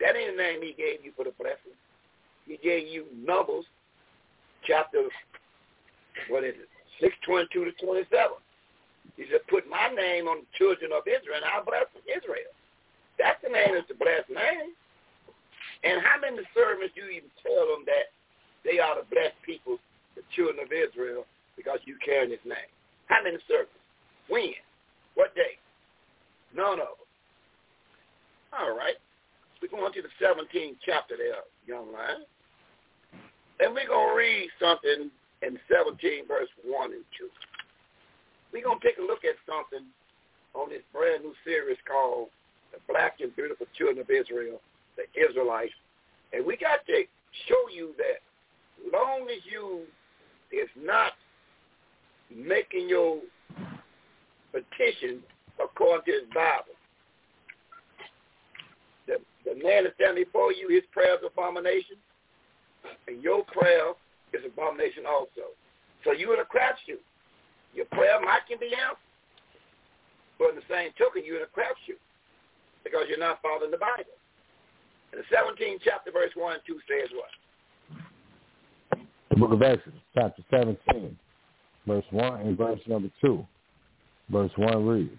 That 0.00 0.16
ain't 0.16 0.36
the 0.36 0.42
name 0.42 0.62
he 0.62 0.72
gave 0.72 1.04
you 1.04 1.12
for 1.16 1.24
the 1.24 1.34
blessing. 1.38 1.76
He 2.46 2.58
gave 2.62 2.88
you 2.88 3.06
Numbers, 3.14 3.64
chapter, 4.66 5.06
what 6.28 6.42
is 6.42 6.54
it, 6.54 6.68
622 7.00 7.70
to 7.70 7.72
27. 7.84 8.38
He 9.16 9.24
said, 9.30 9.44
put 9.48 9.68
my 9.68 9.88
name 9.92 10.28
on 10.28 10.44
the 10.44 10.50
children 10.56 10.92
of 10.92 11.06
Israel, 11.06 11.40
and 11.40 11.46
I'll 11.46 11.64
bless 11.64 11.88
Israel. 12.06 12.52
That's 13.18 13.40
the 13.42 13.52
name 13.52 13.76
that's 13.76 13.88
the 13.88 13.98
blessed 13.98 14.30
name. 14.30 14.72
And 15.84 16.00
how 16.00 16.20
many 16.20 16.40
servants 16.52 16.92
do 16.96 17.04
you 17.04 17.24
even 17.24 17.32
tell 17.40 17.68
them 17.68 17.84
that 17.88 18.12
they 18.64 18.80
are 18.80 18.96
the 18.96 19.08
blessed 19.08 19.36
people, 19.44 19.80
the 20.16 20.24
children 20.36 20.60
of 20.64 20.72
Israel, 20.72 21.24
because 21.56 21.80
you 21.84 21.96
carry 22.04 22.30
his 22.30 22.44
name? 22.44 22.70
How 23.08 23.22
many 23.22 23.36
servants? 23.48 23.76
When? 24.28 24.56
What 25.14 25.34
day? 25.34 25.60
None 26.56 26.80
of 26.80 26.96
them. 26.96 27.08
All 28.56 28.76
right. 28.76 28.96
We're 29.60 29.68
going 29.68 29.92
to 29.92 30.02
the 30.02 30.14
17th 30.16 30.80
chapter 30.84 31.16
there, 31.16 31.44
young 31.66 31.92
man. 31.92 32.24
And 33.60 33.74
we're 33.74 33.88
going 33.88 34.08
to 34.08 34.16
read 34.16 34.48
something 34.56 35.10
in 35.42 35.58
17 35.68 36.26
verse 36.26 36.48
1 36.64 36.92
and 36.92 37.04
2 37.18 37.28
we're 38.52 38.64
going 38.64 38.78
to 38.80 38.86
take 38.86 38.98
a 38.98 39.02
look 39.02 39.24
at 39.24 39.36
something 39.46 39.86
on 40.54 40.68
this 40.68 40.82
brand 40.92 41.22
new 41.22 41.34
series 41.44 41.78
called 41.86 42.28
The 42.72 42.78
Black 42.88 43.20
and 43.20 43.34
Beautiful 43.36 43.66
Children 43.76 44.00
of 44.00 44.10
Israel, 44.10 44.60
the 44.96 45.06
Israelites. 45.14 45.72
And 46.32 46.44
we 46.44 46.56
got 46.56 46.84
to 46.86 47.04
show 47.48 47.62
you 47.72 47.94
that 47.98 48.22
long 48.92 49.28
as 49.30 49.42
you 49.50 49.82
is 50.50 50.68
not 50.76 51.12
making 52.34 52.88
your 52.88 53.18
petition 54.52 55.22
according 55.62 56.04
to 56.06 56.12
his 56.12 56.28
Bible, 56.34 56.74
the, 59.06 59.18
the 59.44 59.62
man 59.62 59.86
is 59.86 59.92
standing 59.94 60.24
before 60.24 60.52
you, 60.52 60.68
his 60.68 60.82
prayer 60.92 61.14
is 61.14 61.20
abomination, 61.24 61.96
and 63.06 63.22
your 63.22 63.44
prayer 63.44 63.94
is 64.32 64.42
abomination 64.46 65.04
also. 65.06 65.54
So 66.04 66.12
you're 66.12 66.34
in 66.34 66.40
a 66.40 66.44
crapshoot. 66.44 67.02
Your 67.74 67.86
prayer 67.86 68.20
might 68.20 68.46
can 68.48 68.58
be 68.58 68.72
answered. 68.74 68.98
But 70.38 70.50
in 70.50 70.56
the 70.56 70.68
same 70.70 70.90
token, 70.98 71.22
you're 71.24 71.36
in 71.36 71.42
a 71.42 71.52
crapshoot 71.52 72.00
because 72.84 73.04
you're 73.08 73.18
not 73.18 73.40
following 73.42 73.70
the 73.70 73.78
Bible. 73.78 74.16
And 75.12 75.20
the 75.20 75.26
17th 75.34 75.80
chapter, 75.84 76.10
verse 76.10 76.30
1 76.34 76.52
and 76.54 76.62
2 76.66 76.80
says 76.88 77.10
what? 77.12 77.30
The 79.28 79.36
book 79.36 79.52
of 79.52 79.62
Exodus, 79.62 80.00
chapter 80.14 80.42
17, 80.50 81.16
verse 81.86 82.04
1 82.10 82.40
and 82.40 82.58
verse 82.58 82.80
number 82.86 83.10
2. 83.20 83.46
Verse 84.30 84.50
1 84.56 84.86
reads, 84.86 85.10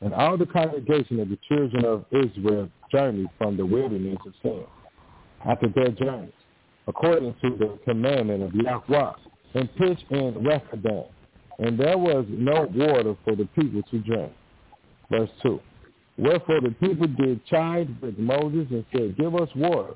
And 0.00 0.12
all 0.12 0.36
the 0.36 0.46
congregation 0.46 1.20
of 1.20 1.28
the 1.28 1.38
children 1.48 1.84
of 1.84 2.04
Israel 2.12 2.68
journeyed 2.92 3.28
from 3.38 3.56
the 3.56 3.64
wilderness 3.64 4.18
of 4.26 4.32
sin 4.42 4.64
after 5.46 5.68
their 5.68 5.90
journeys, 5.90 6.32
according 6.86 7.34
to 7.42 7.50
the 7.56 7.78
commandment 7.84 8.42
of 8.42 8.54
Yahweh, 8.54 9.12
and 9.54 9.74
pitched 9.76 10.04
in 10.10 10.44
Rephidim, 10.44 11.04
and 11.58 11.78
there 11.78 11.98
was 11.98 12.24
no 12.28 12.68
water 12.74 13.16
for 13.24 13.34
the 13.34 13.46
people 13.58 13.82
to 13.90 13.98
drink. 14.00 14.32
Verse 15.10 15.30
2. 15.42 15.60
Wherefore 16.18 16.60
the 16.60 16.70
people 16.80 17.06
did 17.06 17.44
chide 17.46 18.00
with 18.00 18.18
Moses 18.18 18.66
and 18.70 18.84
said, 18.92 19.16
Give 19.16 19.34
us 19.34 19.48
water 19.54 19.94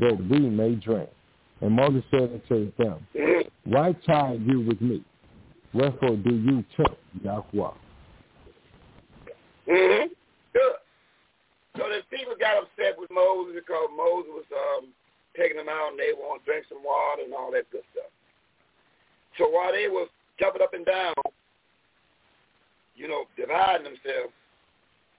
that 0.00 0.16
we 0.28 0.40
may 0.40 0.74
drink. 0.74 1.08
And 1.60 1.72
Moses 1.72 2.02
said 2.10 2.42
unto 2.50 2.72
them, 2.78 3.06
Why 3.64 3.94
chide 4.06 4.42
you 4.46 4.60
with 4.60 4.80
me? 4.80 5.04
Wherefore 5.72 6.16
do 6.16 6.34
you 6.34 6.64
tempt 6.76 7.00
Yahweh? 7.22 7.70
Mm-hmm. 9.68 10.06
So 11.76 11.88
the 11.88 12.04
people 12.12 12.36
got 12.36 12.60
upset 12.60 13.00
with 13.00 13.08
Moses 13.08 13.56
because 13.56 13.88
Moses 13.96 14.28
was 14.28 14.48
um, 14.52 14.92
taking 15.32 15.56
them 15.56 15.72
out 15.72 15.96
and 15.96 15.98
they 15.98 16.12
want 16.12 16.44
to 16.44 16.44
drink 16.44 16.68
some 16.68 16.84
water 16.84 17.24
and 17.24 17.32
all 17.32 17.48
that 17.52 17.64
good 17.72 17.86
stuff. 17.96 18.12
So 19.40 19.48
while 19.48 19.72
they 19.72 19.88
were 19.88 20.11
jumping 20.42 20.62
up 20.62 20.74
and 20.74 20.84
down, 20.84 21.14
you 22.96 23.06
know, 23.06 23.24
dividing 23.36 23.84
themselves, 23.84 24.34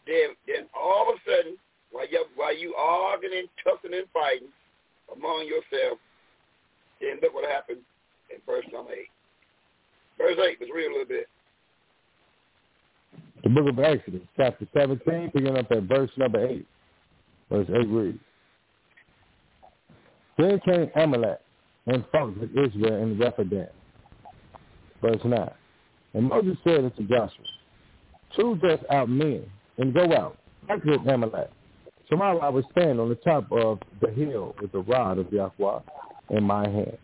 then 0.06 0.36
then 0.48 0.68
all 0.76 1.08
of 1.10 1.16
a 1.16 1.20
sudden, 1.24 1.58
while 1.92 2.08
you 2.12 2.26
while 2.36 2.56
you 2.56 2.76
arguing 2.76 3.40
and 3.40 3.50
tussling 3.64 3.98
and 3.98 4.08
fighting 4.14 4.52
among 5.16 5.48
yourselves, 5.48 6.02
then 7.00 7.20
look 7.22 7.34
what 7.34 7.50
happened 7.50 7.80
in 8.30 8.38
verse 8.46 8.66
number 8.74 8.92
eight. 8.92 9.12
Verse 10.18 10.36
eight, 10.44 10.58
let's 10.60 10.74
read 10.76 10.88
a 10.88 10.92
little 10.92 11.08
bit. 11.08 11.28
The 13.44 13.50
book 13.50 13.68
of 13.68 13.80
Exodus, 13.80 14.22
chapter 14.38 14.66
17, 14.74 15.32
picking 15.32 15.58
up 15.58 15.70
at 15.70 15.84
verse 15.84 16.10
number 16.16 16.48
8. 16.48 16.66
Verse 17.52 17.68
8 17.70 17.88
reads, 17.90 18.20
Then 20.38 20.62
came 20.62 20.90
Amalek 20.96 21.42
and 21.88 22.06
fought 22.10 22.40
with 22.40 22.52
Israel 22.52 23.04
in 23.04 23.20
Rephidim 23.20 23.68
verse 25.04 25.22
9. 25.24 25.52
And 26.16 26.30
Moses 26.30 26.58
said 26.64 26.86
unto 26.86 27.08
Joshua, 27.08 27.46
Choose 28.36 28.60
us 28.64 28.80
out 28.90 29.10
men 29.10 29.46
and 29.78 29.94
go 29.94 30.12
out, 30.14 30.38
exit 30.70 31.02
Amalek. 31.08 31.52
Tomorrow 32.10 32.40
I 32.40 32.50
will 32.50 32.68
stand 32.72 33.00
on 33.00 33.10
the 33.10 33.16
top 33.16 33.52
of 33.52 33.80
the 34.02 34.12
hill 34.12 34.56
with 34.62 34.72
the 34.72 34.80
rod 34.80 35.20
of 35.20 35.32
Yahweh 35.32 35.80
in 36.32 36.44
my 36.44 36.68
hand. 36.68 36.98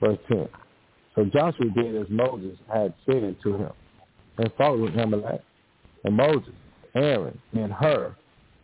Verse 0.00 0.18
10. 0.28 0.48
So 1.14 1.24
Joshua 1.32 1.66
did 1.74 1.96
as 1.96 2.06
Moses 2.10 2.58
had 2.72 2.92
said 3.06 3.36
to 3.42 3.54
him 3.54 3.70
and 4.38 4.52
with 4.80 4.98
Amalek. 4.98 5.42
And 6.04 6.16
Moses 6.16 6.52
Aaron 6.94 7.38
and 7.52 7.72
Hur 7.72 8.14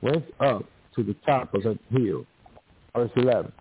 went 0.03 0.25
up 0.41 0.65
to 0.97 1.03
the 1.03 1.15
top 1.27 1.55
of 1.55 1.63
the 1.63 1.79
hill. 1.91 2.27
Verse 2.95 3.11
11. 3.17 3.53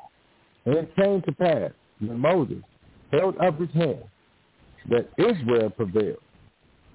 And 0.65 0.75
it 0.75 0.95
came 0.95 1.21
to 1.21 1.31
pass 1.33 1.71
when 1.99 2.19
Moses 2.19 2.63
held 3.11 3.37
up 3.37 3.59
his 3.59 3.69
hand 3.71 4.03
that 4.89 5.09
Israel 5.17 5.69
prevailed. 5.69 6.17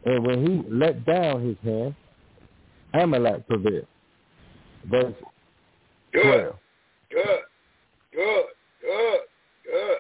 And 0.05 0.27
when 0.27 0.47
he 0.47 0.71
let 0.71 1.05
down 1.05 1.47
his 1.47 1.57
hand, 1.63 1.95
Amalek 2.93 3.47
prevailed. 3.47 3.87
Verse 4.91 5.15
Good. 6.13 6.23
12. 6.23 6.55
Good. 7.11 7.41
Good. 8.13 8.45
Good. 8.83 9.21
Good. 9.65 9.99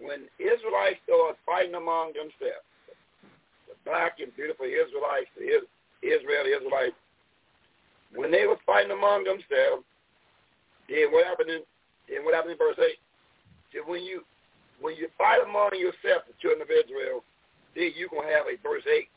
When 0.00 0.20
Israelites 0.38 0.98
started 1.04 1.36
fighting 1.44 1.74
among 1.74 2.12
themselves, 2.14 2.66
the 3.68 3.74
black 3.84 4.18
and 4.20 4.34
beautiful 4.34 4.66
Israelites, 4.66 5.30
the 5.36 5.44
Is- 5.44 5.70
Israel 6.02 6.46
Israelites, 6.46 6.96
when 8.14 8.30
they 8.30 8.46
were 8.46 8.58
fighting 8.66 8.90
among 8.90 9.24
themselves, 9.24 9.84
then 10.88 11.12
what 11.12 11.26
happened 11.26 11.50
in 11.50 11.62
then 12.08 12.24
what 12.24 12.34
happened 12.34 12.52
in 12.52 12.58
verse 12.58 12.76
eight? 12.78 12.98
See, 13.72 13.80
when 13.84 14.02
you 14.02 14.22
when 14.82 14.96
you 14.96 15.08
fight 15.16 15.40
among 15.42 15.70
yourself, 15.78 16.26
the 16.26 16.34
children 16.40 16.62
of 16.62 16.68
Israel, 16.68 17.24
then 17.74 17.90
you're 17.96 18.08
gonna 18.10 18.28
have 18.28 18.46
a 18.46 18.60
verse 18.62 18.82
eight. 18.92 19.08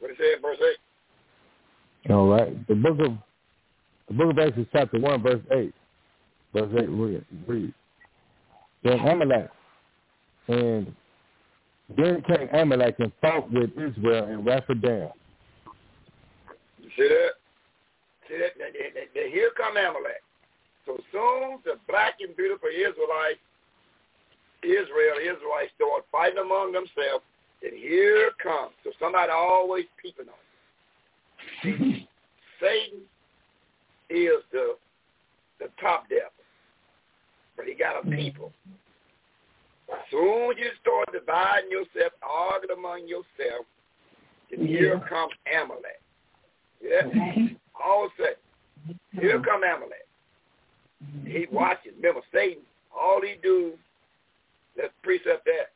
What 0.00 0.10
it 0.10 0.18
say 0.18 0.34
in 0.34 0.42
verse 0.42 0.58
eight? 0.60 2.12
All 2.12 2.28
right. 2.28 2.66
The 2.68 2.74
book 2.74 2.98
of 3.00 3.16
the 4.08 4.14
book 4.14 4.30
of 4.32 4.38
Exodus 4.38 4.68
chapter 4.72 4.98
one, 4.98 5.22
verse 5.22 5.40
eight. 5.52 5.74
Verse 6.52 6.70
eight 6.76 6.90
read, 6.90 7.24
read. 7.46 7.72
Then 8.82 8.98
Amalek 8.98 9.50
and 10.48 10.94
then 11.96 12.22
came 12.22 12.48
Amalek 12.52 12.96
and 12.98 13.12
fought 13.20 13.50
with 13.50 13.70
Israel 13.72 14.28
in 14.28 14.44
Rephidim. 14.44 15.08
You 16.78 16.90
see 16.96 17.08
that? 17.08 17.30
See 18.28 18.38
that 18.38 19.30
here 19.30 19.50
come 19.56 19.76
Amalek. 19.76 20.22
So 20.86 20.98
soon 21.12 21.58
the 21.64 21.78
black 21.88 22.14
and 22.20 22.36
beautiful 22.36 22.68
Israelites, 22.68 23.40
Israel, 24.64 25.20
Israelites 25.20 25.72
start 25.76 26.04
fighting 26.10 26.38
among 26.38 26.72
themselves, 26.72 27.24
then 27.62 27.72
here 27.76 28.30
comes. 28.42 28.72
So 28.82 28.90
somebody 29.00 29.30
always 29.30 29.84
peeping 30.00 30.26
on 30.28 30.40
you. 31.62 32.06
Satan 32.60 33.00
is 34.10 34.42
the 34.52 34.76
the 35.60 35.68
top 35.80 36.08
devil, 36.08 36.30
but 37.56 37.66
he 37.66 37.74
got 37.74 37.96
a 37.96 38.06
mm-hmm. 38.06 38.16
people. 38.16 38.52
As 39.92 39.98
soon 40.10 40.52
as 40.52 40.58
you 40.58 40.70
start 40.80 41.08
dividing 41.12 41.70
yourself, 41.70 42.12
arguing 42.22 42.78
among 42.78 43.06
yourself, 43.06 43.66
then 44.50 44.66
here 44.66 44.98
comes 45.08 45.32
Amalek. 45.46 46.00
Yeah. 46.82 47.02
All 47.84 48.06
of 48.06 48.10
a 48.18 48.22
sudden, 48.22 49.00
here 49.12 49.36
uh-huh. 49.36 49.44
come 49.44 49.62
Amalek. 49.62 50.06
He 51.24 51.46
mm-hmm. 51.46 51.54
watches. 51.54 51.92
Remember, 51.96 52.22
Satan, 52.32 52.62
all 52.94 53.20
he 53.20 53.34
do, 53.42 53.72
let's 54.76 54.92
precept 55.02 55.44
that, 55.46 55.72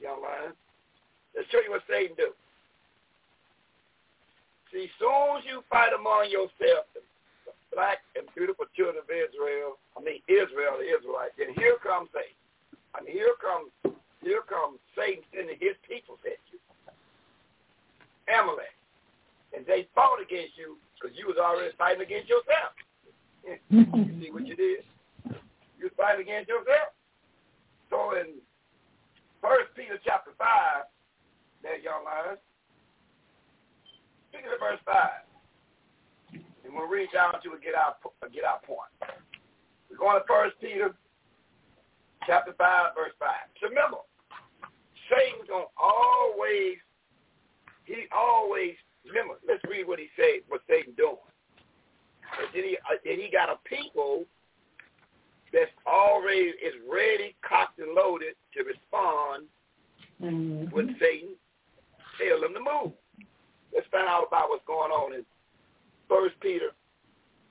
young 0.00 0.22
lion. 0.22 0.52
Let's 1.34 1.48
show 1.50 1.60
you 1.64 1.70
what 1.70 1.82
Satan 1.88 2.16
do. 2.16 2.32
See, 4.72 4.88
soon 4.98 5.40
as 5.40 5.44
you 5.44 5.62
fight 5.68 5.92
among 5.92 6.32
yourself, 6.32 6.88
the, 6.96 7.04
black 7.72 8.04
and 8.16 8.28
beautiful 8.36 8.68
children 8.76 9.00
of 9.00 9.08
Israel, 9.08 9.80
I 9.96 10.04
mean 10.04 10.20
Israel, 10.28 10.76
the 10.76 10.88
Israelites, 10.92 11.32
then 11.40 11.56
here 11.56 11.80
comes 11.80 12.12
Satan. 12.12 12.36
I 12.92 13.00
mean, 13.00 13.16
here 13.16 13.32
comes, 13.40 13.72
here 14.20 14.44
comes 14.44 14.76
Satan 14.92 15.24
sending 15.32 15.56
his 15.56 15.76
people 15.88 16.20
at 16.28 16.36
you. 16.52 16.60
Amalek. 18.28 18.76
And 19.56 19.64
they 19.64 19.88
fought 19.96 20.20
against 20.20 20.56
you 20.56 20.76
because 20.96 21.16
you 21.16 21.28
was 21.28 21.36
already 21.40 21.72
fighting 21.76 22.04
against 22.04 22.28
yourself. 22.28 22.72
you 23.72 23.84
see 24.20 24.30
what 24.30 24.46
you 24.46 24.56
did? 24.56 24.84
You 25.76 25.88
was 25.88 25.96
fighting 25.96 26.28
against 26.28 26.48
yourself. 26.48 26.92
So 27.92 28.16
in 28.16 28.40
First 29.44 29.76
Peter 29.76 30.00
chapter 30.00 30.32
five, 30.40 30.88
there 31.60 31.76
young 31.76 32.08
lions, 32.08 32.40
look 34.32 34.48
at 34.48 34.56
verse 34.56 34.80
five. 34.88 35.28
And 36.32 36.72
we'll 36.72 36.88
read 36.88 37.12
down 37.12 37.36
to 37.36 37.52
get 37.60 37.76
our 37.76 37.92
get 38.32 38.48
our 38.48 38.64
point. 38.64 38.88
We're 39.92 40.00
going 40.00 40.16
to 40.16 40.24
First 40.24 40.56
Peter 40.56 40.96
chapter 42.26 42.56
five, 42.56 42.96
verse 42.96 43.12
five. 43.20 43.52
Remember, 43.60 44.00
Satan's 45.12 45.44
gonna 45.44 45.68
always 45.76 46.80
he 47.84 48.08
always 48.08 48.72
remember, 49.04 49.36
let's 49.46 49.60
read 49.68 49.84
what 49.84 49.98
he 49.98 50.08
said, 50.16 50.48
what 50.48 50.64
Satan 50.64 50.94
doing. 50.96 51.20
And 52.40 52.48
then 52.56 52.64
he, 52.64 52.78
uh, 52.88 52.96
he 53.04 53.28
got 53.28 53.52
a 53.52 53.60
people 53.68 54.24
that's 55.52 55.70
already 55.86 56.52
is 56.58 56.74
ready, 56.90 57.34
cocked 57.46 57.78
and 57.78 57.94
loaded 57.94 58.34
to 58.54 58.64
respond 58.64 59.46
Mm-hmm. 60.22 60.70
when 60.70 60.94
Satan 61.00 61.34
tell 62.16 62.40
them 62.40 62.54
to 62.54 62.60
move. 62.60 62.92
Let's 63.74 63.86
find 63.90 64.06
out 64.06 64.26
about 64.28 64.50
what's 64.50 64.62
going 64.66 64.92
on 64.92 65.14
in 65.14 65.24
First 66.08 66.38
Peter 66.40 66.70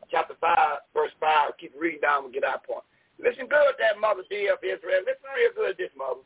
chapter 0.10 0.36
five, 0.40 0.80
verse 0.94 1.12
five. 1.20 1.52
Keep 1.60 1.74
reading 1.78 2.00
down 2.02 2.26
and 2.26 2.34
get 2.34 2.46
our 2.46 2.60
point. 2.60 2.86
Listen 3.20 3.48
good, 3.48 3.76
that 3.80 4.00
mother 4.00 4.24
dear 4.30 4.54
of 4.54 4.60
Israel. 4.64 5.02
Listen 5.04 5.28
real 5.36 5.52
good, 5.54 5.76
this 5.78 5.90
mother. 5.98 6.22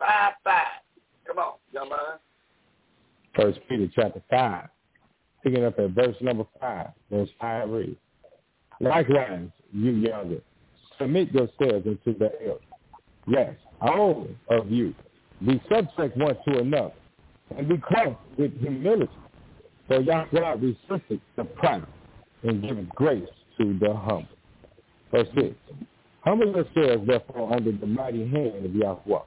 Five, 0.00 0.32
five. 0.42 0.82
Come 1.26 1.38
on, 1.38 1.54
young 1.72 1.90
man. 1.90 2.18
First 3.36 3.60
Peter 3.68 3.88
chapter 3.94 4.22
five. 4.28 4.68
Picking 5.44 5.64
up 5.64 5.78
at 5.78 5.90
verse 5.90 6.16
number 6.20 6.44
five. 6.60 6.88
Verse 7.08 7.30
five 7.40 7.68
reads. 7.70 7.96
Likewise, 8.80 9.48
you 9.72 9.92
younger, 9.92 10.40
submit 10.98 11.32
yourselves 11.32 11.86
unto 11.86 12.18
the 12.18 12.30
elders. 12.46 12.62
Yes, 13.26 13.54
all 13.80 14.26
of 14.50 14.70
you, 14.70 14.94
be 15.46 15.60
subject 15.70 16.16
one 16.16 16.36
to 16.48 16.58
another, 16.60 16.92
and 17.56 17.68
be 17.68 17.76
close 17.78 18.16
with 18.36 18.58
humility. 18.60 19.12
For 19.86 20.00
Yahweh 20.00 20.56
resisteth 20.60 21.20
the 21.36 21.44
proud, 21.44 21.86
and 22.42 22.62
giveth 22.62 22.88
grace 22.90 23.28
to 23.58 23.78
the 23.78 23.94
humble. 23.94 24.28
Verse 25.10 25.28
6. 25.34 25.54
Humble 26.20 26.46
yourselves 26.46 27.06
therefore 27.06 27.54
under 27.54 27.72
the 27.72 27.86
mighty 27.86 28.28
hand 28.28 28.66
of 28.66 28.74
Yahweh, 28.74 29.18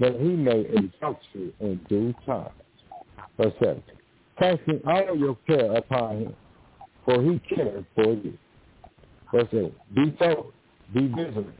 that 0.00 0.20
he 0.20 0.28
may 0.28 0.60
exalt 0.60 1.18
you 1.32 1.52
in 1.60 1.80
due 1.88 2.14
time. 2.24 2.50
Verse 3.38 3.52
7. 3.62 3.82
Casting 4.38 4.80
all 4.86 5.16
your 5.16 5.36
care 5.46 5.76
upon 5.76 6.18
him, 6.18 6.34
for 7.04 7.22
he 7.22 7.40
cares 7.54 7.84
for 7.94 8.14
you. 8.14 8.36
Verse 9.32 9.48
8. 9.52 9.94
Be 9.94 10.16
sober, 10.18 10.48
be 10.92 11.08
vigilant, 11.08 11.58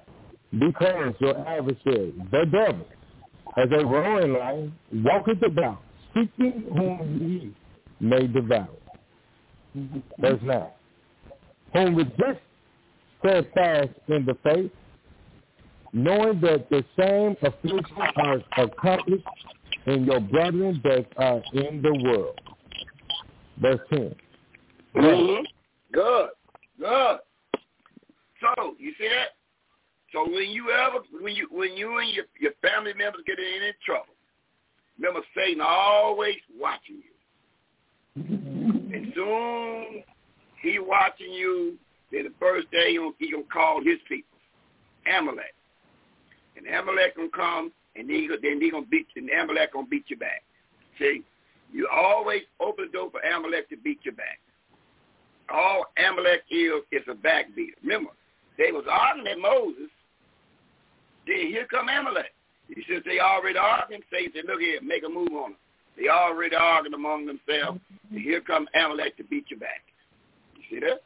because 0.52 1.14
your 1.20 1.38
adversary, 1.48 2.12
the 2.30 2.44
devil, 2.50 2.86
as 3.56 3.68
a 3.72 3.84
roaring 3.84 4.34
lion, 4.34 4.74
walketh 4.92 5.42
about, 5.42 5.82
seeking 6.14 6.64
whom 6.74 7.18
he 7.18 7.54
may 8.04 8.26
devour. 8.26 8.68
Verse 10.18 10.40
9. 10.42 10.62
Whom 11.72 11.94
resist 11.96 12.40
steadfast 13.18 13.90
in 14.08 14.26
the 14.26 14.36
faith, 14.42 14.70
knowing 15.94 16.40
that 16.40 16.68
the 16.68 16.84
same 16.98 17.36
afflictions 17.42 17.86
are 18.16 18.40
accomplished 18.58 19.24
in 19.86 20.04
your 20.04 20.20
brethren 20.20 20.80
that 20.84 21.06
are 21.16 21.42
in 21.54 21.80
the 21.80 21.94
world. 22.04 22.38
Verse 23.58 23.80
10. 23.90 24.14
Mm-hmm. 24.96 25.42
Good. 25.92 26.28
Good. 26.78 27.18
So 28.43 28.74
you 28.78 28.93
see 28.98 29.09
that? 29.09 29.39
So 30.12 30.24
when 30.24 30.51
you 30.51 30.70
ever 30.70 30.98
when 31.20 31.35
you 31.35 31.48
when 31.51 31.74
you 31.74 31.98
and 31.98 32.10
your 32.10 32.24
your 32.39 32.52
family 32.60 32.93
members 32.93 33.23
get 33.27 33.39
in 33.39 33.62
any 33.62 33.73
trouble, 33.85 34.14
remember 34.98 35.20
Satan 35.35 35.62
always 35.64 36.36
watching 36.59 36.97
you. 36.97 37.12
And 38.94 39.12
soon 39.14 40.02
he 40.60 40.78
watching 40.78 41.32
you, 41.32 41.78
then 42.10 42.24
the 42.24 42.32
first 42.39 42.70
day 42.70 42.90
he 42.90 42.98
gonna, 42.98 43.10
he 43.19 43.31
gonna 43.31 43.44
call 43.51 43.82
his 43.82 43.98
people, 44.09 44.39
Amalek. 45.06 45.55
And 46.56 46.66
Amalek 46.66 47.16
gonna 47.16 47.28
come 47.35 47.73
and 47.97 48.09
then 48.09 48.16
he, 48.16 48.28
then 48.43 48.60
he 48.60 48.70
gonna 48.70 48.86
beat 48.86 49.06
and 49.16 49.31
Amalek 49.31 49.73
gonna 49.73 49.86
beat 49.86 50.05
you 50.09 50.16
back. 50.16 50.43
See? 50.98 51.23
You 51.73 51.89
always 51.90 52.43
open 52.60 52.86
the 52.86 52.93
door 52.93 53.10
for 53.10 53.20
Amalek 53.20 53.70
to 53.70 53.77
beat 53.78 54.01
you 54.02 54.12
back. 54.12 54.40
All 55.48 55.86
Amalek 55.97 56.43
is 56.51 56.82
is 56.93 57.02
a 57.09 57.14
backbeater. 57.14 57.81
Remember, 57.82 58.10
they 58.58 58.72
was 58.72 58.84
arguing 58.90 59.28
at 59.28 59.38
Moses. 59.38 59.90
Then 61.26 61.46
here 61.48 61.66
come 61.70 61.88
Amalek. 61.88 62.32
He 62.68 62.82
says 62.88 63.02
they 63.04 63.18
already 63.20 63.58
arguing. 63.58 64.02
Say, 64.10 64.28
said, 64.34 64.44
look 64.46 64.60
here, 64.60 64.80
make 64.82 65.04
a 65.04 65.08
move 65.08 65.32
on 65.32 65.52
them. 65.52 65.56
They 65.96 66.08
already 66.08 66.56
arguing 66.56 66.94
among 66.94 67.26
themselves. 67.26 67.80
And 68.10 68.20
here 68.20 68.40
come 68.40 68.66
Amalek 68.74 69.16
to 69.18 69.24
beat 69.24 69.46
you 69.50 69.56
back. 69.56 69.82
You 70.56 70.62
see 70.70 70.80
that? 70.80 71.02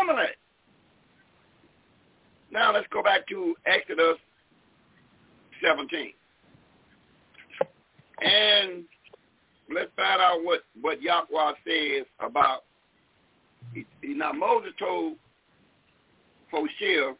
Amalek. 0.00 0.36
Now 2.52 2.72
let's 2.72 2.86
go 2.92 3.02
back 3.02 3.28
to 3.28 3.54
Exodus 3.66 4.16
17. 5.62 6.12
And 8.22 8.84
let's 9.72 9.90
find 9.96 10.20
out 10.20 10.40
what 10.42 10.60
what 10.80 11.00
Yahweh 11.00 11.52
says 11.66 12.06
about. 12.18 12.64
Now 14.02 14.32
Moses 14.32 14.72
told 14.78 15.14
Hoshea, 16.50 17.14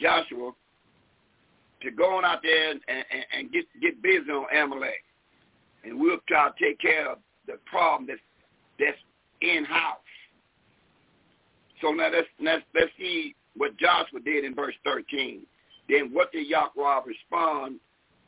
Joshua, 0.00 0.52
to 1.82 1.90
go 1.90 2.16
on 2.16 2.24
out 2.24 2.40
there 2.42 2.70
and, 2.72 2.80
and, 2.88 3.04
and 3.36 3.52
get 3.52 3.64
get 3.80 4.02
busy 4.02 4.30
on 4.30 4.46
Amalek, 4.56 5.04
and 5.84 5.98
we'll 5.98 6.18
try 6.28 6.48
to 6.48 6.64
take 6.64 6.80
care 6.80 7.10
of 7.10 7.18
the 7.46 7.54
problem 7.66 8.06
that's 8.06 8.20
that's 8.78 8.98
in 9.42 9.64
house. 9.64 9.98
So 11.80 11.92
now 11.92 12.10
let's 12.12 12.28
let's 12.40 12.64
let's 12.74 12.90
see 12.98 13.34
what 13.56 13.76
Joshua 13.78 14.20
did 14.20 14.44
in 14.44 14.54
verse 14.54 14.74
thirteen. 14.84 15.42
Then 15.88 16.10
what 16.12 16.32
did 16.32 16.46
Yahweh 16.46 17.00
respond 17.06 17.80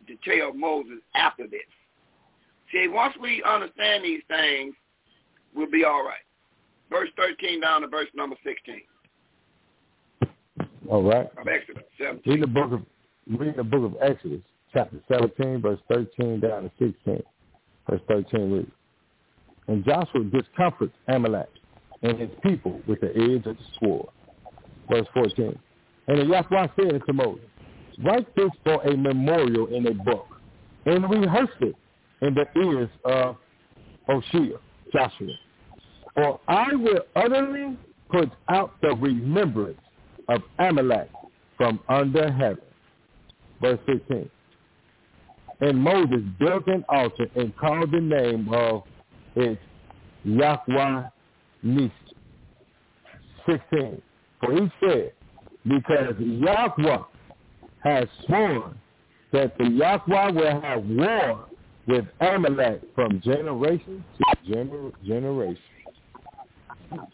to 0.06 0.16
tell 0.24 0.52
Moses 0.54 1.00
after 1.14 1.46
this? 1.46 1.60
See, 2.72 2.88
once 2.88 3.14
we 3.20 3.42
understand 3.42 4.04
these 4.04 4.22
things, 4.28 4.74
we'll 5.54 5.70
be 5.70 5.84
all 5.84 6.04
right. 6.04 6.22
Verse 6.88 7.08
13 7.16 7.60
down 7.60 7.82
to 7.82 7.88
verse 7.88 8.08
number 8.14 8.36
16. 8.44 8.80
All 10.90 11.04
right. 11.04 11.30
Of 11.38 11.46
Exodus 11.46 11.84
17. 11.98 12.22
Read 12.26 12.42
the 12.42 12.46
book 12.48 12.72
of 12.72 12.82
read 13.38 13.54
the 13.56 13.62
book 13.62 13.84
of 13.84 13.96
Exodus, 14.02 14.40
chapter 14.72 14.96
17, 15.08 15.62
verse 15.62 15.78
13 15.88 16.40
down 16.40 16.64
to 16.64 16.70
16. 16.80 17.22
Verse 17.88 18.00
13 18.08 18.50
reads, 18.50 18.70
And 19.68 19.84
Joshua 19.84 20.24
discomforts 20.24 20.92
Amalek 21.06 21.48
and 22.02 22.18
his 22.18 22.30
people 22.42 22.80
with 22.88 23.00
the 23.00 23.10
edge 23.10 23.46
of 23.46 23.56
the 23.56 23.64
sword. 23.78 24.08
Verse 24.90 25.06
14. 25.14 25.56
And 26.08 26.18
the 26.18 26.24
Yahweh 26.24 26.66
said 26.74 26.94
unto 26.94 27.12
Moses, 27.12 27.44
Write 28.04 28.34
this 28.34 28.50
for 28.64 28.82
a 28.82 28.96
memorial 28.96 29.68
in 29.68 29.86
a 29.86 29.94
book, 29.94 30.26
and 30.86 31.08
rehearse 31.08 31.50
it 31.60 31.76
in 32.20 32.34
the 32.34 32.46
ears 32.60 32.88
of 33.04 33.36
Hoshea, 34.08 34.54
Joshua. 34.92 35.34
For 36.16 36.40
I 36.48 36.74
will 36.74 37.02
utterly 37.14 37.76
put 38.10 38.30
out 38.48 38.72
the 38.82 38.96
remembrance 38.96 39.78
of 40.30 40.42
Amalek 40.58 41.10
from 41.56 41.80
under 41.88 42.32
heaven. 42.32 42.62
Verse 43.60 43.78
15. 43.86 44.30
And 45.60 45.78
Moses 45.78 46.22
built 46.38 46.66
an 46.68 46.84
altar 46.88 47.26
and 47.36 47.54
called 47.56 47.90
the 47.92 48.00
name 48.00 48.48
of 48.52 48.84
it 49.36 49.58
Yahweh 50.24 51.02
Nissi. 51.64 51.90
16. 53.46 54.00
For 54.40 54.52
he 54.54 54.70
said, 54.80 55.12
because 55.64 56.14
Yahweh 56.18 56.98
has 57.84 58.08
sworn 58.26 58.78
that 59.32 59.58
the 59.58 59.68
Yahweh 59.68 60.30
will 60.30 60.60
have 60.62 60.84
war 60.84 61.46
with 61.86 62.06
Amalek 62.20 62.82
from 62.94 63.20
generation 63.20 64.04
to 64.18 64.24
gener- 64.50 64.92
generation. 65.04 65.62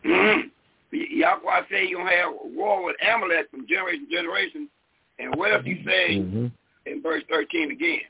Yahweh 0.93 1.63
say 1.71 1.87
you're 1.87 2.01
going 2.01 2.13
to 2.13 2.17
have 2.17 2.33
war 2.55 2.85
with 2.85 2.97
Amalek 3.03 3.51
from 3.51 3.67
generation 3.69 4.09
to 4.09 4.15
generation. 4.17 4.69
And 5.19 5.35
what 5.37 5.53
else 5.53 5.65
he 5.65 5.83
say 5.85 6.19
Mm-hmm. 6.19 6.47
in 6.87 7.03
verse 7.03 7.23
13 7.29 7.71
again? 7.73 8.01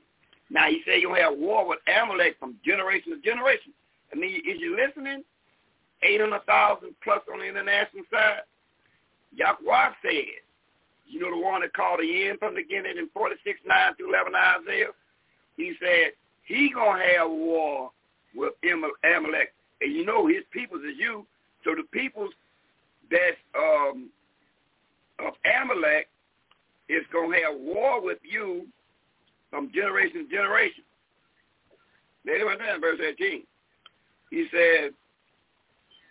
Now 0.51 0.69
he 0.69 0.83
say 0.87 1.01
you're 1.01 1.11
going 1.11 1.23
to 1.23 1.31
have 1.31 1.39
war 1.39 1.67
with 1.67 1.79
Amalek 1.89 2.37
from 2.39 2.57
generation 2.65 3.13
to 3.13 3.21
generation. 3.23 3.73
I 4.13 4.17
mean, 4.17 4.37
is 4.37 4.61
you 4.61 4.77
listening? 4.77 5.25
800,000 6.03 6.95
plus 7.03 7.21
on 7.33 7.41
the 7.41 7.47
international 7.47 8.05
side. 8.13 8.43
Yahweh 9.35 9.91
said, 10.03 10.25
you 11.09 11.21
know 11.21 11.31
the 11.31 11.41
one 11.41 11.61
that 11.63 11.73
called 11.73 12.01
the 12.01 12.29
end 12.29 12.39
from 12.39 12.55
the 12.55 12.63
beginning 12.63 12.99
in 12.99 13.09
46, 13.15 13.61
9 13.67 13.95
through 13.97 14.11
11 14.11 14.33
Isaiah? 14.35 14.93
He 15.57 15.73
said, 15.81 16.13
he 16.45 16.71
going 16.73 16.99
to 16.99 17.19
have 17.19 17.31
war 17.31 17.91
with 18.35 18.53
Amalek. 18.63 19.53
And 19.81 19.95
you 19.95 20.05
know 20.05 20.27
his 20.27 20.45
peoples 20.53 20.83
is 20.83 20.97
you. 20.99 21.27
So 21.65 21.75
the 21.75 21.85
peoples 21.93 22.31
that 23.11 23.59
um, 23.59 24.11
of 25.19 25.33
Amalek 25.63 26.09
is 26.89 27.03
going 27.13 27.33
to 27.33 27.47
have 27.47 27.61
war 27.61 28.03
with 28.03 28.19
you 28.23 28.67
from 29.51 29.71
generation 29.73 30.29
to 30.29 30.37
generation. 30.37 30.85
Later 32.27 32.49
on 32.51 32.75
in 32.75 32.81
verse 32.81 32.99
18, 33.01 33.43
he 34.31 34.47
said, 34.51 34.91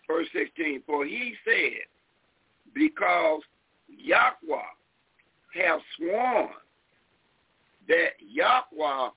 verse 0.07 0.27
16, 0.33 0.83
for 0.85 1.05
he 1.05 1.33
said, 1.43 1.83
because 2.73 3.41
Yahweh 3.89 4.61
have 5.55 5.79
sworn 5.97 6.49
that 7.87 8.11
Yahweh 8.19 9.09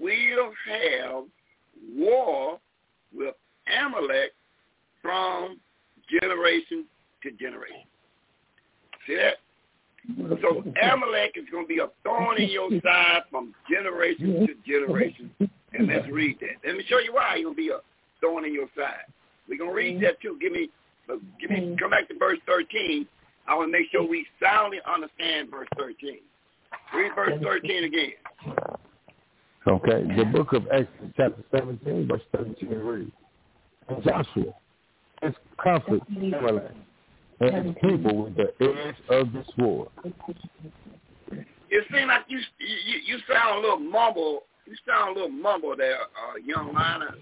will 0.00 0.52
have 0.68 1.24
war 1.96 2.58
with 3.14 3.34
Amalek 3.82 4.32
from 5.02 5.58
generation 6.20 6.84
generation. 7.32 7.86
See 9.06 9.16
that? 9.16 9.36
So 10.40 10.62
Amalek 10.82 11.34
is 11.36 11.44
going 11.50 11.64
to 11.64 11.68
be 11.68 11.78
a 11.80 11.88
thorn 12.04 12.40
in 12.40 12.48
your 12.48 12.70
side 12.82 13.22
from 13.30 13.54
generation 13.70 14.46
to 14.46 14.54
generation. 14.66 15.30
And 15.72 15.88
let's 15.88 16.08
read 16.10 16.38
that. 16.40 16.66
Let 16.66 16.76
me 16.76 16.84
show 16.88 16.98
you 16.98 17.12
why 17.12 17.40
to 17.42 17.54
be 17.54 17.70
a 17.70 17.78
thorn 18.20 18.44
in 18.44 18.54
your 18.54 18.68
side. 18.76 19.10
We're 19.48 19.58
going 19.58 19.70
to 19.70 19.76
read 19.76 20.02
that 20.02 20.20
too. 20.20 20.38
Give 20.40 20.52
me, 20.52 20.70
give 21.40 21.50
me, 21.50 21.76
come 21.78 21.90
back 21.90 22.08
to 22.08 22.18
verse 22.18 22.38
13. 22.46 23.06
I 23.48 23.54
want 23.54 23.68
to 23.68 23.72
make 23.72 23.90
sure 23.90 24.06
we 24.06 24.26
soundly 24.42 24.78
understand 24.92 25.50
verse 25.50 25.68
13. 25.76 26.18
Read 26.94 27.12
verse 27.14 27.40
13 27.42 27.84
again. 27.84 28.12
Okay, 29.68 30.04
the 30.16 30.24
book 30.24 30.52
of 30.52 30.66
Exodus, 30.70 31.12
chapter 31.16 31.42
17, 31.56 32.06
verse 32.06 32.22
13 32.36 32.68
reads, 32.70 33.10
Joshua 34.04 34.54
is 35.22 35.34
comfort 35.62 36.00
Amalek 36.08 36.72
and 37.40 37.66
his 37.66 37.74
people 37.82 38.24
with 38.24 38.36
the 38.36 38.52
edge 38.60 38.96
of 39.10 39.32
the 39.32 39.44
sword. 39.58 39.88
It 41.68 41.84
seems 41.92 42.06
like 42.08 42.22
you 42.28 42.38
you, 42.38 42.98
you 43.04 43.18
sound 43.32 43.58
a 43.58 43.60
little 43.60 43.78
mumble. 43.80 44.42
You 44.66 44.74
sound 44.86 45.10
a 45.10 45.20
little 45.20 45.36
mumble 45.36 45.74
there, 45.76 45.98
uh, 46.00 46.36
young 46.44 46.72
liner. 46.72 47.14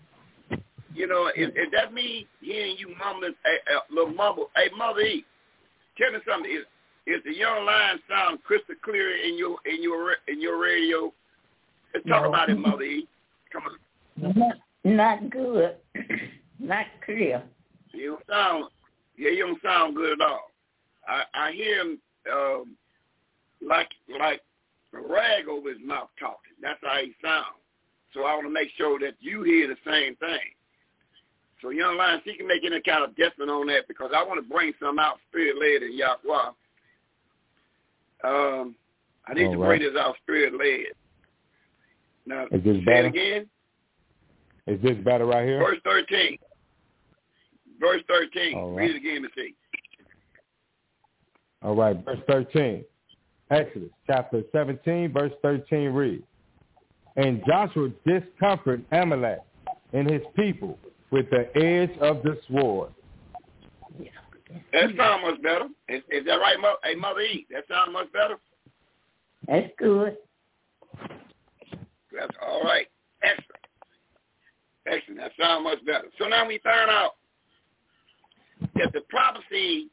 You 0.95 1.09
know, 1.09 1.27
if, 1.35 1.51
if 1.57 1.73
that 1.73 1.93
means 1.93 2.27
hearing 2.41 2.77
you 2.78 2.95
mumbling 2.97 3.35
a, 3.45 3.74
a 3.74 3.78
little 3.93 4.15
mumble, 4.15 4.51
hey, 4.55 4.70
Mother 4.77 5.01
E, 5.01 5.24
tell 5.99 6.12
me 6.12 6.19
something. 6.28 6.51
Is, 6.51 6.65
is 7.07 7.20
the 7.24 7.35
young 7.35 7.66
line 7.66 7.99
sound 8.09 8.43
crystal 8.45 8.74
clear 8.82 9.16
in 9.16 9.36
your 9.36 9.57
in 9.66 9.82
your 9.82 10.16
in 10.28 10.41
your 10.41 10.62
radio? 10.62 11.12
Let's 11.93 12.07
talk 12.09 12.23
No. 12.23 12.28
about 12.28 12.49
it, 12.49 12.59
Mother 12.59 12.82
E. 12.82 13.09
Come 13.53 13.62
on. 13.65 14.35
Not, 14.36 14.57
not 14.85 15.31
good. 15.31 15.77
not 16.59 16.86
clear. 17.05 17.43
You 17.93 18.19
sound, 18.28 18.66
yeah, 19.16 19.31
you 19.31 19.47
don't 19.47 19.62
sound 19.62 19.97
good 19.97 20.12
at 20.12 20.27
all. 20.27 20.51
I, 21.07 21.23
I 21.35 21.53
hear 21.53 21.81
him 21.81 21.99
um, 22.32 22.77
like 23.66 23.89
like 24.19 24.41
a 24.95 25.01
rag 25.01 25.49
over 25.49 25.70
his 25.70 25.78
mouth 25.85 26.09
talking. 26.19 26.55
That's 26.62 26.78
how 26.82 26.99
he 27.03 27.12
sounds. 27.23 27.59
So 28.12 28.24
I 28.24 28.35
want 28.35 28.47
to 28.47 28.53
make 28.53 28.69
sure 28.77 28.99
that 29.01 29.15
you 29.20 29.43
hear 29.43 29.66
the 29.69 29.77
same 29.85 30.16
thing. 30.16 30.39
So 31.61 31.70
young 31.70 31.97
lion, 31.97 32.20
he 32.24 32.36
can 32.36 32.47
make 32.47 32.65
any 32.65 32.81
kind 32.82 33.05
of 33.05 33.11
adjustment 33.11 33.51
on 33.51 33.66
that 33.69 33.89
because 33.89 34.11
I 34.15 34.23
want 34.23 34.43
to 34.43 34.49
bring 34.55 34.73
some 34.81 34.99
out 34.99 35.16
spirit 35.28 35.57
led 35.59 35.82
in 35.82 35.97
Yahweh. 35.97 36.51
Um, 38.23 38.74
I 39.27 39.35
need 39.35 39.47
All 39.47 39.53
to 39.53 39.59
right. 39.59 39.81
bring 39.81 39.93
this 39.93 39.99
out 40.01 40.16
spirit 40.23 40.53
led. 40.55 40.95
Now, 42.27 42.45
Is 42.53 42.62
this 42.65 42.77
say 42.77 42.85
better? 42.85 43.07
it 43.07 43.09
again. 43.09 43.47
Is 44.66 44.82
this 44.82 44.97
better 45.05 45.27
right 45.27 45.47
here? 45.47 45.59
Verse 45.59 45.78
13. 45.85 46.39
Verse 47.85 48.02
13. 48.09 48.55
All 48.55 48.70
right. 48.70 48.77
Read 48.82 48.90
it 48.93 48.97
again 48.97 49.23
to 49.23 49.28
see. 49.36 49.55
All 51.62 51.74
right, 51.74 51.97
verse 52.05 52.19
13. 52.28 52.85
Exodus 53.51 53.90
chapter 54.06 54.43
17, 54.52 55.12
verse 55.12 55.32
13 55.43 55.90
reads, 55.90 56.24
And 57.16 57.43
Joshua 57.47 57.90
discomforted 58.06 58.85
Amalek 58.90 59.40
and 59.93 60.11
his 60.11 60.23
people 60.35 60.78
with 61.11 61.27
the 61.31 61.48
edge 61.56 61.97
of 62.01 62.23
the 62.23 62.39
sword. 62.51 62.93
That 64.73 64.90
sounds 64.97 65.23
much 65.24 65.43
better. 65.43 65.66
Is, 65.89 66.02
is 66.11 66.24
that 66.27 66.36
right, 66.36 66.59
Mo- 66.61 66.77
hey, 66.85 66.94
Mother 66.94 67.20
E? 67.20 67.47
That 67.51 67.65
sounds 67.69 67.93
much 67.93 68.12
better? 68.12 68.36
That's 69.48 69.73
good. 69.78 70.16
That's 72.12 72.36
all 72.40 72.62
right. 72.62 72.86
Excellent. 73.23 73.66
Excellent. 74.86 75.20
That 75.20 75.32
sounds 75.40 75.65
much 75.65 75.85
better. 75.85 76.09
So 76.19 76.28
now 76.28 76.47
we 76.47 76.59
find 76.62 76.90
out 76.90 77.12
that 78.74 78.93
the 78.93 79.01
prophecy, 79.09 79.89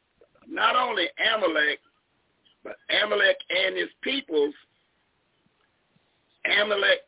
not 0.47 0.75
only 0.75 1.07
Amalek, 1.33 1.79
but 2.63 2.75
Amalek 3.03 3.37
and 3.49 3.75
his 3.75 3.89
peoples, 4.03 4.53
Amalek, 6.45 7.01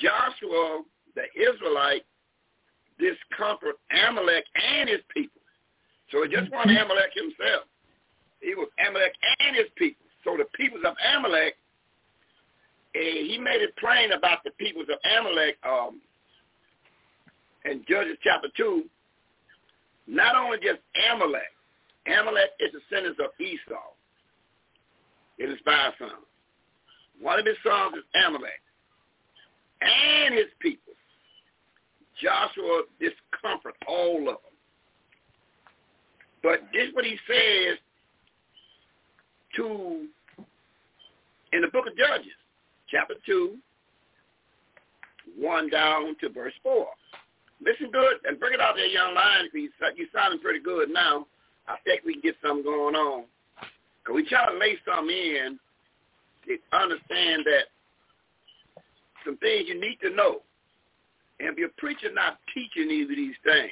Joshua, 0.00 0.82
the 1.14 1.24
Israelite, 1.36 2.04
discomfort 2.98 3.76
Amalek 4.08 4.44
and 4.54 4.88
his 4.88 5.00
people. 5.12 5.40
So 6.10 6.22
it 6.24 6.30
just 6.30 6.50
wasn't 6.52 6.78
Amalek 6.78 7.12
himself. 7.14 7.64
It 8.40 8.56
was 8.56 8.68
Amalek 8.86 9.14
and 9.40 9.56
his 9.56 9.68
people. 9.76 10.06
So 10.24 10.36
the 10.36 10.44
peoples 10.56 10.82
of 10.86 10.94
Amalek 11.16 11.56
eh, 12.94 13.26
he 13.28 13.38
made 13.38 13.62
it 13.62 13.76
plain 13.76 14.12
about 14.12 14.44
the 14.44 14.50
peoples 14.52 14.86
of 14.90 14.98
Amalek. 15.18 15.56
Um, 15.64 16.00
in 17.64 17.84
Judges 17.88 18.18
chapter 18.22 18.48
2, 18.56 18.84
not 20.06 20.36
only 20.36 20.58
just 20.58 20.80
Amalek, 21.12 21.52
Amalek 22.06 22.50
is 22.60 22.72
the 22.72 22.80
descendants 22.80 23.20
of 23.22 23.30
Esau. 23.40 23.94
It 25.38 25.50
is 25.50 25.58
five 25.64 25.92
sons. 25.98 26.26
One 27.20 27.38
of 27.38 27.46
his 27.46 27.56
sons 27.64 27.94
is 27.96 28.04
Amalek 28.26 28.60
and 29.80 30.34
his 30.34 30.48
people. 30.60 30.92
Joshua 32.20 32.82
discomfort 33.00 33.74
all 33.86 34.20
of 34.20 34.36
them. 34.42 34.52
But 36.42 36.60
this 36.72 36.88
is 36.88 36.94
what 36.94 37.04
he 37.04 37.16
says 37.26 37.78
to 39.56 40.06
in 41.52 41.60
the 41.60 41.68
book 41.68 41.86
of 41.86 41.96
Judges, 41.96 42.32
chapter 42.88 43.14
2, 43.26 43.56
1 45.38 45.70
down 45.70 46.16
to 46.20 46.28
verse 46.30 46.54
4. 46.62 46.86
Listen 47.64 47.90
good 47.92 48.18
and 48.24 48.40
bring 48.40 48.54
it 48.54 48.60
out 48.60 48.74
there, 48.74 48.86
young 48.86 49.14
lion, 49.14 49.48
because 49.52 49.70
you're 49.96 50.08
sounding 50.14 50.40
pretty 50.40 50.58
good 50.60 50.90
now. 50.90 51.26
I 51.68 51.76
think 51.84 52.02
we 52.04 52.14
can 52.14 52.22
get 52.22 52.36
something 52.42 52.64
going 52.64 52.96
on. 52.96 53.24
Because 54.02 54.16
we 54.16 54.28
try 54.28 54.50
to 54.50 54.58
lay 54.58 54.76
something 54.84 55.14
in 55.14 55.58
to 56.46 56.58
understand 56.76 57.46
that 57.46 57.70
some 59.24 59.36
things 59.38 59.68
you 59.68 59.80
need 59.80 59.98
to 60.02 60.10
know. 60.10 60.42
And 61.38 61.50
if 61.50 61.56
your 61.56 61.70
preacher 61.78 62.10
not 62.12 62.38
teaching 62.52 62.90
you 62.90 63.06
these 63.06 63.36
things, 63.44 63.70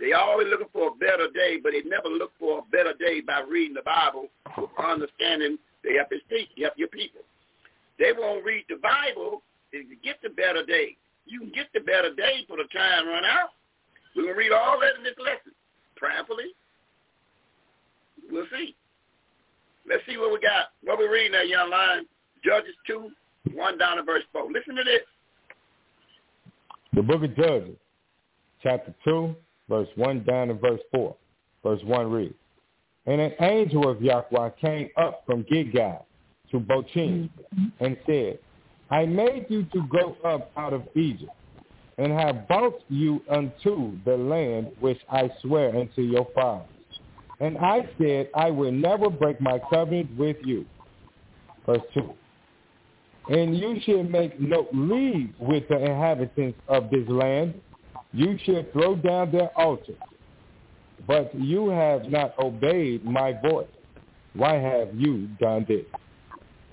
they 0.00 0.12
always 0.12 0.48
looking 0.48 0.72
for 0.72 0.88
a 0.88 0.94
better 0.94 1.28
day, 1.34 1.58
but 1.62 1.72
they 1.72 1.82
never 1.82 2.08
look 2.08 2.32
for 2.38 2.60
a 2.60 2.70
better 2.70 2.94
day 2.98 3.20
by 3.20 3.40
reading 3.40 3.74
the 3.74 3.82
Bible, 3.82 4.28
or 4.56 4.70
understanding 4.90 5.58
they 5.84 5.94
help 5.96 6.08
his 6.10 6.22
people, 6.30 6.54
help 6.62 6.74
your 6.76 6.88
people. 6.88 7.20
They 7.98 8.12
won't 8.16 8.44
read 8.44 8.64
the 8.68 8.76
Bible 8.76 9.42
to 9.72 9.84
get 10.02 10.22
the 10.22 10.30
better 10.30 10.64
day. 10.64 10.96
You 11.28 11.40
can 11.40 11.52
get 11.52 11.66
the 11.74 11.80
better 11.80 12.14
day 12.14 12.44
for 12.48 12.56
the 12.56 12.64
time 12.72 13.06
run 13.06 13.24
out. 13.24 13.50
We're 14.16 14.24
going 14.24 14.34
to 14.34 14.38
read 14.38 14.52
all 14.52 14.80
that 14.80 14.96
in 14.96 15.04
this 15.04 15.14
lesson. 15.18 15.52
Prayerfully. 15.96 16.54
We'll 18.30 18.46
see. 18.50 18.74
Let's 19.88 20.02
see 20.08 20.16
what 20.16 20.32
we 20.32 20.40
got. 20.40 20.72
What 20.82 20.98
we 20.98 21.06
reading 21.06 21.32
there, 21.32 21.44
young 21.44 21.70
lion. 21.70 22.06
Judges 22.44 22.74
2, 22.86 23.10
1 23.54 23.78
down 23.78 23.96
to 23.96 24.02
verse 24.02 24.22
4. 24.32 24.50
Listen 24.52 24.76
to 24.76 24.84
this. 24.84 25.02
The 26.94 27.02
book 27.02 27.22
of 27.22 27.36
Judges, 27.36 27.76
chapter 28.62 28.94
2, 29.04 29.34
verse 29.68 29.88
1 29.96 30.24
down 30.24 30.48
to 30.48 30.54
verse 30.54 30.80
4. 30.92 31.16
Verse 31.62 31.80
1 31.84 32.10
reads, 32.10 32.34
And 33.06 33.20
an 33.20 33.32
angel 33.40 33.88
of 33.88 34.00
Yahweh 34.00 34.50
came 34.60 34.90
up 34.96 35.22
from 35.26 35.42
Gilgal 35.42 36.06
to 36.50 36.60
Bochim 36.60 37.28
and 37.80 37.96
said, 38.06 38.38
I 38.90 39.04
made 39.04 39.46
you 39.48 39.64
to 39.64 39.86
go 39.90 40.16
up 40.24 40.50
out 40.56 40.72
of 40.72 40.82
Egypt 40.94 41.32
and 41.98 42.12
have 42.12 42.46
brought 42.48 42.80
you 42.88 43.20
unto 43.28 43.98
the 44.04 44.16
land 44.16 44.70
which 44.80 44.98
I 45.10 45.30
swear 45.42 45.76
unto 45.76 46.02
your 46.02 46.26
fathers. 46.34 46.68
And 47.40 47.58
I 47.58 47.88
said, 48.00 48.30
I 48.34 48.50
will 48.50 48.72
never 48.72 49.10
break 49.10 49.40
my 49.40 49.60
covenant 49.70 50.16
with 50.16 50.36
you. 50.44 50.64
Verse 51.66 51.82
2. 51.94 52.14
And 53.30 53.56
you 53.56 53.78
shall 53.84 54.04
make 54.04 54.40
no 54.40 54.66
league 54.72 55.34
with 55.38 55.68
the 55.68 55.76
inhabitants 55.76 56.58
of 56.66 56.88
this 56.90 57.06
land. 57.08 57.60
You 58.12 58.38
shall 58.44 58.64
throw 58.72 58.96
down 58.96 59.30
their 59.30 59.50
altars. 59.58 59.96
But 61.06 61.34
you 61.34 61.68
have 61.68 62.06
not 62.06 62.34
obeyed 62.38 63.04
my 63.04 63.32
voice. 63.40 63.66
Why 64.34 64.54
have 64.54 64.94
you 64.94 65.28
done 65.40 65.66
this? 65.68 65.84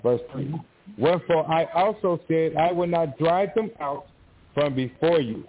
Verse 0.02 0.20
3. 0.32 0.54
Wherefore 0.98 1.50
I 1.50 1.64
also 1.74 2.20
said, 2.28 2.56
I 2.56 2.72
will 2.72 2.86
not 2.86 3.18
drive 3.18 3.50
them 3.54 3.70
out 3.80 4.06
from 4.54 4.74
before 4.74 5.20
you, 5.20 5.44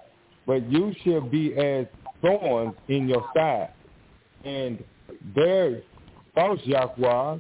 but 0.46 0.70
you 0.72 0.94
shall 1.04 1.22
be 1.22 1.56
as 1.56 1.86
thorns 2.22 2.74
in 2.88 3.08
your 3.08 3.26
side, 3.36 3.70
and 4.44 4.84
their 5.36 5.82
false 6.34 6.60
Yahweh 6.64 7.40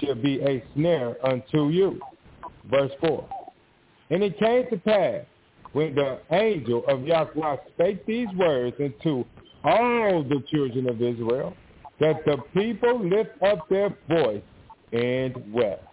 shall 0.00 0.14
be 0.14 0.40
a 0.42 0.62
snare 0.74 1.16
unto 1.26 1.68
you. 1.68 2.00
Verse 2.70 2.92
4. 3.00 3.28
And 4.10 4.22
it 4.22 4.38
came 4.38 4.68
to 4.70 4.76
pass, 4.78 5.24
when 5.72 5.94
the 5.94 6.20
angel 6.30 6.84
of 6.88 7.06
Yahweh 7.06 7.56
spake 7.74 8.06
these 8.06 8.28
words 8.36 8.76
unto 8.80 9.24
all 9.64 10.22
the 10.22 10.42
children 10.50 10.88
of 10.88 11.02
Israel, 11.02 11.54
that 12.00 12.24
the 12.24 12.36
people 12.54 13.08
lift 13.08 13.30
up 13.42 13.68
their 13.68 13.96
voice 14.08 14.42
and 14.92 15.52
wept. 15.52 15.84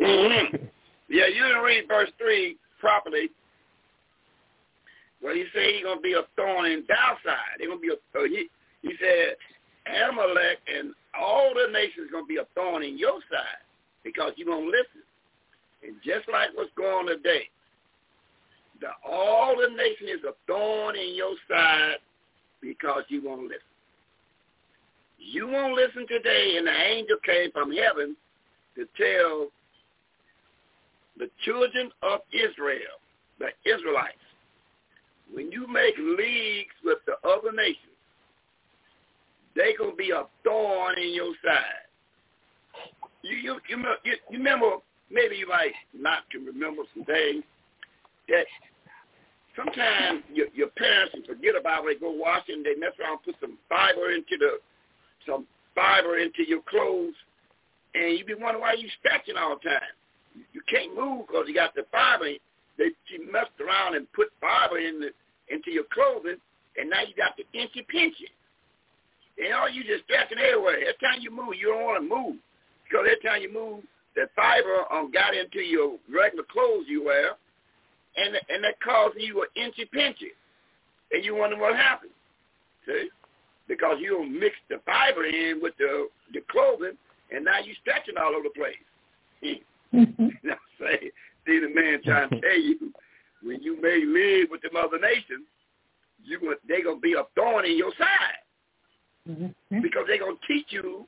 Mm-hmm. 0.00 0.56
Yeah, 1.08 1.26
you 1.26 1.42
didn't 1.42 1.62
read 1.62 1.88
verse 1.88 2.10
3 2.18 2.56
properly. 2.80 3.30
Well, 5.22 5.34
he 5.34 5.44
said 5.52 5.74
he's 5.74 5.82
going 5.82 5.98
to 5.98 6.02
be 6.02 6.12
a 6.12 6.22
thorn 6.36 6.70
in 6.70 6.84
thou 6.86 7.16
side. 7.24 7.58
They're 7.58 7.66
going 7.68 7.80
to 7.80 7.82
be 7.82 7.92
a, 7.92 8.18
uh, 8.18 8.24
he, 8.24 8.48
he 8.82 8.94
said 9.00 9.34
Amalek 9.88 10.58
and 10.68 10.94
all 11.18 11.52
the 11.54 11.72
nations 11.72 12.10
going 12.12 12.24
to 12.24 12.28
be 12.28 12.36
a 12.36 12.46
thorn 12.54 12.82
in 12.82 12.96
your 12.96 13.18
side 13.30 13.64
because 14.04 14.32
you're 14.36 14.46
going 14.46 14.66
to 14.66 14.70
listen. 14.70 15.02
And 15.82 15.96
just 16.04 16.28
like 16.30 16.50
what's 16.54 16.70
going 16.76 16.92
on 16.92 17.06
today, 17.06 17.50
the, 18.80 18.88
all 19.04 19.56
the 19.56 19.74
nation 19.74 20.06
is 20.06 20.22
a 20.22 20.34
thorn 20.46 20.94
in 20.96 21.14
your 21.14 21.34
side 21.50 21.98
because 22.60 23.02
you 23.08 23.22
won't 23.24 23.42
listen. 23.42 23.74
You 25.18 25.48
won't 25.48 25.74
listen 25.74 26.06
today, 26.06 26.54
and 26.58 26.66
the 26.66 26.72
angel 26.72 27.16
came 27.24 27.50
from 27.50 27.72
heaven 27.72 28.16
to 28.76 28.86
tell 28.96 29.48
the 31.18 31.28
children 31.44 31.90
of 32.02 32.20
Israel, 32.32 33.02
the 33.38 33.48
Israelites, 33.68 34.16
when 35.32 35.50
you 35.52 35.66
make 35.66 35.94
leagues 35.98 36.74
with 36.84 36.98
the 37.06 37.14
other 37.28 37.52
nations, 37.52 37.76
they 39.54 39.72
to 39.74 39.92
be 39.96 40.10
a 40.10 40.24
thorn 40.44 40.98
in 40.98 41.14
your 41.14 41.34
side. 41.44 41.86
You, 43.22 43.36
you, 43.36 43.56
you, 43.68 43.76
you, 44.04 44.12
you 44.30 44.38
remember, 44.38 44.76
maybe 45.10 45.36
you 45.36 45.48
might 45.48 45.72
not 45.92 46.30
can 46.30 46.44
remember 46.44 46.82
some 46.94 47.04
things 47.04 47.42
that 48.28 48.46
sometimes 49.56 50.22
your, 50.32 50.46
your 50.54 50.68
parents 50.68 51.14
forget 51.26 51.54
about 51.58 51.84
when 51.84 51.94
they 51.94 52.00
go 52.00 52.12
washing, 52.12 52.62
they 52.62 52.78
mess 52.78 52.92
around 53.00 53.18
put 53.24 53.34
some 53.40 53.58
fiber 53.68 54.12
into 54.12 54.38
the, 54.38 54.58
some 55.26 55.46
fiber 55.74 56.18
into 56.18 56.46
your 56.46 56.62
clothes, 56.70 57.14
and 57.94 58.16
you 58.16 58.24
be 58.24 58.34
wondering 58.34 58.62
why 58.62 58.74
you 58.74 58.88
scratching 59.00 59.36
all 59.36 59.58
the 59.60 59.68
time 59.68 59.97
you 60.52 60.62
can't 60.68 60.94
move 60.96 61.26
because 61.26 61.44
you 61.46 61.54
got 61.54 61.74
the 61.74 61.84
fiber. 61.90 62.30
They 62.76 62.90
she 63.06 63.18
messed 63.18 63.58
around 63.60 63.96
and 63.96 64.10
put 64.12 64.28
fiber 64.40 64.78
in 64.78 65.00
the 65.00 65.10
into 65.48 65.70
your 65.70 65.84
clothing, 65.92 66.38
and 66.76 66.90
now 66.90 67.02
you 67.02 67.14
got 67.16 67.36
the 67.36 67.44
inchy 67.58 67.86
pinchy. 67.92 68.30
And 69.38 69.54
all 69.54 69.68
you 69.68 69.84
just 69.84 70.04
stretching 70.04 70.38
everywhere. 70.38 70.82
Every 70.82 70.98
time 71.00 71.20
you 71.20 71.30
move, 71.30 71.54
you 71.54 71.68
don't 71.68 71.84
want 71.84 72.02
to 72.02 72.08
move 72.08 72.36
because 72.84 73.06
every 73.06 73.22
time 73.22 73.42
you 73.42 73.52
move, 73.52 73.84
the 74.16 74.26
fiber 74.34 74.82
um, 74.90 75.10
got 75.12 75.34
into 75.34 75.60
your 75.60 75.96
regular 76.12 76.44
clothes 76.50 76.86
you 76.88 77.04
wear, 77.04 77.32
and 78.16 78.34
and 78.48 78.64
that 78.64 78.80
caused 78.80 79.16
you 79.18 79.42
an 79.42 79.48
inchy 79.56 79.88
pinchy, 79.94 80.34
and 81.12 81.24
you 81.24 81.36
wonder 81.36 81.58
what 81.58 81.76
happened. 81.76 82.12
See, 82.86 83.08
because 83.68 83.98
you 84.00 84.10
don't 84.10 84.32
mix 84.32 84.56
the 84.68 84.80
fiber 84.84 85.24
in 85.24 85.60
with 85.62 85.74
the 85.78 86.08
the 86.32 86.40
clothing, 86.50 86.96
and 87.30 87.44
now 87.44 87.60
you 87.60 87.74
stretching 87.80 88.16
all 88.18 88.34
over 88.34 88.48
the 88.48 88.58
place. 88.58 89.62
you 89.92 90.30
know 90.42 90.54
say, 90.80 91.10
see 91.46 91.60
the 91.60 91.72
man 91.74 92.00
trying 92.04 92.30
to 92.30 92.40
tell 92.40 92.60
you, 92.60 92.92
when 93.42 93.62
you 93.62 93.80
may 93.80 94.04
live 94.04 94.48
with 94.50 94.62
the 94.62 94.78
other 94.78 94.98
nations, 94.98 95.46
you 96.24 96.56
they 96.68 96.82
gonna 96.82 97.00
be 97.00 97.14
a 97.14 97.24
thorn 97.34 97.64
in 97.64 97.76
your 97.76 97.92
side 97.98 99.28
mm-hmm. 99.28 99.80
because 99.80 100.04
they're 100.06 100.18
gonna 100.18 100.36
teach 100.46 100.66
you 100.70 101.06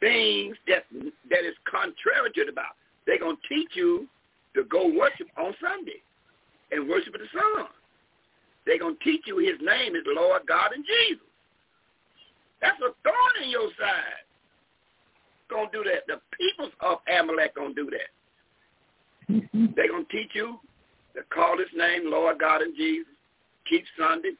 things 0.00 0.56
that 0.66 0.84
that 1.30 1.44
is 1.44 1.54
contrary 1.70 2.30
to 2.34 2.44
the 2.44 2.52
Bible. 2.52 2.68
They're 3.06 3.18
gonna 3.18 3.36
teach 3.48 3.70
you 3.74 4.08
to 4.54 4.64
go 4.64 4.86
worship 4.86 5.28
on 5.36 5.54
Sunday 5.60 6.02
and 6.72 6.88
worship 6.88 7.12
the 7.12 7.28
Son. 7.32 7.66
They're 8.66 8.78
gonna 8.78 8.96
teach 9.04 9.22
you 9.26 9.38
His 9.38 9.60
name 9.60 9.94
is 9.94 10.02
Lord 10.06 10.42
God 10.48 10.72
and 10.74 10.84
Jesus. 10.84 11.24
That's 12.60 12.80
a 12.80 12.90
thorn 13.04 13.44
in 13.44 13.50
your 13.50 13.68
side 13.78 14.26
gonna 15.50 15.70
do 15.72 15.84
that. 15.84 16.06
The 16.06 16.20
peoples 16.36 16.72
of 16.80 16.98
Amalek 17.08 17.54
gonna 17.54 17.74
do 17.74 17.90
that. 17.90 19.32
Mm-hmm. 19.32 19.66
They're 19.76 19.88
gonna 19.88 20.04
teach 20.10 20.30
you 20.34 20.58
to 21.14 21.22
call 21.34 21.58
his 21.58 21.68
name 21.74 22.10
Lord 22.10 22.38
God 22.38 22.62
and 22.62 22.76
Jesus, 22.76 23.12
keep 23.68 23.84
Sunday, 23.98 24.32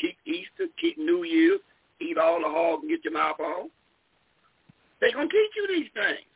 keep 0.00 0.16
Easter, 0.26 0.70
keep 0.80 0.98
New 0.98 1.24
Year, 1.24 1.58
eat 2.00 2.18
all 2.18 2.40
the 2.40 2.48
hog 2.48 2.80
and 2.80 2.90
get 2.90 3.04
your 3.04 3.14
mouth 3.14 3.40
on. 3.40 3.70
They're 5.00 5.12
gonna 5.12 5.28
teach 5.28 5.52
you 5.56 5.66
these 5.68 5.90
things. 5.94 6.28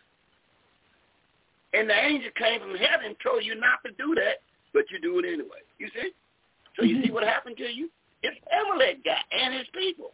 And 1.74 1.88
the 1.88 1.94
angel 1.94 2.30
came 2.36 2.60
from 2.60 2.76
heaven 2.76 3.06
and 3.06 3.16
told 3.22 3.44
you 3.44 3.54
not 3.54 3.84
to 3.84 3.92
do 3.92 4.14
that, 4.14 4.40
but 4.72 4.84
you 4.90 5.00
do 5.00 5.18
it 5.18 5.26
anyway. 5.26 5.60
You 5.78 5.88
see? 5.94 6.12
So 6.76 6.84
you 6.84 7.00
see 7.02 7.08
mm-hmm. 7.08 7.14
what 7.14 7.24
happened 7.24 7.56
to 7.58 7.64
you? 7.64 7.90
It's 8.22 8.36
Amalek 8.48 9.04
guy 9.04 9.20
and 9.32 9.54
his 9.54 9.66
people. 9.74 10.12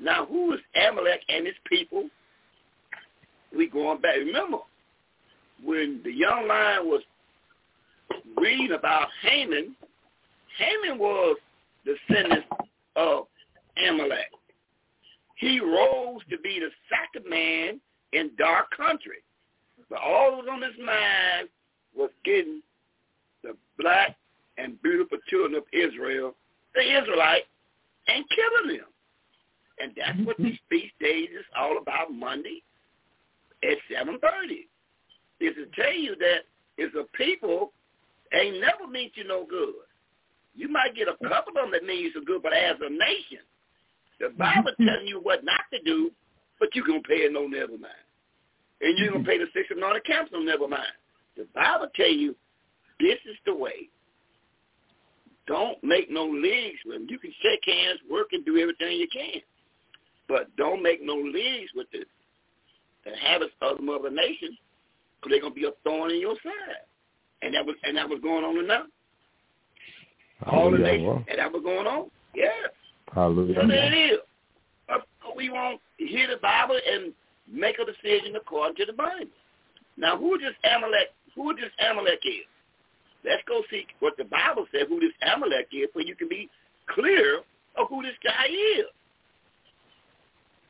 Now, 0.00 0.26
who 0.26 0.52
is 0.52 0.60
Amalek 0.74 1.20
and 1.28 1.46
his 1.46 1.56
people 1.66 2.08
we 3.56 3.68
going 3.68 4.00
back. 4.00 4.16
Remember, 4.16 4.58
when 5.64 6.00
the 6.04 6.12
young 6.12 6.46
lion 6.48 6.86
was 6.86 7.02
reading 8.36 8.72
about 8.72 9.08
Haman, 9.22 9.74
Haman 10.58 10.98
was 10.98 11.36
the 11.84 11.94
descendant 12.08 12.44
of 12.96 13.26
Amalek. 13.86 14.30
He 15.36 15.60
rose 15.60 16.20
to 16.30 16.38
be 16.38 16.60
the 16.60 16.70
second 16.88 17.28
man 17.28 17.80
in 18.12 18.30
dark 18.38 18.66
country. 18.76 19.22
But 19.88 20.00
all 20.00 20.32
that 20.32 20.36
was 20.38 20.46
on 20.50 20.62
his 20.62 20.78
mind 20.84 21.48
was 21.96 22.10
getting 22.24 22.60
the 23.42 23.56
black 23.78 24.16
and 24.58 24.80
beautiful 24.82 25.18
children 25.28 25.54
of 25.54 25.62
Israel, 25.72 26.34
the 26.74 26.82
Israelites, 26.82 27.46
and 28.08 28.24
killing 28.34 28.78
them. 28.78 28.86
And 29.80 29.92
that's 29.96 30.18
what 30.26 30.36
mm-hmm. 30.38 30.50
this 30.50 30.58
feast 30.68 30.94
days 31.00 31.28
is 31.30 31.44
all 31.56 31.78
about 31.78 32.12
Monday 32.12 32.62
at 33.62 33.78
7.30. 33.90 34.66
Is 35.40 35.54
to 35.54 35.66
tell 35.80 35.94
you 35.94 36.16
that 36.16 36.46
is 36.82 36.90
a 36.98 37.04
people 37.16 37.72
ain't 38.32 38.60
never 38.60 38.90
meant 38.90 39.12
you 39.14 39.24
no 39.26 39.46
good. 39.48 39.74
You 40.54 40.68
might 40.68 40.96
get 40.96 41.06
a 41.06 41.28
couple 41.28 41.54
of 41.56 41.62
them 41.62 41.70
that 41.72 41.84
mean 41.84 42.04
you 42.04 42.12
some 42.12 42.24
good, 42.24 42.42
but 42.42 42.52
as 42.52 42.76
a 42.80 42.90
nation, 42.90 43.46
the 44.18 44.26
mm-hmm. 44.26 44.38
Bible 44.38 44.72
telling 44.84 45.06
you 45.06 45.20
what 45.22 45.44
not 45.44 45.62
to 45.72 45.80
do, 45.84 46.10
but 46.58 46.74
you 46.74 46.84
gonna 46.84 47.00
pay 47.02 47.22
it 47.22 47.32
no 47.32 47.46
never 47.46 47.78
mind. 47.78 48.02
And 48.80 48.98
you're 48.98 49.10
gonna 49.10 49.20
mm-hmm. 49.20 49.28
pay 49.28 49.38
the 49.38 49.46
six 49.54 49.70
of 49.70 49.78
nine 49.78 50.00
camps 50.04 50.32
no 50.32 50.40
never 50.40 50.66
mind. 50.66 50.90
The 51.36 51.46
Bible 51.54 51.86
tell 51.94 52.10
you 52.10 52.34
this 52.98 53.18
is 53.30 53.36
the 53.46 53.54
way. 53.54 53.88
Don't 55.46 55.82
make 55.82 56.10
no 56.10 56.26
leagues 56.26 56.78
with 56.84 56.96
them. 56.98 57.06
You 57.08 57.18
can 57.18 57.32
shake 57.40 57.62
hands, 57.64 58.00
work, 58.10 58.28
and 58.32 58.44
do 58.44 58.58
everything 58.58 58.98
you 58.98 59.08
can. 59.10 59.40
But 60.28 60.54
don't 60.56 60.82
make 60.82 61.00
no 61.02 61.14
leagues 61.14 61.70
with 61.74 61.86
the, 61.90 62.04
the 63.12 63.18
habits 63.18 63.52
of 63.60 63.78
the 63.78 63.82
mother 63.82 64.10
nation 64.10 64.56
because 65.16 65.30
they're 65.30 65.40
going 65.40 65.54
to 65.54 65.60
be 65.60 65.66
a 65.66 65.72
thorn 65.84 66.10
in 66.10 66.20
your 66.20 66.34
side. 66.42 66.84
And 67.42 67.54
that 67.54 67.64
was 67.64 67.76
and 67.84 67.96
that 67.96 68.08
was 68.08 68.20
going 68.22 68.44
on 68.44 68.58
enough. 68.58 68.86
All 70.46 70.70
the 70.70 70.78
nations, 70.78 71.24
and 71.28 71.38
that 71.38 71.52
was 71.52 71.62
going 71.62 71.86
on. 71.86 72.10
Yeah. 72.34 72.48
Hallelujah. 73.12 73.54
So 73.60 73.66
there 73.66 73.92
it 73.92 74.12
is. 74.12 74.18
We 75.36 75.50
won't 75.50 75.80
hear 75.98 76.26
the 76.26 76.38
Bible 76.38 76.78
and 76.84 77.12
make 77.50 77.76
a 77.78 77.84
decision 77.84 78.34
according 78.34 78.76
to 78.76 78.86
the 78.86 78.92
Bible. 78.92 79.30
Now, 79.96 80.16
who 80.16 80.38
this 80.38 80.54
Amalek? 80.64 81.14
Who 81.36 81.54
this 81.54 81.70
Amalek 81.78 82.20
is? 82.24 82.46
Let's 83.24 83.42
go 83.46 83.62
see 83.70 83.86
what 84.00 84.16
the 84.16 84.24
Bible 84.24 84.66
says. 84.72 84.86
Who 84.88 84.98
this 84.98 85.12
Amalek 85.22 85.68
is, 85.72 85.88
so 85.94 86.00
you 86.00 86.16
can 86.16 86.28
be 86.28 86.48
clear 86.88 87.40
of 87.76 87.88
who 87.88 88.02
this 88.02 88.16
guy 88.24 88.46
is. 88.78 88.86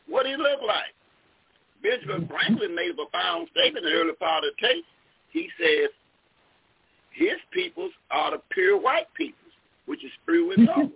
What 0.07 0.27
he 0.27 0.37
look 0.37 0.61
like? 0.67 0.93
Benjamin 1.83 2.29
Franklin 2.29 2.75
made 2.75 2.91
a 2.91 2.95
profound 2.95 3.49
statement 3.53 3.87
in 3.87 3.93
the 3.93 3.99
early 3.99 4.15
part 4.15 4.45
of 4.45 4.51
the 4.57 4.67
tape. 4.67 4.85
He 5.31 5.49
says, 5.61 5.91
his 7.13 7.39
peoples 7.53 7.93
are 8.11 8.33
the 8.33 8.43
pure 8.51 8.81
white 8.81 9.13
peoples, 9.15 9.53
which 9.87 10.05
is 10.05 10.11
through 10.25 10.49
with 10.49 10.59
nobles. 10.77 10.93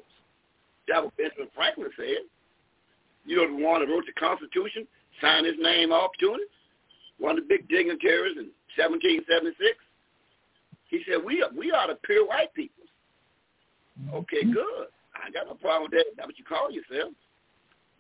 That 0.89 1.05
what 1.05 1.17
Benjamin 1.17 1.49
Franklin 1.55 1.91
said. 1.97 2.27
You 3.25 3.37
know, 3.37 3.57
the 3.57 3.65
one 3.65 3.81
that 3.81 3.93
wrote 3.93 4.05
the 4.07 4.13
Constitution, 4.19 4.87
signed 5.21 5.47
his 5.47 5.55
name 5.59 5.93
off 5.93 6.11
to 6.21 6.35
it, 6.35 6.51
one 7.19 7.39
of 7.39 7.45
the 7.45 7.49
big 7.49 7.69
dignitaries 7.69 8.37
in 8.37 8.51
1776. 8.75 9.55
He 10.91 11.03
said, 11.09 11.23
we 11.25 11.43
are, 11.43 11.51
we 11.57 11.71
are 11.71 11.87
the 11.89 11.99
pure 12.03 12.27
white 12.27 12.53
peoples. 12.55 12.89
Okay, 14.13 14.43
mm-hmm. 14.43 14.53
good. 14.53 14.87
I 15.15 15.31
got 15.31 15.47
no 15.47 15.55
problem 15.55 15.85
with 15.85 15.93
that. 15.93 16.07
That's 16.17 16.27
what 16.27 16.39
you 16.39 16.45
call 16.45 16.71
yourself. 16.71 17.15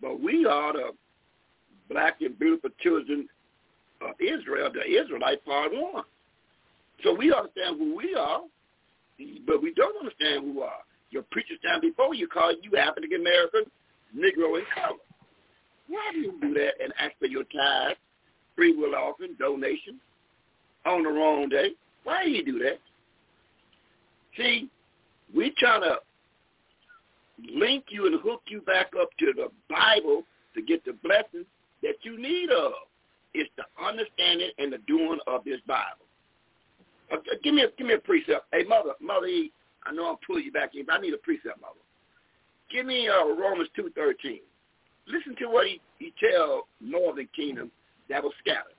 But 0.01 0.21
we 0.21 0.45
are 0.45 0.73
the 0.73 0.91
black 1.93 2.20
and 2.20 2.39
beautiful 2.39 2.70
children 2.81 3.28
of 4.01 4.14
Israel, 4.20 4.70
the 4.73 4.82
Israelite 4.82 5.44
part 5.44 5.73
one. 5.73 6.05
So 7.05 7.14
we 7.14 7.32
understand 7.32 7.78
who 7.78 7.97
we 7.97 8.14
are, 8.14 8.40
but 9.47 9.62
we 9.62 9.73
don't 9.74 9.97
understand 9.98 10.44
who 10.44 10.60
we 10.60 10.62
are. 10.62 10.82
Your 11.10 11.23
preacher 11.31 11.55
stand 11.59 11.82
before 11.82 12.14
you 12.14 12.27
call 12.27 12.52
you 12.62 12.77
African 12.77 13.12
American, 13.14 13.64
Negro 14.16 14.59
in 14.59 14.64
color. 14.74 14.98
Why 15.89 16.10
do 16.12 16.20
you 16.20 16.39
do 16.40 16.55
that 16.55 16.82
and 16.82 16.93
ask 16.98 17.12
for 17.19 17.27
your 17.27 17.44
tithe, 17.44 17.97
free 18.56 18.74
will 18.74 18.94
offering, 18.94 19.35
donation 19.39 20.01
on 20.86 21.02
the 21.02 21.10
wrong 21.10 21.48
day? 21.48 21.70
Why 22.05 22.24
do 22.24 22.31
you 22.31 22.44
do 22.44 22.59
that? 22.60 22.78
See, 24.36 24.70
we 25.35 25.52
try 25.59 25.81
to 25.81 25.97
link 27.55 27.85
you 27.90 28.06
and 28.06 28.20
hook 28.20 28.43
you 28.48 28.60
back 28.62 28.93
up 28.98 29.10
to 29.19 29.32
the 29.35 29.48
Bible 29.69 30.23
to 30.55 30.62
get 30.62 30.85
the 30.85 30.93
blessings 31.02 31.47
that 31.83 31.97
you 32.03 32.21
need 32.21 32.51
of. 32.51 32.73
It's 33.35 33.51
the 33.57 33.65
understanding 33.83 34.51
and 34.59 34.73
the 34.73 34.79
doing 34.87 35.19
of 35.27 35.45
this 35.45 35.61
Bible. 35.67 36.05
Uh, 37.11 37.17
give 37.43 37.55
me 37.55 37.63
a 37.63 37.69
give 37.79 37.87
me 37.87 37.95
a 37.95 37.99
precept. 37.99 38.47
Hey, 38.53 38.65
mother, 38.65 38.93
mother 39.01 39.27
I 39.85 39.93
know 39.93 40.11
I'm 40.11 40.17
pulling 40.27 40.45
you 40.45 40.53
back 40.53 40.75
in, 40.75 40.87
but 40.87 40.97
I 40.97 41.01
need 41.01 41.15
a 41.15 41.19
precept, 41.19 41.61
mother. 41.61 41.81
Give 42.71 42.87
me 42.87 43.09
uh, 43.09 43.27
Romans 43.27 43.69
two 43.75 43.91
thirteen. 43.95 44.41
Listen 45.07 45.35
to 45.37 45.47
what 45.47 45.67
he 45.67 45.81
he 45.99 46.13
tell 46.21 46.69
Northern 46.81 47.29
Kingdom 47.35 47.71
that 48.09 48.23
was 48.23 48.33
scattered. 48.41 48.77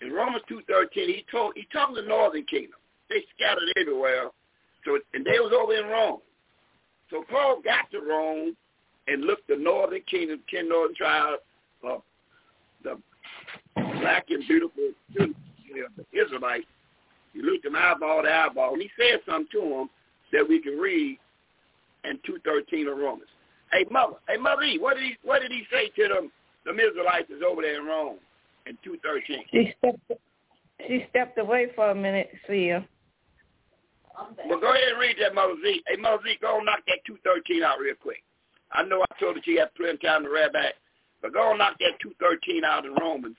In 0.00 0.12
Romans 0.12 0.44
two 0.48 0.62
thirteen, 0.68 1.08
he 1.08 1.24
told 1.30 1.54
he 1.56 1.66
talking 1.72 1.96
the 1.96 2.02
Northern 2.02 2.44
Kingdom. 2.44 2.78
They 3.08 3.24
scattered 3.34 3.68
everywhere. 3.78 4.30
So 4.84 4.98
and 5.14 5.24
they 5.24 5.38
was 5.38 5.52
over 5.52 5.74
in 5.74 5.86
Rome. 5.86 6.20
So 7.10 7.24
Paul 7.30 7.60
got 7.64 7.90
to 7.90 8.00
Rome 8.00 8.56
and 9.08 9.22
looked 9.24 9.48
the 9.48 9.56
Northern 9.56 10.02
Kingdom, 10.10 10.40
ten 10.48 10.68
Northern 10.68 10.94
tribes, 10.94 11.42
the 12.86 12.98
black 14.00 14.26
and 14.30 14.46
beautiful 14.46 14.90
you 15.14 15.34
know, 15.74 15.86
the 15.96 16.18
Israelites. 16.18 16.66
He 17.32 17.42
looked 17.42 17.64
them 17.64 17.76
eyeball 17.76 18.22
to 18.22 18.30
eyeball, 18.32 18.72
and 18.74 18.82
he 18.82 18.90
said 18.96 19.20
something 19.28 19.48
to 19.52 19.60
them 19.60 19.90
that 20.32 20.48
we 20.48 20.60
can 20.60 20.78
read 20.78 21.18
in 22.04 22.18
2.13 22.18 22.90
of 22.90 22.98
Romans. 22.98 23.28
Hey, 23.72 23.84
mother, 23.90 24.14
hey, 24.28 24.36
mother 24.36 24.62
E, 24.62 24.78
what 24.78 24.94
did 24.94 25.04
he, 25.04 25.16
what 25.22 25.42
did 25.42 25.50
he 25.50 25.64
say 25.70 25.88
to 25.96 26.14
them, 26.14 26.32
the 26.64 26.72
Israelites 26.72 27.28
is 27.30 27.42
over 27.46 27.62
there 27.62 27.80
in 27.80 27.86
Rome 27.86 28.16
in 28.66 28.74
2.13? 28.86 29.44
She 29.50 29.74
stepped, 29.78 30.22
she 30.86 31.06
stepped 31.10 31.38
away 31.38 31.68
for 31.74 31.90
a 31.90 31.94
minute, 31.94 32.30
see 32.48 32.68
ya. 32.68 32.80
Well, 34.48 34.60
go 34.60 34.72
ahead 34.72 34.92
and 34.92 35.00
read 35.00 35.16
that, 35.20 35.34
Mother 35.34 35.56
Z. 35.62 35.82
Hey, 35.86 35.96
Mother 36.00 36.22
Z, 36.24 36.38
go 36.40 36.56
and 36.56 36.64
knock 36.64 36.80
that 36.86 37.00
213 37.06 37.62
out 37.62 37.80
real 37.80 37.94
quick. 38.00 38.22
I 38.72 38.82
know 38.82 39.02
I 39.02 39.20
told 39.20 39.36
her 39.36 39.42
she 39.44 39.58
had 39.58 39.74
plenty 39.74 39.94
of 39.94 40.00
time 40.00 40.24
to 40.24 40.30
read 40.30 40.52
back, 40.52 40.74
but 41.22 41.32
go 41.32 41.50
and 41.50 41.58
knock 41.58 41.76
that 41.80 41.98
213 42.00 42.64
out 42.64 42.84
in 42.84 42.94
Romans, 42.94 43.36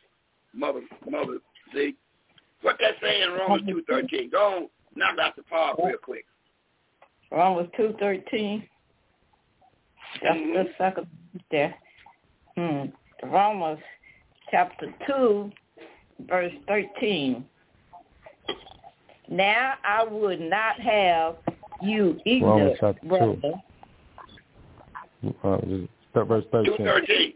Mother 0.54 0.82
Mother 1.10 1.38
Z. 1.74 1.96
What 2.62 2.78
that 2.80 2.96
say 3.02 3.22
in 3.22 3.32
Romans 3.32 3.64
213? 3.68 4.30
Go 4.30 4.58
and 4.58 4.68
knock 4.96 5.18
out 5.20 5.36
the 5.36 5.44
part 5.44 5.78
real 5.84 5.98
quick. 6.02 6.26
Romans 7.32 7.70
2.13. 7.78 8.68
Just 10.14 10.26
Mhm. 10.26 10.56
a 10.66 10.78
second 10.78 11.08
there. 11.52 11.76
Hmm. 12.56 12.86
Romans 13.24 13.80
chapter 14.50 14.92
2, 15.06 15.52
verse 16.20 16.54
13. 16.68 17.48
Now 19.30 19.74
I 19.84 20.04
would 20.04 20.40
not 20.40 20.80
have 20.80 21.38
you 21.82 22.04
Romans 22.04 22.22
ignorant, 22.26 22.78
chapter 22.80 23.08
two. 23.08 23.54
Uh, 25.44 26.24
verse 26.24 26.46
13. 26.52 26.78
213. 26.78 27.34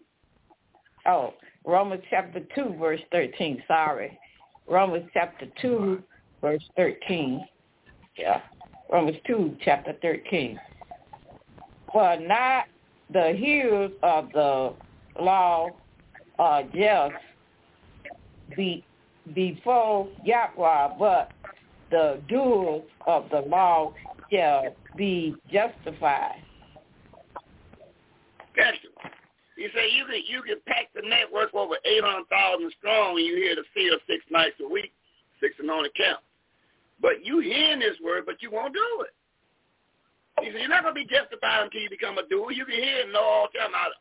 Oh, 1.06 1.34
Romans 1.66 2.04
chapter 2.10 2.42
2, 2.56 2.76
verse 2.80 3.02
13. 3.12 3.64
Sorry. 3.68 4.18
Romans 4.68 5.10
chapter 5.14 5.48
2, 5.62 6.02
verse 6.42 6.64
13. 6.78 7.46
Yeah. 8.18 8.42
Romans 8.92 9.18
2, 9.28 9.58
chapter 9.64 9.94
13. 10.02 10.60
For 11.92 12.18
not 12.20 12.66
the 13.12 13.34
hearers 13.38 13.92
of 14.04 14.30
the 14.34 14.74
law 15.20 15.70
uh, 16.40 16.42
are 16.42 16.64
just 16.64 17.14
be, 18.56 18.84
before 19.34 20.08
Yahweh, 20.24 20.96
but 20.98 21.32
the 21.90 22.22
doers 22.28 22.84
of 23.06 23.26
the 23.30 23.42
law 23.42 23.94
shall 24.32 24.76
be 24.96 25.36
justified. 25.52 26.42
Gotcha. 28.56 28.91
You 29.62 29.70
say 29.78 29.94
you 29.94 30.10
can 30.10 30.26
you 30.26 30.42
can 30.42 30.58
pack 30.66 30.90
the 30.98 31.06
network 31.06 31.54
over 31.54 31.78
eight 31.86 32.02
hundred 32.02 32.26
thousand 32.34 32.74
strong 32.82 33.14
and 33.14 33.26
you 33.26 33.38
hear 33.38 33.54
the 33.54 33.62
seal 33.78 33.94
six 34.10 34.26
nights 34.34 34.58
a 34.58 34.66
week, 34.66 34.90
six 35.38 35.54
and 35.62 35.70
on 35.70 35.86
account. 35.86 36.26
But 36.98 37.22
you 37.22 37.46
hearing 37.46 37.78
this 37.78 37.94
word, 38.02 38.26
but 38.26 38.42
you 38.42 38.50
won't 38.50 38.74
do 38.74 39.06
it. 39.06 39.14
You 40.42 40.50
say 40.50 40.66
you're 40.66 40.74
not 40.74 40.82
gonna 40.82 40.98
be 40.98 41.06
justified 41.06 41.70
until 41.70 41.78
you 41.78 41.94
become 41.94 42.18
a 42.18 42.26
doer. 42.26 42.50
You 42.50 42.66
can 42.66 42.74
hear 42.74 43.06
it 43.06 43.14
know 43.14 43.22
all 43.22 43.50
the 43.54 43.62
time. 43.62 43.70
I, 43.78 43.94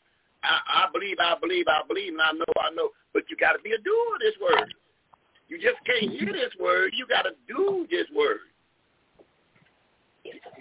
I, 0.49 0.89
I 0.89 0.93
believe, 0.97 1.20
I 1.20 1.37
believe, 1.37 1.69
I 1.69 1.85
believe, 1.85 2.16
and 2.16 2.24
I 2.24 2.32
know, 2.32 2.57
I 2.57 2.73
know. 2.73 2.89
But 3.12 3.28
you 3.28 3.37
got 3.37 3.53
to 3.53 3.61
be 3.61 3.77
a 3.77 3.85
doer 3.85 4.16
of 4.16 4.24
this 4.24 4.41
word. 4.41 4.73
You 5.53 5.61
just 5.61 5.77
can't 5.85 6.09
hear 6.09 6.32
this 6.32 6.57
word. 6.57 6.97
You 6.97 7.05
got 7.05 7.28
to 7.28 7.37
do 7.45 7.85
this 7.93 8.09
word. 8.16 8.49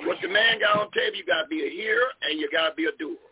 What 0.04 0.20
the 0.20 0.28
man 0.28 0.60
got 0.60 0.76
on 0.76 0.92
table, 0.92 1.16
you 1.16 1.24
got 1.24 1.44
to 1.44 1.48
be 1.48 1.64
a 1.64 1.72
hearer 1.72 2.12
and 2.28 2.36
you 2.36 2.52
got 2.52 2.68
to 2.68 2.76
be 2.76 2.92
a 2.92 2.96
doer. 3.00 3.29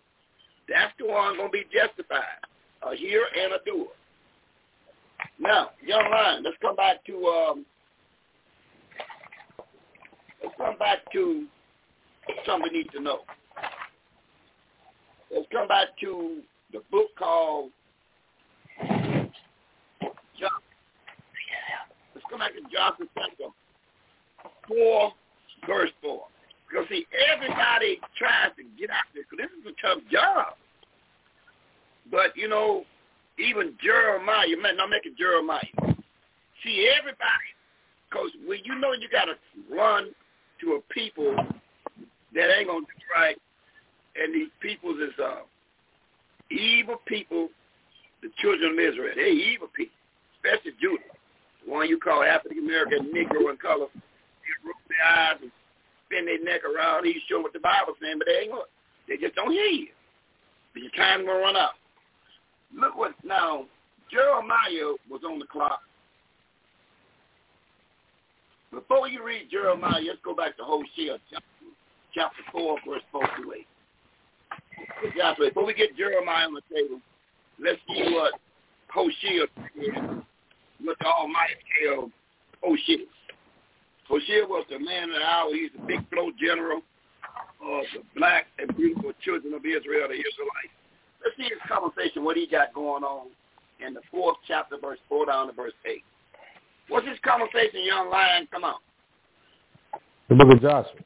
That's 0.67 0.93
the 0.99 1.05
one 1.05 1.37
going 1.37 1.49
to 1.49 1.51
be 1.51 1.63
justified, 1.71 2.43
a 2.83 2.95
hearer 2.95 3.25
and 3.41 3.53
a 3.53 3.59
doer. 3.65 3.87
Now, 5.39 5.69
young 5.85 6.09
lion, 6.11 6.43
let's 6.43 6.57
come 6.61 6.75
back 6.75 7.05
to 7.05 7.25
um, 7.25 7.65
let's 10.43 10.55
come 10.57 10.77
back 10.77 10.99
to 11.13 11.45
something 12.45 12.69
we 12.71 12.79
need 12.79 12.91
to 12.91 12.99
know. 12.99 13.19
Let's 15.31 15.47
come 15.51 15.67
back 15.67 15.87
to 16.01 16.41
the 16.71 16.79
book 16.91 17.09
called 17.17 17.71
John. 20.39 20.61
Let's 22.13 22.25
come 22.29 22.39
back 22.39 22.53
to 22.53 22.61
Joshua 22.63 23.05
chapter 23.15 23.45
4, 24.67 25.11
verse 25.67 25.91
4. 26.01 26.23
Because, 26.67 26.87
see, 26.89 27.07
everybody 27.31 27.99
tries 28.17 28.51
to 28.57 28.63
get 28.77 28.89
out 28.89 29.07
there 29.13 29.23
because 29.23 29.47
this 29.47 29.53
is 29.59 29.71
a 29.71 29.75
tough 29.81 30.03
job. 30.11 30.55
But, 32.11 32.35
you 32.35 32.47
know, 32.47 32.83
even 33.39 33.73
Jeremiah, 33.81 34.47
not 34.61 34.89
make 34.89 35.05
it 35.05 35.17
Jeremiah. 35.17 35.61
See, 36.63 36.89
everybody, 36.97 37.51
because 38.09 38.31
when 38.45 38.59
you 38.63 38.75
know 38.75 38.93
you 38.93 39.07
got 39.09 39.25
to 39.25 39.35
run 39.73 40.11
to 40.61 40.73
a 40.73 40.93
people 40.93 41.35
that 42.33 42.57
ain't 42.57 42.67
to 42.67 42.81
do 42.81 43.05
right, 43.13 43.37
and 44.15 44.33
these 44.33 44.49
peoples 44.59 44.97
is 44.99 45.13
uh, 45.23 45.45
evil 46.49 46.97
people, 47.05 47.49
the 48.21 48.29
children 48.39 48.73
of 48.73 48.79
Israel. 48.79 49.13
They're 49.15 49.27
evil 49.27 49.67
people, 49.75 49.93
especially 50.35 50.73
Judah, 50.81 51.03
the 51.63 51.71
one 51.71 51.87
you 51.87 51.99
call 51.99 52.23
African 52.23 52.59
American, 52.59 53.13
Negro 53.13 53.51
in 53.51 53.57
color. 53.57 53.87
They 53.93 54.53
roll 54.65 54.81
their 54.89 55.05
eyes 55.05 55.37
and 55.41 55.51
spin 56.07 56.25
their 56.25 56.43
neck 56.43 56.61
around. 56.63 57.05
He's 57.05 57.21
sure 57.27 57.43
what 57.43 57.53
the 57.53 57.59
Bible's 57.59 57.97
saying, 58.01 58.17
but 58.17 58.27
they 58.27 58.47
ain't 58.47 58.51
going. 58.51 58.63
They 59.07 59.17
just 59.17 59.35
don't 59.35 59.51
hear 59.51 59.65
you. 59.65 59.87
But 60.73 60.83
your 60.83 60.91
time's 60.91 61.25
gonna 61.25 61.39
run 61.39 61.55
out. 61.55 61.75
Look 62.73 62.95
what 62.97 63.13
now. 63.23 63.65
Jeremiah 64.09 64.95
was 65.09 65.21
on 65.27 65.37
the 65.37 65.45
clock. 65.45 65.81
Before 68.71 69.07
you 69.07 69.23
read 69.23 69.49
Jeremiah, 69.51 69.99
let's 70.05 70.19
go 70.23 70.33
back 70.33 70.55
to 70.57 70.63
Hosea 70.63 71.17
chapter 72.13 72.43
4, 72.51 72.77
verse 72.87 73.01
4 73.11 73.21
through 73.35 73.53
8. 73.53 73.67
Exactly. 75.03 75.49
Before 75.49 75.65
we 75.65 75.73
get 75.73 75.97
Jeremiah 75.97 76.45
on 76.47 76.53
the 76.53 76.61
table, 76.73 77.01
let's 77.59 77.79
see 77.87 78.13
what 78.13 78.33
Hosea 78.93 79.47
said, 79.55 80.23
what 80.81 80.97
the 80.99 81.05
Almighty 81.05 81.55
tell 81.83 82.11
Hosea. 82.63 83.05
Hosea 84.07 84.45
was 84.47 84.65
the 84.69 84.79
man 84.79 85.09
of 85.09 85.15
the 85.19 85.25
hour. 85.25 85.53
He's 85.53 85.71
the 85.75 85.85
big 85.85 86.07
flow 86.09 86.31
general 86.39 86.81
of 87.61 87.83
the 87.93 88.01
black 88.15 88.47
and 88.57 88.75
beautiful 88.75 89.11
children 89.23 89.53
of 89.53 89.65
Israel, 89.65 90.07
the 90.07 90.15
Israelites. 90.15 90.75
Let's 91.23 91.35
see 91.35 91.43
his 91.43 91.59
conversation, 91.67 92.23
what 92.23 92.37
he 92.37 92.47
got 92.47 92.73
going 92.73 93.03
on 93.03 93.27
in 93.85 93.93
the 93.93 94.01
fourth 94.09 94.37
chapter, 94.47 94.77
verse 94.79 94.99
4 95.09 95.25
down 95.25 95.47
to 95.47 95.53
verse 95.53 95.73
8. 95.85 96.03
What's 96.87 97.07
his 97.07 97.17
conversation, 97.23 97.83
young 97.83 98.09
lion? 98.09 98.47
Come 98.51 98.63
on. 98.63 98.79
The 100.29 100.35
book 100.35 100.53
of 100.53 100.61
Joshua, 100.61 101.01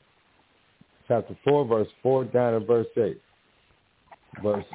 chapter 1.08 1.36
4, 1.44 1.66
verse 1.66 1.88
4 2.04 2.26
down 2.26 2.60
to 2.60 2.66
verse 2.66 2.88
8. 2.98 3.22
Verse, 4.44 4.66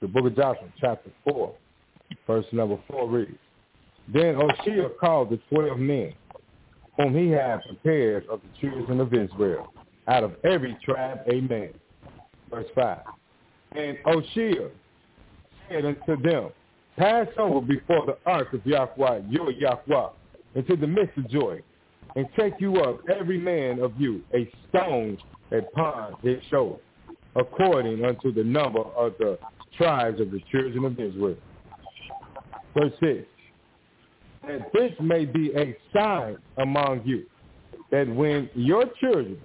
the 0.00 0.08
book 0.08 0.26
of 0.26 0.36
Joshua, 0.36 0.68
chapter 0.80 1.10
4, 1.28 1.54
verse 2.26 2.46
number 2.52 2.78
4 2.88 3.08
reads, 3.08 3.38
Then 4.12 4.36
Hoshea 4.36 4.88
called 4.98 5.30
the 5.30 5.38
twelve 5.48 5.78
men, 5.78 6.14
whom 6.98 7.16
he 7.16 7.30
had 7.30 7.62
prepared 7.64 8.26
of 8.26 8.40
the 8.42 8.68
children 8.68 9.00
of 9.00 9.14
Israel, 9.14 9.72
out 10.08 10.24
of 10.24 10.32
every 10.44 10.76
tribe, 10.84 11.20
amen. 11.32 11.70
Verse 12.50 12.66
5. 12.74 12.98
And 13.76 13.98
Hoshea 14.04 14.70
said 15.68 15.84
unto 15.84 16.20
them, 16.22 16.50
Pass 16.96 17.28
over 17.38 17.60
before 17.60 18.04
the 18.06 18.18
ark 18.26 18.52
of 18.52 18.66
Yahweh, 18.66 19.20
your 19.28 19.52
Yahweh, 19.52 20.08
into 20.56 20.76
the 20.76 20.86
midst 20.86 21.16
of 21.16 21.30
joy, 21.30 21.60
and 22.16 22.26
take 22.36 22.54
you 22.58 22.76
up 22.78 23.00
every 23.08 23.38
man 23.38 23.78
of 23.78 23.92
you 23.98 24.22
a 24.34 24.50
stone 24.68 25.16
upon 25.52 26.16
his 26.22 26.42
shoulder, 26.50 26.80
according 27.36 28.04
unto 28.04 28.32
the 28.32 28.42
number 28.42 28.80
of 28.80 29.14
the 29.18 29.38
tribes 29.76 30.20
of 30.20 30.32
the 30.32 30.40
children 30.50 30.84
of 30.84 30.98
Israel. 30.98 31.36
Verse 32.74 32.92
6. 33.00 33.24
That 34.48 34.72
this 34.72 34.92
may 35.00 35.26
be 35.26 35.52
a 35.54 35.76
sign 35.92 36.38
among 36.56 37.02
you, 37.04 37.26
that 37.90 38.08
when 38.08 38.48
your 38.54 38.84
children 38.98 39.38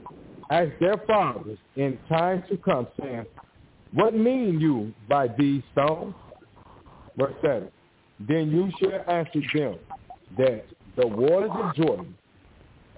ask 0.50 0.70
their 0.80 0.98
fathers 1.06 1.58
in 1.76 2.00
time 2.08 2.44
to 2.50 2.56
come, 2.58 2.88
saying, 3.02 3.26
What 3.92 4.16
mean 4.16 4.62
you 4.62 4.94
by 5.10 5.28
these 5.38 5.62
stones? 5.74 6.16
Verse 7.18 7.34
7. 7.42 7.70
Then 8.28 8.50
you 8.50 8.72
shall 8.80 9.04
answer 9.14 9.42
them 9.54 9.76
that 10.38 10.66
the 10.96 11.08
waters 11.08 11.52
of 11.54 11.76
Jordan 11.76 12.16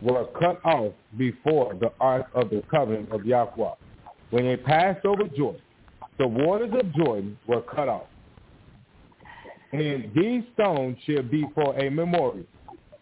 were 0.02 0.26
cut 0.40 0.64
off 0.64 0.94
before 1.18 1.74
the 1.74 1.92
ark 2.00 2.28
of 2.36 2.50
the 2.50 2.62
covenant 2.70 3.12
of 3.12 3.26
Yahweh. 3.26 3.74
When 4.30 4.46
they 4.46 4.58
passed 4.58 5.06
over 5.06 5.24
Jordan, 5.36 5.62
the 6.20 6.28
waters 6.28 6.72
of 6.80 6.94
Jordan 6.94 7.38
were 7.48 7.62
cut 7.62 7.90
off. 7.90 8.08
And 9.76 10.10
these 10.16 10.44
stones 10.54 10.98
shall 11.06 11.24
be 11.24 11.46
for 11.54 11.78
a 11.78 11.90
memorial 11.90 12.46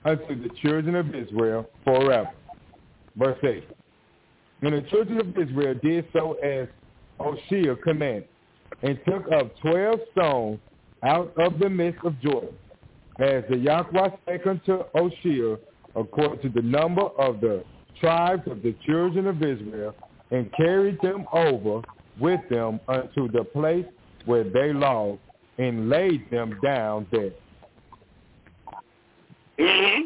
unto 0.06 0.42
the 0.42 0.50
children 0.62 0.96
of 0.96 1.14
Israel 1.14 1.70
forever. 1.84 2.32
Verse 3.16 3.38
8. 3.44 3.64
And 4.64 4.74
the 4.74 4.82
children 4.90 5.20
of 5.20 5.38
Israel 5.38 5.76
did 5.84 6.08
so 6.14 6.34
as 6.34 6.68
Hoshea 7.20 7.76
commanded, 7.84 8.28
and 8.82 8.98
took 9.06 9.32
up 9.32 9.56
twelve 9.62 10.00
stones 10.14 10.60
out 11.04 11.32
of 11.38 11.60
the 11.60 11.70
midst 11.70 12.04
of 12.04 12.20
Jordan, 12.22 12.56
as 13.20 13.44
the 13.50 13.58
Yahweh 13.58 14.10
spake 14.24 14.48
unto 14.48 14.84
Hoshea, 14.96 15.58
according 15.96 16.42
to 16.42 16.50
the 16.50 16.66
number 16.66 17.04
of 17.04 17.40
the 17.40 17.64
tribes 18.00 18.48
of 18.48 18.64
the 18.64 18.76
children 18.86 19.28
of 19.28 19.44
Israel, 19.44 19.94
and 20.32 20.52
carried 20.54 21.00
them 21.02 21.28
over 21.32 21.82
with 22.20 22.42
them 22.50 22.80
unto 22.88 23.30
the 23.32 23.44
place 23.44 23.86
where 24.26 24.44
they 24.44 24.74
lodged, 24.74 25.20
and 25.58 25.90
laid 25.90 26.30
them 26.32 26.60
down 26.64 27.08
there. 27.12 27.32
Mm-hmm. 29.60 30.02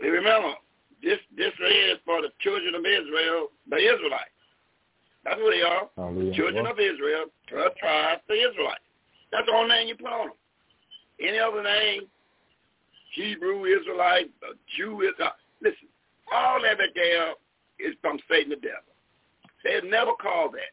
And 0.00 0.12
remember, 0.12 0.54
this 1.02 1.18
this 1.36 1.52
is 1.58 1.98
for 2.04 2.22
the 2.22 2.30
children 2.40 2.74
of 2.74 2.84
Israel, 2.84 3.48
the 3.68 3.76
Israelites. 3.76 4.30
That's 5.24 5.40
what 5.40 5.52
they 5.52 5.62
are. 5.62 5.88
Hallelujah. 5.96 6.34
Children 6.34 6.66
of 6.66 6.78
Israel, 6.80 7.26
twelve 7.48 7.76
tribes, 7.76 8.22
the 8.28 8.34
Israelites. 8.34 8.82
That's 9.30 9.46
the 9.46 9.52
only 9.52 9.74
name 9.74 9.88
you 9.88 9.96
put 9.96 10.12
on 10.12 10.28
them. 10.28 10.36
Any 11.20 11.38
other 11.38 11.62
name, 11.62 12.02
Hebrew, 13.14 13.64
Israelite, 13.64 14.30
uh, 14.42 14.54
Jew, 14.76 15.02
is 15.02 15.14
uh, 15.22 15.30
listen, 15.62 15.88
all 16.32 16.58
it 16.64 16.78
there 16.94 17.34
is 17.78 17.94
from 18.00 18.18
Satan 18.28 18.50
the 18.50 18.56
devil. 18.56 18.92
They 19.64 19.80
never 19.88 20.12
called 20.20 20.54
that. 20.54 20.72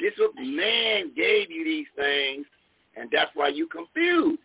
This 0.00 0.12
was 0.18 0.32
man 0.36 1.12
gave 1.14 1.50
you 1.50 1.64
these 1.64 1.86
things, 1.94 2.46
and 2.96 3.08
that's 3.12 3.30
why 3.34 3.48
you 3.48 3.66
confused. 3.66 4.38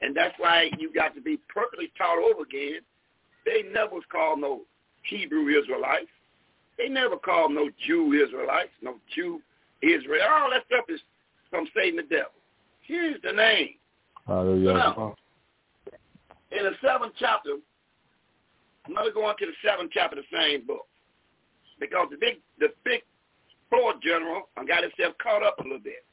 And 0.00 0.14
that's 0.14 0.34
why 0.38 0.70
you 0.78 0.92
got 0.92 1.14
to 1.14 1.20
be 1.20 1.38
perfectly 1.48 1.90
taught 1.96 2.18
over 2.18 2.42
again. 2.42 2.80
They 3.46 3.62
never 3.72 3.94
was 3.94 4.04
called 4.10 4.40
no 4.40 4.62
Hebrew 5.04 5.48
Israelites. 5.48 6.08
They 6.76 6.88
never 6.88 7.16
called 7.16 7.52
no 7.52 7.70
Jew 7.86 8.12
Israelites, 8.12 8.72
no 8.82 8.96
Jew 9.14 9.40
Israel. 9.82 10.26
All 10.28 10.50
that 10.50 10.64
stuff 10.66 10.86
is 10.88 11.00
from 11.50 11.66
Satan 11.74 11.96
the 11.96 12.02
devil. 12.02 12.32
Here's 12.82 13.20
the 13.22 13.32
name. 13.32 13.74
Hallelujah. 14.26 14.74
Now, 14.74 15.14
in 16.50 16.64
the 16.64 16.72
seventh 16.84 17.14
chapter, 17.18 17.56
I'm 18.86 18.94
going 18.94 19.06
to 19.06 19.12
go 19.12 19.24
on 19.24 19.36
to 19.38 19.46
the 19.46 19.52
seventh 19.66 19.90
chapter 19.92 20.18
of 20.18 20.24
the 20.30 20.36
same 20.36 20.66
book. 20.66 20.86
Because 21.80 22.08
the 22.10 22.16
big 22.16 22.40
the 22.58 22.68
big 22.84 23.02
floor 23.68 23.94
general 24.02 24.48
got 24.66 24.82
himself 24.82 25.14
caught 25.22 25.42
up 25.42 25.58
a 25.58 25.62
little 25.62 25.78
bit. 25.78 26.04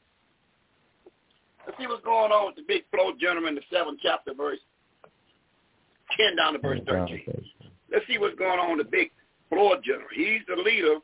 Let's 1.66 1.78
see 1.78 1.86
what's 1.86 2.04
going 2.04 2.32
on 2.32 2.46
with 2.46 2.56
the 2.56 2.66
big 2.66 2.82
floor 2.90 3.12
general 3.20 3.46
in 3.46 3.54
the 3.54 3.62
seventh 3.72 4.00
chapter, 4.02 4.34
verse 4.34 4.58
10 6.16 6.36
down 6.36 6.54
to 6.54 6.58
verse 6.58 6.80
13. 6.86 7.22
Let's 7.90 8.06
see 8.06 8.18
what's 8.18 8.38
going 8.38 8.58
on 8.58 8.76
with 8.76 8.86
the 8.86 8.90
big 8.90 9.10
floor 9.48 9.76
general. 9.84 10.08
He's 10.14 10.40
the 10.48 10.60
leader 10.60 10.96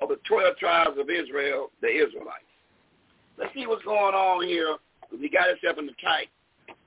of 0.00 0.08
the 0.08 0.18
12 0.28 0.56
tribes 0.58 0.98
of 0.98 1.10
Israel, 1.10 1.70
the 1.80 1.88
Israelites. 1.88 2.44
Let's 3.38 3.52
see 3.54 3.66
what's 3.66 3.84
going 3.84 4.14
on 4.14 4.46
here. 4.46 4.76
He 5.18 5.28
got 5.28 5.48
himself 5.48 5.78
in 5.78 5.86
the 5.86 5.92
tight, 6.02 6.28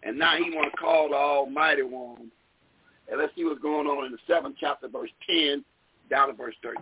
and 0.04 0.18
now 0.18 0.38
he 0.38 0.56
want 0.56 0.72
to 0.72 0.78
call 0.78 1.10
the 1.10 1.16
Almighty 1.16 1.82
One. 1.82 2.32
And 3.10 3.20
let's 3.20 3.34
see 3.36 3.44
what's 3.44 3.62
going 3.62 3.88
on 3.88 4.06
in 4.06 4.12
the 4.12 4.20
seventh 4.28 4.56
chapter, 4.60 4.88
verse 4.88 5.10
10 5.28 5.66
down 6.10 6.28
to 6.28 6.34
verse 6.34 6.56
13. 6.62 6.78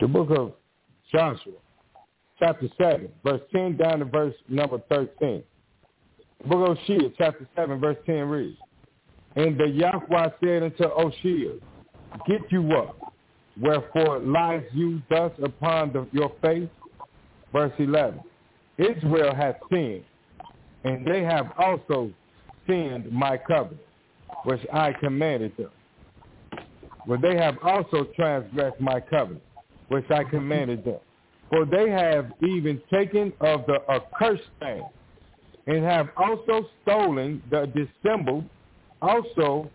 The 0.00 0.08
book 0.08 0.30
of 0.30 0.54
Joshua, 1.12 1.52
chapter 2.40 2.68
7, 2.78 3.08
verse 3.22 3.42
10 3.52 3.76
down 3.76 4.00
to 4.00 4.06
verse 4.06 4.34
number 4.48 4.78
13. 4.88 5.42
The 6.42 6.48
book 6.48 6.70
of 6.70 6.78
Oshia, 6.78 7.12
chapter 7.16 7.46
7, 7.54 7.78
verse 7.78 7.98
10 8.06 8.14
reads, 8.28 8.58
And 9.36 9.58
the 9.58 9.68
Yahweh 9.68 10.30
said 10.42 10.62
unto 10.62 10.84
Oshia, 10.84 11.60
Get 12.26 12.40
you 12.50 12.72
up, 12.72 13.14
wherefore 13.60 14.18
lies 14.20 14.64
you 14.72 15.02
thus 15.10 15.32
upon 15.42 15.92
the, 15.92 16.06
your 16.12 16.32
face? 16.42 16.68
Verse 17.52 17.72
11, 17.78 18.20
Israel 18.78 19.34
hath 19.34 19.56
sinned, 19.70 20.04
and 20.84 21.06
they 21.06 21.22
have 21.22 21.52
also 21.58 22.10
sinned 22.66 23.10
my 23.12 23.36
covenant, 23.36 23.82
which 24.44 24.60
I 24.72 24.92
commanded 24.92 25.56
them. 25.56 25.70
For 27.06 27.18
they 27.18 27.36
have 27.36 27.56
also 27.62 28.04
transgressed 28.16 28.80
my 28.80 29.00
covenant, 29.00 29.42
which 29.88 30.08
I 30.10 30.24
commanded 30.24 30.84
them. 30.84 31.00
For 31.50 31.66
they 31.66 31.90
have 31.90 32.32
even 32.42 32.80
taken 32.92 33.32
of 33.40 33.66
the 33.66 33.80
accursed 33.90 34.48
thing, 34.60 34.84
and 35.66 35.84
have 35.84 36.08
also 36.16 36.66
stolen 36.82 37.42
the 37.50 37.66
dissembled 37.66 38.44
also, 39.02 39.70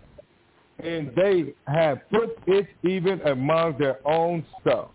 and 0.79 1.11
they 1.15 1.53
have 1.67 1.99
put 2.09 2.37
it 2.47 2.67
even 2.83 3.21
among 3.21 3.77
their 3.77 3.99
own 4.07 4.45
stuff. 4.61 4.89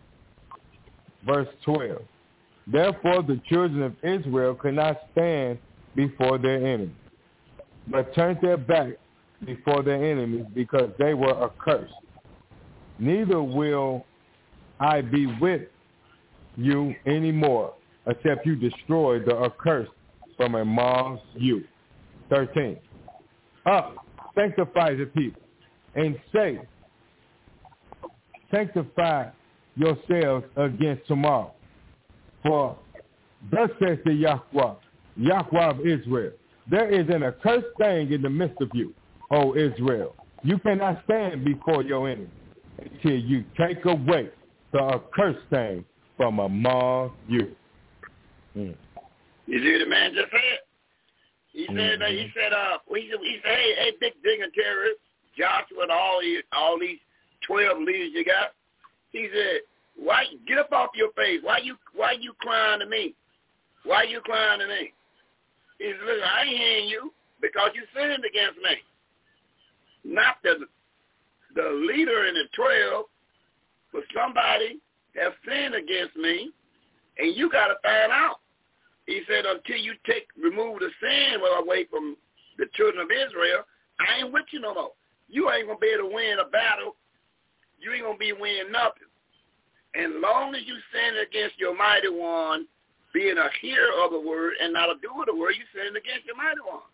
Verse 1.26 1.48
12. 1.64 2.02
Therefore 2.66 3.22
the 3.22 3.40
children 3.48 3.82
of 3.82 3.94
Israel 4.02 4.54
could 4.54 4.74
not 4.74 5.00
stand 5.12 5.58
before 5.94 6.38
their 6.38 6.56
enemies, 6.56 6.94
but 7.88 8.14
turned 8.14 8.38
their 8.40 8.56
back 8.56 8.92
before 9.44 9.82
their 9.82 10.02
enemies 10.02 10.46
because 10.54 10.90
they 10.98 11.14
were 11.14 11.44
accursed. 11.44 11.92
Neither 12.98 13.42
will 13.42 14.04
I 14.78 15.00
be 15.00 15.26
with 15.40 15.62
you 16.60 16.94
anymore, 17.06 17.74
except 18.06 18.46
you 18.46 18.56
destroy 18.56 19.18
the 19.20 19.36
accursed 19.36 19.90
from 20.36 20.54
among 20.54 21.20
you. 21.34 21.64
13. 22.30 22.78
Up, 23.66 23.96
sanctify 24.34 24.94
the 24.94 25.06
people, 25.06 25.42
and 25.94 26.18
say, 26.32 26.60
sanctify 28.50 29.28
yourselves 29.76 30.46
against 30.56 31.06
tomorrow. 31.06 31.52
For 32.42 32.76
thus 33.50 33.70
says 33.82 33.98
the 34.04 34.12
Yahweh, 34.12 34.74
Yahweh 35.16 35.70
of 35.70 35.80
Israel, 35.80 36.32
there 36.70 36.90
is 36.90 37.08
an 37.08 37.22
accursed 37.22 37.66
thing 37.78 38.12
in 38.12 38.22
the 38.22 38.30
midst 38.30 38.60
of 38.60 38.70
you, 38.74 38.94
O 39.30 39.56
Israel. 39.56 40.14
You 40.42 40.58
cannot 40.58 41.02
stand 41.04 41.44
before 41.44 41.82
your 41.82 42.08
enemy 42.08 42.30
until 42.78 43.18
you 43.18 43.44
take 43.58 43.84
away 43.84 44.30
the 44.72 44.80
accursed 44.80 45.46
thing 45.50 45.84
from 46.20 46.38
among 46.38 47.12
you. 47.28 47.56
Mm. 48.54 48.76
You 49.46 49.58
see 49.64 49.72
what 49.72 49.78
the 49.78 49.88
man 49.88 50.12
just 50.12 50.30
said? 50.30 50.60
He 51.52 51.64
said 51.64 51.76
mm-hmm. 51.76 52.00
that 52.02 52.10
he 52.10 52.28
said 52.36 52.52
uh 52.52 52.76
he 52.92 53.08
said, 53.08 53.20
he 53.24 53.38
said 53.42 53.56
hey 53.56 53.74
hey 53.78 53.92
big 53.98 54.12
dignitary 54.22 55.00
Joshua 55.38 55.88
and 55.88 55.90
all 55.90 56.20
these 56.20 56.42
all 56.52 56.78
these 56.78 56.98
twelve 57.46 57.78
leaders 57.78 58.10
you 58.12 58.22
got. 58.22 58.52
He 59.12 59.30
said, 59.32 59.62
Why 59.96 60.24
get 60.46 60.58
up 60.58 60.70
off 60.72 60.90
your 60.94 61.10
face? 61.12 61.40
Why 61.42 61.56
you 61.64 61.76
why 61.94 62.12
you 62.20 62.34
crying 62.38 62.80
to 62.80 62.86
me? 62.86 63.14
Why 63.84 64.02
you 64.02 64.20
crying 64.20 64.60
to 64.60 64.68
me? 64.68 64.92
He 65.78 65.86
said, 65.86 66.04
Listen, 66.04 66.28
I 66.36 66.42
ain't 66.42 66.58
hearing 66.58 66.88
you 66.88 67.14
because 67.40 67.70
you 67.74 67.82
sinned 67.96 68.24
against 68.28 68.60
me. 68.60 68.76
Not 70.04 70.36
the 70.44 70.66
the 71.54 71.70
leader 71.88 72.26
in 72.26 72.34
the 72.34 72.44
twelve, 72.54 73.06
but 73.90 74.02
somebody 74.14 74.80
have 75.22 75.32
sinned 75.46 75.74
against 75.74 76.16
me, 76.16 76.50
and 77.18 77.36
you 77.36 77.50
got 77.50 77.68
to 77.68 77.76
find 77.82 78.12
out. 78.12 78.40
He 79.06 79.22
said, 79.28 79.44
until 79.44 79.76
you 79.76 79.94
take 80.06 80.28
remove 80.40 80.80
the 80.80 80.90
sin 81.00 81.40
away 81.58 81.86
from 81.90 82.16
the 82.58 82.66
children 82.74 83.02
of 83.02 83.10
Israel, 83.10 83.64
I 83.98 84.20
ain't 84.20 84.32
with 84.32 84.46
you 84.52 84.60
no 84.60 84.74
more. 84.74 84.92
You 85.28 85.50
ain't 85.50 85.66
gonna 85.66 85.78
be 85.78 85.94
able 85.94 86.08
to 86.08 86.14
win 86.14 86.38
a 86.40 86.48
battle. 86.48 86.96
You 87.80 87.92
ain't 87.92 88.04
gonna 88.04 88.18
be 88.18 88.32
winning 88.32 88.72
nothing. 88.72 89.08
And 89.94 90.20
long 90.20 90.54
as 90.54 90.62
you 90.66 90.76
sin 90.94 91.18
against 91.18 91.58
your 91.58 91.76
mighty 91.76 92.08
one, 92.08 92.66
being 93.12 93.38
a 93.38 93.48
hearer 93.60 93.90
of 94.04 94.12
the 94.12 94.20
word 94.20 94.54
and 94.62 94.72
not 94.72 94.90
a 94.90 94.94
doer 95.02 95.22
of 95.22 95.26
the 95.26 95.34
word, 95.34 95.54
you 95.58 95.66
sin 95.74 95.96
against 95.96 96.26
your 96.26 96.36
mighty 96.36 96.62
one. 96.62 96.86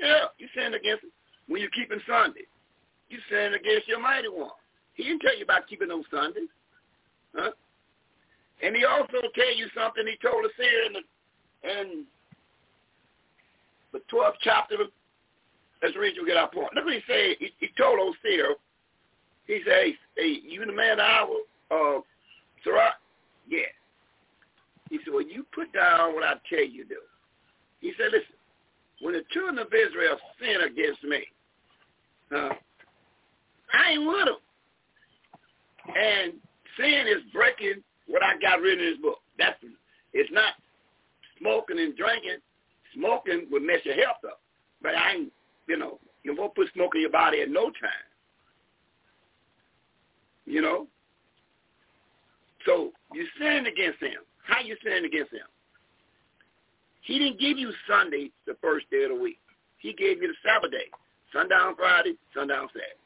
Yeah, 0.00 0.32
you 0.38 0.48
sin 0.56 0.72
against 0.74 1.04
when 1.48 1.60
you're 1.60 1.74
keeping 1.76 2.00
Sunday. 2.08 2.48
You 3.10 3.18
sin 3.28 3.54
against 3.54 3.88
your 3.88 4.00
mighty 4.00 4.28
one. 4.28 4.56
He 4.94 5.04
didn't 5.04 5.20
tell 5.20 5.36
you 5.36 5.44
about 5.44 5.68
keeping 5.68 5.88
those 5.88 6.08
Sundays. 6.10 6.48
Huh? 7.34 7.50
And 8.62 8.74
he 8.74 8.84
also 8.84 9.20
tell 9.34 9.54
you 9.56 9.66
something 9.74 10.04
he 10.06 10.16
told 10.26 10.44
us 10.44 10.50
here 10.56 10.82
in 10.86 10.92
the 10.94 11.02
in 11.70 12.04
the 13.92 14.00
twelfth 14.08 14.38
chapter. 14.42 14.76
Let's 15.82 15.96
read 15.96 16.16
you 16.16 16.26
get 16.26 16.36
our 16.36 16.50
point. 16.50 16.74
Look 16.74 16.84
what 16.84 16.94
he 16.94 17.00
said. 17.06 17.36
He, 17.38 17.52
he 17.58 17.68
told 17.78 18.00
Osir, 18.00 18.54
he 19.46 19.60
said, 19.64 19.72
hey, 19.72 19.94
hey, 20.16 20.40
you 20.42 20.64
the 20.66 20.72
man 20.72 20.98
hour, 20.98 21.36
uh, 21.70 22.00
Sarah? 22.64 22.94
Yeah. 23.48 23.60
He 24.90 24.98
said, 25.04 25.14
well, 25.14 25.22
you 25.22 25.46
put 25.54 25.72
down 25.72 26.14
what 26.14 26.24
I 26.24 26.34
tell 26.50 26.64
you 26.64 26.82
to 26.82 26.88
do. 26.88 27.00
He 27.80 27.92
said, 27.96 28.06
listen, 28.10 28.34
when 29.00 29.14
the 29.14 29.22
children 29.30 29.58
of 29.58 29.68
Israel 29.68 30.16
sin 30.40 30.62
against 30.62 31.04
me, 31.04 31.24
uh, 32.34 32.54
I 33.72 33.90
ain't 33.92 34.06
with 34.06 34.26
them. 34.26 34.36
And 35.96 36.32
sin 36.78 37.04
is 37.06 37.22
breaking 37.32 37.82
what 38.06 38.22
I 38.22 38.38
got 38.40 38.60
written 38.60 38.84
in 38.84 38.92
this 38.92 39.02
book. 39.02 39.18
That's 39.38 39.56
it's 40.14 40.30
not 40.32 40.54
smoking 41.38 41.78
and 41.78 41.96
drinking. 41.96 42.38
Smoking 42.94 43.46
will 43.50 43.60
mess 43.60 43.80
your 43.84 43.94
health 43.94 44.24
up. 44.24 44.40
But 44.80 44.94
I 44.94 45.12
ain't, 45.12 45.32
you 45.66 45.76
know, 45.76 45.98
you 46.22 46.34
won't 46.36 46.54
put 46.54 46.72
smoke 46.72 46.94
in 46.94 47.02
your 47.02 47.10
body 47.10 47.42
at 47.42 47.50
no 47.50 47.64
time. 47.64 48.06
You 50.46 50.62
know? 50.62 50.86
So 52.64 52.92
you 53.12 53.26
sinned 53.40 53.66
against 53.66 54.00
him. 54.00 54.24
How 54.42 54.60
you 54.62 54.76
sinned 54.82 55.04
against 55.04 55.32
him? 55.32 55.46
He 57.02 57.18
didn't 57.18 57.40
give 57.40 57.58
you 57.58 57.72
Sunday 57.88 58.30
the 58.46 58.56
first 58.62 58.90
day 58.90 59.04
of 59.04 59.10
the 59.10 59.22
week. 59.22 59.38
He 59.78 59.92
gave 59.92 60.22
you 60.22 60.28
the 60.28 60.34
Sabbath 60.42 60.70
day. 60.70 60.88
Sundown 61.32 61.74
Friday, 61.76 62.14
sundown 62.34 62.68
Saturday. 62.68 62.96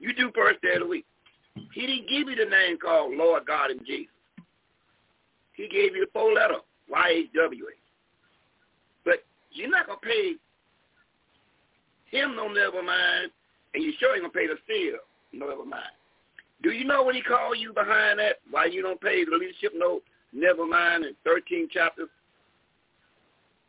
You 0.00 0.12
do 0.14 0.32
first 0.34 0.60
day 0.62 0.74
of 0.74 0.80
the 0.80 0.86
week. 0.86 1.06
He 1.54 1.86
didn't 1.86 2.08
give 2.08 2.28
you 2.28 2.36
the 2.36 2.50
name 2.50 2.78
called 2.78 3.14
Lord 3.14 3.46
God 3.46 3.70
and 3.70 3.84
Jesus. 3.86 4.12
He 5.54 5.68
gave 5.68 5.94
you 5.94 6.06
the 6.06 6.10
four 6.12 6.32
letter, 6.32 6.56
Y-H-W-A. 6.88 7.74
But 9.04 9.24
you're 9.50 9.70
not 9.70 9.86
going 9.86 9.98
to 10.00 10.06
pay 10.06 10.32
him 12.16 12.36
no 12.36 12.48
never 12.48 12.82
mind, 12.82 13.30
and 13.74 13.82
you 13.82 13.92
sure 13.98 14.14
ain't 14.14 14.22
going 14.22 14.32
to 14.32 14.38
pay 14.38 14.46
the 14.46 14.58
seal 14.66 14.98
no 15.32 15.48
never 15.48 15.64
mind. 15.64 15.92
Do 16.62 16.70
you 16.70 16.84
know 16.84 17.02
what 17.02 17.14
he 17.14 17.22
called 17.22 17.58
you 17.58 17.72
behind 17.72 18.18
that? 18.18 18.36
Why 18.50 18.66
you 18.66 18.82
don't 18.82 19.00
pay 19.00 19.24
the 19.24 19.36
leadership 19.36 19.72
note, 19.74 20.02
never 20.32 20.66
mind, 20.66 21.04
in 21.04 21.14
13 21.24 21.68
chapters? 21.72 22.08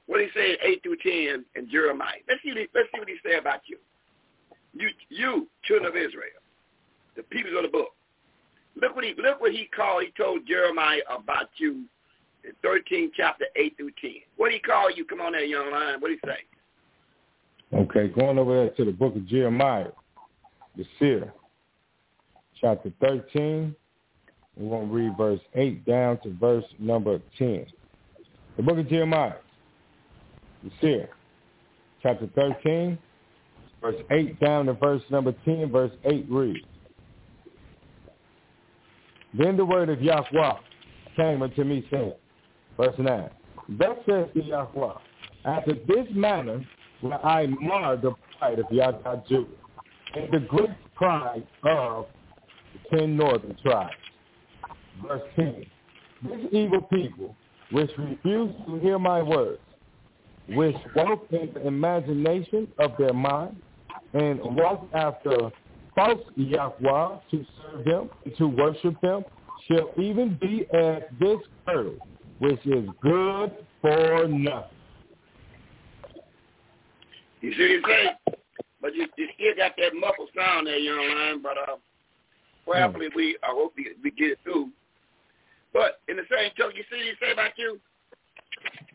What 0.06 0.22
he 0.22 0.28
say 0.36 0.58
8 0.62 0.84
through 0.84 0.98
10 0.98 1.46
in 1.56 1.72
Jeremiah. 1.72 2.20
Let's 2.28 2.44
see, 2.44 2.54
let's 2.54 2.90
see 2.94 3.00
what 3.00 3.08
he 3.08 3.16
say 3.26 3.38
about 3.38 3.62
you. 3.68 3.78
You, 4.74 4.90
you, 5.10 5.48
children 5.64 5.90
of 5.90 5.96
Israel 5.96 6.43
the 7.16 7.24
people 7.24 7.58
of 7.58 7.64
the 7.64 7.70
book. 7.70 7.90
Look 8.82 8.96
what 8.96 9.04
he 9.04 9.14
look 9.22 9.40
what 9.40 9.52
he 9.52 9.70
called. 9.76 10.04
He 10.04 10.12
told 10.22 10.48
Jeremiah 10.48 11.02
about 11.10 11.50
you 11.58 11.86
in 12.44 12.52
13 12.64 13.12
chapter 13.16 13.46
8 13.56 13.78
through 13.78 13.92
10. 14.02 14.12
What 14.38 14.52
he 14.52 14.60
call 14.60 14.92
you? 14.92 15.06
Come 15.06 15.22
on 15.22 15.34
there, 15.34 15.44
young 15.44 15.72
lion. 15.72 16.00
What 16.00 16.12
he 16.12 16.18
say? 16.26 16.38
Okay, 17.74 18.08
going 18.08 18.38
over 18.38 18.54
there 18.54 18.70
to 18.70 18.86
the 18.86 18.92
book 18.92 19.16
of 19.16 19.28
Jeremiah, 19.28 19.90
the 20.78 20.86
seer, 21.00 21.34
chapter 22.60 22.92
13. 23.02 23.76
We 24.56 24.66
want 24.68 24.90
to 24.90 24.94
read 24.94 25.18
verse 25.18 25.40
8 25.56 25.84
down 25.86 26.20
to 26.22 26.34
verse 26.40 26.66
number 26.78 27.20
10. 27.40 27.66
The 28.58 28.64
book 28.64 28.78
of 28.78 28.88
Jeremiah, 28.88 29.34
the 30.64 30.70
seer, 30.80 31.10
chapter 32.04 32.30
13, 32.36 32.98
verse 33.82 33.96
8 34.12 34.40
down 34.40 34.68
to 34.68 34.74
verse 34.74 35.02
number 35.10 35.34
10, 35.44 35.72
verse 35.72 35.92
8 36.06 36.28
reads, 36.30 36.66
then 39.38 39.58
the 39.58 39.66
word 39.66 39.90
of 39.90 40.02
Yahweh 40.02 40.54
came 41.16 41.42
unto 41.42 41.64
me 41.64 41.86
saying, 41.92 42.14
verse 42.78 42.96
9, 42.98 43.30
Thus 43.70 43.98
says 44.08 44.28
the 44.36 44.44
Yahweh, 44.44 44.94
after 45.46 45.74
this 45.74 46.08
manner 46.12 46.64
will 47.02 47.14
I 47.14 47.48
mar 47.60 47.98
the 47.98 48.14
pride 48.38 48.60
of 48.60 48.66
Yahweh 48.72 49.22
Judah, 49.28 49.50
and 50.16 50.32
the 50.32 50.40
great 50.48 50.70
pride 50.96 51.46
of 51.64 52.06
the 52.74 52.98
ten 52.98 53.18
northern 53.18 53.58
tribes. 53.64 53.94
Verse 55.02 55.22
10, 55.36 55.66
This 56.24 56.40
evil 56.52 56.82
people, 56.82 57.36
which 57.72 57.90
refuse 57.98 58.54
to 58.68 58.80
hear 58.80 59.00
my 59.00 59.22
words, 59.22 59.60
which 60.50 60.76
walk 60.96 61.26
in 61.32 61.52
the 61.54 61.66
imagination 61.66 62.68
of 62.80 62.92
their 63.00 63.14
mind, 63.14 63.56
and 64.14 64.40
walk 64.42 64.88
after 64.94 65.52
false 65.96 66.22
Yahweh 66.36 67.18
to 67.32 67.46
serve 67.62 67.86
them, 67.86 68.10
to 68.38 68.48
worship 68.48 69.00
them, 69.02 69.24
shall 69.68 69.92
even 69.98 70.38
be 70.42 70.66
as 70.74 71.04
this 71.20 71.40
earth, 71.68 72.00
which 72.40 72.60
is 72.66 72.90
good 73.02 73.52
for 73.82 74.28
nothing. 74.28 74.70
You 77.42 77.54
see 77.54 77.80
what 77.82 77.92
I'm 77.92 77.98
saying? 77.98 78.38
But 78.82 78.96
you, 78.96 79.08
you 79.18 79.28
still 79.36 79.56
got 79.58 79.74
that 79.78 79.94
muffled 79.96 80.30
sound 80.36 80.68
there, 80.68 80.78
young 80.78 80.98
man. 80.98 81.42
But 81.42 81.58
uh, 81.58 81.76
hopefully 82.66 83.10
we, 83.16 83.38
I 83.44 83.48
hope 83.52 83.74
we, 83.78 83.90
we 84.04 84.12
get 84.12 84.32
it 84.32 84.40
through. 84.44 84.70
But 85.74 86.00
in 86.08 86.18
the 86.18 86.24
same 86.32 86.52
token, 86.58 86.78
you 86.78 86.84
see 86.90 86.98
what 86.98 87.06
he 87.06 87.14
say 87.26 87.32
about 87.32 87.52
you? 87.58 87.80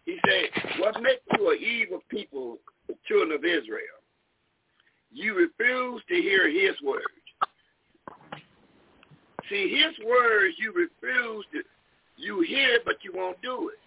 He 0.04 0.18
said, 0.26 0.80
what 0.80 1.02
makes 1.02 1.20
you 1.36 1.50
an 1.50 1.58
evil 1.58 2.00
people, 2.08 2.58
the 2.86 2.94
children 3.06 3.32
of 3.32 3.44
Israel? 3.44 3.97
You 5.12 5.34
refuse 5.34 6.02
to 6.08 6.14
hear 6.14 6.48
his 6.48 6.80
words. 6.82 7.04
See, 9.48 9.82
his 9.82 10.06
words 10.06 10.54
you 10.58 10.72
refuse 10.72 11.44
to, 11.52 11.62
you 12.16 12.42
hear 12.42 12.74
it, 12.74 12.82
but 12.84 12.96
you 13.02 13.12
won't 13.14 13.40
do 13.40 13.70
it. 13.70 13.78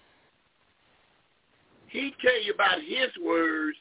He 1.88 2.14
tell 2.22 2.42
you 2.42 2.54
about 2.54 2.80
his 2.82 3.10
words, 3.24 3.78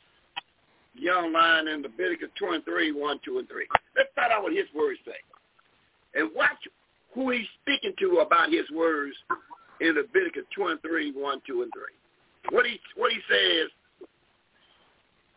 young 0.94 1.32
lion 1.32 1.68
in 1.68 1.82
Leviticus 1.82 2.28
23, 2.38 2.92
1, 2.92 3.20
2, 3.24 3.38
and 3.38 3.48
3. 3.48 3.66
Let's 3.96 4.10
start 4.12 4.32
out 4.32 4.42
what 4.42 4.52
his 4.52 4.66
words 4.74 4.98
say. 5.06 5.12
And 6.14 6.28
watch 6.34 6.58
who 7.14 7.30
he's 7.30 7.46
speaking 7.62 7.94
to 8.00 8.18
about 8.18 8.52
his 8.52 8.68
words 8.74 9.14
in 9.80 9.94
Leviticus 9.94 10.44
23, 10.54 11.12
1, 11.12 11.40
2, 11.46 11.62
and 11.62 11.72
3. 11.72 11.82
What 12.56 12.66
he, 12.66 12.80
what 12.96 13.12
he 13.12 13.18
says 13.30 13.68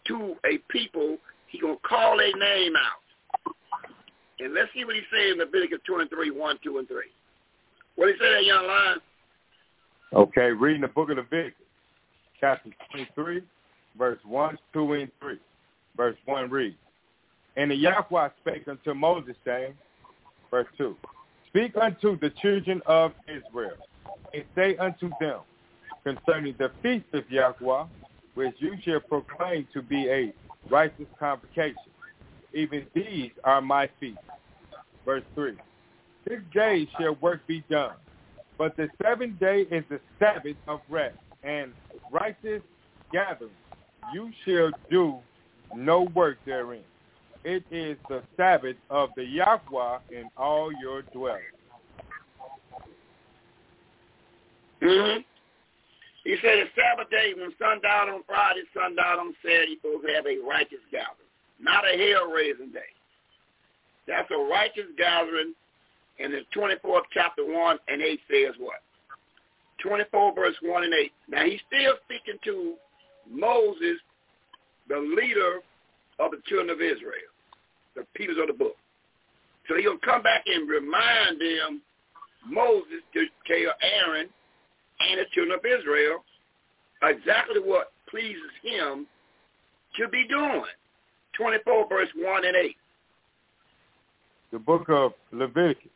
to 0.07 0.35
a 0.45 0.57
people, 0.69 1.17
he 1.53 1.59
to 1.59 1.77
call 1.88 2.19
a 2.19 2.38
name 2.38 2.73
out. 2.75 3.53
And 4.39 4.53
let's 4.53 4.69
see 4.73 4.84
what 4.84 4.95
he 4.95 5.01
says 5.11 5.34
in 5.34 5.38
Leviticus 5.38 5.80
23, 5.88 6.31
1, 6.31 6.59
2, 6.63 6.77
and 6.80 6.88
3. 6.88 6.97
What 7.95 8.09
he 8.09 8.15
say 8.19 8.34
that 8.34 8.45
young 8.45 8.67
lion? 8.67 8.97
Okay, 10.13 10.51
reading 10.51 10.81
the 10.81 10.88
book 10.88 11.09
of 11.11 11.17
Leviticus, 11.17 11.53
chapter 12.39 12.69
23, 12.91 13.41
verse 13.97 14.19
1, 14.25 14.57
2, 14.73 14.93
and 14.93 15.11
3. 15.21 15.35
Verse 15.95 16.17
1 16.25 16.49
reads, 16.49 16.75
And 17.55 17.69
the 17.69 17.75
Yahweh 17.75 18.30
spake 18.41 18.67
unto 18.67 18.93
Moses, 18.95 19.35
saying, 19.45 19.75
verse 20.49 20.67
2, 20.77 20.95
Speak 21.49 21.77
unto 21.80 22.17
the 22.19 22.31
children 22.41 22.81
of 22.88 23.11
Israel, 23.27 23.77
and 24.34 24.43
say 24.55 24.75
unto 24.77 25.11
them 25.19 25.41
concerning 26.03 26.55
the 26.57 26.71
feast 26.81 27.05
of 27.13 27.30
Yahweh, 27.30 27.85
which 28.34 28.55
you 28.57 28.75
shall 28.84 28.99
proclaim 28.99 29.67
to 29.73 29.84
be 29.84 30.09
a 30.09 30.34
righteous 30.69 31.07
convocation. 31.19 31.76
Even 32.53 32.85
these 32.94 33.31
are 33.44 33.61
my 33.61 33.90
feasts. 33.99 34.19
Verse 35.06 35.23
3. 35.35 35.53
Six 36.27 36.41
days 36.53 36.88
shall 36.99 37.15
work 37.22 37.45
be 37.48 37.64
done, 37.69 37.95
but 38.57 38.77
the 38.77 38.88
seventh 39.02 39.40
day 39.40 39.65
is 39.72 39.84
the 39.90 39.99
Sabbath 40.19 40.56
of 40.68 40.80
rest 40.90 41.18
and 41.44 41.73
righteous 42.11 42.61
gathering. 43.11 43.52
You 44.14 44.31
shall 44.45 44.72
do 44.90 45.18
no 45.76 46.03
work 46.15 46.38
therein. 46.45 46.84
It 47.44 47.64
is 47.72 47.98
the 48.07 48.23
Sabbath 48.38 48.77
of 48.90 49.10
the 49.18 49.26
Yahweh 49.26 49.98
in 50.11 50.30
all 50.38 50.72
your 50.81 51.02
dwellings. 51.14 51.44
Mm-hmm. 54.81 55.22
He 56.24 56.36
said 56.41 56.64
the 56.64 56.70
Sabbath 56.76 57.10
day 57.12 57.34
when 57.36 57.52
sundown 57.60 58.10
on 58.10 58.24
Friday, 58.26 58.64
sundown 58.74 59.20
on 59.20 59.36
Saturday, 59.44 59.76
you're 59.84 60.00
supposed 60.00 60.08
to 60.08 60.14
have 60.16 60.26
a 60.26 60.40
righteous 60.40 60.84
gathering, 60.91 61.32
not 61.60 61.84
a 61.84 61.98
hell-raising 61.98 62.72
day. 62.72 62.91
That's 64.08 64.30
a 64.32 64.40
righteous 64.40 64.88
gathering, 64.98 65.54
and 66.20 66.34
the 66.34 66.44
24th 66.56 67.12
chapter 67.14 67.44
1 67.44 67.78
and 67.88 68.02
8 68.02 68.20
says 68.32 68.56
what? 68.58 68.80
24 69.82 70.34
verse 70.34 70.56
1 70.62 70.84
and 70.84 70.94
8. 70.94 71.12
Now 71.28 71.44
he's 71.44 71.60
still 71.68 71.94
speaking 72.06 72.40
to 72.45 72.76
Moses, 73.30 74.00
the 74.88 75.00
leader 75.00 75.60
of 76.20 76.32
the 76.32 76.41
children 76.48 76.70
of 76.70 76.80
Israel, 76.80 77.32
the 77.95 78.06
people 78.16 78.40
of 78.41 78.48
the 78.48 78.54
book. 78.54 78.76
So 79.68 79.76
he'll 79.76 79.98
come 80.00 80.24
back 80.24 80.44
and 80.45 80.70
remind 80.70 81.40
them, 81.40 81.82
Moses, 82.48 83.04
to 83.14 83.26
tell 83.48 83.74
Aaron, 83.82 84.28
and 84.99 85.20
the 85.20 85.26
children 85.34 85.57
of 85.57 85.65
Israel 85.65 86.24
exactly 87.03 87.60
what 87.60 87.91
pleases 88.10 88.52
him 88.61 89.07
to 89.98 90.07
be 90.10 90.26
doing. 90.28 90.64
24 91.38 91.88
verse 91.90 92.10
1 92.15 92.45
and 92.45 92.56
8. 92.56 92.76
The 94.52 94.60
book 94.60 94.86
of 94.90 95.14
Leviticus, 95.32 95.90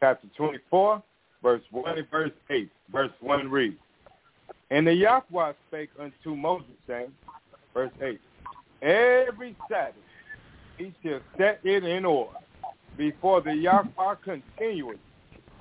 chapter 0.00 0.28
24, 0.36 1.02
verse 1.42 1.62
1 1.72 1.98
and 1.98 2.10
verse 2.10 2.30
8. 2.50 2.70
Verse 2.92 3.10
1 3.20 3.50
reads, 3.50 3.76
And 4.70 4.86
the 4.86 4.94
Yahweh 4.94 5.52
spake 5.68 5.90
unto 5.98 6.36
Moses, 6.36 6.68
saying, 6.86 7.12
verse 7.74 7.90
8, 8.00 8.20
Every 8.82 9.56
Sabbath 9.68 9.94
he 10.78 10.94
shall 11.02 11.20
set 11.36 11.60
it 11.64 11.84
in 11.84 12.04
order 12.04 12.38
before 12.96 13.40
the 13.40 13.54
Yahweh 13.54 14.14
continually 14.24 14.98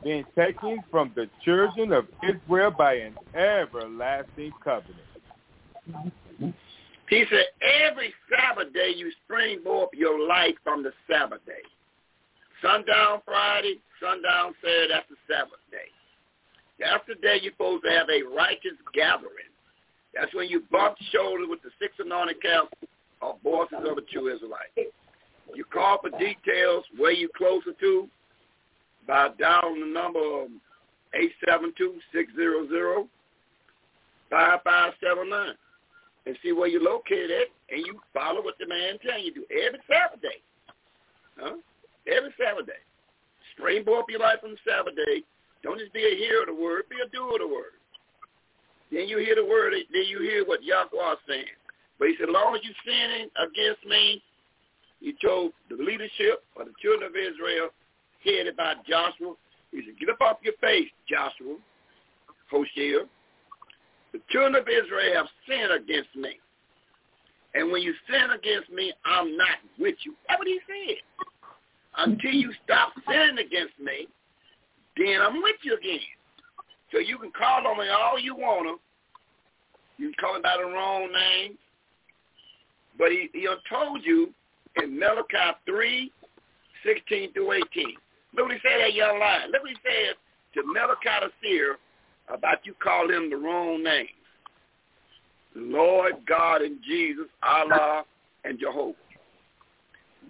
being 0.03 0.25
taken 0.35 0.83
from 0.89 1.11
the 1.15 1.29
children 1.43 1.91
of 1.91 2.05
Israel 2.23 2.71
by 2.71 2.95
an 2.95 3.15
everlasting 3.35 4.51
covenant. 4.63 4.97
He 7.09 7.25
said, 7.29 7.45
every 7.61 8.13
Sabbath 8.29 8.73
day 8.73 8.93
you 8.95 9.11
springboard 9.25 9.89
your 9.93 10.25
life 10.27 10.55
from 10.63 10.81
the 10.81 10.91
Sabbath 11.09 11.45
day. 11.45 11.61
Sundown 12.61 13.21
Friday, 13.25 13.79
sundown 13.99 14.53
Saturday, 14.61 14.93
that's 14.93 15.09
the 15.09 15.17
Sabbath 15.27 15.59
day. 15.71 15.89
That's 16.79 17.03
the 17.07 17.15
day 17.15 17.39
you're 17.41 17.51
supposed 17.51 17.83
to 17.83 17.91
have 17.91 18.07
a 18.09 18.23
righteous 18.35 18.79
gathering. 18.93 19.51
That's 20.15 20.33
when 20.33 20.47
you 20.47 20.63
bump 20.71 20.97
shoulders 21.11 21.47
with 21.49 21.61
the 21.63 21.69
six 21.79 21.93
anointed 21.99 22.41
camps 22.41 22.73
of 23.21 23.41
bosses 23.43 23.79
of 23.85 23.97
a 23.97 24.01
true 24.01 24.33
Israelite. 24.33 24.71
You 25.53 25.65
call 25.65 25.99
for 26.01 26.09
details 26.17 26.85
where 26.97 27.11
you 27.11 27.29
closer 27.37 27.71
to, 27.79 28.07
by 29.07 29.29
dialing 29.39 29.81
the 29.81 29.93
number 29.93 30.45
eight 31.13 31.31
seven 31.45 31.73
two 31.77 31.95
six 32.13 32.31
zero 32.35 32.67
zero 32.67 33.07
five 34.29 34.59
five 34.63 34.93
seven 35.03 35.29
nine 35.29 35.55
and 36.25 36.37
see 36.43 36.51
where 36.51 36.67
you're 36.67 36.83
located 36.83 37.31
at, 37.31 37.47
and 37.73 37.85
you 37.85 37.99
follow 38.13 38.43
what 38.43 38.55
the 38.59 38.67
man 38.67 38.99
tells 38.99 39.23
you 39.23 39.33
to 39.33 39.39
do 39.41 39.45
every 39.49 39.79
Sabbath 39.89 40.21
day. 40.21 40.39
Huh? 41.37 41.55
Every 42.05 42.29
Sabbath 42.37 42.67
day. 42.67 42.81
Springboard 43.57 44.05
your 44.09 44.19
life 44.19 44.39
on 44.43 44.55
Sabbath 44.65 44.95
day. 44.95 45.23
Don't 45.63 45.79
just 45.79 45.93
be 45.93 46.05
a 46.05 46.17
hearer 46.17 46.41
of 46.41 46.47
the 46.47 46.61
word, 46.61 46.83
be 46.89 46.97
a 47.01 47.09
doer 47.09 47.33
of 47.33 47.41
the 47.41 47.47
word. 47.47 47.77
Then 48.91 49.07
you 49.07 49.17
hear 49.17 49.35
the 49.35 49.45
word, 49.45 49.73
then 49.73 50.05
you 50.05 50.21
hear 50.21 50.45
what 50.45 50.63
Yahweh 50.63 51.13
is 51.13 51.23
saying. 51.27 51.57
But 51.97 52.09
he 52.09 52.15
said, 52.19 52.29
as 52.29 52.33
long 52.33 52.55
as 52.55 52.61
you're 52.65 52.85
sinning 52.85 53.29
against 53.37 53.85
me, 53.85 54.21
he 54.99 55.13
told 55.23 55.53
the 55.69 55.77
leadership 55.81 56.43
of 56.59 56.65
the 56.65 56.73
children 56.81 57.09
of 57.09 57.15
Israel, 57.15 57.69
headed 58.23 58.57
by 58.57 58.75
Joshua. 58.87 59.33
He 59.71 59.81
said, 59.85 59.99
get 59.99 60.09
up 60.09 60.21
off 60.21 60.37
your 60.43 60.53
face, 60.61 60.89
Joshua, 61.07 61.55
Hoshea. 62.49 63.05
The 64.11 64.19
children 64.29 64.55
of 64.55 64.67
Israel 64.67 65.13
have 65.15 65.27
sinned 65.47 65.71
against 65.71 66.15
me. 66.15 66.39
And 67.53 67.71
when 67.71 67.81
you 67.81 67.93
sin 68.09 68.31
against 68.31 68.69
me, 68.71 68.93
I'm 69.05 69.35
not 69.37 69.59
with 69.79 69.95
you. 70.03 70.13
That's 70.27 70.39
what 70.39 70.47
he 70.47 70.59
said. 70.67 70.97
Until 71.97 72.31
you 72.31 72.51
stop 72.63 72.93
sinning 73.07 73.45
against 73.45 73.77
me, 73.79 74.07
then 74.97 75.21
I'm 75.21 75.41
with 75.41 75.57
you 75.63 75.77
again. 75.77 75.99
So 76.91 76.99
you 76.99 77.17
can 77.17 77.31
call 77.31 77.67
on 77.67 77.77
me 77.77 77.85
all 77.89 78.19
you 78.19 78.35
want 78.35 78.67
to. 78.67 80.01
You 80.01 80.11
can 80.11 80.15
call 80.19 80.35
me 80.35 80.41
by 80.41 80.55
the 80.57 80.69
wrong 80.69 81.09
name. 81.11 81.57
But 82.97 83.11
he, 83.11 83.29
he 83.33 83.47
told 83.69 84.01
you 84.03 84.33
in 84.81 84.97
Malachi 84.97 85.57
3, 85.65 86.11
16 86.85 87.33
through 87.33 87.53
18. 87.53 87.95
Look 88.35 88.47
what 88.47 88.53
he 88.53 88.59
said 88.63 88.81
that 88.81 88.93
young 88.93 89.19
lion. 89.19 89.51
Look 89.51 89.61
what 89.61 89.71
he 89.71 89.77
said 89.83 90.15
to 90.55 90.63
Malachi 90.65 91.25
the 91.25 91.31
seer 91.41 91.77
about 92.29 92.65
you 92.65 92.73
calling 92.81 93.15
him 93.15 93.29
the 93.29 93.37
wrong 93.37 93.83
names. 93.83 94.09
Lord 95.55 96.13
God 96.27 96.61
and 96.61 96.77
Jesus, 96.87 97.25
Allah 97.43 98.03
and 98.45 98.59
Jehovah. 98.59 98.95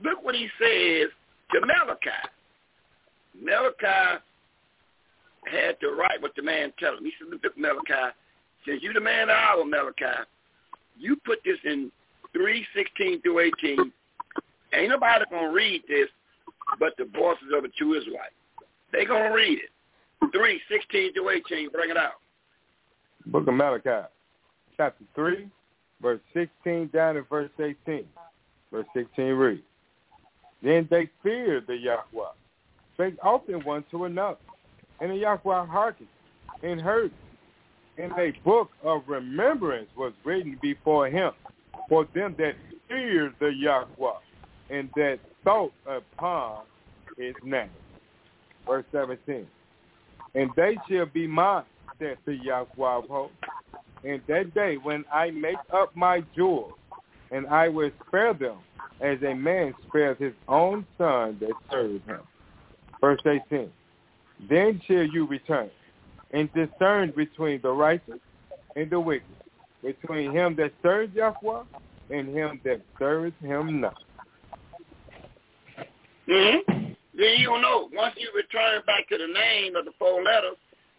Look 0.04 0.24
what 0.24 0.36
he 0.36 0.48
says 0.60 1.10
to 1.52 1.62
Malachi. 1.62 2.10
Malachi 3.40 4.22
had 5.46 5.80
to 5.80 5.92
write 5.92 6.22
what 6.22 6.36
the 6.36 6.42
man 6.42 6.74
tell 6.80 6.98
him. 6.98 7.04
He 7.04 7.12
said, 7.20 7.28
look, 7.32 7.58
Malachi, 7.58 8.14
since 8.66 8.82
you 8.84 8.94
the 8.94 9.00
man 9.00 9.30
of 9.30 9.36
our 9.36 9.64
Malachi, 9.64 10.28
you 10.98 11.16
put 11.26 11.40
this 11.46 11.58
in 11.66 11.92
316 12.34 13.22
through 13.22 13.40
18. 13.40 13.92
Ain't 14.74 14.90
nobody 14.90 15.26
going 15.30 15.50
to 15.50 15.54
read 15.54 15.84
this 15.88 16.08
but 16.80 16.94
the 16.98 17.06
bosses 17.06 17.48
of 17.56 17.64
a 17.64 17.70
true 17.70 17.98
Israelite. 17.98 18.32
They 18.92 19.06
to 19.06 19.34
read 19.34 19.60
it. 19.60 19.70
3, 20.34 20.62
16 20.70 21.14
through 21.14 21.30
18. 21.30 21.70
Bring 21.72 21.90
it 21.90 21.98
out. 21.98 22.14
Book 23.26 23.48
of 23.48 23.54
Malachi, 23.54 24.08
chapter 24.78 25.04
3, 25.16 25.48
verse 26.02 26.20
16 26.34 26.90
down 26.94 27.16
to 27.16 27.24
verse 27.24 27.50
18. 27.60 28.06
Verse 28.72 28.86
16 28.96 29.26
reads, 29.34 29.62
Then 30.64 30.88
they 30.90 31.10
feared 31.22 31.68
the 31.68 31.78
Yahweh, 31.78 32.32
spake 32.96 33.16
often 33.22 33.64
one 33.64 33.84
to 33.92 34.06
another, 34.06 34.38
and 35.00 35.12
the 35.12 35.18
Yahweh 35.18 35.66
hearkened 35.66 36.08
and 36.64 36.82
heard. 36.82 37.12
And 37.98 38.12
a 38.14 38.32
book 38.44 38.72
of 38.84 39.04
remembrance 39.08 39.90
was 39.98 40.14
written 40.24 40.58
before 40.62 41.08
him 41.08 41.32
for 41.90 42.08
them 42.16 42.36
that 42.38 42.56
feared 42.88 43.36
the 43.40 43.54
Yahweh 43.54 44.20
and 44.72 44.90
that 44.96 45.20
thought 45.44 45.74
upon 45.86 46.64
his 47.18 47.36
name. 47.44 47.70
Verse 48.66 48.86
17. 48.92 49.46
And 50.34 50.50
they 50.56 50.78
shall 50.90 51.08
be 51.08 51.28
mine, 51.28 51.64
saith 52.00 52.18
the 52.26 52.36
Yahweh 52.36 53.02
of 53.10 53.30
in 54.04 54.22
that 54.28 54.54
day 54.54 54.78
when 54.78 55.06
I 55.14 55.32
make 55.32 55.58
up 55.74 55.96
my 55.96 56.24
jewels, 56.36 56.74
and 57.32 57.48
I 57.48 57.70
will 57.70 57.92
spare 58.08 58.34
them 58.34 58.58
as 59.00 59.22
a 59.24 59.34
man 59.34 59.74
spares 59.88 60.18
his 60.20 60.34
own 60.48 60.86
son 60.98 61.38
that 61.40 61.54
serves 61.72 62.04
him. 62.06 62.22
Verse 63.00 63.22
18. 63.26 63.70
Then 64.50 64.82
shall 64.88 65.04
you 65.04 65.28
return 65.28 65.70
and 66.32 66.50
discern 66.54 67.12
between 67.16 67.62
the 67.62 67.72
righteous 67.72 68.20
and 68.76 68.90
the 68.90 69.00
wicked, 69.00 69.28
between 69.84 70.32
him 70.32 70.56
that 70.56 70.72
serves 70.82 71.14
Yahweh 71.14 71.64
and 72.10 72.36
him 72.36 72.60
that 72.64 72.82
serves 72.98 73.34
him 73.42 73.82
not. 73.82 74.02
Mm-hmm. 76.32 76.94
Then 77.18 77.34
you 77.38 77.52
will 77.52 77.62
know. 77.62 77.90
Once 77.94 78.16
you 78.18 78.32
return 78.36 78.82
back 78.86 79.10
to 79.10 79.18
the 79.18 79.28
name 79.28 79.76
of 79.76 79.86
the 79.86 79.92
four 80.00 80.24
letters, 80.24 80.58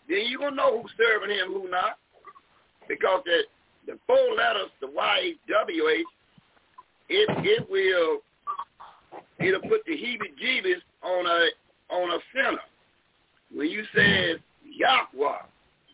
then 0.08 0.26
you 0.26 0.38
will 0.38 0.52
know 0.52 0.82
who's 0.82 0.92
serving 0.96 1.34
him, 1.34 1.48
who 1.48 1.70
not. 1.70 1.98
Because 2.88 3.22
the 3.24 3.42
the 3.86 3.98
four 4.06 4.34
letters, 4.36 4.70
the 4.80 4.88
Y-H-W-H, 4.88 6.06
it 7.08 7.28
it 7.44 7.70
will 7.70 8.22
it'll 9.40 9.68
put 9.68 9.84
the 9.86 9.92
heebie-jeebies 9.92 10.82
on 11.02 11.26
a 11.26 11.94
on 11.94 12.10
a 12.10 12.18
sinner. 12.34 12.62
When 13.54 13.68
you 13.68 13.84
said 13.94 14.42
Yahweh, 14.64 15.42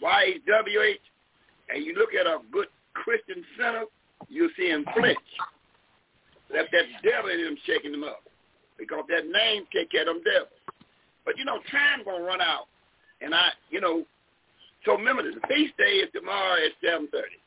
Y-H-W-H, 0.02 1.01
and 1.70 1.85
you 1.85 1.94
look 1.94 2.10
at 2.15 2.27
a 2.27 2.39
good 2.52 2.69
Christian 2.94 3.44
sinner, 3.56 3.85
you'll 4.28 4.51
see 4.56 4.69
him 4.69 4.85
flinch. 4.97 5.19
That's 6.52 6.69
that 6.73 6.85
devil 7.02 7.31
in 7.31 7.40
him 7.40 7.56
shaking 7.66 7.94
him 7.94 8.05
up. 8.05 8.23
Because 8.79 9.05
that 9.09 9.27
name 9.27 9.65
take 9.73 9.91
care 9.91 10.03
of 10.03 10.07
them 10.07 10.23
devils. 10.23 10.55
But 11.25 11.37
you 11.37 11.45
know, 11.45 11.59
time 11.71 12.05
gonna 12.05 12.25
run 12.25 12.41
out. 12.41 12.67
And 13.21 13.35
I 13.35 13.49
you 13.71 13.81
know, 13.81 14.05
so 14.85 14.97
remember 14.97 15.23
the 15.23 15.41
feast 15.49 15.77
day 15.77 16.01
is 16.05 16.11
tomorrow 16.13 16.55
at 16.55 16.73
seven 16.83 17.09
thirty. 17.09 17.39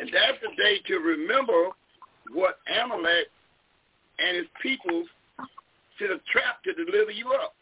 And 0.00 0.10
that's 0.12 0.38
the 0.42 0.50
day 0.60 0.80
to 0.88 0.98
remember 0.98 1.70
what 2.32 2.58
Amalek 2.82 3.28
and 4.18 4.36
his 4.36 4.46
people 4.62 5.04
should 5.98 6.10
have 6.10 6.24
trapped 6.30 6.64
to 6.64 6.74
deliver 6.74 7.10
you 7.10 7.32
up. 7.32 7.54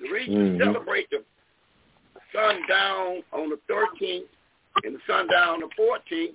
The 0.00 0.10
reason 0.10 0.34
mm-hmm. 0.34 0.54
you 0.56 0.64
celebrate 0.64 1.08
the 1.10 1.22
sundown 2.34 3.22
on 3.32 3.50
the 3.50 3.58
13th 3.70 4.26
and 4.84 4.94
the 4.94 5.00
sundown 5.06 5.48
on 5.48 5.60
the 5.60 5.70
14th 5.78 6.34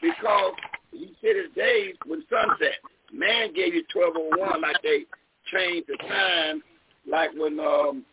because 0.00 0.54
he 0.92 1.12
said 1.20 1.36
his 1.36 1.54
days 1.56 1.94
when 2.06 2.22
sunset. 2.30 2.78
Man 3.12 3.52
gave 3.52 3.74
you 3.74 3.84
1201 3.94 4.60
like 4.60 4.76
they 4.82 5.04
changed 5.52 5.88
the 5.88 5.96
time 6.08 6.62
like 7.06 7.30
when 7.36 7.60
um 7.60 8.04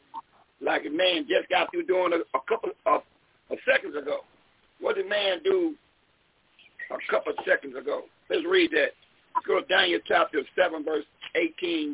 like 0.61 0.85
a 0.85 0.89
man 0.89 1.25
just 1.29 1.49
got 1.49 1.71
through 1.71 1.85
doing 1.85 2.11
a, 2.13 2.37
a 2.37 2.41
couple 2.47 2.71
of, 2.85 3.01
of 3.49 3.57
seconds 3.69 3.95
ago. 3.95 4.19
What 4.81 4.95
did 4.95 5.07
man 5.07 5.39
do 5.43 5.75
a 6.91 7.11
couple 7.11 7.31
of 7.31 7.39
seconds 7.47 7.75
ago? 7.77 8.03
Let's 8.29 8.45
read 8.45 8.71
that. 8.71 8.91
Let's 9.35 9.47
go 9.47 9.61
to 9.61 9.67
Daniel 9.67 9.99
chapter 10.05 10.41
7, 10.55 10.83
verse 10.83 11.05
18 11.35 11.93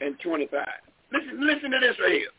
and 0.00 0.16
25. 0.20 0.66
Listen, 1.12 1.46
listen 1.46 1.70
to 1.70 1.78
this 1.80 1.96
right 2.00 2.12
here. 2.12 2.34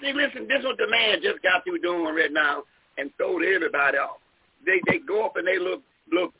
See, 0.00 0.12
listen, 0.12 0.48
this 0.48 0.60
is 0.60 0.64
what 0.64 0.78
the 0.78 0.88
man 0.88 1.20
just 1.22 1.42
got 1.42 1.64
through 1.64 1.80
doing 1.80 2.14
right 2.14 2.32
now 2.32 2.62
and 2.96 3.10
throwed 3.16 3.44
everybody 3.44 3.98
off. 3.98 4.18
They 4.64 4.80
they 4.86 4.98
go 4.98 5.24
up 5.24 5.36
and 5.36 5.46
they 5.46 5.58
look 5.58 5.82
look 6.12 6.32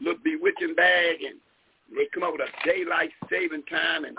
look 0.00 0.22
bewitching 0.24 0.74
bag 0.74 1.22
and 1.22 1.36
they 1.94 2.06
come 2.12 2.22
up 2.22 2.32
with 2.32 2.42
a 2.42 2.66
daylight 2.66 3.10
saving 3.30 3.62
time 3.64 4.04
and, 4.04 4.16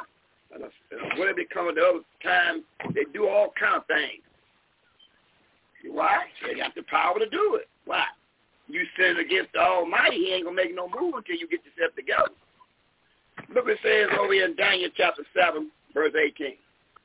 and, 0.53 0.63
a, 0.63 0.69
and 0.91 1.19
whatever 1.19 1.37
they 1.37 1.45
come 1.53 1.67
with 1.67 1.75
the 1.75 1.81
other 1.81 1.99
time, 2.21 2.63
they 2.93 3.05
do 3.13 3.27
all 3.27 3.53
kind 3.59 3.75
of 3.75 3.87
things. 3.87 4.21
Why? 5.85 6.23
They 6.45 6.55
got 6.55 6.75
the 6.75 6.83
power 6.83 7.19
to 7.19 7.29
do 7.29 7.59
it. 7.59 7.67
Why? 7.85 8.05
You 8.67 8.85
sin 8.97 9.17
against 9.17 9.53
the 9.53 9.59
Almighty, 9.59 10.17
he 10.17 10.33
ain't 10.33 10.45
gonna 10.45 10.55
make 10.55 10.73
no 10.73 10.87
move 10.87 11.15
until 11.15 11.35
you 11.35 11.47
get 11.47 11.59
yourself 11.65 11.95
together. 11.95 12.31
Look 13.53 13.65
what 13.65 13.73
it 13.73 13.79
says 13.83 14.17
over 14.17 14.33
here 14.33 14.45
in 14.45 14.55
Daniel 14.55 14.89
chapter 14.95 15.23
seven, 15.33 15.69
verse 15.93 16.13
eighteen. 16.15 16.55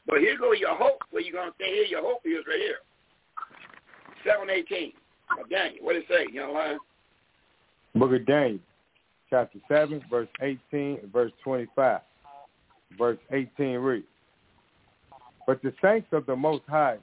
But 0.07 0.21
here 0.21 0.39
go 0.39 0.53
your 0.53 0.77
hope. 0.77 1.03
Where 1.11 1.23
you 1.23 1.33
gonna 1.33 1.51
say 1.59 1.67
here? 1.67 1.85
Your 1.85 2.03
hope 2.03 2.23
is 2.25 2.45
right 2.47 2.61
here. 2.61 2.79
Seven 4.25 4.49
eighteen. 4.51 4.93
Daniel, 5.51 5.85
what 5.85 5.97
it 5.97 6.05
say? 6.09 6.27
You 6.33 6.43
know 6.43 6.53
line? 6.53 6.79
Book 7.95 8.13
of 8.13 8.25
Daniel, 8.27 8.61
chapter 9.31 9.59
seven, 9.69 10.03
verse 10.11 10.29
eighteen, 10.43 10.99
verse 11.13 11.33
twenty-five. 11.43 12.01
Verse 12.97 13.19
eighteen 13.33 13.77
reads, 13.77 14.07
"But 15.47 15.63
the 15.63 15.73
saints 15.83 16.09
of 16.13 16.27
the 16.27 16.37
Most 16.37 16.65
High 16.69 16.99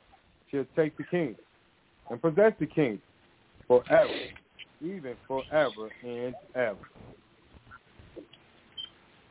shall 0.52 0.66
take 0.76 0.98
the 0.98 1.04
kingdom 1.04 1.44
and 2.10 2.22
possess 2.22 2.54
the 2.60 2.68
kingdom 2.68 3.02
forever, 3.68 4.14
even 4.82 5.16
forever 5.28 5.90
and 6.04 6.36
ever." 6.56 6.78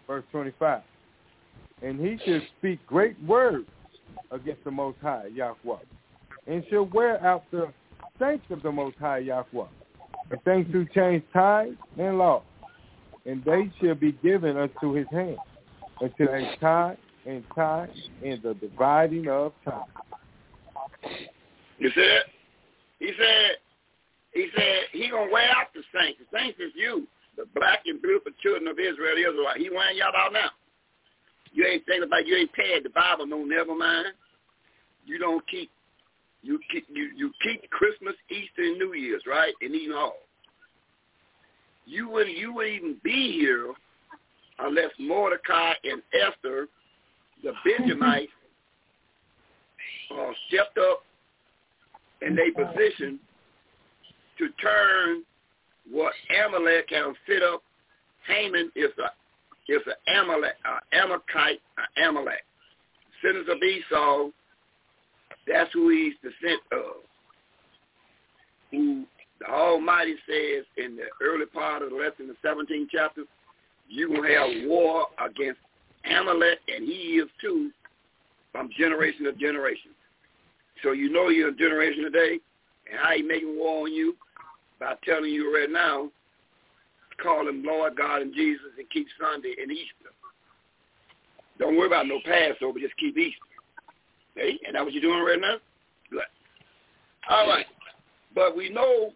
Verse 0.07 0.25
twenty-five 0.31 0.83
and 1.85 2.01
he 2.01 2.19
shall 2.25 2.41
speak 2.59 2.85
great 2.87 3.17
words 3.27 3.67
against 4.31 4.65
the 4.65 4.71
Most 4.71 4.99
High, 5.03 5.27
Yahweh, 5.35 5.77
and 6.47 6.65
shall 6.71 6.87
wear 6.87 7.25
out 7.25 7.45
the 7.51 7.69
saints 8.19 8.47
of 8.51 8.63
the 8.63 8.73
Most 8.73 8.97
High, 8.97 9.19
Yahweh, 9.19 9.67
and 10.31 10.43
things 10.45 10.67
to 10.73 10.87
change 10.95 11.23
times 11.33 11.77
and 11.99 12.19
laws, 12.19 12.43
and 13.27 13.43
they 13.45 13.71
shall 13.81 13.95
be 13.95 14.13
given 14.23 14.57
unto 14.57 14.93
his 14.93 15.07
hand 15.11 15.39
until 16.01 16.29
a 16.29 16.57
time 16.61 16.97
and 17.27 17.43
time 17.55 17.91
and 18.25 18.43
the 18.43 18.55
dividing 18.55 19.29
of 19.29 19.53
time. 19.65 19.85
You 21.79 21.91
said, 21.95 22.23
he 22.99 23.11
said, 23.19 23.51
he 24.33 24.49
said 24.55 24.79
he 24.93 25.09
gonna 25.09 25.31
wear 25.31 25.49
out 25.51 25.69
the 25.75 25.83
saints. 25.99 26.21
The 26.21 26.39
saints 26.39 26.59
is 26.61 26.73
you, 26.75 27.07
the 27.37 27.45
black 27.55 27.81
and 27.87 28.01
beautiful 28.03 28.33
children 28.43 28.69
of 28.69 28.79
Israel, 28.79 29.17
Israel. 29.17 29.55
He 29.57 29.71
wearing 29.71 29.97
y'all 29.97 30.15
out 30.17 30.33
now. 30.33 30.51
You 31.53 31.67
ain't 31.67 31.87
thinking 31.87 32.05
about 32.05 32.27
you 32.27 32.37
ain't 32.37 32.53
paying 32.53 32.83
the 32.83 32.91
Bible 32.91 33.27
no 33.27 33.45
never 33.45 33.75
mind. 33.77 34.09
You 35.07 35.19
don't 35.19 35.47
keep 35.47 35.71
you 36.43 36.59
keep 36.71 36.87
you, 36.93 37.11
you 37.17 37.33
keep 37.43 37.69
Christmas, 37.71 38.15
Easter, 38.29 38.63
and 38.63 38.79
New 38.79 38.93
Year's, 38.93 39.23
right? 39.27 39.55
And 39.63 39.75
even 39.75 39.97
all. 39.97 40.17
You 41.87 42.09
wouldn't 42.09 42.37
you 42.37 42.55
wouldn't 42.55 42.75
even 42.75 42.97
be 43.03 43.33
here 43.33 43.73
unless 44.59 44.91
Mordecai 44.99 45.73
and 45.85 46.03
Esther, 46.15 46.69
the 47.43 47.53
Benjamites, 47.65 48.33
uh, 50.13 50.31
stepped 50.49 50.79
up 50.79 51.03
in 52.23 52.35
their 52.37 52.53
position 52.53 53.19
to 54.39 54.49
turn 54.61 55.23
what 55.91 56.13
Amalek 56.47 56.89
can 56.89 57.15
fit 57.27 57.43
up. 57.43 57.63
Haman 58.27 58.71
is 58.75 58.91
a 58.99 59.11
is 59.73 59.81
an 59.87 60.15
Amalek, 60.23 60.55
uh, 60.65 60.79
Amalekite, 60.93 61.61
uh, 61.79 62.09
Amalek. 62.09 62.45
Descendants 63.23 63.51
of 63.51 63.63
Esau, 63.63 64.31
that's 65.47 65.73
who 65.73 65.89
he's 65.91 66.15
descent 66.23 66.61
of. 66.73 67.03
Who 68.71 69.05
the 69.45 69.53
Almighty 69.53 70.15
says 70.27 70.65
in 70.77 70.97
the 70.97 71.05
early 71.23 71.47
part 71.47 71.83
of 71.83 71.91
the 71.91 71.97
lesson, 71.97 72.29
the 72.29 72.49
17th 72.49 72.89
chapter, 72.91 73.25
you 73.89 74.11
will 74.11 74.23
have 74.23 74.69
war 74.69 75.07
against 75.25 75.61
Amalek, 76.05 76.59
and 76.69 76.85
he 76.87 77.19
is 77.23 77.29
too, 77.41 77.71
from 78.53 78.71
generation 78.77 79.25
to 79.25 79.33
generation. 79.33 79.91
So 80.83 80.93
you 80.93 81.11
know 81.11 81.29
you're 81.29 81.49
a 81.49 81.55
generation 81.55 82.05
today, 82.05 82.39
and 82.91 83.01
how 83.01 83.13
he 83.13 83.23
making 83.23 83.57
war 83.57 83.83
on 83.83 83.93
you? 83.93 84.17
By 84.81 84.95
telling 85.05 85.31
you 85.31 85.55
right 85.55 85.71
now, 85.71 86.11
call 87.23 87.49
him 87.49 87.63
Lord 87.65 87.97
God 87.97 88.23
and 88.23 88.35
Jesus 88.35 88.67
and 88.77 88.89
keep 88.91 89.07
Sunday 89.21 89.55
and 89.61 89.71
Easter. 89.71 90.11
Don't 91.59 91.77
worry 91.77 91.87
about 91.87 92.07
no 92.07 92.19
Passover, 92.25 92.81
just 92.81 92.97
keep 92.97 93.17
Easter. 93.17 93.39
Hey, 94.35 94.59
and 94.67 94.75
that 94.75 94.85
what 94.85 94.93
you're 94.93 95.01
doing 95.01 95.23
right 95.23 95.41
now? 95.41 95.57
Good. 96.11 96.25
All 97.31 97.47
right. 97.47 97.67
But 98.35 98.57
we 98.57 98.69
know 98.69 99.13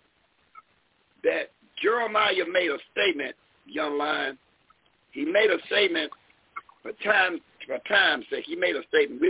that 1.25 1.51
Jeremiah 1.83 2.45
made 2.51 2.71
a 2.71 2.79
statement, 2.93 3.35
young 3.67 3.99
lion. 3.99 4.39
He 5.13 5.25
made 5.25 5.51
a 5.51 5.59
statement 5.67 6.13
for 6.83 6.93
time 7.05 7.41
for 7.67 7.79
time's 7.89 8.25
sake. 8.31 8.45
He 8.47 8.57
made 8.57 8.77
a 8.77 8.83
statement. 8.89 9.23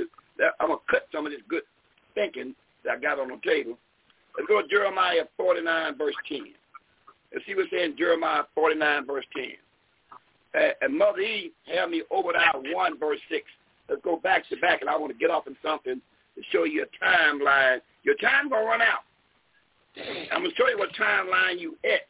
I'm 0.60 0.68
gonna 0.68 0.80
cut 0.90 1.06
some 1.12 1.26
of 1.26 1.32
this 1.32 1.42
good 1.48 1.62
thinking 2.14 2.54
that 2.84 2.96
I 2.96 3.00
got 3.00 3.18
on 3.18 3.28
the 3.28 3.38
table. 3.44 3.78
Let's 4.36 4.48
go 4.48 4.62
to 4.62 4.68
Jeremiah 4.68 5.24
49, 5.36 5.98
verse 5.98 6.14
10. 6.28 6.54
Let's 7.32 7.44
see 7.46 7.54
what's 7.54 7.72
in 7.72 7.96
Jeremiah 7.98 8.44
49, 8.54 9.06
verse 9.06 9.24
10. 9.34 9.44
Uh, 10.54 10.70
and 10.80 10.96
Mother 10.96 11.20
E 11.20 11.52
had 11.66 11.90
me 11.90 12.02
over 12.10 12.32
that 12.32 12.54
1, 12.54 12.98
verse 12.98 13.18
6. 13.30 13.44
Let's 13.88 14.02
go 14.02 14.16
back 14.16 14.48
to 14.48 14.56
back, 14.58 14.80
and 14.80 14.88
I 14.88 14.96
want 14.96 15.12
to 15.12 15.18
get 15.18 15.30
off 15.30 15.46
in 15.46 15.56
something 15.62 16.00
to 16.36 16.42
show 16.50 16.64
you 16.64 16.84
a 16.84 17.04
timeline. 17.04 17.80
Your 18.04 18.14
time 18.16 18.48
going 18.48 18.62
to 18.62 18.68
run 18.68 18.80
out. 18.80 19.04
I'm 20.32 20.42
going 20.42 20.50
to 20.50 20.56
show 20.56 20.68
you 20.68 20.78
what 20.78 20.90
timeline 20.94 21.58
you 21.58 21.76
at 21.84 22.06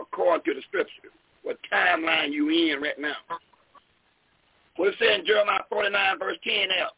according 0.00 0.44
to 0.44 0.54
the 0.54 0.62
scripture, 0.66 1.10
what 1.42 1.56
timeline 1.72 2.32
you 2.32 2.48
in 2.50 2.80
right 2.80 2.98
now. 2.98 3.16
What 4.76 4.88
it 4.88 4.94
say 4.98 5.14
in 5.14 5.26
Jeremiah 5.26 5.60
49, 5.68 6.18
verse 6.18 6.38
10 6.42 6.68
now? 6.68 6.88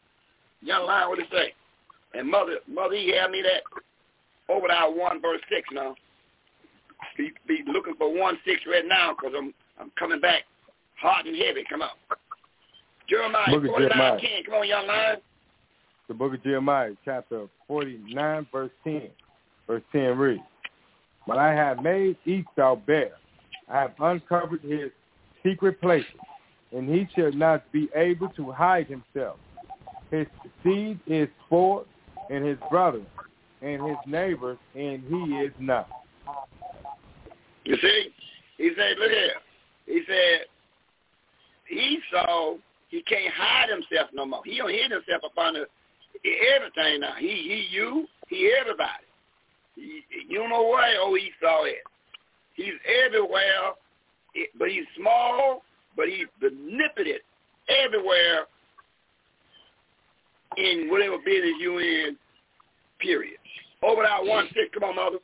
Young 0.61 0.87
line, 0.87 1.09
what 1.09 1.19
it 1.19 1.27
say? 1.31 1.53
And 2.13 2.29
Mother, 2.29 2.57
Mother 2.67 2.95
E 2.95 3.15
had 3.15 3.29
me 3.29 3.43
that 3.43 3.63
over 4.51 4.67
that 4.67 4.93
1, 4.93 5.21
verse 5.21 5.41
6 5.49 5.67
now 5.73 5.95
be, 7.15 7.31
be 7.47 7.63
looking 7.67 7.95
for 7.97 8.13
one 8.13 8.37
six 8.45 8.61
right 8.67 8.85
now 8.85 9.13
because 9.13 9.33
I'm 9.37 9.53
I'm 9.79 9.91
coming 9.97 10.19
back 10.19 10.43
hot 10.99 11.27
and 11.27 11.35
heavy. 11.35 11.63
Come 11.69 11.81
on. 11.81 11.89
Jeremiah 13.09 13.45
Book 13.47 13.63
of 13.63 13.69
49, 13.69 13.89
Jeremiah. 13.89 14.19
10. 14.19 14.29
Come 14.45 14.53
on, 14.55 14.67
young 14.67 14.87
man. 14.87 15.15
The 16.07 16.13
book 16.13 16.33
of 16.33 16.43
Jeremiah, 16.43 16.91
chapter 17.05 17.47
49, 17.67 18.47
verse 18.51 18.71
10. 18.83 19.09
Verse 19.67 19.83
10 19.91 20.17
reads, 20.17 20.41
But 21.27 21.37
I 21.37 21.53
have 21.53 21.83
made 21.83 22.17
Esau 22.25 22.77
bare. 22.77 23.17
I 23.69 23.81
have 23.81 23.93
uncovered 23.99 24.61
his 24.61 24.91
secret 25.43 25.79
places, 25.81 26.07
and 26.71 26.89
he 26.89 27.07
shall 27.15 27.33
not 27.33 27.69
be 27.71 27.89
able 27.95 28.29
to 28.29 28.51
hide 28.51 28.87
himself. 28.87 29.37
His 30.09 30.25
seed 30.63 30.99
is 31.05 31.27
spoiled, 31.45 31.85
and 32.29 32.45
his 32.45 32.57
brother, 32.69 33.01
and 33.61 33.85
his 33.85 33.97
neighbors, 34.05 34.57
and 34.73 35.03
he 35.03 35.35
is 35.35 35.51
not. 35.59 35.89
You 37.65 37.75
see? 37.81 38.13
He 38.57 38.71
said, 38.77 38.97
look 38.97 39.11
here. 39.11 39.31
He 39.85 40.01
said, 40.07 40.45
Esau, 41.69 42.55
he 42.89 43.01
can't 43.03 43.33
hide 43.33 43.69
himself 43.69 44.09
no 44.13 44.25
more. 44.25 44.41
He 44.45 44.57
don't 44.57 44.71
hide 44.71 44.91
himself 44.91 45.23
upon 45.29 45.55
the, 45.55 45.65
everything 46.55 47.01
now. 47.01 47.13
He, 47.19 47.27
he, 47.27 47.67
you, 47.69 48.07
he, 48.29 48.51
everybody. 48.59 49.06
You 49.77 50.49
know 50.49 50.63
where 50.67 50.99
oh, 50.99 51.07
old 51.09 51.19
Esau 51.19 51.65
is. 51.65 51.73
He's 52.55 52.73
everywhere, 53.05 53.73
but 54.57 54.69
he's 54.69 54.85
small, 54.99 55.61
but 55.95 56.07
he's 56.07 56.27
manipulated 56.41 57.21
everywhere 57.69 58.45
in 60.57 60.89
whatever 60.89 61.17
business 61.23 61.53
you 61.59 61.77
in, 61.77 62.17
period. 62.99 63.37
Over 63.83 64.03
that 64.03 64.25
one 64.25 64.47
six, 64.47 64.69
come 64.73 64.83
on, 64.89 64.95
mother. 64.95 65.17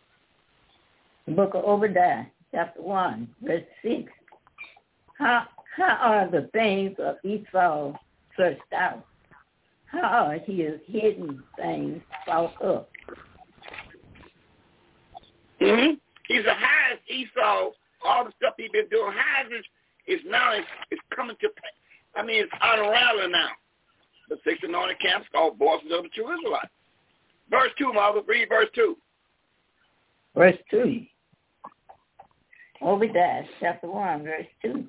The 1.25 1.31
book 1.31 1.55
of 1.55 1.63
Obadiah, 1.63 2.25
chapter 2.51 2.81
1, 2.81 3.27
verse 3.41 3.63
6. 3.81 4.11
How, 5.17 5.47
how 5.75 5.97
are 6.01 6.29
the 6.29 6.49
things 6.51 6.95
of 6.99 7.15
Esau 7.23 7.93
searched 8.37 8.61
out? 8.75 9.05
How 9.85 10.27
are 10.27 10.33
his 10.33 10.79
hidden 10.85 11.41
things 11.57 12.01
sought 12.27 12.61
up? 12.63 12.89
Mm-hmm. 15.63 15.93
He's 16.27 16.43
the 16.43 16.53
highest 16.53 17.01
Esau. 17.09 17.71
All 18.05 18.25
the 18.25 18.31
stuff 18.37 18.53
he's 18.57 18.71
been 18.71 18.89
doing, 18.89 19.13
highest 19.15 19.53
is, 19.53 20.19
is 20.19 20.21
now 20.27 20.53
is, 20.53 20.65
is 20.91 20.99
coming 21.15 21.35
to. 21.41 21.49
pa- 21.49 22.19
I 22.19 22.23
mean, 22.23 22.43
it's 22.43 22.51
unraveling 22.61 23.31
now. 23.31 23.49
The 24.29 24.37
six 24.43 24.59
anointed 24.63 24.99
camps 24.99 25.27
called 25.31 25.57
voices 25.57 25.91
of 25.91 26.03
the 26.03 26.09
true 26.09 26.33
Israelites. 26.35 26.71
Verse 27.49 27.71
two, 27.77 27.93
mother. 27.93 28.21
Read 28.27 28.49
verse 28.49 28.69
two. 28.75 28.97
Verse 30.35 30.57
2. 30.71 31.05
Obadiah, 32.81 33.43
chapter 33.59 33.87
1, 33.87 34.23
verse 34.23 34.47
2. 34.63 34.83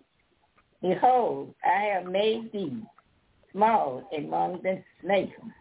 Behold, 0.80 1.54
I 1.64 1.82
have 1.94 2.06
made 2.06 2.50
thee 2.50 2.82
small 3.52 4.08
among 4.16 4.62
the 4.62 4.82
nations. 5.06 5.52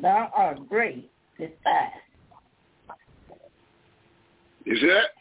Thou 0.00 0.30
art 0.34 0.68
great, 0.68 1.10
despised. 1.38 2.03
You 4.64 4.76
see 4.76 4.88
that? 4.88 5.12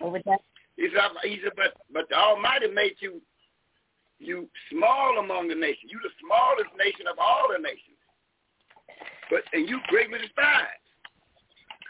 He 0.76 0.88
said, 0.90 1.12
he 1.24 1.40
said, 1.44 1.54
but 1.56 1.78
but 1.94 2.10
the 2.10 2.16
Almighty 2.16 2.68
made 2.68 2.96
you 3.00 3.22
you 4.20 4.48
small 4.72 5.20
among 5.20 5.50
the 5.50 5.56
nations. 5.56 5.92
You 5.92 6.00
the 6.02 6.16
smallest 6.24 6.72
nation 6.80 7.08
of 7.12 7.20
all 7.20 7.52
the 7.52 7.62
nations. 7.62 8.00
But 9.30 9.44
and 9.54 9.68
you 9.68 9.80
greatly 9.88 10.20
despised. 10.20 10.82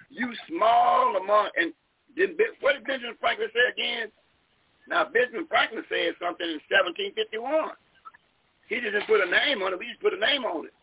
You 0.10 0.34
small 0.50 1.16
among 1.18 1.50
and 1.56 1.74
then 2.18 2.36
what 2.60 2.74
did 2.74 2.86
Benjamin 2.86 3.18
Franklin 3.20 3.50
say 3.54 3.66
again? 3.72 4.12
Now 4.90 5.06
Benjamin 5.06 5.48
Franklin 5.48 5.84
said 5.90 6.18
something 6.20 6.46
in 6.46 6.60
1751. 6.70 7.78
He 8.68 8.80
didn't 8.82 9.06
put 9.06 9.22
a 9.22 9.30
name 9.30 9.62
on 9.62 9.74
it. 9.74 9.80
We 9.80 9.88
just 9.88 10.02
put 10.02 10.14
a 10.14 10.20
name 10.20 10.46
on 10.46 10.66
it. 10.66 10.74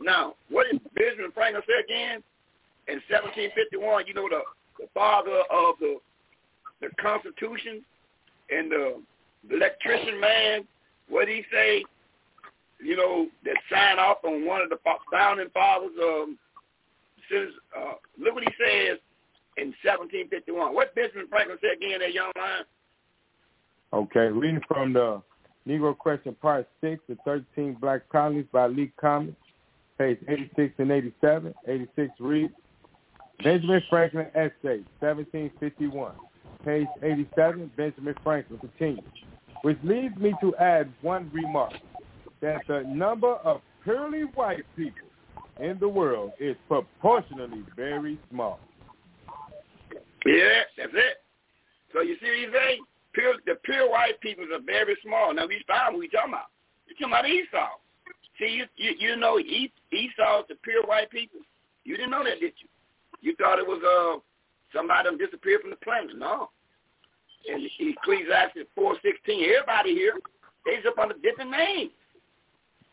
Now, 0.00 0.34
what 0.48 0.66
did 0.70 0.82
Benjamin 0.94 1.32
Franklin 1.32 1.62
say 1.66 1.80
again? 1.82 2.22
In 2.86 3.02
1751, 3.08 4.06
you 4.06 4.14
know 4.14 4.28
the 4.28 4.40
the 4.78 4.88
father 4.94 5.42
of 5.50 5.74
the 5.80 5.98
the 6.80 6.88
Constitution 7.00 7.84
and 8.50 8.70
the, 8.70 9.02
electrician 9.50 10.20
man, 10.20 10.66
what 11.08 11.26
did 11.26 11.36
he 11.36 11.44
say? 11.52 11.84
You 12.80 12.96
know, 12.96 13.26
that 13.44 13.56
signed 13.70 13.98
off 13.98 14.18
on 14.24 14.44
one 14.46 14.60
of 14.60 14.68
the 14.68 14.78
founding 15.10 15.48
fathers. 15.54 15.90
Um, 16.00 16.38
says, 17.30 17.48
uh, 17.76 17.94
look 18.18 18.34
what 18.34 18.44
he 18.44 18.50
says 18.58 18.98
in 19.56 19.74
1751. 19.82 20.74
What 20.74 20.94
Benjamin 20.94 21.26
Franklin 21.28 21.58
said 21.60 21.76
again, 21.76 22.00
that 22.00 22.12
young 22.12 22.32
man? 22.36 22.62
Okay, 23.92 24.28
reading 24.32 24.60
from 24.68 24.92
the 24.92 25.22
Negro 25.66 25.96
Question 25.96 26.34
Part 26.40 26.68
6, 26.80 27.02
the 27.08 27.16
13 27.24 27.76
Black 27.80 28.08
Colonies 28.10 28.46
by 28.52 28.66
Lee 28.66 28.92
Commons, 29.00 29.36
page 29.98 30.18
86 30.28 30.74
and 30.78 30.92
87. 30.92 31.54
86 31.66 32.10
reads, 32.20 32.52
Benjamin 33.42 33.82
Franklin 33.88 34.26
Essay, 34.34 34.82
1751. 35.00 36.12
Page 36.68 36.86
87, 37.02 37.70
Benjamin 37.78 38.14
Franklin 38.22 38.58
continues, 38.58 39.02
which 39.62 39.78
leads 39.82 40.14
me 40.18 40.34
to 40.42 40.54
add 40.56 40.92
one 41.00 41.30
remark, 41.32 41.72
that 42.42 42.60
the 42.68 42.82
number 42.82 43.36
of 43.36 43.62
purely 43.84 44.24
white 44.34 44.66
people 44.76 45.08
in 45.60 45.78
the 45.80 45.88
world 45.88 46.32
is 46.38 46.56
proportionally 46.68 47.62
very 47.74 48.18
small. 48.30 48.60
Yeah, 50.26 50.60
that's 50.76 50.92
it. 50.92 51.16
So 51.94 52.02
you 52.02 52.16
see 52.20 52.46
what 52.50 52.62
he's? 52.62 52.80
Pure, 53.14 53.34
the 53.46 53.54
pure 53.64 53.90
white 53.90 54.20
people 54.20 54.44
are 54.52 54.60
very 54.60 54.94
small. 55.02 55.32
Now 55.32 55.46
we 55.46 55.64
found 55.66 55.96
we 55.96 56.10
talking 56.10 56.34
about. 56.34 56.48
We 56.86 56.92
talking 56.96 57.14
about 57.14 57.26
Esau. 57.26 57.68
See, 58.38 58.48
you 58.50 58.66
you, 58.76 58.92
you 58.98 59.16
know 59.16 59.38
E- 59.38 59.72
Esau 59.90 60.42
the 60.50 60.54
pure 60.62 60.84
white 60.84 61.10
people. 61.10 61.40
You 61.84 61.96
didn't 61.96 62.10
know 62.10 62.24
that, 62.24 62.40
did 62.40 62.52
you? 62.60 62.68
You 63.22 63.34
thought 63.36 63.58
it 63.58 63.66
was 63.66 63.80
uh 63.82 64.20
somebody 64.76 65.08
disappeared 65.16 65.62
from 65.62 65.70
the 65.70 65.76
planet. 65.76 66.10
No. 66.18 66.50
And 67.50 67.62
you 67.62 67.68
see 67.78 67.94
Ecclesiastes 67.96 68.68
four 68.74 68.96
sixteen, 69.02 69.44
everybody 69.44 69.94
here, 69.94 70.14
they's 70.66 70.84
up 70.86 70.98
on 70.98 71.10
a 71.10 71.18
different 71.18 71.50
name. 71.50 71.90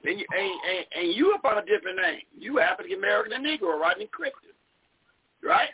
And 0.05 0.19
you, 0.19 0.25
and, 0.37 0.51
and, 0.69 0.85
and 1.07 1.15
you 1.15 1.33
up 1.33 1.45
on 1.45 1.57
a 1.57 1.65
different 1.65 1.97
name. 1.97 2.21
You 2.37 2.59
African 2.59 2.97
American 2.97 3.33
and 3.33 3.45
Negro, 3.45 3.79
right? 3.79 3.97
And 3.99 4.09
Christian, 4.11 4.51
right? 5.43 5.69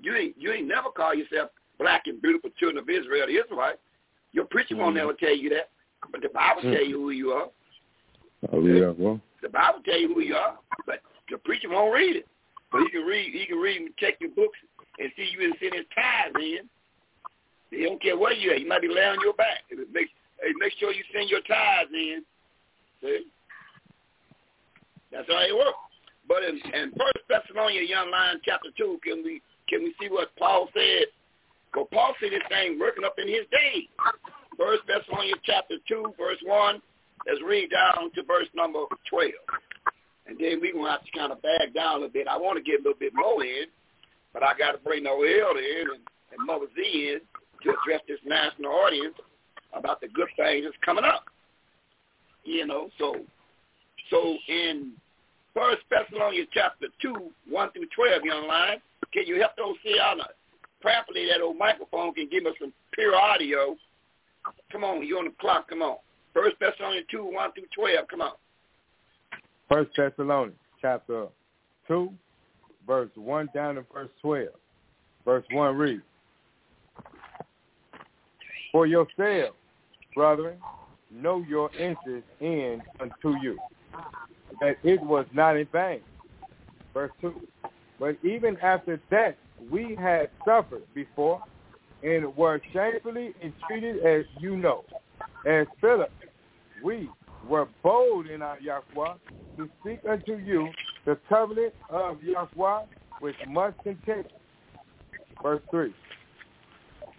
You 0.00 0.14
ain't 0.14 0.34
you 0.38 0.52
ain't 0.52 0.68
never 0.68 0.90
call 0.90 1.14
yourself 1.14 1.50
black 1.78 2.02
and 2.06 2.22
beautiful 2.22 2.50
children 2.58 2.82
of 2.82 2.88
Israel, 2.88 3.26
the 3.26 3.36
Israelites. 3.36 3.78
Your 4.32 4.44
preacher 4.44 4.76
won't 4.76 4.96
never 4.96 5.12
tell 5.12 5.36
you 5.36 5.48
that, 5.50 5.70
but 6.10 6.20
the 6.22 6.28
Bible 6.28 6.62
Mm. 6.62 6.72
tell 6.72 6.84
you 6.84 7.00
who 7.00 7.10
you 7.10 7.32
are. 7.32 7.48
Oh, 8.52 8.60
yeah, 8.60 8.92
well. 8.96 9.20
The 9.42 9.48
Bible 9.48 9.80
tell 9.84 9.98
you 9.98 10.12
who 10.12 10.20
you 10.20 10.34
are, 10.36 10.58
but 10.86 11.00
the 11.30 11.38
preacher 11.38 11.68
won't 11.68 11.94
read 11.94 12.16
it. 12.16 12.26
But 12.70 12.82
he 12.82 12.90
can 12.90 13.02
read 13.02 13.32
he 13.32 13.46
can 13.46 13.58
read 13.58 13.80
and 13.80 13.96
check 13.96 14.14
your 14.20 14.30
books 14.30 14.58
and 14.98 15.10
see 15.16 15.28
you 15.32 15.38
didn't 15.38 15.58
send 15.60 15.74
his 15.74 15.86
tithes 15.94 16.34
in. 16.36 16.68
He 17.70 17.84
don't 17.84 18.00
care 18.00 18.16
where 18.16 18.32
you 18.32 18.52
at. 18.52 18.58
He 18.58 18.64
might 18.64 18.82
be 18.82 18.88
laying 18.88 19.18
on 19.18 19.20
your 19.22 19.34
back. 19.34 19.64
It 19.70 19.78
makes 19.92 20.10
make 20.58 20.72
sure 20.78 20.92
you 20.92 21.02
send 21.12 21.30
your 21.30 21.40
tithes 21.42 21.90
in. 21.92 22.24
See? 23.02 23.26
That's 25.12 25.28
how 25.28 25.40
it 25.40 25.56
works. 25.56 25.78
But 26.26 26.42
in, 26.44 26.56
in 26.56 26.90
First 26.92 27.24
Thessalonians, 27.28 27.88
young 27.88 28.10
lion, 28.10 28.40
chapter 28.44 28.70
two, 28.76 28.98
can 29.04 29.22
we 29.22 29.42
can 29.68 29.82
we 29.82 29.94
see 30.00 30.08
what 30.08 30.34
Paul 30.36 30.68
said? 30.74 31.06
Because 31.72 31.88
Paul 31.92 32.14
said 32.20 32.32
this 32.32 32.42
thing 32.48 32.78
working 32.78 33.04
up 33.04 33.16
in 33.18 33.28
his 33.28 33.46
day. 33.50 33.88
First 34.58 34.82
Thessalonians 34.86 35.40
chapter 35.44 35.76
two, 35.88 36.14
verse 36.18 36.38
one. 36.44 36.80
Let's 37.26 37.40
read 37.42 37.70
down 37.70 38.10
to 38.14 38.22
verse 38.24 38.48
number 38.54 38.84
twelve, 39.08 39.32
and 40.26 40.38
then 40.38 40.60
we're 40.60 40.74
gonna 40.74 40.90
have 40.90 41.04
to 41.04 41.18
kind 41.18 41.32
of 41.32 41.40
back 41.42 41.72
down 41.74 42.02
a 42.02 42.08
bit. 42.08 42.28
I 42.28 42.36
want 42.36 42.58
to 42.58 42.64
get 42.64 42.80
a 42.80 42.82
little 42.82 42.98
bit 42.98 43.12
more 43.14 43.42
in, 43.44 43.66
but 44.32 44.42
I 44.42 44.56
got 44.58 44.72
to 44.72 44.78
bring 44.78 45.04
Noel 45.04 45.56
in 45.56 45.84
and, 45.94 46.02
and 46.32 46.46
Mother 46.46 46.66
Z 46.76 46.82
in 46.82 47.20
to 47.64 47.70
address 47.70 48.02
this 48.06 48.18
national 48.24 48.72
audience 48.72 49.14
about 49.72 50.00
the 50.00 50.08
good 50.08 50.28
things 50.36 50.64
that's 50.64 50.76
coming 50.84 51.04
up. 51.04 51.24
You 52.44 52.66
know, 52.66 52.90
so 52.98 53.16
so 54.10 54.36
in 54.48 54.92
First 55.54 55.82
Thessalonians 55.90 56.48
chapter 56.52 56.86
two, 57.00 57.30
one 57.48 57.70
through 57.72 57.88
twelve, 57.94 58.22
young 58.24 58.46
line, 58.46 58.78
can 59.12 59.26
you 59.26 59.40
help 59.40 59.56
those 59.56 59.76
see 59.82 59.98
on 59.98 60.20
out 60.20 60.34
prayerfully 60.80 61.26
that 61.30 61.40
old 61.40 61.56
microphone 61.56 62.12
can 62.12 62.28
give 62.30 62.44
us 62.46 62.54
some 62.60 62.72
pure 62.92 63.16
audio? 63.16 63.76
Come 64.70 64.84
on, 64.84 65.02
you 65.02 65.16
on 65.18 65.24
the 65.24 65.34
clock. 65.40 65.68
Come 65.68 65.80
on. 65.82 65.96
First 66.34 66.56
Thessalonians 66.60 67.06
two, 67.10 67.24
one 67.24 67.52
through 67.52 67.64
twelve. 67.74 68.06
Come 68.08 68.20
on. 68.20 68.32
First 69.70 69.90
Thessalonians 69.96 70.58
chapter 70.80 71.28
2, 71.88 72.10
verse 72.86 73.10
1 73.14 73.48
down 73.54 73.76
to 73.76 73.84
verse 73.92 74.10
12. 74.20 74.48
Verse 75.24 75.44
1 75.50 75.76
reads, 75.76 76.02
For 78.74 78.88
yourselves, 78.88 79.54
brethren, 80.16 80.56
know 81.08 81.44
your 81.48 81.70
interest 81.76 82.26
in 82.40 82.82
unto 82.98 83.38
you, 83.40 83.56
that 84.60 84.78
it 84.82 85.00
was 85.00 85.26
not 85.32 85.56
in 85.56 85.68
vain. 85.72 86.00
Verse 86.92 87.12
2, 87.20 87.32
But 88.00 88.16
even 88.24 88.56
after 88.56 89.00
that 89.12 89.36
we 89.70 89.94
had 89.94 90.28
suffered 90.44 90.82
before, 90.92 91.40
and 92.02 92.36
were 92.36 92.60
shamefully 92.72 93.32
entreated 93.40 94.04
as 94.04 94.24
you 94.40 94.56
know, 94.56 94.82
as 95.46 95.68
Philip, 95.80 96.10
we, 96.82 97.08
were 97.48 97.68
bold 97.84 98.26
in 98.26 98.42
our 98.42 98.58
Yahweh 98.58 99.14
to 99.56 99.70
speak 99.80 100.00
unto 100.10 100.38
you 100.38 100.68
the 101.06 101.16
covenant 101.28 101.74
of 101.90 102.20
Yahweh 102.24 102.86
with 103.20 103.36
much 103.46 103.76
contempt. 103.84 104.32
Verse 105.44 105.62
3. 105.70 105.94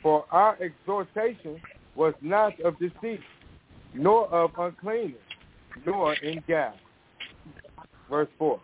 For 0.05 0.23
our 0.29 0.55
exhortation 0.61 1.59
was 1.95 2.13
not 2.21 2.59
of 2.61 2.77
deceit, 2.77 3.21
nor 3.95 4.27
of 4.27 4.51
uncleanness, 4.55 5.17
nor 5.83 6.13
in 6.13 6.43
guile. 6.47 6.75
Verse 8.07 8.27
4. 8.37 8.61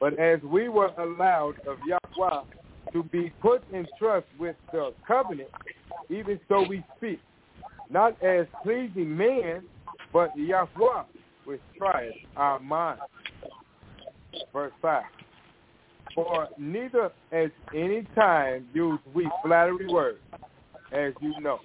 But 0.00 0.18
as 0.18 0.42
we 0.42 0.68
were 0.68 0.90
allowed 0.98 1.60
of 1.68 1.78
Yahweh 1.86 2.42
to 2.94 3.02
be 3.04 3.32
put 3.40 3.62
in 3.72 3.86
trust 3.96 4.26
with 4.40 4.56
the 4.72 4.92
covenant, 5.06 5.50
even 6.10 6.40
so 6.48 6.66
we 6.68 6.84
speak, 6.96 7.20
not 7.88 8.20
as 8.24 8.46
pleasing 8.64 9.16
men, 9.16 9.62
but 10.12 10.36
Yahweh, 10.36 11.04
which 11.44 11.60
trieth 11.78 12.12
our 12.36 12.58
minds. 12.58 13.02
Verse 14.52 14.72
5. 14.82 15.04
For 16.16 16.48
neither 16.58 17.12
at 17.30 17.52
any 17.74 18.08
time 18.14 18.66
use 18.72 18.98
we 19.14 19.30
flattery 19.44 19.86
words, 19.86 20.18
as 20.90 21.12
you 21.20 21.38
know, 21.40 21.58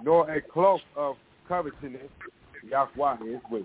nor 0.00 0.30
a 0.30 0.40
cloak 0.40 0.80
of 0.96 1.16
covetousness, 1.48 2.08
Yahweh 2.70 3.16
is 3.26 3.40
with. 3.50 3.64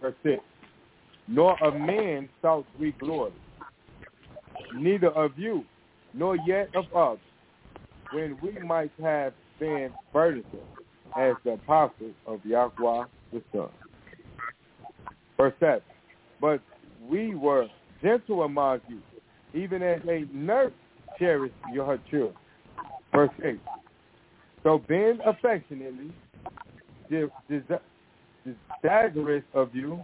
Verse 0.00 0.14
6. 0.24 0.42
Nor 1.28 1.62
of 1.64 1.74
men 1.74 2.28
sought 2.42 2.66
we 2.80 2.90
glory, 2.98 3.32
neither 4.74 5.10
of 5.10 5.38
you, 5.38 5.64
nor 6.12 6.36
yet 6.44 6.68
of 6.74 6.86
others, 6.92 7.20
when 8.12 8.36
we 8.42 8.58
might 8.58 8.90
have 9.00 9.34
been 9.60 9.92
burdensome 10.12 10.58
as 11.16 11.34
the 11.44 11.52
apostles 11.52 12.14
of 12.26 12.44
Yahweh 12.44 13.04
the 13.32 13.40
Son. 13.52 13.68
Verse 15.36 15.54
7. 15.60 15.80
But 16.40 16.60
we 17.08 17.36
were 17.36 17.68
gentle 18.02 18.42
among 18.42 18.80
you, 18.88 19.00
even 19.54 19.82
as 19.82 20.00
a 20.08 20.26
nurse 20.32 20.72
cherishes 21.18 21.54
her 21.74 21.98
children. 22.10 22.34
Verse 23.14 23.30
8. 23.44 23.60
So 24.62 24.82
being 24.88 25.18
affectionately 25.24 26.12
desirous 28.82 29.44
of 29.54 29.74
you, 29.74 30.02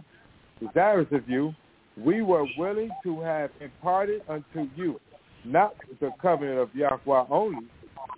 desirous 0.59 1.07
of 1.11 1.27
you, 1.27 1.53
we 1.97 2.21
were 2.21 2.45
willing 2.57 2.89
to 3.03 3.21
have 3.21 3.49
imparted 3.59 4.21
unto 4.29 4.69
you 4.75 4.99
not 5.45 5.73
the 5.99 6.11
covenant 6.21 6.59
of 6.59 6.69
Yahweh 6.75 7.25
only, 7.29 7.67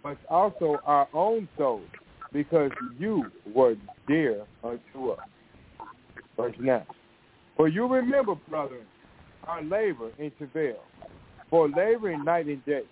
but 0.03 0.18
also 0.30 0.80
our 0.85 1.08
own 1.14 1.48
souls, 1.58 1.84
because 2.34 2.72
you 2.98 3.26
were 3.53 3.76
dear 4.08 4.45
unto 4.64 5.11
us. 5.11 5.19
Verse 6.35 6.56
9. 6.60 6.84
For 7.56 7.68
you 7.68 7.88
remember, 7.88 8.35
brethren, 8.50 8.85
our 9.48 9.61
labor 9.64 10.11
in 10.20 10.32
travail, 10.38 10.78
for 11.50 11.70
laboring 11.70 12.24
night 12.24 12.48
and 12.48 12.64
day, 12.66 12.84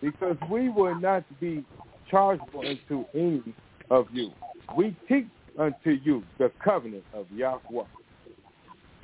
because 0.00 0.36
we 0.50 0.68
will 0.68 0.94
not 0.98 1.24
be 1.40 1.64
chargeable 2.10 2.60
unto 2.60 3.04
any 3.14 3.42
of 3.90 4.06
you. 4.12 4.30
We 4.76 4.96
teach 5.08 5.26
unto 5.58 5.90
you 5.90 6.22
the 6.38 6.50
covenant 6.62 7.04
of 7.14 7.26
Yahweh. 7.34 7.84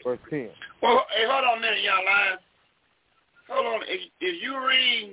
Verse 0.05 0.19
10. 0.31 0.49
Well, 0.83 1.05
hey, 1.17 1.25
hold 1.29 1.45
on 1.45 1.59
a 1.59 1.61
minute, 1.61 1.85
lion. 1.85 2.39
Hold 3.49 3.67
on. 3.67 3.81
If, 3.87 4.01
if 4.21 4.43
you 4.43 4.59
read 4.67 5.13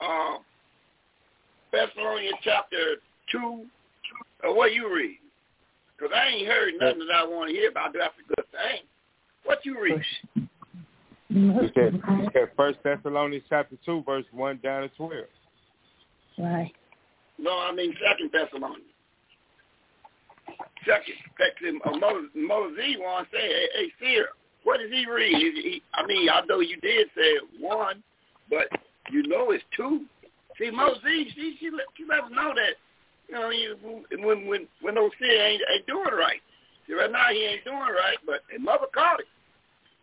uh, 0.00 0.38
Thessalonians 1.72 2.34
chapter 2.42 2.96
2, 3.30 3.64
or 4.44 4.56
what 4.56 4.74
you 4.74 4.94
read? 4.94 5.18
Because 5.96 6.12
I 6.14 6.28
ain't 6.28 6.48
heard 6.48 6.74
nothing 6.80 7.06
that 7.06 7.14
I 7.14 7.24
want 7.24 7.50
to 7.50 7.54
hear 7.54 7.70
about. 7.70 7.94
That's 7.94 8.12
a 8.18 8.34
good 8.34 8.46
thing. 8.50 8.82
What 9.44 9.64
you 9.64 9.80
read? 9.80 10.02
You 11.28 11.70
said, 11.74 11.94
you 11.94 12.46
First 12.56 12.78
Thessalonians 12.84 13.44
chapter 13.48 13.76
2, 13.86 14.02
verse 14.04 14.24
1 14.32 14.60
down 14.62 14.82
to 14.82 14.88
12. 14.90 15.12
Right. 16.38 16.72
No, 17.38 17.58
I 17.58 17.72
mean 17.74 17.94
Second 18.06 18.30
Thessalonians. 18.32 18.86
Second, 20.86 21.14
second 21.38 21.80
uh, 21.84 21.96
Moses, 21.96 22.30
Moses 22.34 22.96
one 22.98 23.24
say, 23.32 23.40
hey, 23.40 23.66
hey, 23.74 23.92
Seer, 24.00 24.28
what 24.64 24.80
does 24.80 24.90
he 24.90 25.06
read? 25.06 25.34
Is 25.34 25.54
he, 25.54 25.82
I 25.94 26.06
mean, 26.06 26.28
I 26.28 26.42
know 26.46 26.60
you 26.60 26.76
did 26.78 27.08
say 27.16 27.38
one, 27.60 28.02
but 28.50 28.66
you 29.10 29.26
know 29.28 29.52
it's 29.52 29.64
two. 29.76 30.04
See, 30.58 30.70
Moses, 30.70 31.00
she 31.04 31.56
she 31.60 31.70
let, 31.70 31.86
she 31.96 32.04
let 32.08 32.24
us 32.24 32.30
know 32.30 32.52
that 32.54 32.74
you 33.28 33.34
know 33.34 33.50
you, 33.50 33.76
when 34.24 34.46
when 34.46 34.66
when 34.80 34.94
those 34.96 35.10
Seer 35.20 35.42
ain't 35.42 35.62
ain't 35.72 35.86
doing 35.86 36.14
right. 36.18 36.40
See, 36.86 36.94
right 36.94 37.10
now 37.10 37.30
he 37.30 37.44
ain't 37.44 37.64
doing 37.64 37.78
right, 37.78 38.18
but 38.26 38.42
his 38.50 38.60
mother 38.60 38.86
caught 38.92 39.20
it, 39.20 39.26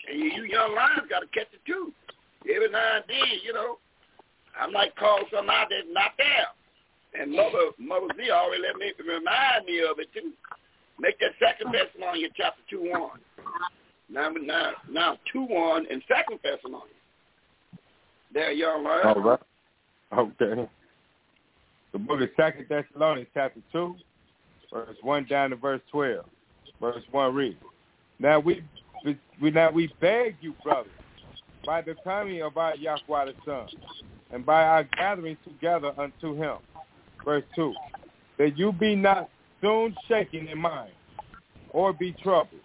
and 0.09 0.19
you, 0.19 0.31
you 0.31 0.43
young 0.43 0.75
lions 0.75 1.09
got 1.09 1.19
to 1.19 1.27
catch 1.27 1.51
it 1.51 1.61
too. 1.65 1.91
Every 2.43 2.69
now 2.69 2.95
and 2.95 3.03
then, 3.07 3.39
you 3.43 3.53
know, 3.53 3.77
I 4.59 4.67
might 4.67 4.95
call 4.95 5.19
something 5.31 5.49
out 5.49 5.67
that's 5.69 5.87
not 5.91 6.11
there. 6.17 6.47
And 7.21 7.31
Mother 7.31 7.73
Mother 7.79 8.07
Z 8.15 8.29
already 8.29 8.61
let 8.61 8.77
me 8.77 8.93
remind 8.99 9.65
me 9.65 9.81
of 9.81 9.99
it 9.99 10.07
too. 10.13 10.31
Make 10.99 11.19
that 11.19 11.31
second 11.39 11.73
Thessalonians 11.73 12.33
chapter 12.37 12.61
two 12.69 12.91
one. 12.91 13.19
Now 14.09 14.29
now 14.29 14.71
now 14.89 15.17
two 15.31 15.43
one 15.43 15.85
and 15.89 16.03
second 16.07 16.39
Thessalonians. 16.43 16.93
There 18.33 18.51
y'all 18.51 18.83
learn. 18.83 19.05
All 19.05 19.21
right. 19.21 19.39
Okay. 20.17 20.69
The 21.93 21.99
book 21.99 22.21
of 22.21 22.29
Second 22.37 22.67
Thessalonians 22.69 23.29
chapter 23.33 23.61
two, 23.71 23.95
verse 24.71 24.95
one 25.01 25.25
down 25.25 25.49
to 25.49 25.55
verse 25.55 25.81
twelve. 25.91 26.25
Verse 26.79 27.03
one 27.11 27.33
reads. 27.35 27.57
Now 28.19 28.39
we 28.39 28.63
we 29.41 29.51
now 29.51 29.71
we 29.71 29.93
beg 30.01 30.35
you, 30.41 30.53
brothers, 30.63 30.91
by 31.65 31.81
the 31.81 31.95
coming 32.03 32.41
of 32.41 32.57
our 32.57 32.75
Yahweh 32.75 33.25
the 33.25 33.33
Son, 33.45 33.67
and 34.31 34.45
by 34.45 34.63
our 34.63 34.83
gathering 34.83 35.37
together 35.43 35.93
unto 35.97 36.35
him. 36.35 36.57
Verse 37.23 37.43
2. 37.55 37.73
That 38.37 38.57
you 38.57 38.71
be 38.71 38.95
not 38.95 39.29
soon 39.61 39.95
shaken 40.07 40.47
in 40.47 40.57
mind, 40.57 40.91
or 41.71 41.93
be 41.93 42.15
troubled, 42.23 42.61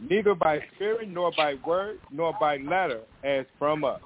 neither 0.00 0.34
by 0.34 0.60
spirit, 0.74 1.08
nor 1.08 1.32
by 1.36 1.54
word, 1.66 1.98
nor 2.10 2.34
by 2.40 2.56
letter, 2.58 3.00
as 3.22 3.46
from 3.58 3.84
us, 3.84 4.00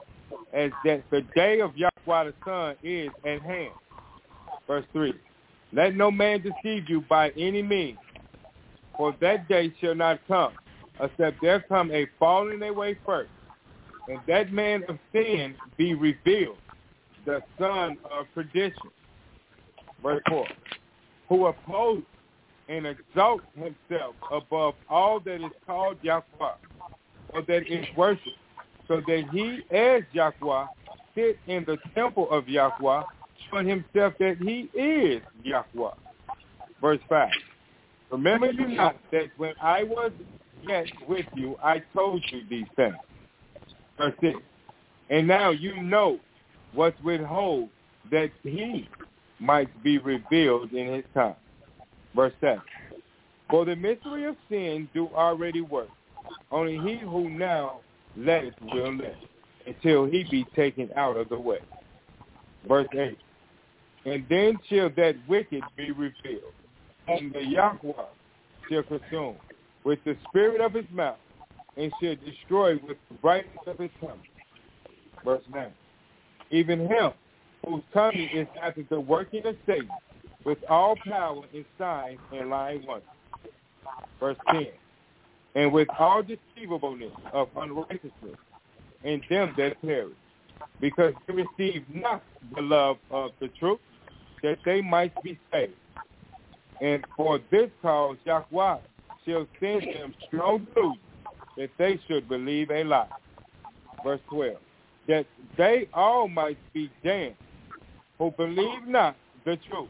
as 0.53 0.71
that 0.85 1.03
the 1.11 1.23
day 1.35 1.61
of 1.61 1.73
Yahweh 1.77 2.25
the 2.25 2.35
Son 2.45 2.77
is 2.83 3.09
at 3.27 3.43
hand. 3.43 3.73
Verse 4.67 4.85
3. 4.93 5.15
Let 5.73 5.95
no 5.97 6.11
man 6.11 6.43
deceive 6.43 6.89
you 6.89 7.03
by 7.09 7.31
any 7.31 7.63
means, 7.63 7.99
for 8.99 9.15
that 9.21 9.49
day 9.49 9.73
shall 9.81 9.95
not 9.95 10.21
come, 10.29 10.53
except 11.01 11.41
there 11.41 11.61
come 11.61 11.91
a 11.93 12.07
falling 12.19 12.63
away 12.63 12.99
first, 13.07 13.31
and 14.09 14.19
that 14.27 14.53
man 14.53 14.83
of 14.89 14.99
sin 15.13 15.55
be 15.79 15.95
revealed, 15.95 16.59
the 17.25 17.41
son 17.59 17.97
of 18.13 18.27
perdition. 18.35 18.91
Verse 20.03 20.23
4. 20.29 20.47
Who 21.29 21.47
opposes 21.47 22.05
and 22.69 22.87
exalts 22.87 23.45
himself 23.55 24.17
above 24.31 24.75
all 24.91 25.21
that 25.21 25.37
is 25.37 25.53
called 25.65 25.97
Yahweh, 26.03 26.23
or 27.31 27.43
that 27.43 27.73
is 27.73 27.87
worshipped, 27.97 28.29
so 28.89 29.01
that 29.07 29.29
he, 29.33 29.61
as 29.75 30.03
Yahweh, 30.13 30.67
sit 31.15 31.39
in 31.47 31.65
the 31.67 31.79
temple 31.95 32.29
of 32.31 32.49
Yahweh, 32.49 33.03
showing 33.51 33.69
himself 33.69 34.15
that 34.19 34.39
he 34.41 34.69
is 34.79 35.23
Yahweh. 35.45 35.95
Verse 36.81 37.01
5. 37.09 37.29
Remember 38.11 38.51
you 38.51 38.69
not 38.69 38.97
that 39.13 39.27
when 39.37 39.53
I 39.61 39.85
was 39.85 40.13
yet 40.67 40.87
with 41.07 41.27
you, 41.35 41.57
I 41.63 41.83
told 41.95 42.25
you 42.31 42.43
these 42.49 42.67
things. 42.77 42.95
Verse 43.99 44.15
6. 44.21 44.39
And 45.11 45.27
now 45.27 45.51
you 45.51 45.83
know 45.83 46.19
what 46.73 46.95
withhold 47.03 47.69
that 48.11 48.31
he 48.43 48.89
might 49.39 49.69
be 49.83 49.99
revealed 49.99 50.73
in 50.73 50.95
his 50.95 51.05
time. 51.15 51.37
Verse 52.15 52.33
7. 52.41 52.61
For 53.51 53.65
the 53.65 53.77
mystery 53.77 54.25
of 54.25 54.37
sin 54.49 54.89
do 54.95 55.09
already 55.15 55.61
work. 55.61 55.89
Only 56.51 56.79
he 56.79 56.99
who 56.99 57.29
now 57.31 57.81
letteth 58.17 58.55
will 58.73 58.95
let, 58.97 59.17
until 59.67 60.07
he 60.07 60.25
be 60.31 60.47
taken 60.57 60.91
out 60.97 61.17
of 61.17 61.29
the 61.29 61.39
way. 61.39 61.59
Verse 62.67 62.89
8. 62.93 63.17
And 64.07 64.25
then 64.29 64.59
shall 64.69 64.91
that 64.97 65.17
wicked 65.29 65.63
be 65.77 65.91
revealed, 65.91 66.53
and 67.09 67.33
the 67.33 67.45
Yahweh 67.45 67.93
shall 68.71 68.83
consume 68.83 69.37
with 69.85 69.99
the 70.05 70.17
spirit 70.29 70.61
of 70.61 70.75
his 70.75 70.85
mouth, 70.93 71.17
and 71.77 71.93
shall 72.03 72.17
destroy 72.27 72.75
with 72.87 72.99
the 73.09 73.15
brightness 73.23 73.65
of 73.67 73.79
his 73.79 73.91
coming. 74.01 74.19
Verse 75.25 75.43
9. 75.53 75.69
Even 76.51 76.81
him 76.81 77.13
whose 77.65 77.83
coming 77.93 78.29
is 78.35 78.47
after 78.63 78.85
the 78.91 79.01
working 79.01 79.47
of 79.47 79.57
Satan 79.67 79.89
with 80.45 80.59
all 80.69 80.97
power 81.07 81.43
and 81.55 81.65
signs 81.79 82.19
and 82.33 82.51
lying 82.51 82.85
wonders. 82.87 83.09
Verse 84.21 84.37
10. 84.51 84.67
And 85.55 85.73
with 85.73 85.89
all 85.99 86.23
deceivableness 86.23 87.13
of 87.33 87.49
unrighteousness 87.57 88.37
in 89.05 89.23
them 89.31 89.55
that 89.57 89.81
perish, 89.83 90.13
because 90.81 91.15
they 91.27 91.35
receive 91.35 91.85
not 91.95 92.23
the 92.55 92.63
love 92.63 92.97
of 93.11 93.31
the 93.41 93.49
truth, 93.59 93.79
that 94.43 94.59
they 94.65 94.81
might 94.81 95.13
be 95.23 95.39
saved. 95.53 95.73
And 96.81 97.05
for 97.17 97.41
this 97.51 97.71
cause, 97.83 98.17
Yahweh 98.25 98.79
shall 99.27 99.47
send 99.61 99.83
them 99.83 100.15
strong 100.27 100.67
truth 100.73 100.97
that 101.57 101.71
they 101.79 101.99
should 102.07 102.29
believe 102.29 102.71
a 102.71 102.85
lie. 102.85 103.09
Verse 104.05 104.21
12. 104.31 104.57
That 105.09 105.27
they 105.57 105.89
all 105.93 106.29
might 106.29 106.59
be 106.73 106.91
damned 107.03 107.35
who 108.19 108.33
believe 108.33 108.87
not 108.87 109.17
the 109.45 109.59
truth, 109.71 109.89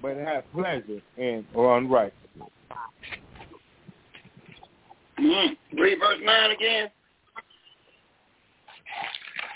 but 0.00 0.16
have 0.16 0.44
pleasure 0.52 1.00
in 1.16 1.44
unrighteousness. 1.54 2.48
Mm-hmm. 5.18 5.78
Read 5.78 5.98
verse 5.98 6.18
9 6.22 6.50
again. 6.50 6.90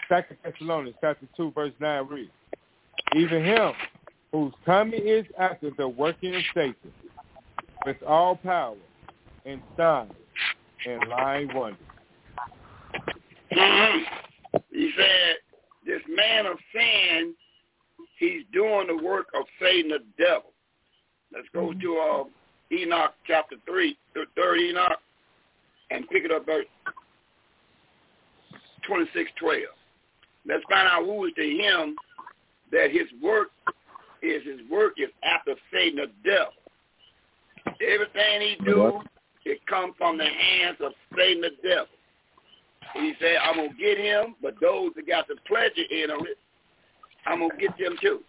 Second 0.09 0.37
Thessalonians 0.45 0.97
chapter 1.01 1.27
2, 1.37 1.53
verse 1.53 1.73
9 1.81 2.07
reads, 2.09 2.31
Even 3.17 3.45
him 3.45 3.73
whose 4.33 4.53
coming 4.65 5.07
is 5.07 5.25
after 5.39 5.71
the 5.77 5.89
working 5.89 6.35
of 6.35 6.43
Satan 6.55 6.93
with 7.85 8.03
all 8.03 8.37
power 8.37 8.77
and 9.45 9.61
signs 9.77 10.13
and 10.87 11.09
lying 11.09 11.49
wonders. 11.55 11.81
Mm-hmm. 13.53 14.59
He 14.71 14.91
said, 14.97 15.37
this 15.87 16.03
man 16.09 16.47
of 16.47 16.59
sin, 16.75 17.35
he's 18.19 18.43
doing 18.53 18.89
the 18.89 19.03
work 19.03 19.27
of 19.35 19.45
Satan 19.61 19.91
the 19.91 19.99
devil. 20.19 20.53
Let's 21.33 21.49
go 21.55 21.69
mm-hmm. 21.69 21.81
to 21.81 21.99
uh, 21.99 22.25
Enoch 22.77 23.15
chapter 23.27 23.57
3, 23.67 23.97
the 24.15 24.25
third 24.37 24.59
Enoch, 24.59 24.99
and 25.91 26.09
pick 26.09 26.25
it 26.25 26.33
up 26.33 26.47
verse 26.47 26.67
26, 28.87 29.31
12. 29.41 29.63
Let's 30.47 30.65
find 30.71 30.89
out 30.89 31.05
who 31.05 31.25
is 31.27 31.33
to 31.37 31.43
him 31.43 31.97
that 32.73 32.91
his 32.91 33.07
work 33.23 33.49
is 34.23 34.43
his 34.45 34.61
work 34.71 34.95
is 34.99 35.11
after 35.23 35.55
Satan 35.73 35.97
the 35.97 36.29
devil. 36.29 36.53
Everything 37.81 38.41
he 38.41 38.57
do, 38.65 39.01
it 39.45 39.65
comes 39.67 39.95
from 39.99 40.19
the 40.19 40.25
hands 40.25 40.79
of 40.81 40.93
Satan 41.17 41.43
the 41.43 41.51
devil. 41.63 41.87
He 42.95 43.15
said, 43.21 43.37
I'm 43.43 43.57
going 43.57 43.71
to 43.71 43.77
get 43.77 43.99
him, 43.99 44.37
but 44.41 44.55
those 44.61 44.93
that 44.97 45.07
got 45.07 45.27
the 45.29 45.37
pleasure 45.47 45.87
in 45.91 46.11
it, 46.11 46.39
I'm 47.27 47.41
going 47.41 47.51
to 47.51 47.57
get 47.57 47.77
them 47.79 47.97
too. 48.01 48.21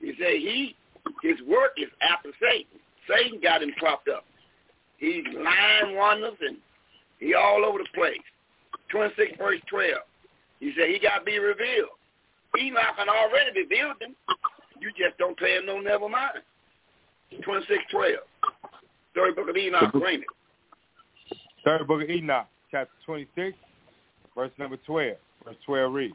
He 0.00 0.12
said, 0.18 0.34
he, 0.34 0.76
his 1.22 1.40
work 1.46 1.72
is 1.76 1.88
after 2.02 2.30
Satan. 2.40 2.80
Satan 3.08 3.40
got 3.40 3.62
him 3.62 3.72
propped 3.78 4.08
up. 4.08 4.24
He's 4.98 5.24
lying 5.32 5.96
wonders 5.96 6.36
and 6.40 6.56
he 7.18 7.34
all 7.34 7.64
over 7.64 7.78
the 7.78 7.88
place. 7.94 8.18
26 8.90 9.38
verse 9.38 9.60
12. 9.70 9.90
He 10.60 10.72
said 10.76 10.88
he 10.88 10.98
got 10.98 11.18
to 11.18 11.24
be 11.24 11.38
revealed. 11.38 11.90
Enoch 12.58 12.96
had 12.96 13.08
already 13.08 13.60
revealed 13.60 14.00
him. 14.00 14.14
You 14.80 14.90
just 14.90 15.18
don't 15.18 15.38
pay 15.38 15.56
him 15.56 15.66
no 15.66 15.80
never 15.80 16.08
mind. 16.08 16.40
2612. 17.30 18.18
Third 19.14 19.36
book 19.36 19.48
of 19.48 19.56
Enoch, 19.56 19.92
bring 19.92 20.20
it. 20.20 21.38
Third 21.64 21.86
book 21.86 22.02
of 22.02 22.10
Enoch, 22.10 22.46
chapter 22.70 22.92
26, 23.06 23.56
verse 24.34 24.50
number 24.58 24.76
12. 24.84 25.16
Verse 25.44 25.56
12 25.66 25.92
reads, 25.92 26.14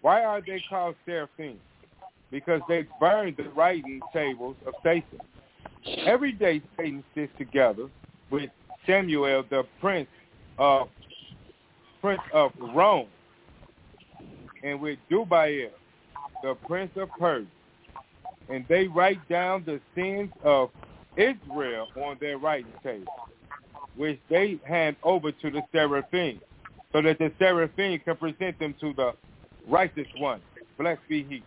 Why 0.00 0.24
are 0.24 0.40
they 0.40 0.62
called 0.68 0.96
seraphim? 1.04 1.58
Because 2.30 2.60
they 2.68 2.86
burned 2.98 3.36
the 3.36 3.50
writing 3.50 4.00
tables 4.12 4.56
of 4.66 4.74
Satan. 4.82 5.20
Every 6.06 6.32
day 6.32 6.62
Satan 6.76 7.04
sits 7.14 7.32
together 7.36 7.88
with 8.30 8.50
Sammael, 8.88 9.48
the 9.50 9.64
prince 9.80 10.08
of 10.58 10.88
prince 12.00 12.22
of 12.32 12.52
Rome, 12.74 13.06
and 14.64 14.80
with 14.80 14.98
Dubbiel, 15.10 15.70
the 16.42 16.54
prince 16.66 16.90
of 16.96 17.08
Persia. 17.18 17.46
And 18.48 18.64
they 18.68 18.86
write 18.88 19.26
down 19.28 19.64
the 19.64 19.80
sins 19.94 20.30
of 20.42 20.70
Israel 21.16 21.88
on 21.96 22.16
their 22.20 22.38
writing 22.38 22.72
table, 22.82 23.06
which 23.96 24.18
they 24.30 24.58
hand 24.66 24.96
over 25.02 25.32
to 25.32 25.50
the 25.50 25.62
seraphim, 25.72 26.40
so 26.92 27.02
that 27.02 27.18
the 27.18 27.32
seraphim 27.38 28.00
can 28.04 28.16
present 28.16 28.58
them 28.58 28.74
to 28.80 28.92
the 28.94 29.12
righteous 29.68 30.08
one, 30.18 30.40
blessed 30.78 31.00
be 31.08 31.22
he, 31.24 31.42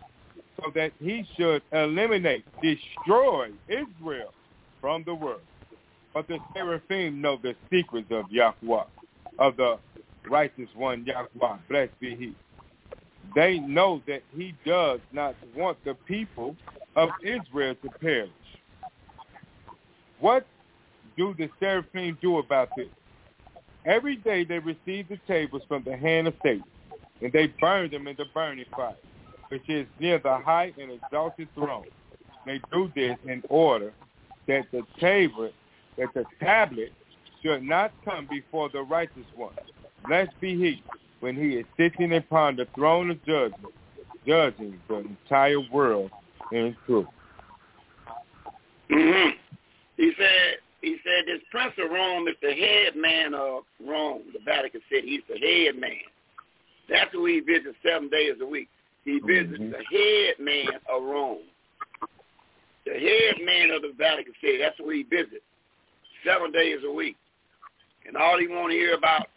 so 0.61 0.71
that 0.75 0.91
he 0.99 1.25
should 1.37 1.61
eliminate, 1.71 2.45
destroy 2.61 3.49
Israel 3.67 4.33
from 4.81 5.03
the 5.05 5.13
world. 5.13 5.41
But 6.13 6.27
the 6.27 6.37
seraphim 6.53 7.21
know 7.21 7.37
the 7.41 7.55
secrets 7.71 8.07
of 8.11 8.25
Yahweh, 8.31 8.83
of 9.39 9.57
the 9.57 9.77
righteous 10.29 10.69
one, 10.75 11.05
Yahweh, 11.05 11.57
blessed 11.69 11.99
be 11.99 12.15
he 12.15 12.35
they 13.33 13.59
know 13.59 14.01
that 14.07 14.21
he 14.35 14.53
does 14.65 14.99
not 15.11 15.35
want 15.55 15.77
the 15.83 15.93
people 16.05 16.55
of 16.95 17.09
Israel 17.23 17.75
to 17.83 17.89
perish. 17.99 18.29
What 20.19 20.45
do 21.17 21.33
the 21.37 21.49
seraphim 21.59 22.17
do 22.21 22.37
about 22.37 22.69
this? 22.77 22.87
Every 23.85 24.15
day 24.15 24.43
they 24.43 24.59
receive 24.59 25.07
the 25.09 25.19
tables 25.27 25.61
from 25.67 25.83
the 25.83 25.95
hand 25.95 26.27
of 26.27 26.33
Satan, 26.43 26.63
and 27.21 27.31
they 27.31 27.47
burn 27.59 27.91
them 27.91 28.07
in 28.07 28.15
the 28.17 28.25
burning 28.33 28.65
fire, 28.75 28.95
which 29.49 29.69
is 29.69 29.85
near 29.99 30.19
the 30.19 30.37
high 30.37 30.73
and 30.79 30.91
exalted 30.91 31.47
throne. 31.53 31.85
They 32.45 32.59
do 32.71 32.91
this 32.95 33.17
in 33.25 33.43
order 33.49 33.93
that 34.47 34.65
the 34.71 34.83
table, 34.99 35.51
that 35.97 36.13
the 36.13 36.25
tablet 36.39 36.93
should 37.43 37.63
not 37.63 37.91
come 38.03 38.27
before 38.29 38.69
the 38.69 38.81
righteous 38.81 39.25
one. 39.35 39.53
Blessed 40.07 40.39
be 40.39 40.55
he 40.55 40.83
when 41.19 41.35
he 41.35 41.55
is 41.55 41.65
sitting 41.77 42.15
upon 42.15 42.55
the 42.55 42.67
throne 42.75 43.11
of 43.11 43.23
judgment, 43.25 43.73
judging 44.27 44.79
the 44.87 44.97
entire 44.97 45.61
world 45.71 46.11
in 46.51 46.75
truth. 46.85 47.07
Mm-hmm. 48.91 49.29
He 49.97 50.11
said, 50.17 50.57
he 50.81 50.97
said 51.03 51.25
this 51.25 51.41
Prince 51.49 51.73
of 51.83 51.91
Rome 51.91 52.27
is 52.27 52.35
the 52.41 52.53
head 52.53 52.95
man 52.95 53.33
of 53.33 53.63
Rome, 53.85 54.23
the 54.33 54.39
Vatican 54.43 54.81
City. 54.91 55.07
He's 55.07 55.23
the 55.27 55.39
head 55.39 55.79
man. 55.79 56.05
That's 56.89 57.11
who 57.11 57.25
he 57.25 57.39
visits 57.39 57.77
seven 57.83 58.09
days 58.09 58.35
a 58.41 58.45
week. 58.45 58.69
He 59.03 59.19
visits 59.19 59.59
mm-hmm. 59.59 59.71
the 59.71 59.83
head 59.89 60.35
man 60.39 60.79
of 60.89 61.03
Rome. 61.03 61.43
The 62.85 62.93
head 62.93 63.43
man 63.43 63.71
of 63.71 63.81
the 63.81 63.93
Vatican 63.97 64.33
City. 64.41 64.59
That's 64.59 64.77
who 64.77 64.89
he 64.91 65.03
visits 65.03 65.43
seven 66.23 66.51
days 66.51 66.79
a 66.85 66.91
week. 66.91 67.17
And 68.07 68.15
all 68.15 68.37
he 68.39 68.47
want 68.47 68.71
to 68.71 68.77
hear 68.77 68.93
about 68.93 69.27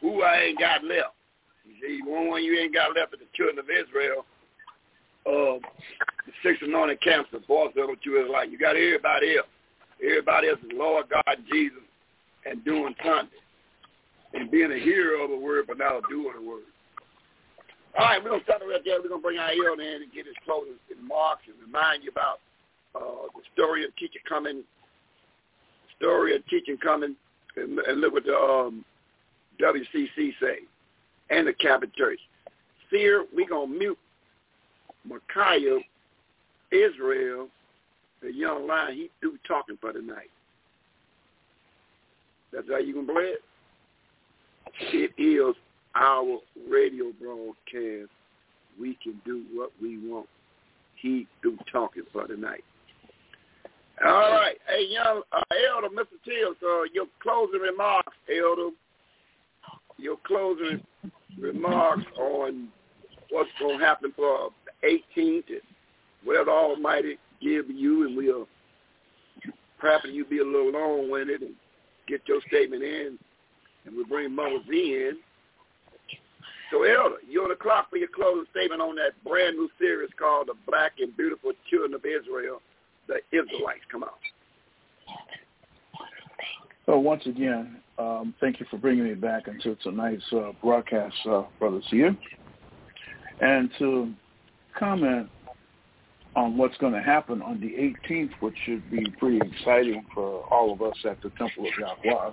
who 0.00 0.22
I 0.22 0.40
ain't 0.40 0.58
got 0.58 0.84
left. 0.84 1.14
You 1.64 1.74
see, 1.80 2.00
one 2.04 2.28
one 2.28 2.44
you 2.44 2.58
ain't 2.58 2.74
got 2.74 2.96
left 2.96 3.14
of 3.14 3.20
the 3.20 3.26
children 3.34 3.58
of 3.58 3.66
Israel. 3.70 4.24
Uh, 5.26 5.60
the 6.26 6.32
six 6.42 6.58
anointed 6.62 7.00
camps, 7.02 7.28
the 7.32 7.40
boss 7.40 7.72
of 7.76 7.90
you 8.02 8.24
is 8.24 8.30
like. 8.30 8.50
You 8.50 8.58
got 8.58 8.76
everybody 8.76 9.36
else. 9.36 9.48
Everybody 10.02 10.48
else 10.48 10.58
is 10.64 10.72
Lord 10.72 11.06
God 11.10 11.36
Jesus 11.52 11.84
and 12.46 12.64
doing 12.64 12.94
something. 13.04 13.28
And 14.32 14.50
being 14.50 14.70
a 14.70 14.78
hearer 14.78 15.22
of 15.22 15.30
the 15.30 15.36
word, 15.36 15.66
but 15.66 15.78
not 15.78 15.98
a 15.98 16.00
doer 16.08 16.30
of 16.30 16.42
the 16.42 16.48
word. 16.48 16.70
All 17.98 18.06
right, 18.06 18.22
we're 18.22 18.30
going 18.30 18.40
to 18.40 18.46
start 18.46 18.62
right 18.62 18.80
there. 18.84 19.02
We're 19.02 19.08
going 19.08 19.20
to 19.20 19.26
bring 19.26 19.38
our 19.38 19.50
in 19.50 20.02
and 20.02 20.12
get 20.14 20.26
his 20.26 20.36
closing 20.44 20.78
remarks 20.88 21.42
and 21.48 21.56
remind 21.66 22.04
you 22.04 22.10
about 22.10 22.38
uh, 22.94 23.26
the 23.34 23.42
story 23.52 23.84
of 23.84 23.90
teaching 23.96 24.22
coming, 24.28 24.62
story 25.98 26.36
of 26.36 26.46
teaching 26.46 26.78
coming, 26.78 27.16
and, 27.56 27.78
and 27.80 28.00
look 28.00 28.12
what 28.12 28.24
the 28.24 28.36
um, 28.36 28.84
WCC 29.60 30.32
say, 30.40 30.58
and 31.30 31.46
the 31.46 31.52
Catholic 31.52 31.94
Church. 31.94 32.18
Seer, 32.90 33.24
we 33.34 33.46
going 33.46 33.72
to 33.72 33.78
mute 33.78 33.98
Micaiah, 35.04 35.78
Israel, 36.72 37.48
the 38.22 38.32
young 38.32 38.66
lion, 38.66 38.94
he 38.94 39.10
through 39.20 39.38
talking 39.46 39.78
for 39.80 39.92
the 39.92 40.00
night. 40.02 40.30
That's 42.52 42.68
how 42.68 42.78
you 42.78 42.92
can 42.94 43.06
play 43.06 43.22
it? 43.22 43.42
It 44.92 45.22
is 45.22 45.54
our 45.94 46.38
radio 46.68 47.12
broadcast. 47.20 48.10
We 48.80 48.98
can 49.02 49.20
do 49.24 49.44
what 49.52 49.70
we 49.80 49.98
want. 50.08 50.26
He 50.96 51.26
through 51.40 51.58
talking 51.70 52.04
for 52.12 52.26
the 52.26 52.36
night. 52.36 52.64
All 54.04 54.10
right. 54.10 54.56
Hey, 54.66 54.86
young 54.88 55.22
uh, 55.32 55.42
Elder, 55.74 55.88
Mr. 55.88 56.16
Tills, 56.24 56.56
uh, 56.62 56.82
your 56.92 57.06
closing 57.22 57.60
remarks, 57.60 58.12
Elder 58.28 58.70
your 60.00 60.16
closing 60.26 60.82
remarks 61.38 62.04
on 62.18 62.68
what's 63.30 63.50
going 63.58 63.78
to 63.78 63.84
happen 63.84 64.12
for 64.16 64.50
the 64.82 65.00
18th 65.16 65.48
and 65.48 65.60
whatever 66.24 66.50
Almighty 66.50 67.18
give 67.40 67.70
you, 67.70 68.06
and 68.06 68.16
we'll 68.16 68.48
perhaps 69.78 70.04
you 70.10 70.24
be 70.24 70.38
a 70.38 70.44
little 70.44 70.72
long-winded 70.72 71.42
and 71.42 71.54
get 72.06 72.20
your 72.26 72.40
statement 72.48 72.82
in, 72.82 73.18
and 73.86 73.96
we'll 73.96 74.06
bring 74.06 74.34
Mother 74.34 74.58
Z 74.68 74.72
in. 74.72 75.16
So, 76.70 76.84
Elder, 76.84 77.16
you're 77.28 77.44
on 77.44 77.48
the 77.48 77.56
clock 77.56 77.90
for 77.90 77.96
your 77.96 78.08
closing 78.14 78.44
statement 78.50 78.80
on 78.80 78.94
that 78.96 79.12
brand 79.24 79.56
new 79.56 79.68
series 79.78 80.10
called 80.18 80.48
The 80.48 80.54
Black 80.68 80.92
and 81.00 81.16
Beautiful 81.16 81.52
Children 81.68 81.94
of 81.94 82.04
Israel, 82.04 82.60
the 83.08 83.16
Israelites. 83.32 83.80
Come 83.90 84.04
on. 84.04 84.10
So 86.86 86.98
once 86.98 87.26
again, 87.26 87.76
um, 88.00 88.34
thank 88.40 88.60
you 88.60 88.66
for 88.70 88.78
bringing 88.78 89.04
me 89.04 89.14
back 89.14 89.46
into 89.48 89.74
tonight's 89.76 90.24
uh, 90.32 90.52
broadcast, 90.62 91.14
uh, 91.28 91.42
Brother 91.58 91.80
Seer. 91.90 92.16
And 93.40 93.70
to 93.78 94.12
comment 94.78 95.28
on 96.36 96.56
what's 96.56 96.76
going 96.78 96.92
to 96.92 97.02
happen 97.02 97.42
on 97.42 97.60
the 97.60 97.68
18th, 97.68 98.30
which 98.40 98.54
should 98.64 98.88
be 98.90 99.04
pretty 99.18 99.38
exciting 99.38 100.04
for 100.14 100.44
all 100.50 100.72
of 100.72 100.80
us 100.82 100.94
at 101.04 101.20
the 101.22 101.30
Temple 101.30 101.66
of 101.66 101.72
Yahweh. 102.04 102.30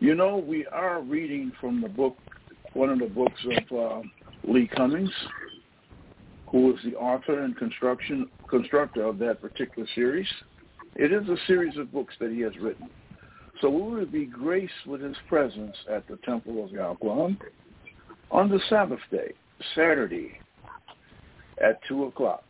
You 0.00 0.14
know, 0.14 0.38
we 0.38 0.66
are 0.66 1.00
reading 1.00 1.52
from 1.60 1.80
the 1.80 1.88
book, 1.88 2.16
one 2.72 2.88
of 2.88 2.98
the 2.98 3.06
books 3.06 3.40
of 3.44 3.78
uh, 3.78 4.08
Lee 4.44 4.68
Cummings, 4.68 5.10
who 6.50 6.72
is 6.74 6.78
the 6.84 6.94
author 6.96 7.42
and 7.42 7.56
construction 7.56 8.28
constructor 8.48 9.04
of 9.04 9.18
that 9.18 9.40
particular 9.40 9.86
series. 9.94 10.26
It 10.94 11.12
is 11.12 11.28
a 11.28 11.36
series 11.46 11.76
of 11.76 11.92
books 11.92 12.14
that 12.20 12.30
he 12.30 12.40
has 12.40 12.52
written. 12.60 12.88
So 13.60 13.68
we 13.68 13.96
would 13.96 14.12
be 14.12 14.26
graced 14.26 14.86
with 14.86 15.00
his 15.00 15.16
presence 15.28 15.76
at 15.90 16.06
the 16.06 16.16
Temple 16.18 16.64
of 16.64 16.70
Yahweh 16.70 17.34
on 18.30 18.48
the 18.48 18.60
Sabbath 18.68 19.00
day, 19.10 19.32
Saturday, 19.74 20.38
at 21.62 21.80
2 21.88 22.04
o'clock. 22.04 22.44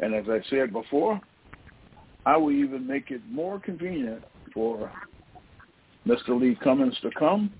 And 0.00 0.14
as 0.14 0.24
I 0.28 0.40
said 0.50 0.72
before, 0.72 1.20
I 2.26 2.36
will 2.36 2.50
even 2.50 2.86
make 2.86 3.10
it 3.10 3.20
more 3.30 3.60
convenient 3.60 4.24
for 4.52 4.90
Mr. 6.06 6.40
Lee 6.40 6.56
Cummings 6.62 6.96
to 7.02 7.10
come, 7.16 7.52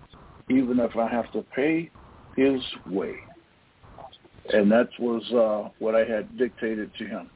even 0.50 0.80
if 0.80 0.96
I 0.96 1.08
have 1.08 1.30
to 1.32 1.44
pay 1.54 1.90
his 2.36 2.60
way. 2.86 3.14
And 4.52 4.70
that 4.72 4.88
was 4.98 5.22
uh, 5.32 5.70
what 5.78 5.94
I 5.94 6.04
had 6.04 6.36
dictated 6.36 6.90
to 6.98 7.04
him. 7.06 7.30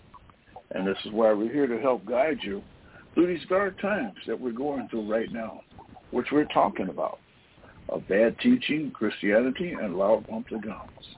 And 0.72 0.86
this 0.86 0.96
is 1.04 1.12
why 1.12 1.32
we're 1.32 1.52
here 1.52 1.68
to 1.68 1.80
help 1.80 2.04
guide 2.04 2.38
you 2.42 2.62
through 3.16 3.34
these 3.34 3.48
dark 3.48 3.80
times 3.80 4.14
that 4.26 4.38
we're 4.38 4.52
going 4.52 4.86
through 4.88 5.10
right 5.10 5.32
now, 5.32 5.62
which 6.10 6.26
we're 6.30 6.44
talking 6.44 6.90
about, 6.90 7.18
of 7.88 8.06
bad 8.08 8.38
teaching, 8.40 8.90
Christianity, 8.90 9.72
and 9.72 9.96
loud 9.96 10.26
bumps 10.26 10.52
of 10.52 10.62
guns. 10.62 11.16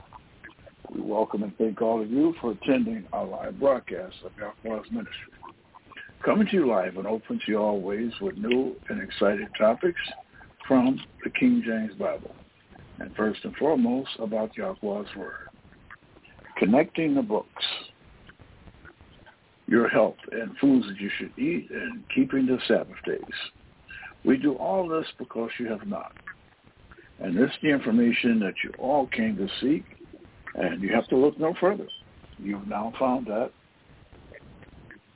We 0.95 1.01
welcome 1.01 1.43
and 1.43 1.55
thank 1.57 1.81
all 1.81 2.01
of 2.01 2.09
you 2.09 2.33
for 2.39 2.51
attending 2.51 3.05
our 3.11 3.25
live 3.25 3.59
broadcast 3.59 4.15
of 4.23 4.31
Yahweh's 4.39 4.89
Ministry. 4.89 5.33
Coming 6.23 6.47
to 6.47 6.53
you 6.53 6.67
live 6.69 6.95
and 6.95 7.05
open 7.05 7.37
to 7.45 7.51
you 7.51 7.57
always 7.57 8.13
with 8.21 8.37
new 8.37 8.77
and 8.87 9.01
exciting 9.01 9.49
topics 9.57 9.99
from 10.69 10.97
the 11.25 11.29
King 11.31 11.61
James 11.65 11.93
Bible. 11.95 12.33
And 12.99 13.13
first 13.15 13.41
and 13.43 13.55
foremost, 13.57 14.09
about 14.19 14.55
Yahweh's 14.55 15.13
Word. 15.17 15.49
Connecting 16.57 17.15
the 17.15 17.21
books, 17.21 17.65
your 19.69 19.87
health 19.87 20.17
and 20.31 20.57
foods 20.57 20.87
that 20.87 20.99
you 20.99 21.09
should 21.17 21.37
eat, 21.37 21.69
and 21.69 22.03
keeping 22.13 22.45
the 22.45 22.57
Sabbath 22.67 22.97
days. 23.05 23.19
We 24.25 24.37
do 24.37 24.55
all 24.55 24.87
this 24.87 25.05
because 25.17 25.51
you 25.59 25.67
have 25.67 25.85
not. 25.85 26.11
And 27.19 27.37
this 27.37 27.49
is 27.49 27.57
the 27.61 27.69
information 27.69 28.39
that 28.39 28.55
you 28.63 28.71
all 28.79 29.07
came 29.07 29.37
to 29.37 29.47
seek 29.61 29.85
and 30.55 30.81
you 30.81 30.93
have 30.93 31.07
to 31.09 31.17
look 31.17 31.39
no 31.39 31.53
further. 31.59 31.87
You've 32.37 32.67
now 32.67 32.93
found 32.97 33.27
that 33.27 33.51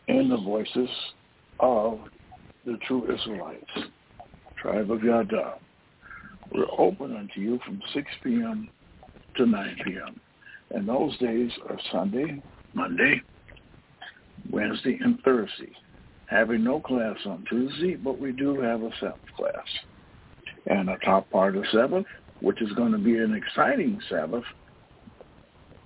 in 0.07 0.29
the 0.29 0.37
voices 0.37 0.89
of 1.59 1.99
the 2.65 2.77
true 2.87 3.13
Israelites, 3.13 3.63
tribe 4.61 4.91
of 4.91 5.03
Yada. 5.03 5.55
We're 6.51 6.65
open 6.77 7.15
unto 7.15 7.39
you 7.39 7.59
from 7.65 7.81
6 7.93 8.07
p.m. 8.23 8.69
to 9.37 9.45
9 9.45 9.77
p.m. 9.85 10.19
And 10.71 10.87
those 10.87 11.17
days 11.17 11.51
are 11.69 11.79
Sunday, 11.91 12.41
Monday, 12.73 13.21
Wednesday, 14.51 14.99
and 15.01 15.19
Thursday. 15.23 15.71
Having 16.27 16.63
no 16.63 16.79
class 16.79 17.17
on 17.25 17.45
Tuesday, 17.49 17.95
but 17.95 18.19
we 18.19 18.31
do 18.31 18.59
have 18.59 18.81
a 18.81 18.89
Sabbath 18.99 19.19
class. 19.35 19.53
And 20.65 20.89
a 20.89 20.97
top 20.99 21.29
part 21.29 21.55
of 21.55 21.65
Sabbath, 21.71 22.05
which 22.41 22.61
is 22.61 22.71
going 22.73 22.91
to 22.91 22.97
be 22.97 23.17
an 23.17 23.33
exciting 23.33 23.99
Sabbath, 24.09 24.43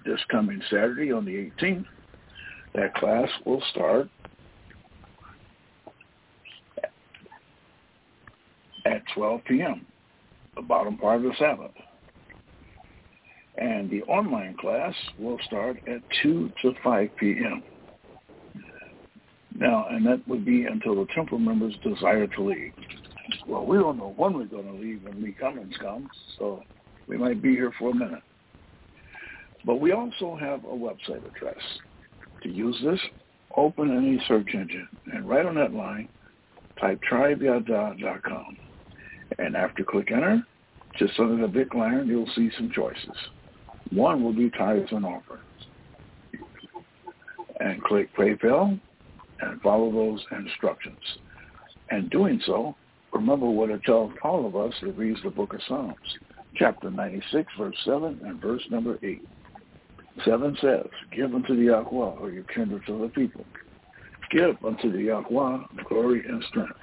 this 0.06 0.20
coming 0.32 0.62
Saturday 0.70 1.12
on 1.12 1.26
the 1.26 1.52
18th. 1.62 1.86
That 2.76 2.94
class 2.96 3.30
will 3.46 3.62
start 3.72 4.10
at 8.86 9.02
12 9.16 9.42
p.m., 9.46 9.86
the 10.56 10.62
bottom 10.62 10.98
part 10.98 11.18
of 11.18 11.24
the 11.24 11.34
Sabbath. 11.40 11.72
And 13.58 13.90
the 13.90 14.04
online 14.04 14.56
class 14.60 14.94
will 15.18 15.40
start 15.46 15.78
at 15.88 16.02
2 16.22 16.52
to 16.62 16.74
5 16.84 17.10
p.m. 17.20 17.64
Now, 19.60 19.88
and 19.90 20.06
that 20.06 20.28
would 20.28 20.46
be 20.46 20.66
until 20.66 20.96
the 20.96 21.08
temple 21.16 21.40
members 21.40 21.74
desire 21.84 22.28
to 22.28 22.44
leave. 22.44 22.74
Well, 23.48 23.66
we 23.66 23.78
don't 23.78 23.98
know 23.98 24.14
when 24.16 24.34
we're 24.34 24.46
going 24.46 24.68
to 24.68 24.74
leave 24.74 25.04
when 25.04 25.24
Lee 25.24 25.36
Cummings 25.40 25.76
comes, 25.82 26.10
so 26.38 26.64
we 27.08 27.18
might 27.18 27.42
be 27.42 27.52
here 27.52 27.74
for 27.80 27.90
a 27.90 27.96
minute. 27.96 28.22
But 29.66 29.82
we 29.82 29.94
also 29.94 30.38
have 30.40 30.64
a 30.64 30.68
website 30.68 31.28
address. 31.28 31.58
To 32.44 32.50
use 32.50 32.78
this, 32.84 33.00
open 33.56 33.98
any 33.98 34.24
search 34.28 34.50
engine 34.54 34.88
and 35.12 35.28
right 35.28 35.46
on 35.46 35.56
that 35.56 35.74
line, 35.74 36.08
type 36.80 37.02
tribeyada.com. 37.12 38.58
And 39.40 39.56
after 39.56 39.84
click 39.84 40.12
enter, 40.12 40.44
just 41.00 41.20
under 41.20 41.42
the 41.42 41.48
big 41.48 41.74
line, 41.74 42.08
you'll 42.08 42.30
see 42.36 42.52
some 42.56 42.72
choices. 42.74 43.18
One 43.92 44.24
will 44.24 44.34
be 44.34 44.52
tithes 44.52 44.90
and 44.92 45.04
offerings. 45.04 45.44
And 47.60 47.84
click 47.84 48.16
PayPal 48.16 48.80
and 49.42 49.62
follow 49.62 49.92
those 49.92 50.24
instructions. 50.38 50.98
And 51.90 52.10
doing 52.10 52.42
so, 52.46 52.76
remember 53.14 53.50
what 53.50 53.70
it 53.70 53.84
tells 53.84 54.12
all 54.24 54.46
of 54.46 54.56
us 54.56 54.74
that 54.82 54.98
reads 54.98 55.20
the 55.24 55.30
book 55.30 55.54
of 55.54 55.62
Psalms, 55.68 55.96
chapter 56.56 56.90
96, 56.90 57.52
verse 57.58 57.76
7 57.86 58.20
and 58.24 58.42
verse 58.42 58.62
number 58.70 58.98
8. 59.04 59.22
Seven 60.26 60.58
says, 60.62 60.88
Give 61.16 61.34
unto 61.34 61.56
the 61.56 61.66
Yahweh, 61.66 62.20
or 62.20 62.32
you 62.32 62.44
kindred 62.54 62.86
to 62.88 63.00
the 63.00 63.10
people. 63.10 63.46
Give 64.32 64.56
unto 64.66 64.92
the 64.92 65.04
Yahweh 65.04 65.58
glory 65.88 66.24
and 66.28 66.44
strength. 66.50 66.74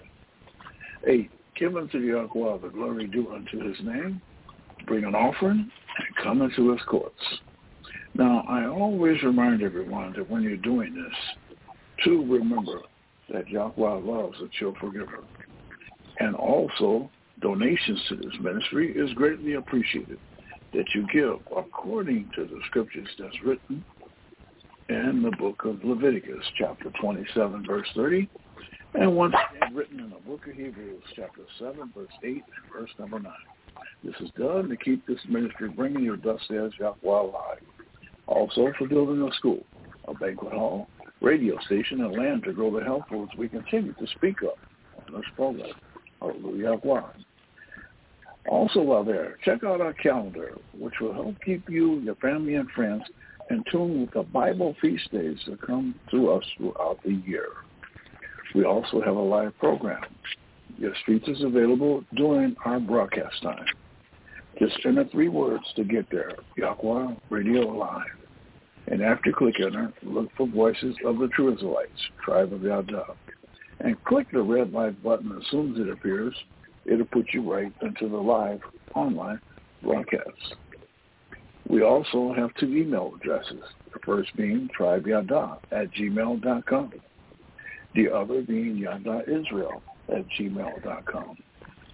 Eight, 1.07 1.31
give 1.59 1.77
unto 1.77 2.01
the 2.01 2.07
Yahweh 2.07 2.59
the 2.63 2.69
glory 2.69 3.07
due 3.09 3.33
unto 3.33 3.61
his 3.69 3.77
name. 3.85 4.23
Bring 4.87 5.05
an 5.05 5.15
offering 5.15 5.71
and 5.99 6.17
come 6.23 6.43
into 6.43 6.71
his 6.71 6.81
courts. 6.87 7.21
Now, 8.15 8.45
I 8.49 8.67
always 8.67 9.23
remind 9.23 9.63
everyone 9.63 10.13
that 10.17 10.31
when 10.31 10.43
you're 10.43 10.57
doing 10.57 10.95
this, 10.95 11.15
to 12.05 12.25
remember 12.33 12.81
that 13.33 13.49
Yahweh 13.49 14.01
loves 14.01 14.39
a 14.41 14.49
cheerful 14.59 14.91
giver. 14.91 15.25
And 16.21 16.35
also, 16.37 17.11
donations 17.41 18.01
to 18.09 18.17
this 18.17 18.35
ministry 18.41 18.93
is 18.97 19.13
greatly 19.15 19.55
appreciated 19.55 20.19
that 20.73 20.85
you 20.95 21.07
give 21.13 21.41
according 21.57 22.31
to 22.35 22.45
the 22.45 22.61
scriptures 22.67 23.09
that's 23.19 23.43
written 23.45 23.85
in 24.89 25.23
the 25.23 25.37
book 25.39 25.65
of 25.65 25.83
Leviticus, 25.85 26.45
chapter 26.59 26.91
27, 27.01 27.65
verse 27.67 27.89
30, 27.95 28.29
and 28.95 29.17
once 29.17 29.35
again 29.57 29.75
written 29.75 30.01
in 30.01 30.11
the 30.11 30.21
book 30.27 30.47
of 30.47 30.55
Hebrews, 30.55 31.03
chapter 31.17 31.43
7, 31.59 31.93
verse 31.97 32.09
8, 32.23 32.29
and 32.31 32.43
verse 32.73 32.91
number 32.99 33.19
9. 33.19 33.33
This 34.05 34.15
is 34.21 34.31
done 34.39 34.69
to 34.69 34.77
keep 34.77 35.07
this 35.07 35.19
ministry 35.29 35.69
bringing 35.71 36.05
your 36.05 36.17
dust 36.17 36.45
as 36.51 36.71
Yahweh 36.79 36.97
alive. 37.03 37.59
Also 38.27 38.73
for 38.79 38.87
building 38.87 39.27
a 39.27 39.35
school, 39.35 39.65
a 40.07 40.15
banquet 40.15 40.53
hall, 40.53 40.89
radio 41.25 41.59
station, 41.67 42.03
and 42.03 42.13
land 42.13 42.45
to 42.45 42.53
grow 42.53 42.71
the 42.77 42.85
health 42.85 43.05
foods 43.09 43.33
we 43.37 43.49
continue 43.49 43.95
to 43.95 44.07
speak 44.17 44.43
of 44.43 44.59
on 45.07 45.15
this 45.15 45.25
program. 45.35 45.71
Hallelujah. 46.21 46.79
Also 48.49 48.81
while 48.83 49.05
there, 49.05 49.39
check 49.45 49.65
out 49.65 49.81
our 49.81 49.95
calendar, 49.95 50.53
which 50.79 50.95
will 51.01 51.15
help 51.15 51.35
keep 51.45 51.69
you, 51.69 51.99
your 52.01 52.15
family, 52.17 52.55
and 52.55 52.71
friends 52.71 53.03
in 53.51 53.65
tune 53.71 54.03
with 54.03 54.13
the 54.13 54.23
Bible 54.23 54.77
feast 54.81 55.11
days 55.13 55.39
that 55.47 55.61
come 55.63 55.95
to 56.11 56.31
us 56.31 56.45
throughout 56.57 56.99
the 57.05 57.15
year. 57.27 57.49
We 58.55 58.65
also 58.65 59.01
have 59.01 59.17
a 59.17 59.21
live 59.21 59.57
program. 59.59 60.03
Your 60.77 60.95
streets 61.03 61.29
is 61.29 61.43
available 61.43 62.05
during 62.17 62.57
our 62.65 62.81
broadcast 62.81 63.43
time. 63.43 63.65
Just 64.59 64.79
enter 64.85 65.05
three 65.11 65.29
words 65.29 65.65
to 65.77 65.85
get 65.85 66.09
there, 66.11 66.33
Yahweh 66.57 67.15
Radio 67.31 67.63
Live. 67.63 68.24
And 68.87 69.03
after 69.03 69.33
click 69.33 69.57
enter, 69.61 69.93
look 70.03 70.29
for 70.37 70.47
Voices 70.47 70.95
of 71.07 71.19
the 71.19 71.29
True 71.29 71.55
Israelites, 71.55 71.91
Tribe 72.25 72.53
of 72.53 72.63
Yahweh. 72.63 73.05
And 73.81 74.03
click 74.05 74.27
the 74.33 74.43
red 74.43 74.73
light 74.73 75.03
button 75.03 75.33
as 75.37 75.47
soon 75.51 75.75
as 75.75 75.81
it 75.81 75.89
appears 75.89 76.35
it'll 76.87 77.07
put 77.07 77.27
you 77.33 77.51
right 77.51 77.73
into 77.83 78.09
the 78.09 78.17
live 78.17 78.61
online 78.95 79.41
broadcast. 79.83 80.57
We 81.69 81.83
also 81.83 82.35
have 82.37 82.55
two 82.55 82.75
email 82.75 83.13
addresses. 83.17 83.63
The 83.93 84.01
first 84.05 84.35
being 84.37 84.69
tribeyada 84.79 85.59
at 85.73 85.91
gmail.com. 85.93 86.93
The 87.95 88.13
other 88.13 88.43
being 88.43 88.77
yadaisrael 88.77 89.81
at 90.15 90.27
gmail.com. 90.39 91.37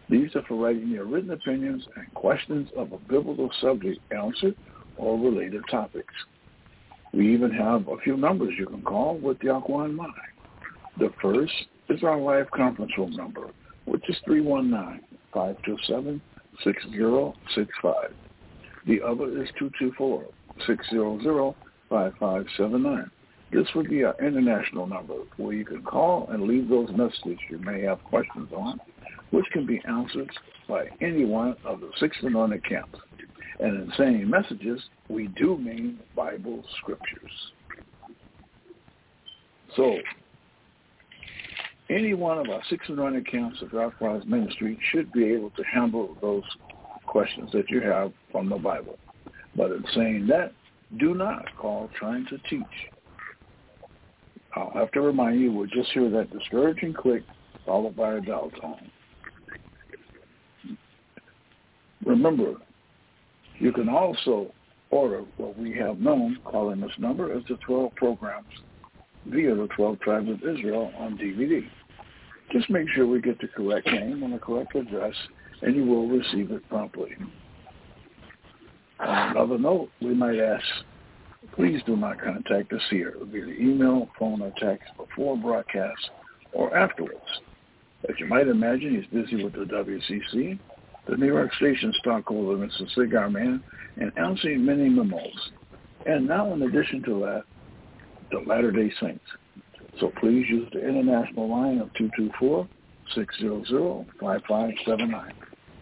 These 0.09 0.35
are 0.35 0.43
for 0.49 0.57
writing 0.57 0.89
your 0.89 1.05
written 1.05 1.31
opinions 1.31 1.86
and 1.94 2.12
questions 2.15 2.69
of 2.77 2.93
a 2.93 2.99
biblical 2.99 3.51
subject 3.60 4.01
answered 4.10 4.57
or 4.97 5.19
related 5.19 5.62
topics. 5.70 6.15
We 7.13 7.35
even 7.35 7.51
have 7.51 7.89
a 7.89 7.97
few 7.99 8.17
numbers 8.17 8.55
you 8.57 8.67
can 8.67 8.83
call 8.83 9.19
with 9.19 9.43
Yahweh 9.43 9.87
in 9.87 9.97
mind. 9.97 10.13
The 10.99 11.11
first 11.21 11.53
is 11.89 12.05
our 12.05 12.19
live 12.19 12.49
conference 12.51 12.93
room 12.97 13.17
number, 13.17 13.51
which 13.85 14.09
is 14.09 14.17
319-527-6065. 15.35 16.21
The 18.87 19.03
other 19.03 19.43
is 19.43 19.49
224-600-5579. 20.69 23.11
This 23.53 23.67
would 23.75 23.91
be 23.91 24.05
our 24.05 24.15
international 24.25 24.87
number 24.87 25.17
where 25.37 25.55
you 25.55 25.65
can 25.65 25.83
call 25.83 26.29
and 26.31 26.45
leave 26.45 26.69
those 26.69 26.89
messages 26.91 27.37
you 27.49 27.59
may 27.59 27.83
have 27.83 28.05
questions 28.05 28.53
on, 28.57 28.79
which 29.31 29.47
can 29.53 29.67
be 29.67 29.83
answered 29.89 30.31
by 30.69 30.87
any 31.01 31.25
one 31.25 31.57
of 31.65 31.81
the 31.81 31.91
six 31.99 32.17
anointed 32.23 32.65
camps. 32.65 33.01
And 33.61 33.83
in 33.83 33.93
saying 33.97 34.29
messages, 34.29 34.81
we 35.09 35.29
do 35.29 35.59
mean 35.59 35.99
Bible 36.17 36.65
scriptures. 36.81 37.31
So 39.77 39.99
any 41.91 42.15
one 42.15 42.39
of 42.39 42.49
our 42.49 42.63
six 42.71 42.89
anointed 42.89 43.31
camps 43.31 43.61
of 43.63 43.71
God's 43.73 44.27
ministry 44.27 44.79
should 44.91 45.13
be 45.13 45.25
able 45.25 45.51
to 45.51 45.63
handle 45.65 46.17
those 46.21 46.45
questions 47.07 47.51
that 47.53 47.69
you 47.69 47.81
have 47.81 48.13
from 48.33 48.49
the 48.49 48.57
Bible. 48.57 48.99
But 49.57 49.73
in 49.73 49.85
saying 49.95 50.27
that, 50.29 50.53
do 50.99 51.15
not 51.15 51.45
call 51.57 51.91
trying 51.99 52.27
to 52.27 52.39
teach. 52.49 52.63
I'll 54.57 54.73
have 54.75 54.91
to 54.93 55.01
remind 55.01 55.41
you, 55.41 55.53
we'll 55.53 55.67
just 55.67 55.91
hear 55.93 56.09
that 56.11 56.31
discouraging 56.37 56.95
click 56.95 57.23
followed 57.67 57.95
by 57.95 58.15
a 58.15 58.21
dial 58.21 58.51
tone. 58.61 58.91
Remember, 62.05 62.55
you 63.61 63.73
can 63.73 63.89
also 63.89 64.53
order 64.91 65.23
what 65.37 65.57
we 65.57 65.73
have 65.75 65.99
known 65.99 66.39
calling 66.45 66.81
this 66.81 66.91
number 66.99 67.33
as 67.33 67.45
the 67.49 67.57
12 67.67 67.95
programs 67.95 68.49
via 69.27 69.55
the 69.55 69.69
12 69.77 70.01
tribes 70.01 70.29
of 70.29 70.39
Israel 70.39 70.93
on 70.99 71.17
DVD. 71.17 71.63
Just 72.51 72.69
make 72.71 72.89
sure 72.89 73.07
we 73.07 73.21
get 73.21 73.41
the 73.41 73.49
correct 73.49 73.87
name 73.87 74.23
and 74.25 74.33
the 74.33 74.39
correct 74.39 74.75
address, 74.75 75.15
and 75.63 75.77
you 75.77 75.85
will 75.85 76.09
receive 76.09 76.51
it 76.51 76.69
promptly. 76.69 77.11
On 78.99 79.37
another 79.37 79.59
note, 79.59 79.91
we 80.03 80.15
might 80.15 80.39
ask, 80.39 80.65
please 81.55 81.81
do 81.87 81.97
not 81.97 82.21
contact 82.21 82.71
the 82.71 82.81
seer 82.89 83.15
via 83.23 83.47
email, 83.47 84.09
phone, 84.19 84.43
or 84.43 84.53
text 84.59 84.89
before 84.97 85.37
broadcast 85.37 86.11
or 86.53 86.77
afterwards. 86.77 87.21
As 88.09 88.17
you 88.19 88.27
might 88.27 88.49
imagine, 88.49 88.97
he's 88.97 89.23
busy 89.23 89.45
with 89.45 89.53
the 89.53 89.61
WCC, 89.61 90.59
the 91.11 91.17
New 91.17 91.27
York 91.27 91.53
Station 91.55 91.93
stockholder, 91.99 92.57
Mr. 92.57 92.89
Cigar 92.95 93.29
Man, 93.29 93.61
and 93.97 94.13
Elsie 94.17 94.57
many 94.57 94.89
memos. 94.89 95.51
And 96.07 96.29
now, 96.29 96.55
in 96.55 96.63
addition 96.63 97.03
to 97.03 97.19
that, 97.21 97.43
the 98.31 98.39
Latter-day 98.49 98.93
Saints. 99.01 99.25
So 99.99 100.13
please 100.21 100.49
use 100.49 100.69
the 100.73 100.89
international 100.89 101.51
line 101.51 101.81
of 101.81 101.91
224-600-5579. 103.17 105.33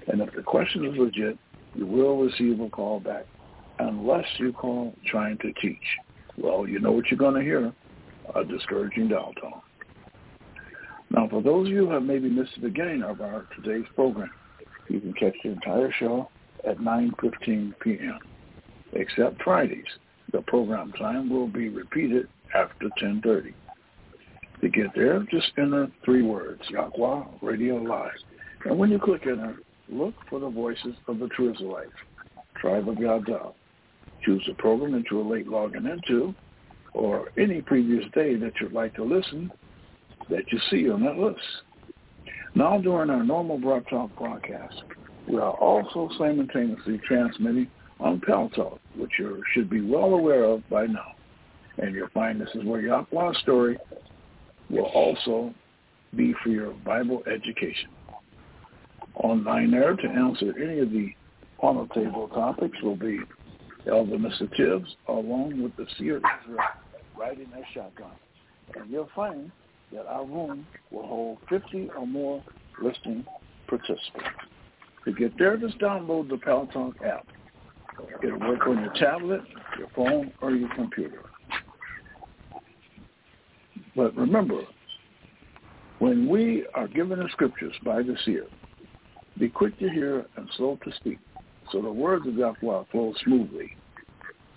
And 0.07 0.23
if 0.23 0.33
the 0.35 0.43
question 0.43 0.87
is 0.87 0.97
legit, 0.97 1.37
you 1.75 1.85
will 1.87 2.25
receive 2.25 2.59
a 2.61 2.71
call 2.71 3.01
back 3.01 3.27
unless 3.79 4.25
you 4.39 4.55
call 4.55 4.95
trying 5.07 5.37
to 5.39 5.53
teach. 5.61 5.99
Well, 6.39 6.67
you 6.67 6.81
know 6.81 6.93
what 6.93 7.11
you're 7.11 7.19
going 7.19 7.35
to 7.35 7.43
hear, 7.43 7.71
a 8.35 8.45
discouraging 8.45 9.09
dial 9.09 9.35
tone. 9.41 9.61
Now, 11.11 11.27
for 11.29 11.43
those 11.43 11.67
of 11.67 11.73
you 11.73 11.87
who 11.87 11.93
have 11.93 12.03
maybe 12.03 12.31
missed 12.31 12.55
the 12.55 12.63
beginning 12.63 13.03
of 13.03 13.21
our 13.21 13.47
today's 13.57 13.85
program, 13.95 14.31
you 14.89 15.01
can 15.01 15.13
catch 15.15 15.35
the 15.43 15.51
entire 15.51 15.93
show 15.99 16.29
at 16.69 16.79
9.15 16.79 17.75
p.m. 17.81 18.19
Except 18.93 19.43
Fridays. 19.43 19.85
The 20.33 20.43
program 20.43 20.93
time 20.93 21.31
will 21.31 21.47
be 21.47 21.69
repeated 21.69 22.29
after 22.55 22.89
10.30. 23.03 23.55
To 24.61 24.69
get 24.69 24.87
there, 24.95 25.25
just 25.31 25.53
enter 25.57 25.89
three 26.05 26.23
words, 26.23 26.61
Yahweh 26.69 27.25
Radio 27.43 27.77
Live. 27.77 28.11
And 28.65 28.79
when 28.79 28.91
you 28.91 28.99
click 28.99 29.23
enter, 29.23 29.57
look 29.89 30.15
for 30.29 30.41
the 30.41 30.51
voices 30.51 30.95
of 31.07 31.19
the 31.19 31.29
True 31.29 31.53
Israelites, 31.53 31.93
Tribe 32.61 32.89
of 32.89 32.99
Yahweh. 32.99 33.53
Choose 34.25 34.43
the 34.49 34.55
program 34.55 34.93
that 34.93 35.05
you 35.11 35.21
are 35.21 35.25
late 35.25 35.47
logging 35.47 35.87
into, 35.87 36.35
or 36.93 37.31
any 37.39 37.63
previous 37.63 38.05
day 38.13 38.35
that 38.35 38.53
you'd 38.61 38.73
like 38.73 38.95
to 38.97 39.05
listen 39.05 39.51
that 40.29 40.51
you 40.53 40.59
see 40.71 40.91
on 40.91 41.03
that 41.05 41.17
list. 41.17 41.41
Now 42.55 42.79
during 42.79 43.11
our 43.11 43.25
normal 43.25 43.59
Broad 43.59 43.87
Talk 43.89 44.17
broadcast, 44.17 44.83
we 45.29 45.37
are 45.37 45.53
also 45.53 46.09
simultaneously 46.19 47.01
transmitting 47.07 47.71
on 48.01 48.21
Paltalk, 48.21 48.79
which 48.97 49.11
you 49.19 49.43
should 49.53 49.69
be 49.69 49.81
well 49.81 50.15
aware 50.15 50.45
of 50.45 50.69
by 50.69 50.87
now. 50.87 51.15
And 51.79 51.95
you'll 51.95 52.09
find 52.09 52.41
this 52.41 52.49
is 52.55 52.65
where 52.65 52.81
your 52.81 53.07
Yahweh's 53.13 53.39
story 53.39 53.79
will 54.71 54.87
also 54.87 55.55
be 56.17 56.35
for 56.43 56.49
your 56.49 56.73
Bible 56.85 57.23
education. 57.27 57.91
Online 59.15 59.71
there 59.71 59.95
to 59.95 60.09
answer 60.09 60.55
any 60.61 60.81
of 60.81 60.91
the 60.91 61.13
on 61.61 61.77
the 61.77 61.95
table 61.95 62.29
topics 62.29 62.77
will 62.83 62.97
be 62.97 63.19
Elder 63.91 64.17
Mr. 64.17 64.49
Tibbs 64.57 64.95
along 65.09 65.61
with 65.61 65.75
the 65.77 65.87
Seer 65.99 66.19
Israel 66.19 66.59
riding 67.17 67.49
that 67.53 67.65
shotgun. 67.75 68.13
And 68.77 68.91
you'll 68.91 69.09
find 69.15 69.51
that 69.93 70.07
our 70.07 70.25
room 70.25 70.67
will 70.91 71.07
hold 71.07 71.39
50 71.49 71.91
or 71.97 72.07
more 72.07 72.43
listening 72.83 73.25
participants. 73.67 74.29
To 75.05 75.13
get 75.13 75.39
there, 75.39 75.57
just 75.57 75.79
download 75.79 76.29
the 76.29 76.37
Paltalk 76.37 76.95
app. 77.05 77.27
It'll 78.23 78.39
work 78.39 78.67
on 78.67 78.81
your 78.81 78.93
tablet, 78.95 79.41
your 79.79 79.89
phone, 79.95 80.33
or 80.41 80.53
your 80.53 80.69
computer. 80.75 81.23
But 83.97 84.15
remember, 84.17 84.63
when 85.99 86.29
we 86.29 86.65
are 86.75 86.87
given 86.87 87.19
the 87.19 87.29
scriptures 87.33 87.75
by 87.85 88.03
the 88.03 88.17
seer, 88.25 88.47
be 89.39 89.49
quick 89.49 89.79
to 89.79 89.89
hear 89.89 90.27
and 90.37 90.49
slow 90.57 90.79
to 90.85 90.93
speak, 90.97 91.19
so 91.73 91.83
the 91.83 91.91
words 91.91 92.27
of 92.27 92.35
Yahweh 92.35 92.85
flow 92.91 93.15
smoothly, 93.25 93.77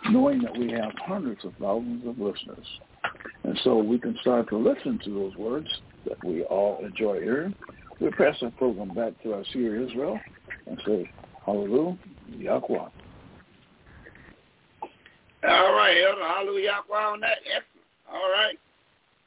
knowing 0.09 0.41
that 0.41 0.57
we 0.57 0.71
have 0.71 0.91
hundreds 1.05 1.43
of 1.45 1.53
thousands 1.59 2.05
of 2.07 2.19
listeners. 2.19 2.67
And 3.51 3.59
so 3.65 3.77
we 3.79 3.99
can 3.99 4.17
start 4.21 4.47
to 4.47 4.57
listen 4.57 4.97
to 5.03 5.13
those 5.13 5.35
words 5.35 5.67
that 6.05 6.23
we 6.23 6.43
all 6.43 6.79
enjoy 6.85 7.19
hearing. 7.19 7.53
We'll 7.99 8.13
pass 8.13 8.37
our 8.41 8.51
program 8.51 8.93
back 8.93 9.21
to 9.23 9.33
our 9.33 9.43
seer 9.51 9.85
Israel 9.85 10.17
and 10.67 10.81
say, 10.87 11.11
Hallelujah, 11.45 11.97
Yahweh. 12.29 12.77
All 15.49 15.73
right, 15.73 15.97
Elder, 16.01 16.25
hallelujah, 16.25 16.79
on 16.95 17.19
that. 17.19 17.39
Excellent. 17.39 17.65
All 18.09 18.31
right. 18.31 18.57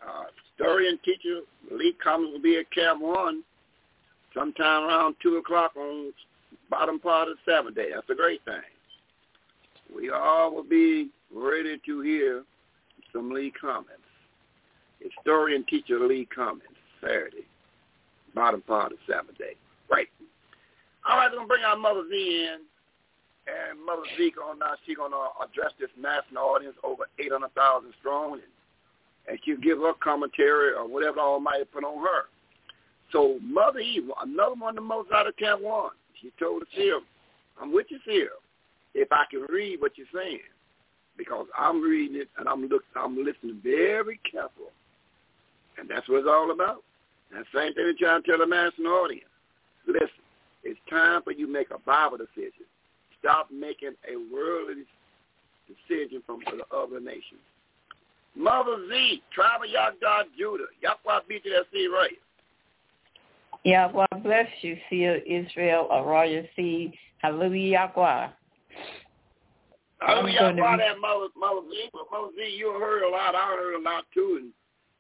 Uh, 0.03 0.25
historian 0.57 0.99
teacher 1.05 1.41
Lee 1.71 1.95
Cummings 2.03 2.33
will 2.33 2.41
be 2.41 2.57
at 2.57 2.71
Camp 2.71 3.03
1 3.03 3.43
sometime 4.33 4.85
around 4.85 5.17
2 5.23 5.37
o'clock 5.37 5.77
on 5.77 6.15
bottom 6.71 6.99
part 6.99 7.29
of 7.29 7.37
the 7.37 7.53
Sabbath 7.53 7.75
day. 7.75 7.89
That's 7.95 8.09
a 8.09 8.15
great 8.15 8.43
thing. 8.47 8.55
We 9.95 10.09
all 10.09 10.55
will 10.55 10.65
be 10.65 11.11
ready 11.31 11.79
to 11.85 12.01
hear 12.01 12.43
some 13.13 13.31
Lee 13.31 13.53
Cummings. 13.61 14.04
Historian 15.05 15.65
teacher 15.69 16.01
Lee 16.01 16.27
Cummings, 16.35 16.63
Saturday, 17.01 17.47
bottom 18.35 18.63
part 18.63 18.93
of 18.93 18.99
Sabbath 19.07 19.37
day. 19.39 19.55
Right. 19.91 20.09
All 21.09 21.19
right, 21.19 21.31
we're 21.31 21.37
going 21.39 21.49
to 21.49 21.53
bring 21.53 21.65
our 21.65 21.77
Mother 21.77 22.05
Z 22.11 22.17
in. 22.17 22.65
And 23.45 23.79
Mother 23.85 24.09
Z, 24.17 24.33
gonna, 24.35 24.59
now, 24.59 24.73
she's 24.87 24.97
going 24.97 25.13
to 25.13 25.29
address 25.45 25.73
this 25.79 25.91
national 26.01 26.43
audience 26.43 26.77
over 26.83 27.05
800,000 27.21 27.93
strong. 28.01 28.41
And 28.41 28.43
and 29.27 29.39
she'll 29.45 29.57
give 29.59 29.79
her 29.79 29.93
commentary 30.03 30.73
or 30.75 30.87
whatever 30.87 31.21
Almighty 31.21 31.65
put 31.65 31.85
on 31.85 32.03
her. 32.03 32.25
So 33.13 33.39
Mother 33.43 33.79
Eve, 33.79 34.11
another 34.23 34.55
one 34.55 34.71
of 34.71 34.77
the 34.77 34.81
most 34.83 35.11
out 35.13 35.27
of 35.27 35.37
Camp 35.37 35.63
1, 35.63 35.91
she 36.21 36.33
told 36.39 36.63
the 36.63 36.67
seer, 36.77 37.01
I'm 37.61 37.73
with 37.73 37.87
you, 37.91 37.99
seer, 38.05 38.31
if 38.95 39.09
I 39.13 39.25
can 39.31 39.43
read 39.49 39.81
what 39.81 39.93
you're 39.97 40.07
saying. 40.15 40.41
Because 41.17 41.47
I'm 41.57 41.81
reading 41.81 42.21
it 42.21 42.29
and 42.39 42.49
I'm 42.49 42.67
look, 42.67 42.83
I'm 42.97 43.17
listening 43.17 43.61
very 43.63 44.19
careful. 44.31 44.73
And 45.79 45.89
that's 45.89 46.09
what 46.09 46.21
it's 46.21 46.29
all 46.29 46.51
about. 46.51 46.83
And 47.31 47.45
the 47.45 47.59
same 47.59 47.75
thing 47.75 47.87
that 47.87 47.99
trying 47.99 48.23
to 48.23 48.29
tell 48.29 48.39
the 48.39 48.47
national 48.47 48.93
audience. 48.93 49.31
Listen, 49.87 50.09
it's 50.63 50.81
time 50.89 51.23
for 51.23 51.33
you 51.33 51.47
to 51.47 51.53
make 51.53 51.71
a 51.71 51.79
Bible 51.79 52.19
decision. 52.19 52.65
Stop 53.21 53.51
making 53.51 53.93
a 54.09 54.17
worldly 54.33 54.85
decision 55.67 56.23
from 56.27 56.41
the 56.47 56.65
other 56.77 57.01
nations. 57.01 57.41
Mother 58.37 58.77
Z, 58.89 59.23
Tribe 59.33 59.63
of 59.63 60.01
God, 60.01 60.27
Judah. 60.39 60.65
Yahweh 60.83 61.21
beat 61.29 61.45
you 61.45 61.53
that 61.53 61.67
seed 61.73 61.89
right. 61.93 62.19
Yahweh 63.65 64.07
bless 64.23 64.49
you, 64.63 64.77
Seer 64.91 65.17
Israel, 65.19 65.89
a 65.91 66.03
royal 66.03 66.45
seed. 66.57 66.93
Hallelujah, 67.19 67.91
Yahweh. 67.95 68.29
Hallelujah, 70.01 70.35
Yahweh, 70.35 70.77
that 70.77 71.01
Mother, 71.01 71.29
Mother 71.39 71.61
Z. 71.71 71.91
But 71.93 72.03
Mother 72.11 72.33
Z, 72.37 72.55
you 72.57 72.77
heard 72.81 73.03
a 73.07 73.09
lot. 73.09 73.35
I 73.35 73.55
heard 73.57 73.81
a 73.81 73.83
lot, 73.83 74.05
too. 74.13 74.41
And, 74.43 74.53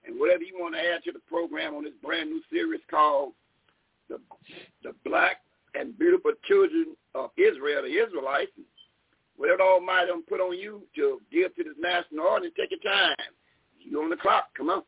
and 0.07 0.18
whatever 0.18 0.42
you 0.42 0.57
want 0.58 0.74
to 0.74 0.81
add 0.81 1.02
to 1.05 1.12
the 1.12 1.20
program 1.28 1.74
on 1.74 1.84
this 1.84 1.92
brand 2.02 2.31
new 2.31 2.41
series 2.50 2.81
called 2.91 3.33
The, 4.08 4.18
the 4.83 4.92
Black 5.05 5.39
and 5.74 5.99
Beautiful 5.99 6.33
Children 6.47 6.97
of 7.15 7.31
Israel, 7.36 7.83
the 7.83 7.89
Israelites, 7.89 8.52
whatever 9.36 9.58
the 9.58 9.65
Almighty 9.65 10.10
put 10.28 10.41
on 10.41 10.57
you 10.58 10.83
to 10.97 11.20
give 11.33 11.55
to 11.57 11.65
this 11.65 11.74
national 11.78 12.26
audience, 12.26 12.55
take 12.58 12.70
your 12.70 12.92
time. 12.92 13.16
You 13.78 14.02
on 14.02 14.10
the 14.10 14.16
clock. 14.16 14.49
Come 14.57 14.70
on. 14.70 14.83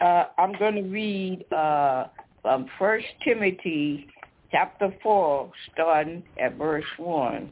Uh, 0.00 0.26
I'm 0.38 0.52
going 0.58 0.76
to 0.76 0.82
read 0.82 1.44
uh, 1.52 2.06
from 2.40 2.66
First 2.78 3.06
Timothy 3.22 4.08
chapter 4.50 4.94
4, 5.02 5.52
starting 5.72 6.22
at 6.40 6.56
verse 6.56 6.84
1. 6.96 7.50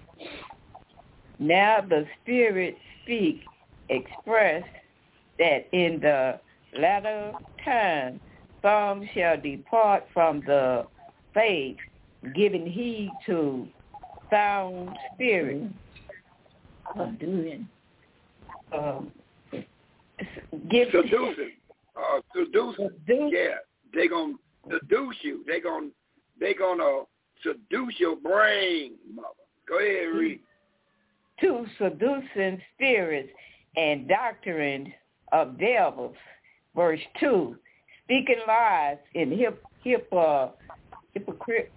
Now 1.38 1.84
the 1.86 2.06
Spirit 2.22 2.76
speak, 3.02 3.42
express 3.89 4.65
that 5.39 5.68
in 5.73 6.00
the 6.00 6.41
latter 6.78 7.33
time 7.65 8.20
some 8.62 9.08
shall 9.15 9.41
depart 9.41 10.05
from 10.12 10.41
the 10.47 10.86
faith, 11.33 11.76
giving 12.34 12.67
heed 12.67 13.10
to 13.26 13.68
sound 14.31 14.91
spirit. 15.15 15.70
Of 16.99 17.18
doing. 17.18 17.68
Um, 18.73 19.12
give 20.70 20.89
Seducing. 20.91 21.52
Uh, 21.94 22.20
seducing. 22.34 22.91
Yeah, 23.07 23.57
they 23.94 24.08
gonna 24.08 24.34
seduce 24.70 25.17
you. 25.20 25.44
They 25.47 25.60
gonna 25.60 25.89
they 26.41 26.55
gonna 26.55 27.02
seduce 27.42 27.94
your 27.99 28.17
brain, 28.17 28.94
mother. 29.15 29.28
Go 29.68 29.78
ahead, 29.78 30.15
read. 30.15 30.41
To 31.42 31.67
seducing 31.78 32.60
spirits 32.75 33.28
and 33.78 34.08
doctrine 34.08 34.92
of 35.32 35.58
devils. 35.58 36.16
Verse 36.74 37.00
two, 37.18 37.57
speaking 38.05 38.40
lies 38.47 38.98
in 39.15 39.31
hip 39.31 39.62
hip 39.84 40.12
uh, 40.12 40.48
hypocrite 41.15 41.73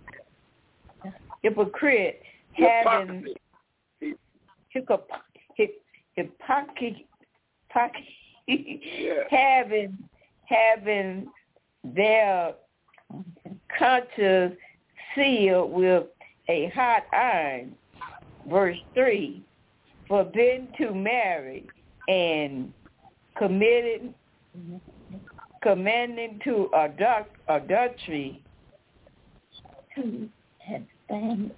hypocrite 1.43 2.21
having 2.53 3.25
hip 3.99 4.19
hypocrisy 4.69 5.77
having 9.29 9.97
having 10.45 11.27
their 11.83 12.53
conscience 13.77 14.55
sealed 15.15 15.71
with 15.71 16.03
a 16.49 16.71
hot 16.75 17.03
iron. 17.13 17.75
Verse 18.49 18.77
3, 18.93 19.41
forbidden 20.07 20.67
to 20.77 20.93
marry 20.93 21.67
and 22.11 22.73
committed, 23.37 24.13
commanding 25.63 26.39
to 26.43 26.69
adult, 26.75 27.27
adultery, 27.47 28.43
to 29.95 30.29
abstain, 30.69 31.51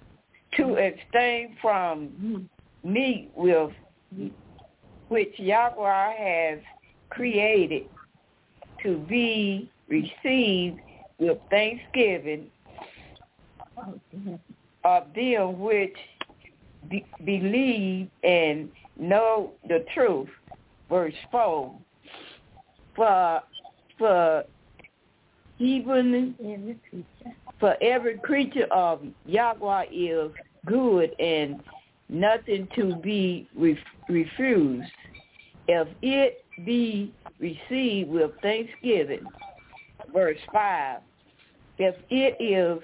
to 0.56 0.76
abstain 0.76 1.56
from 1.60 2.48
meat 2.84 3.30
with 3.34 3.70
which 5.08 5.32
Yahweh 5.38 6.12
has 6.16 6.58
created 7.10 7.84
to 8.82 8.98
be 9.08 9.70
received 9.88 10.78
with 11.18 11.38
thanksgiving. 11.50 12.46
Of 14.84 15.06
them 15.14 15.60
which 15.60 15.96
be- 16.90 17.06
believe 17.24 18.08
and 18.22 18.68
know 18.98 19.52
the 19.66 19.84
truth. 19.94 20.28
Verse 20.88 21.14
4. 21.30 21.74
For, 22.96 23.40
for 23.98 24.44
even 25.58 26.74
for 27.60 27.76
every 27.82 28.18
creature 28.18 28.66
of 28.70 29.00
Yahweh 29.26 29.84
is 29.92 30.30
good 30.66 31.10
and 31.18 31.60
nothing 32.08 32.68
to 32.76 32.96
be 32.96 33.48
ref- 33.56 33.78
refused. 34.08 34.90
If 35.66 35.88
it 36.02 36.44
be 36.64 37.12
received 37.38 38.10
with 38.10 38.30
thanksgiving. 38.42 39.26
Verse 40.12 40.38
5. 40.52 41.00
If 41.78 41.96
it 42.10 42.36
is, 42.40 42.82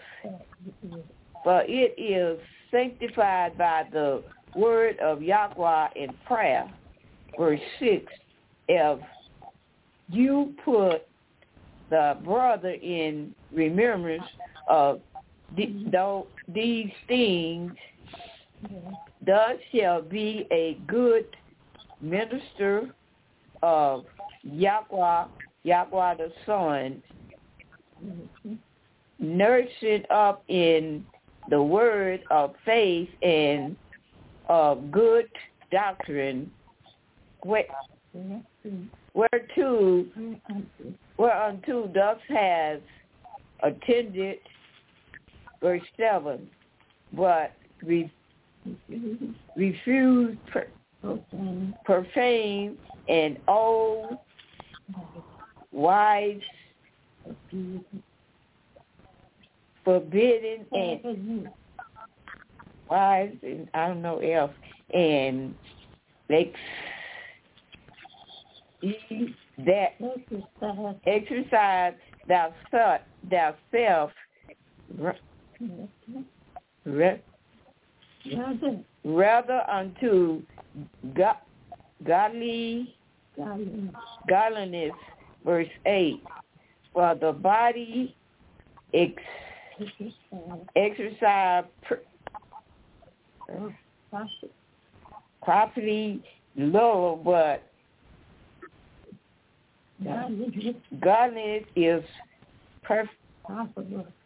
for 1.45 1.63
it 1.67 1.95
is 1.97 2.41
sanctified 2.71 3.57
by 3.57 3.85
the 3.93 4.23
word 4.57 4.99
of 4.99 5.23
Yahweh 5.23 5.89
in 5.97 6.11
prayer. 6.27 6.69
Verse 7.39 7.61
6. 7.79 8.05
If 8.69 9.01
you 10.09 10.55
put 10.65 11.07
the 11.91 12.17
brother 12.25 12.71
in 12.71 13.35
remembrance 13.53 14.25
of 14.69 15.01
these 15.57 16.93
things, 17.09 17.73
thus 19.27 19.57
shall 19.75 20.03
be 20.03 20.47
a 20.51 20.79
good 20.87 21.27
minister 22.01 22.91
of 23.63 24.05
Yahweh, 24.43 25.25
Yahweh 25.65 26.15
the 26.15 26.33
Son, 26.47 27.03
nursing 29.19 30.05
up 30.11 30.43
in 30.49 31.05
the 31.49 31.63
word 31.63 32.23
of 32.31 32.55
faith 32.65 33.09
and 33.23 33.77
of 34.49 34.91
good 34.91 35.29
doctrine, 35.71 36.51
where, 37.43 37.65
whereto, 39.13 40.05
whereunto 41.17 41.91
thus 41.93 42.19
has 42.29 42.81
attended, 43.63 44.39
verse 45.61 45.83
7, 45.99 46.49
but 47.13 47.53
re, 47.83 48.11
refused 49.57 50.39
per, 50.47 50.67
profane 51.85 52.77
and 53.09 53.39
old 53.49 54.19
wives 55.73 56.43
forbidden 59.85 60.67
and 60.73 61.49
wives 62.89 63.37
and 63.43 63.69
I 63.73 63.89
don't 63.89 64.03
know 64.03 64.19
else 64.19 64.53
and 64.93 65.55
they 66.29 66.53
that 68.83 69.95
exercise 71.07 71.95
thou 72.29 72.53
self 72.71 73.01
thou 73.31 73.55
self 73.71 74.11
rather 79.05 79.63
unto 79.71 80.43
God, 81.15 81.37
godly 82.07 82.95
godliness 84.29 84.93
verse 85.45 85.69
8 85.87 86.23
for 86.93 87.15
the 87.15 87.33
body 87.33 88.15
ex, 88.93 89.13
exercise 90.77 91.65
pr- 91.83 91.95
property 95.43 96.23
low 96.57 97.21
but 97.25 97.63
godliness 101.01 101.65
is 101.77 102.03
perf- 102.89 103.09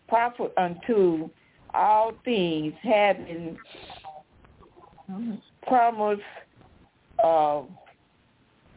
profit 0.08 0.52
unto 0.56 1.28
all 1.72 2.12
things 2.24 2.72
having 2.82 3.58
promise 5.66 6.20
of 7.22 7.68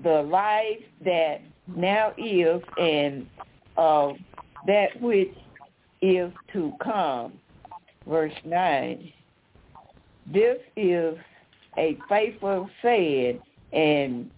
the 0.04 0.22
life 0.24 0.82
that 1.04 1.42
now 1.76 2.14
is 2.18 2.62
and 2.80 3.28
of 3.78 4.16
that 4.66 5.00
which 5.02 5.34
is 6.02 6.32
to 6.54 6.74
come. 6.84 7.34
Verse 8.08 8.34
9. 8.46 9.12
This 10.32 10.58
is 10.76 11.18
a 11.78 11.98
faithful 12.10 12.70
saying 12.82 13.40
and 13.74 14.30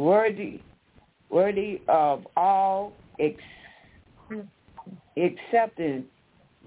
worthy 0.00 0.60
worthy 1.30 1.80
of 1.88 2.26
all 2.36 2.92
ex- 3.18 3.40
acceptance. 5.16 6.04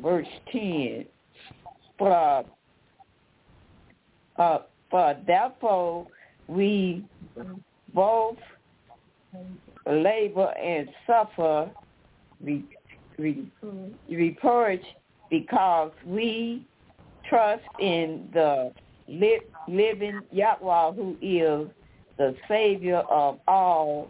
Verse 0.02 0.28
10. 0.52 1.06
For, 1.98 2.46
uh, 4.38 4.60
for 4.90 5.18
therefore 5.28 6.08
we 6.48 7.06
both 7.94 8.38
labor 9.86 10.52
and 10.58 10.90
suffer 11.06 11.70
re, 12.42 12.64
re, 13.18 13.44
reproach 14.10 14.82
because 15.30 15.92
we 16.06 16.66
trust 17.30 17.64
in 17.80 18.30
the 18.34 18.72
li- 19.08 19.42
living 19.68 20.22
Yahweh 20.32 20.92
who 20.94 21.16
is 21.22 21.68
the 22.18 22.36
Savior 22.48 22.98
of 23.10 23.40
all 23.48 24.10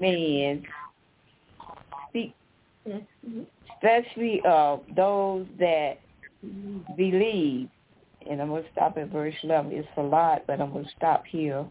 men, 0.00 0.64
especially 3.74 4.42
of 4.44 4.82
those 4.94 5.46
that 5.58 5.98
believe. 6.96 7.68
And 8.28 8.42
I'm 8.42 8.48
going 8.48 8.64
to 8.64 8.70
stop 8.72 8.98
at 8.98 9.08
verse 9.10 9.34
11. 9.42 9.72
It's 9.72 9.88
a 9.96 10.02
lot, 10.02 10.42
but 10.46 10.60
I'm 10.60 10.72
going 10.72 10.84
to 10.84 10.90
stop 10.96 11.24
here. 11.26 11.64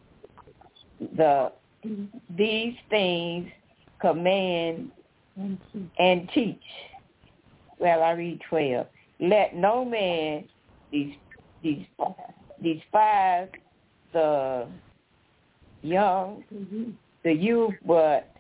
The 1.18 1.52
These 2.38 2.76
things 2.90 3.52
command 4.00 4.92
and 6.00 6.30
teach. 6.34 6.58
Well, 7.80 8.02
I 8.04 8.12
read 8.12 8.42
12. 8.50 8.88
Let 9.20 9.56
no 9.56 9.86
man 9.86 10.46
despise 12.62 13.50
the 14.14 14.68
young, 15.86 16.44
the 17.24 17.32
youth, 17.32 17.76
but 17.86 18.32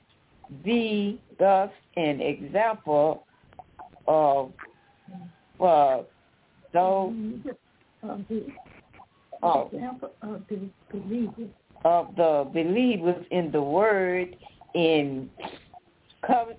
be 0.63 1.19
thus 1.39 1.69
an 1.97 2.21
example 2.21 3.25
of 4.07 4.51
for 5.57 6.05
those 6.73 7.13
of 8.03 8.25
the 8.29 8.45
of, 9.41 9.73
example 9.73 10.11
of 10.21 10.41
the 10.49 10.59
believers. 10.91 11.49
of 11.83 12.15
the 12.15 12.49
believers 12.53 13.25
in 13.31 13.51
the 13.51 13.61
word 13.61 14.35
in 14.73 15.29
com- 16.25 16.53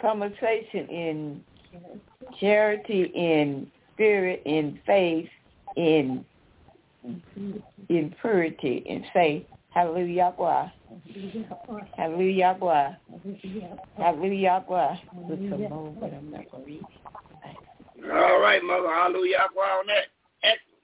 conversation 0.00 0.88
in 0.88 1.44
charity 2.40 3.12
in 3.14 3.70
spirit 3.92 4.42
in 4.44 4.78
faith 4.86 5.28
in 5.76 6.24
in 7.88 8.14
purity 8.20 8.82
in 8.86 9.04
faith 9.12 9.44
hallelujah 9.70 10.32
hallelujah 11.96 12.98
hallelujah. 13.96 14.64
All 18.12 18.40
right, 18.40 18.62
mother. 18.62 18.88
Hallelujah 18.88 19.38
on 19.38 19.86
that. 19.86 20.12
Excellent. 20.42 20.82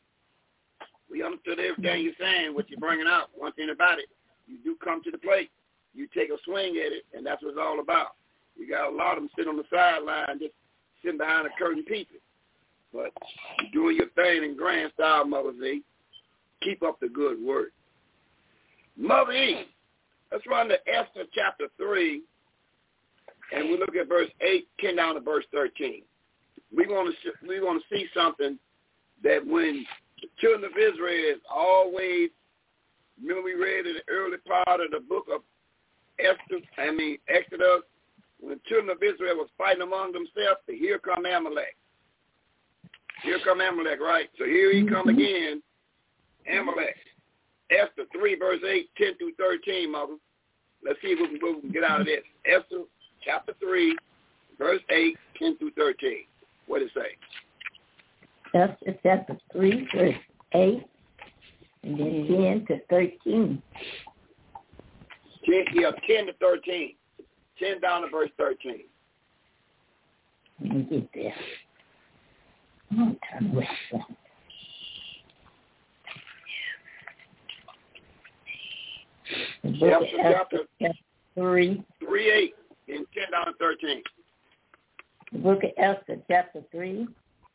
We 1.10 1.23
understood 1.23 1.58
everything 1.58 2.05
you're 2.05 2.15
saying, 2.18 2.55
what 2.55 2.70
you're 2.70 2.81
bringing 2.81 3.07
out. 3.07 3.28
One 3.34 3.52
thing 3.52 3.70
about 3.70 3.99
it, 3.99 4.07
you 4.47 4.58
do 4.65 4.76
come 4.82 5.02
to 5.05 5.10
the 5.10 5.18
plate. 5.18 5.50
You 5.92 6.07
take 6.15 6.31
a 6.31 6.36
swing 6.44 6.76
at 6.76 6.92
it, 6.92 7.05
and 7.15 7.26
that's 7.26 7.42
what 7.42 7.50
it's 7.50 7.58
all 7.60 7.81
about. 7.81 8.15
You 8.57 8.68
got 8.68 8.92
a 8.92 8.94
lot 8.94 9.16
of 9.16 9.24
them 9.24 9.31
sitting 9.36 9.50
on 9.50 9.57
the 9.57 9.65
sideline, 9.70 10.39
just 10.39 10.55
sitting 11.02 11.18
behind 11.18 11.47
a 11.47 11.50
curtain 11.58 11.84
peeping. 11.84 12.23
But 12.92 13.12
you're 13.60 13.73
doing 13.73 13.97
your 13.97 14.10
thing 14.10 14.44
in 14.44 14.57
grand 14.57 14.92
style, 14.94 15.24
Mother 15.24 15.52
Z. 15.60 15.82
Keep 16.62 16.82
up 16.82 17.00
the 17.00 17.08
good 17.08 17.42
work. 17.42 17.68
Mother 18.97 19.32
E, 19.32 19.66
let's 20.30 20.47
run 20.47 20.68
to 20.68 20.76
Esther 20.89 21.24
chapter 21.34 21.66
3, 21.76 22.22
and 23.52 23.70
we 23.70 23.78
look 23.78 23.97
at 23.97 24.08
verse 24.08 24.28
8, 24.40 24.68
10 24.80 24.97
down 24.97 25.14
to 25.14 25.20
verse 25.20 25.44
13 25.52 26.02
we 26.74 26.86
want 26.86 27.14
to 27.22 27.48
we 27.48 27.60
want 27.60 27.82
to 27.82 27.94
see 27.94 28.06
something 28.14 28.58
that 29.22 29.44
when 29.47 29.84
the 30.20 30.28
children 30.39 30.64
of 30.64 30.76
Israel 30.76 31.34
is 31.34 31.40
always 31.52 32.30
remember 33.20 33.42
we 33.42 33.55
read 33.55 33.86
in 33.86 33.94
the 33.94 34.12
early 34.12 34.39
part 34.47 34.80
of 34.80 34.90
the 34.90 35.00
book 35.00 35.26
of 35.32 35.42
Esther 36.18 36.64
I 36.78 36.90
mean 36.92 37.18
Exodus 37.28 37.82
when 38.39 38.55
the 38.55 38.60
children 38.68 38.90
of 38.90 39.02
Israel 39.02 39.36
was 39.36 39.50
fighting 39.58 39.82
among 39.82 40.12
themselves 40.12 40.60
here 40.66 40.98
come 40.98 41.26
Amalek. 41.26 41.76
Here 43.22 43.39
come 43.44 43.60
Amalek 43.60 44.00
right? 44.00 44.30
So 44.39 44.44
here 44.44 44.72
he 44.72 44.82
come 44.82 45.08
mm-hmm. 45.08 45.18
again 45.18 45.62
Amalek 46.46 46.96
Esther 47.70 48.04
3 48.12 48.36
verse 48.38 48.60
8 48.66 48.88
10 48.96 49.18
through 49.18 49.32
13 49.38 49.90
mother 49.90 50.14
let's 50.84 50.98
see 51.02 51.08
if 51.08 51.18
we 51.18 51.38
can, 51.38 51.54
we 51.56 51.60
can 51.60 51.70
get 51.70 51.84
out 51.84 52.00
of 52.00 52.06
this 52.06 52.22
Esther 52.44 52.84
chapter 53.24 53.52
3 53.60 53.96
verse 54.58 54.80
8 54.90 55.16
10 55.38 55.58
through 55.58 55.72
13 55.72 56.24
what 56.70 56.82
it 56.82 56.90
say? 56.94 57.16
Esther 58.54 58.96
chapter 59.02 59.36
3, 59.50 59.88
verse 59.92 60.14
8, 60.54 60.86
and 61.82 61.98
then 61.98 62.06
mm-hmm. 62.06 62.42
10 62.42 62.66
to 62.66 62.84
13. 62.88 63.62
10, 65.46 65.64
yeah, 65.74 65.90
10 66.06 66.26
to 66.26 66.32
13. 66.34 66.94
10 67.58 67.80
down 67.80 68.02
to 68.02 68.08
verse 68.08 68.30
13. 68.38 68.82
Let 70.62 70.72
me 70.72 70.82
get 70.88 71.10
there. 71.12 71.34
I'm 72.92 73.18
turn 73.32 73.52
with 73.52 73.66
that. 73.92 74.00
The 79.62 79.70
book 79.70 79.81
Chapter, 79.81 79.97
of 79.97 80.02
Esther, 80.02 80.33
chapter 80.33 80.59
chapter 80.81 80.99
3, 81.34 81.84
3, 82.00 82.31
8, 82.33 82.55
and 82.89 83.07
10 83.15 83.31
down 83.31 83.47
to 83.47 83.52
13. 83.59 84.02
the 85.33 85.39
book 85.39 85.62
of 85.62 85.70
Esther, 85.76 86.20
chapter 86.28 86.62
3, 86.73 87.07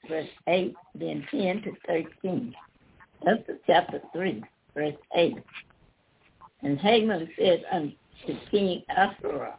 verse 0.10 0.28
8, 0.48 0.76
then 0.96 1.28
10 1.32 1.62
to 1.64 1.72
13. 1.88 2.56
Esther 3.28 3.58
chapter 3.68 4.02
3, 4.14 4.44
verse 4.74 4.96
8. 5.16 5.36
And 6.62 6.80
Haman 6.80 7.30
said 7.38 7.64
unto 7.72 7.96
King 8.50 8.84
Ahasuerus, 8.90 9.54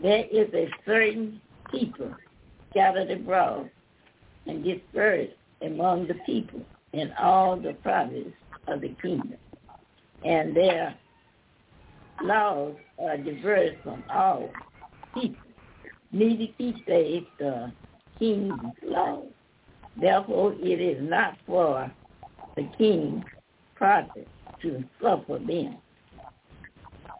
There 0.00 0.24
is 0.30 0.52
a 0.54 0.68
certain 0.86 1.40
people 1.70 2.14
scattered 2.70 3.10
abroad 3.10 3.70
and 4.46 4.64
dispersed 4.64 5.32
among 5.62 6.06
the 6.06 6.14
people 6.26 6.60
in 6.92 7.12
all 7.20 7.56
the 7.56 7.74
provinces 7.82 8.32
of 8.68 8.80
the 8.80 8.94
kingdom. 9.00 9.36
And 10.24 10.56
their 10.56 10.94
laws 12.22 12.74
are 12.98 13.16
diverse 13.16 13.74
from 13.82 14.04
all 14.10 14.50
people. 15.14 15.36
Neither 16.12 16.52
keep 16.58 16.86
they 16.86 17.26
the 17.38 17.72
king's 18.18 18.52
laws. 18.84 19.26
Therefore 20.00 20.54
it 20.60 20.80
is 20.80 20.98
not 21.02 21.36
for 21.46 21.92
the 22.56 22.68
king's 22.78 23.24
prophet 23.74 24.28
to 24.62 24.84
suffer 25.00 25.38
them. 25.38 25.78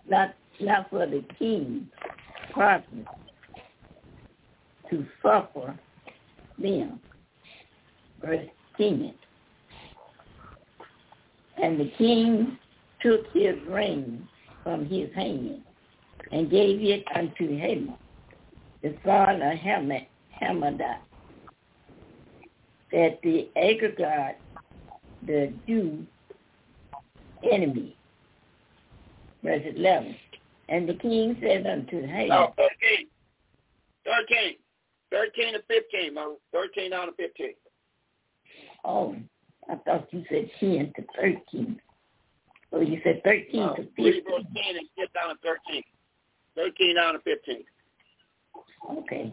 Not 0.09 0.35
not 0.61 0.91
for 0.91 1.07
the 1.07 1.25
king's 1.39 1.89
prophet 2.53 3.07
to 4.91 5.07
suffer 5.23 5.77
them. 6.59 7.01
Verse 8.21 8.47
10. 8.77 9.15
And 11.63 11.81
the 11.81 11.91
king 11.99 12.59
took 13.03 13.27
his 13.33 13.57
ring 13.69 14.27
from 14.63 14.87
his 14.87 15.13
hand 15.15 15.63
and 16.31 16.51
gave 16.51 16.81
it 16.81 17.05
unto 17.15 17.57
Haman, 17.57 17.95
the 18.83 18.95
son 19.05 19.43
of 19.43 19.59
Hamad, 19.59 20.07
Hamadah, 20.41 20.99
that 22.93 23.19
the 23.23 23.49
Agagite, 23.57 24.37
the 25.27 25.53
Jew 25.67 26.07
enemy, 27.51 27.97
verse 29.43 29.63
11. 29.77 30.17
And 30.69 30.89
the 30.89 30.95
king 30.95 31.37
said 31.43 31.67
unto 31.67 32.07
Haman, 32.07 32.29
No, 32.29 32.55
13. 32.57 33.07
13. 34.05 34.57
13 35.11 35.53
to 35.55 35.63
15, 35.69 36.15
Mother. 36.15 36.35
13 36.53 36.91
down 36.91 37.09
to 37.09 37.13
15. 37.15 37.49
Oh, 38.85 39.15
I 39.69 39.75
thought 39.77 40.09
you 40.13 40.25
said 40.29 40.51
10 40.59 40.93
to 40.97 41.05
13. 41.21 41.81
Oh, 42.73 42.81
you 42.81 43.01
said 43.05 43.23
13 43.25 43.61
No, 43.61 43.75
to 43.75 43.83
15. 43.83 44.05
read 44.05 44.25
verse 44.25 44.45
10 44.65 44.77
and 44.77 44.89
get 44.97 45.13
down 45.13 45.29
to 45.31 45.37
13. 45.43 45.83
13 46.57 46.97
down 46.97 47.15
to 47.15 47.21
15. 47.21 47.65
Okay. 48.99 49.33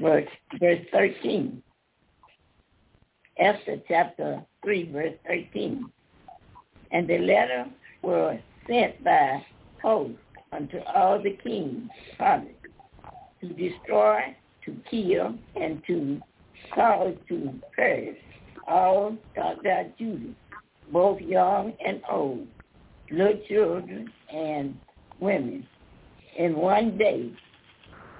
Verse, 0.00 0.28
verse 0.60 0.80
13. 0.92 1.62
Esther 3.38 3.80
chapter 3.88 4.42
3, 4.62 4.92
verse 4.92 5.14
13. 5.26 5.90
And 6.92 7.08
the 7.08 7.18
letter 7.18 7.66
was 8.02 8.38
sent 8.68 9.02
by 9.02 9.44
post 9.80 10.14
unto 10.52 10.78
all 10.94 11.20
the 11.20 11.36
kings 11.42 11.90
province 12.16 12.52
to 13.40 13.48
destroy, 13.48 14.34
to 14.64 14.76
kill, 14.90 15.34
and 15.56 15.82
to 15.86 16.20
cause 16.74 17.14
to 17.28 17.52
perish 17.74 18.16
all 18.66 19.16
that 19.36 19.98
Judah, 19.98 20.32
both 20.94 21.20
young 21.20 21.72
and 21.84 22.00
old, 22.08 22.46
little 23.10 23.40
children 23.48 24.10
and 24.32 24.78
women, 25.18 25.66
in 26.38 26.56
one 26.56 26.96
day, 26.96 27.32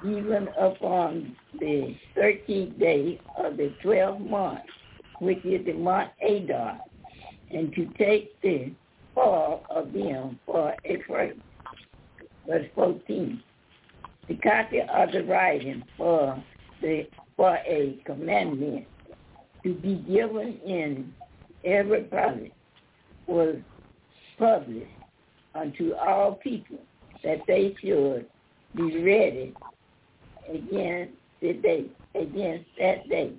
even 0.04 0.48
upon 0.58 1.36
the 1.60 1.96
thirteenth 2.16 2.76
day 2.80 3.20
of 3.38 3.56
the 3.56 3.72
twelfth 3.80 4.20
month, 4.20 4.64
which 5.20 5.38
is 5.44 5.64
the 5.64 5.72
month 5.72 6.10
Adar, 6.20 6.80
and 7.52 7.72
to 7.74 7.86
take 7.96 8.38
the 8.42 8.72
fall 9.14 9.64
of 9.70 9.92
them 9.92 10.40
for 10.44 10.74
a 10.84 10.98
first. 11.08 11.38
Verse 12.48 12.66
14. 12.74 13.40
The 14.28 14.34
copy 14.36 14.80
of 14.80 15.12
the 15.12 15.22
writing 15.22 15.84
for 15.96 16.42
the 16.82 17.06
for 17.36 17.56
a 17.56 18.00
commandment 18.04 18.86
to 19.62 19.74
be 19.74 19.94
given 20.08 20.58
in 20.66 21.14
every 21.64 22.02
province 22.02 22.50
was 23.26 23.56
published 24.38 24.86
unto 25.54 25.94
all 25.94 26.34
people 26.42 26.78
that 27.22 27.40
they 27.46 27.74
should 27.80 28.26
be 28.76 29.02
ready 29.02 29.54
against 30.48 31.12
the 31.40 31.54
day, 31.54 31.86
against 32.14 32.68
that 32.78 33.08
day. 33.08 33.32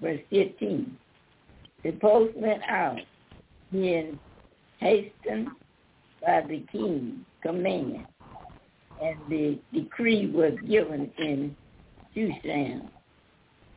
Verse 0.00 0.20
15. 0.30 0.96
The 1.84 1.92
post 1.92 2.36
went 2.36 2.62
out, 2.68 3.00
being 3.70 4.18
hastened 4.78 5.48
by 6.24 6.42
the 6.42 6.64
king's 6.72 7.24
command, 7.42 8.06
and 9.02 9.16
the 9.28 9.58
decree 9.72 10.30
was 10.30 10.54
given 10.68 11.10
in 11.18 11.56
Shushan, 12.14 12.88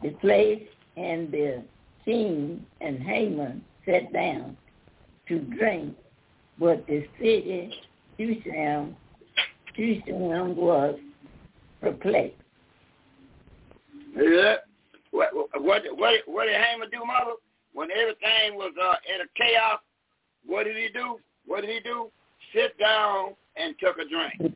the 0.01 0.09
place 0.21 0.63
And 0.95 1.31
the 1.31 1.63
king 2.05 2.65
and 2.81 2.99
Haman 2.99 3.63
sat 3.85 4.11
down 4.13 4.57
to 5.27 5.39
drink, 5.39 5.95
but 6.59 6.85
the 6.87 7.05
city 7.19 7.73
Shushan, 8.19 8.93
Shushan 9.77 10.55
was 10.55 10.99
perplexed. 11.81 12.35
What 14.15 14.63
what 15.11 15.29
what 15.61 15.81
what 16.25 16.45
did 16.45 16.55
Haman 16.55 16.89
do, 16.91 17.05
mother? 17.05 17.35
When 17.73 17.89
everything 17.91 18.55
was 18.55 18.73
uh, 18.79 18.95
in 19.13 19.21
a 19.21 19.29
chaos, 19.35 19.79
what 20.45 20.65
did 20.65 20.75
he 20.77 20.89
do? 20.93 21.17
What 21.47 21.61
did 21.61 21.71
he 21.71 21.79
do? 21.79 22.11
Sit 22.53 22.77
down 22.77 23.33
and 23.55 23.75
took 23.79 23.97
a 23.97 24.07
drink. 24.07 24.55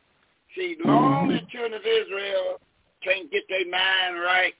See, 0.56 0.76
long 0.84 1.28
the 1.28 1.40
children 1.50 1.74
of 1.74 1.82
Israel 1.82 2.60
can't 3.02 3.30
get 3.30 3.42
their 3.48 3.68
mind 3.68 4.20
right, 4.20 4.54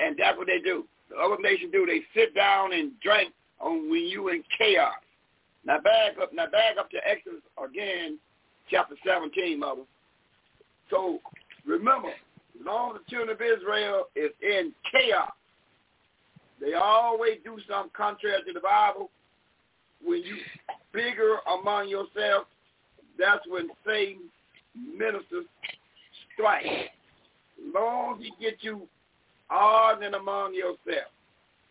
and 0.00 0.16
that's 0.18 0.36
what 0.36 0.48
they 0.48 0.58
do. 0.58 0.84
The 1.10 1.16
other 1.16 1.36
nations 1.40 1.72
do. 1.72 1.86
They 1.86 2.02
sit 2.14 2.34
down 2.34 2.72
and 2.72 2.92
drink 3.00 3.32
on 3.60 3.90
when 3.90 4.06
you 4.06 4.28
in 4.28 4.42
chaos. 4.56 4.94
Now 5.64 5.78
back 5.80 6.16
up. 6.22 6.32
Now 6.32 6.46
back 6.46 6.78
up 6.78 6.90
to 6.90 6.98
Exodus 7.06 7.40
again, 7.62 8.18
chapter 8.70 8.94
17, 9.06 9.58
mother. 9.58 9.82
So 10.88 11.18
remember, 11.66 12.10
long 12.64 12.94
the 12.94 13.00
children 13.10 13.30
of 13.30 13.40
Israel 13.40 14.04
is 14.16 14.30
in 14.40 14.72
chaos. 14.90 15.32
They 16.60 16.74
always 16.74 17.38
do 17.44 17.56
something 17.68 17.90
contrary 17.96 18.42
to 18.46 18.52
the 18.52 18.60
Bible. 18.60 19.10
When 20.04 20.22
you 20.22 20.36
bigger 20.92 21.38
among 21.58 21.88
yourself, 21.88 22.46
that's 23.18 23.44
when 23.48 23.68
Satan 23.86 24.30
ministers 24.96 25.46
strike. 26.32 26.64
As 26.64 27.74
long 27.74 28.16
as 28.16 28.22
he 28.22 28.32
get 28.42 28.58
you 28.60 28.88
arguing 29.50 30.14
among 30.14 30.54
yourself. 30.54 31.10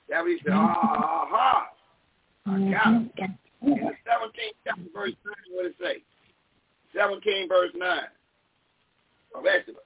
That 0.09 0.23
we 0.23 0.37
say, 0.39 0.51
ah, 0.51 0.75
ah, 0.75 0.97
ah, 0.97 1.27
ha, 1.29 1.67
I 2.45 2.49
mm-hmm. 2.49 2.71
got 2.71 3.29
it. 3.29 3.35
In 3.61 3.71
the 3.71 3.75
17th 3.75 4.55
chapter, 4.65 4.81
verse 4.93 5.11
9, 5.25 5.33
what 5.51 5.65
it 5.65 5.75
say? 5.81 6.01
17 6.95 7.49
verse 7.49 7.71
9 7.75 7.99
of 9.35 9.45
Exodus. 9.45 9.81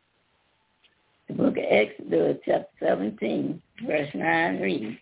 The 1.27 1.33
book 1.33 1.57
of 1.57 1.63
Exodus, 1.67 2.37
chapter 2.45 2.67
17, 2.79 3.61
verse 3.85 4.09
9 4.13 4.61
reads, 4.61 4.97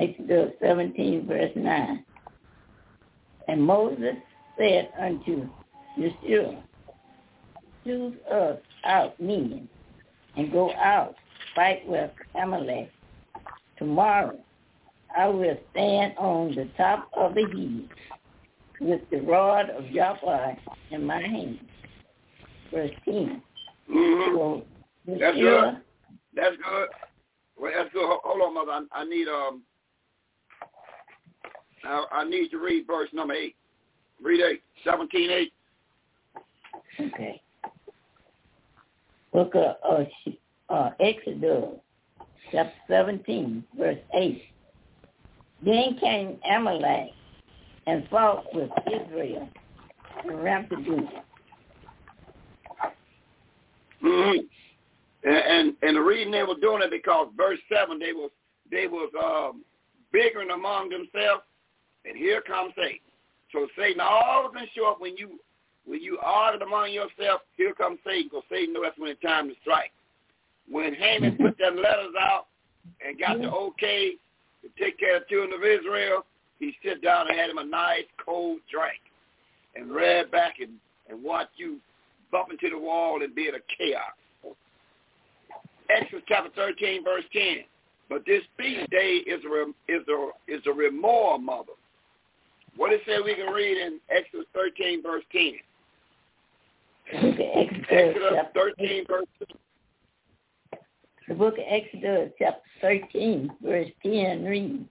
Exodus 0.00 0.52
17, 0.60 1.26
verse 1.26 1.52
9. 1.54 2.04
And 3.46 3.62
Moses 3.62 4.16
said 4.58 4.90
unto 5.00 5.48
Yeshua, 5.98 6.60
choose 7.84 8.14
us 8.30 8.58
out 8.84 9.20
men 9.20 9.68
and 10.36 10.50
go 10.50 10.72
out, 10.72 11.14
fight 11.54 11.86
with 11.86 12.10
Amalek. 12.40 12.90
Tomorrow 13.78 14.38
I 15.16 15.26
will 15.28 15.56
stand 15.70 16.14
on 16.18 16.54
the 16.54 16.68
top 16.76 17.10
of 17.16 17.34
the 17.34 17.46
hill 17.46 17.82
with 18.80 19.00
the 19.10 19.20
rod 19.20 19.70
of 19.70 19.86
Yahweh 19.86 20.54
in 20.90 21.04
my 21.04 21.20
hand. 21.20 21.60
Verse 22.72 22.90
10. 23.04 23.42
Mm-hmm. 23.90 24.36
So 24.36 24.64
That's 25.06 25.36
good. 25.36 25.76
That's 26.34 26.56
good. 26.56 26.88
Well, 27.56 27.72
that's 27.76 27.92
good. 27.92 28.04
Hold 28.24 28.42
on, 28.42 28.54
mother. 28.54 28.86
I, 28.92 29.00
I 29.00 29.04
need 29.04 29.28
um. 29.28 29.62
I, 31.84 32.04
I 32.10 32.24
need 32.24 32.48
to 32.48 32.58
read 32.58 32.86
verse 32.86 33.08
number 33.12 33.34
eight. 33.34 33.54
Read 34.22 34.40
eight. 34.40 34.62
Seventeen 34.82 35.30
eight. 35.30 35.52
Okay. 36.98 37.40
Book 39.32 39.54
of 39.54 39.76
uh, 40.68 40.90
Exodus, 41.00 41.76
chapter 42.50 42.72
17, 42.88 43.64
verse 43.78 43.98
8. 44.14 44.42
Then 45.64 45.96
came 46.00 46.38
Amalek 46.50 47.10
and 47.86 48.06
fought 48.10 48.44
with 48.54 48.70
Israel 48.86 49.48
and 50.24 50.32
Ramphadim. 50.32 51.08
Mm-hmm. 54.02 54.38
And, 55.24 55.36
and 55.36 55.74
and 55.80 55.96
the 55.96 56.00
reason 56.00 56.30
they 56.30 56.42
were 56.42 56.60
doing 56.60 56.82
it 56.82 56.90
because 56.90 57.28
verse 57.36 57.58
seven 57.72 57.98
they 57.98 58.12
was 58.12 58.30
they 58.70 58.86
was 58.86 59.10
um, 59.22 59.64
bickering 60.12 60.50
among 60.50 60.90
themselves, 60.90 61.42
and 62.04 62.16
here 62.16 62.42
comes 62.42 62.74
Satan. 62.76 62.98
So 63.50 63.66
Satan 63.78 64.02
always 64.02 64.52
been 64.52 64.66
show 64.76 64.90
up 64.90 65.00
when 65.00 65.16
you 65.16 65.40
when 65.86 66.02
you 66.02 66.18
argue 66.22 66.66
among 66.66 66.92
yourself. 66.92 67.40
Here 67.56 67.72
comes 67.72 67.98
Satan 68.06 68.28
because 68.30 68.44
Satan 68.50 68.74
knows 68.74 68.84
that's 68.84 68.98
when 68.98 69.10
it's 69.10 69.22
time 69.22 69.48
to 69.48 69.54
strike. 69.62 69.92
When 70.70 70.94
Haman 70.94 71.36
put 71.36 71.58
them 71.58 71.76
letters 71.76 72.14
out 72.18 72.46
and 73.06 73.18
got 73.18 73.38
the 73.38 73.44
mm-hmm. 73.44 73.54
okay 73.54 74.12
to 74.62 74.82
take 74.82 74.98
care 74.98 75.16
of 75.16 75.22
the 75.22 75.34
children 75.34 75.52
of 75.52 75.64
Israel, 75.64 76.24
he 76.58 76.74
sit 76.84 77.02
down 77.02 77.28
and 77.28 77.38
had 77.38 77.50
him 77.50 77.58
a 77.58 77.64
nice 77.64 78.04
cold 78.24 78.60
drink 78.70 79.00
and 79.76 79.90
read 79.90 80.30
back 80.30 80.54
and 80.60 80.72
and 81.08 81.22
watch 81.22 81.48
you 81.56 81.78
bump 82.32 82.48
into 82.50 82.70
the 82.70 82.78
wall 82.78 83.22
and 83.22 83.34
be 83.34 83.48
in 83.48 83.54
a 83.54 83.58
chaos. 83.78 84.56
Exodus 85.90 86.24
chapter 86.26 86.50
13, 86.56 87.04
verse 87.04 87.24
10. 87.32 87.42
But 88.08 88.24
this 88.26 88.42
feast 88.56 88.90
day 88.90 89.22
is 89.26 89.40
a, 89.44 89.92
is 89.92 90.02
a, 90.08 90.30
is 90.48 90.62
a 90.66 90.70
remor, 90.70 91.40
mother. 91.40 91.72
What 92.76 92.92
it 92.92 93.02
say 93.06 93.18
we 93.22 93.34
can 93.34 93.52
read 93.52 93.76
in 93.76 94.00
Exodus 94.10 94.46
13, 94.54 95.02
verse 95.02 95.22
10? 95.32 95.52
The 97.12 97.36
book 97.36 97.70
of 97.70 97.76
Exodus, 97.90 98.32
Exodus 98.38 98.74
13, 98.78 99.04
verse 99.06 99.26
10. 99.46 99.58
The 101.28 101.34
book 101.34 101.54
of 101.54 101.64
Exodus, 101.66 102.30
chapter 102.38 102.60
13, 102.80 103.50
verse 103.62 103.88
10 104.02 104.44
reads. 104.44 104.88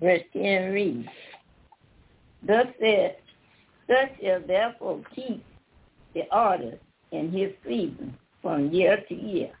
Verse 0.00 0.22
10 0.32 0.72
reads, 0.72 1.08
Thus 2.46 2.66
said, 2.80 3.16
Thus 3.86 4.08
shall 4.22 4.40
therefore 4.46 5.02
keep 5.14 5.44
the 6.14 6.22
order 6.34 6.78
in 7.12 7.30
his 7.30 7.52
season 7.66 8.16
from 8.42 8.70
year 8.70 9.02
to 9.08 9.14
year. 9.14 9.52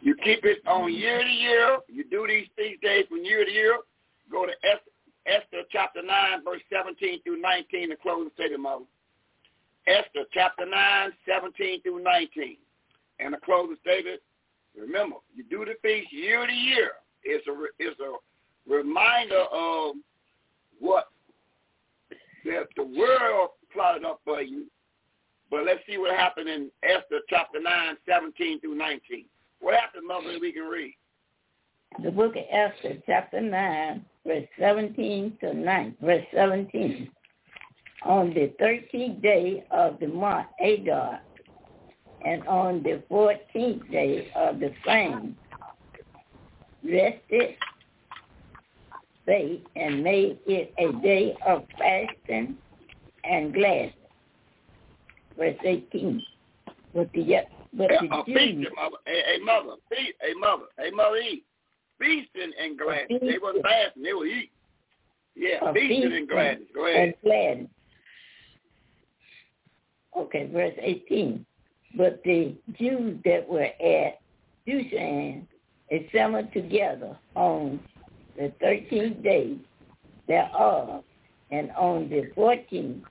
You 0.00 0.16
keep 0.16 0.44
it 0.44 0.58
on 0.66 0.92
year 0.92 1.22
to 1.22 1.30
year. 1.30 1.78
You 1.88 2.04
do 2.10 2.26
these 2.26 2.48
feast 2.56 2.82
days 2.82 3.04
from 3.08 3.24
year 3.24 3.44
to 3.44 3.50
year. 3.50 3.78
Go 4.30 4.46
to 4.46 4.52
Esther, 5.26 5.62
chapter 5.70 6.02
9, 6.02 6.44
verse 6.44 6.60
17 6.72 7.22
through 7.22 7.40
19, 7.40 7.90
the 7.90 7.96
closing 8.02 8.30
statement, 8.34 8.62
mother. 8.62 8.84
Esther 9.86 10.24
chapter 10.32 10.66
9, 10.66 11.10
17 11.26 11.82
through 11.82 12.02
19. 12.02 12.56
And 13.22 13.34
the 13.34 13.38
closing 13.38 13.76
statement, 13.82 14.20
remember, 14.78 15.16
you 15.34 15.44
do 15.44 15.64
the 15.64 15.74
feast 15.82 16.12
year 16.12 16.46
to 16.46 16.52
year. 16.52 16.92
It's 17.24 17.46
a, 17.46 17.54
it's 17.78 18.00
a 18.00 18.70
reminder 18.70 19.44
of 19.52 19.94
what 20.80 21.08
that 22.44 22.66
the 22.76 22.84
world 22.84 23.50
plotted 23.72 24.04
up 24.04 24.20
for 24.24 24.42
you. 24.42 24.66
But 25.50 25.66
let's 25.66 25.80
see 25.86 25.98
what 25.98 26.16
happened 26.16 26.48
in 26.48 26.70
Esther 26.82 27.20
chapter 27.28 27.60
9, 27.60 27.96
17 28.08 28.60
through 28.60 28.74
19. 28.74 29.26
What 29.60 29.74
happened, 29.74 30.06
mother, 30.06 30.38
we 30.40 30.52
can 30.52 30.64
read? 30.64 30.94
The 32.02 32.10
book 32.10 32.34
of 32.36 32.44
Esther, 32.50 33.00
chapter 33.06 33.40
9, 33.40 34.04
verse 34.26 34.46
17 34.58 35.36
to 35.40 35.54
9, 35.54 35.96
verse 36.00 36.24
17. 36.34 37.10
On 38.04 38.30
the 38.30 38.52
13th 38.60 39.22
day 39.22 39.64
of 39.70 40.00
the 40.00 40.08
month, 40.08 40.46
Adar, 40.60 41.20
and 42.24 42.46
on 42.46 42.82
the 42.82 43.02
14th 43.10 43.90
day 43.90 44.30
of 44.34 44.60
the 44.60 44.72
same, 44.86 45.36
rested 46.84 47.56
they 49.26 49.60
and 49.76 50.02
made 50.02 50.38
it 50.46 50.74
a 50.78 50.92
day 51.00 51.34
of 51.46 51.64
fasting 51.78 52.56
and 53.24 53.54
gladness. 53.54 53.94
Verse 55.38 55.56
18. 55.64 56.22
But 56.94 57.10
the, 57.12 57.36
but 57.72 57.88
the 57.88 58.08
Uh, 58.10 58.24
Jews, 58.24 58.36
feasting, 58.36 58.66
mother. 58.74 58.96
Hey, 59.06 59.22
hey, 59.26 59.38
mother. 59.44 59.76
Feast, 59.88 60.12
hey, 60.20 60.34
mother. 60.34 60.64
Hey, 60.76 60.90
mother, 60.90 61.16
eat. 61.16 61.44
Feasting 62.00 62.52
and 62.60 62.78
gladness. 62.78 63.20
They 63.22 63.38
wasn't 63.38 63.64
fasting. 63.64 64.02
They 64.02 64.12
were 64.12 64.26
eating. 64.26 64.48
Yeah, 65.36 65.72
feasting 65.72 65.88
feasting 65.88 66.16
and 66.16 66.28
gladness. 66.28 66.68
Go 66.74 66.86
ahead. 66.86 67.04
and 67.04 67.14
gladness. 67.22 67.70
Okay, 70.16 70.46
verse 70.52 70.74
18. 70.78 71.46
But 71.96 72.22
the 72.24 72.54
Jews 72.78 73.18
that 73.24 73.46
were 73.48 73.62
at 73.62 74.20
Shushan 74.66 75.46
assembled 75.90 76.52
together 76.52 77.18
on 77.34 77.80
the 78.36 78.52
13th 78.62 79.22
day 79.22 79.56
thereof, 80.26 81.04
and 81.50 81.70
on 81.72 82.08
the 82.08 82.30
14th 82.36 83.02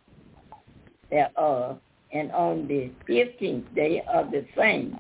thereof, 1.12 1.80
and 2.14 2.32
on 2.32 2.68
the 2.68 2.90
15th 3.08 3.76
day 3.76 4.04
of 4.12 4.32
the 4.32 4.46
same, 4.58 5.00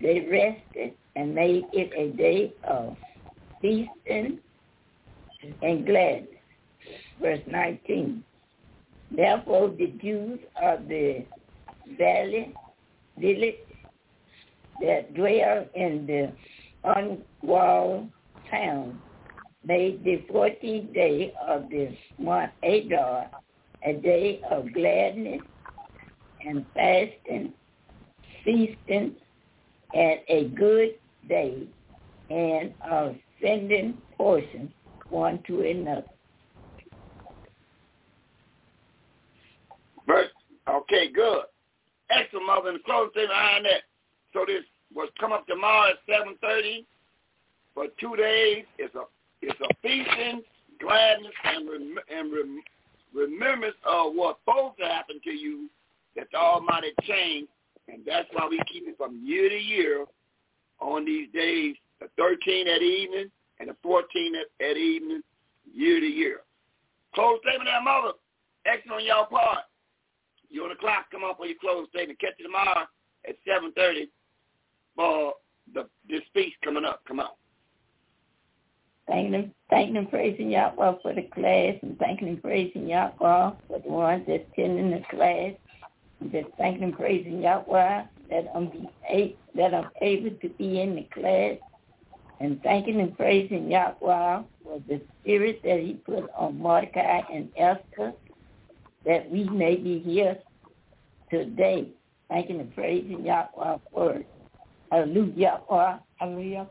they 0.00 0.20
rested 0.30 0.92
and 1.16 1.34
made 1.34 1.64
it 1.72 1.90
a 1.96 2.14
day 2.16 2.52
of 2.64 2.96
feasting 3.62 4.38
and 5.62 5.86
gladness. 5.86 6.28
Verse 7.20 7.40
19. 7.46 8.22
Therefore 9.10 9.70
the 9.70 9.86
Jews 10.02 10.38
of 10.62 10.86
the 10.88 11.24
valley 11.98 12.54
that 13.20 15.14
dwell 15.14 15.66
in 15.74 16.06
the 16.06 16.32
unwalled 16.84 18.08
town 18.50 19.00
made 19.64 20.02
the 20.04 20.22
14th 20.32 20.94
day 20.94 21.34
of 21.46 21.68
this 21.70 21.94
month 22.18 22.52
Adar 22.62 23.28
a 23.84 23.92
day 23.94 24.40
of 24.50 24.72
gladness 24.72 25.40
and 26.44 26.64
fasting, 26.74 27.52
feasting, 28.44 29.14
and 29.94 30.20
a 30.28 30.44
good 30.54 30.94
day, 31.28 31.66
and 32.30 32.72
of 32.88 33.16
sending 33.40 33.96
portions 34.16 34.70
one 35.08 35.42
to 35.46 35.62
another. 35.62 36.04
Verse, 40.06 40.28
okay, 40.68 41.10
good. 41.12 41.44
Mother. 42.46 42.70
And 42.70 42.78
the 42.78 42.84
close 42.84 43.10
thing 43.14 43.28
behind 43.28 43.64
that. 43.64 43.82
So 44.32 44.44
this 44.46 44.62
was 44.94 45.08
come 45.18 45.32
up 45.32 45.46
tomorrow 45.46 45.90
at 45.90 45.96
seven 46.08 46.36
thirty 46.40 46.86
for 47.74 47.86
two 48.00 48.16
days. 48.16 48.64
It's 48.78 48.94
a 48.94 49.02
it's 49.42 49.60
a 49.60 49.68
feasting, 49.82 50.42
gladness, 50.80 51.32
and 51.44 51.68
rem- 51.68 52.04
and 52.10 52.32
rem- 52.32 52.62
remembrance 53.14 53.76
of 53.84 54.12
what's 54.14 54.38
supposed 54.44 54.78
to 54.78 54.86
happen 54.86 55.20
to 55.24 55.30
you 55.30 55.68
that 56.16 56.28
the 56.32 56.38
Almighty 56.38 56.92
changed, 57.02 57.50
and 57.88 58.02
that's 58.06 58.28
why 58.32 58.48
we 58.48 58.60
keep 58.72 58.86
it 58.88 58.96
from 58.96 59.20
year 59.24 59.48
to 59.48 59.56
year 59.56 60.06
on 60.80 61.04
these 61.04 61.28
days, 61.32 61.76
the 62.00 62.08
13 62.16 62.68
at 62.68 62.82
evening 62.82 63.30
and 63.60 63.68
the 63.70 63.76
14 63.82 64.32
at, 64.36 64.66
at 64.66 64.76
evening, 64.76 65.22
year 65.72 66.00
to 66.00 66.06
year. 66.06 66.40
Close 67.14 67.38
statement 67.42 67.68
there, 67.68 67.82
mother. 67.82 68.12
Excellent 68.66 69.02
on 69.02 69.06
y'all 69.06 69.26
part. 69.26 69.64
You 70.50 70.62
on 70.62 70.70
the 70.70 70.76
clock, 70.76 71.06
come 71.10 71.24
up 71.24 71.38
for 71.38 71.46
your 71.46 71.56
close 71.60 71.88
statement. 71.88 72.20
Catch 72.20 72.34
you 72.38 72.46
tomorrow 72.46 72.86
at 73.28 73.36
7.30 73.46 74.08
for 74.94 75.34
the, 75.74 75.88
this 76.08 76.22
feast 76.34 76.56
coming 76.64 76.84
up. 76.84 77.02
Come 77.06 77.20
on. 77.20 77.30
Thanking 79.06 79.34
and, 79.34 79.52
thanking 79.70 79.96
and 79.96 80.10
praising 80.10 80.50
Yahweh 80.50 80.94
for 81.00 81.14
the 81.14 81.22
class 81.32 81.74
and 81.82 81.96
thanking 81.98 82.28
and 82.28 82.42
praising 82.42 82.88
Yahweh 82.88 83.12
for 83.68 83.78
the 83.84 83.88
ones 83.88 84.24
that's 84.26 84.42
attending 84.52 84.90
the 84.90 85.02
class. 85.10 85.52
And 86.20 86.32
just 86.32 86.48
thanking 86.58 86.82
and 86.82 86.96
praising 86.96 87.42
Yahweh 87.42 88.02
that 88.30 88.50
I'm, 88.54 88.68
be, 88.68 89.36
that 89.54 89.74
I'm 89.74 89.90
able 90.00 90.30
to 90.30 90.48
be 90.48 90.80
in 90.80 90.96
the 90.96 91.06
class. 91.12 91.58
And 92.40 92.60
thanking 92.62 93.00
and 93.00 93.16
praising 93.16 93.70
Yahweh 93.70 94.42
for 94.64 94.82
the 94.88 95.00
spirit 95.20 95.60
that 95.62 95.80
he 95.80 95.94
put 96.04 96.28
on 96.36 96.58
Mordecai 96.58 97.22
and 97.32 97.48
Esther 97.56 98.12
that 99.06 99.30
we 99.30 99.44
may 99.44 99.76
be 99.76 100.00
here 100.00 100.36
today. 101.30 101.88
Thanking 102.28 102.60
and 102.60 102.74
praising 102.74 103.24
Yahweh 103.24 103.78
for 103.92 104.14
it. 104.14 104.28
Hallelujah. 104.90 105.60
Hallelujah. 106.18 106.66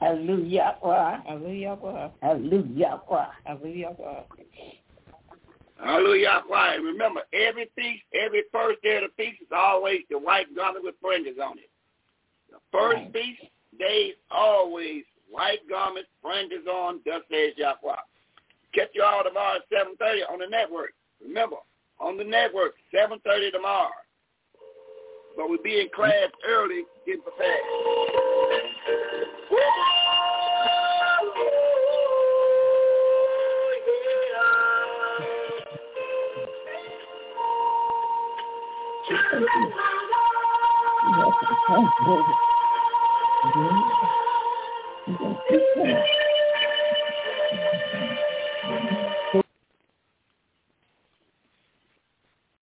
Hallelujah. 0.00 0.76
Hallelujah. 0.82 1.78
Hallelujah. 2.20 3.00
Hallelujah. 3.44 3.96
Hallelujah. 5.78 6.42
And 6.50 6.84
remember, 6.84 7.20
every 7.32 7.70
feast, 7.76 8.02
every 8.14 8.42
first 8.52 8.82
day 8.82 8.96
of 8.96 9.02
the 9.02 9.22
feast 9.22 9.42
is 9.42 9.48
always 9.54 10.00
the 10.10 10.18
white 10.18 10.46
garment 10.56 10.84
with 10.84 10.94
fringes 11.00 11.38
on 11.42 11.58
it. 11.58 11.70
The 12.50 12.58
first 12.72 12.96
Right. 12.96 13.12
feast 13.12 13.42
day 13.78 14.06
is 14.10 14.16
always 14.30 15.04
white 15.30 15.66
garment, 15.68 16.06
fringes 16.22 16.66
on, 16.66 17.00
thus 17.04 17.22
says 17.30 17.56
Yahweh. 17.56 17.96
Catch 18.72 18.90
you 18.94 19.02
all 19.02 19.22
tomorrow 19.22 19.56
at 19.56 19.68
7.30 19.70 20.24
on 20.30 20.38
the 20.38 20.46
network. 20.46 20.94
Remember, 21.20 21.56
on 22.00 22.16
the 22.16 22.24
network, 22.24 22.74
7.30 22.94 23.52
tomorrow. 23.52 23.90
But 25.36 25.48
we'll 25.48 25.62
be 25.62 25.80
in 25.80 25.88
class 25.94 26.30
early, 26.48 26.82
getting 27.06 27.22
prepared. 27.22 27.60
Woo! 29.50 29.58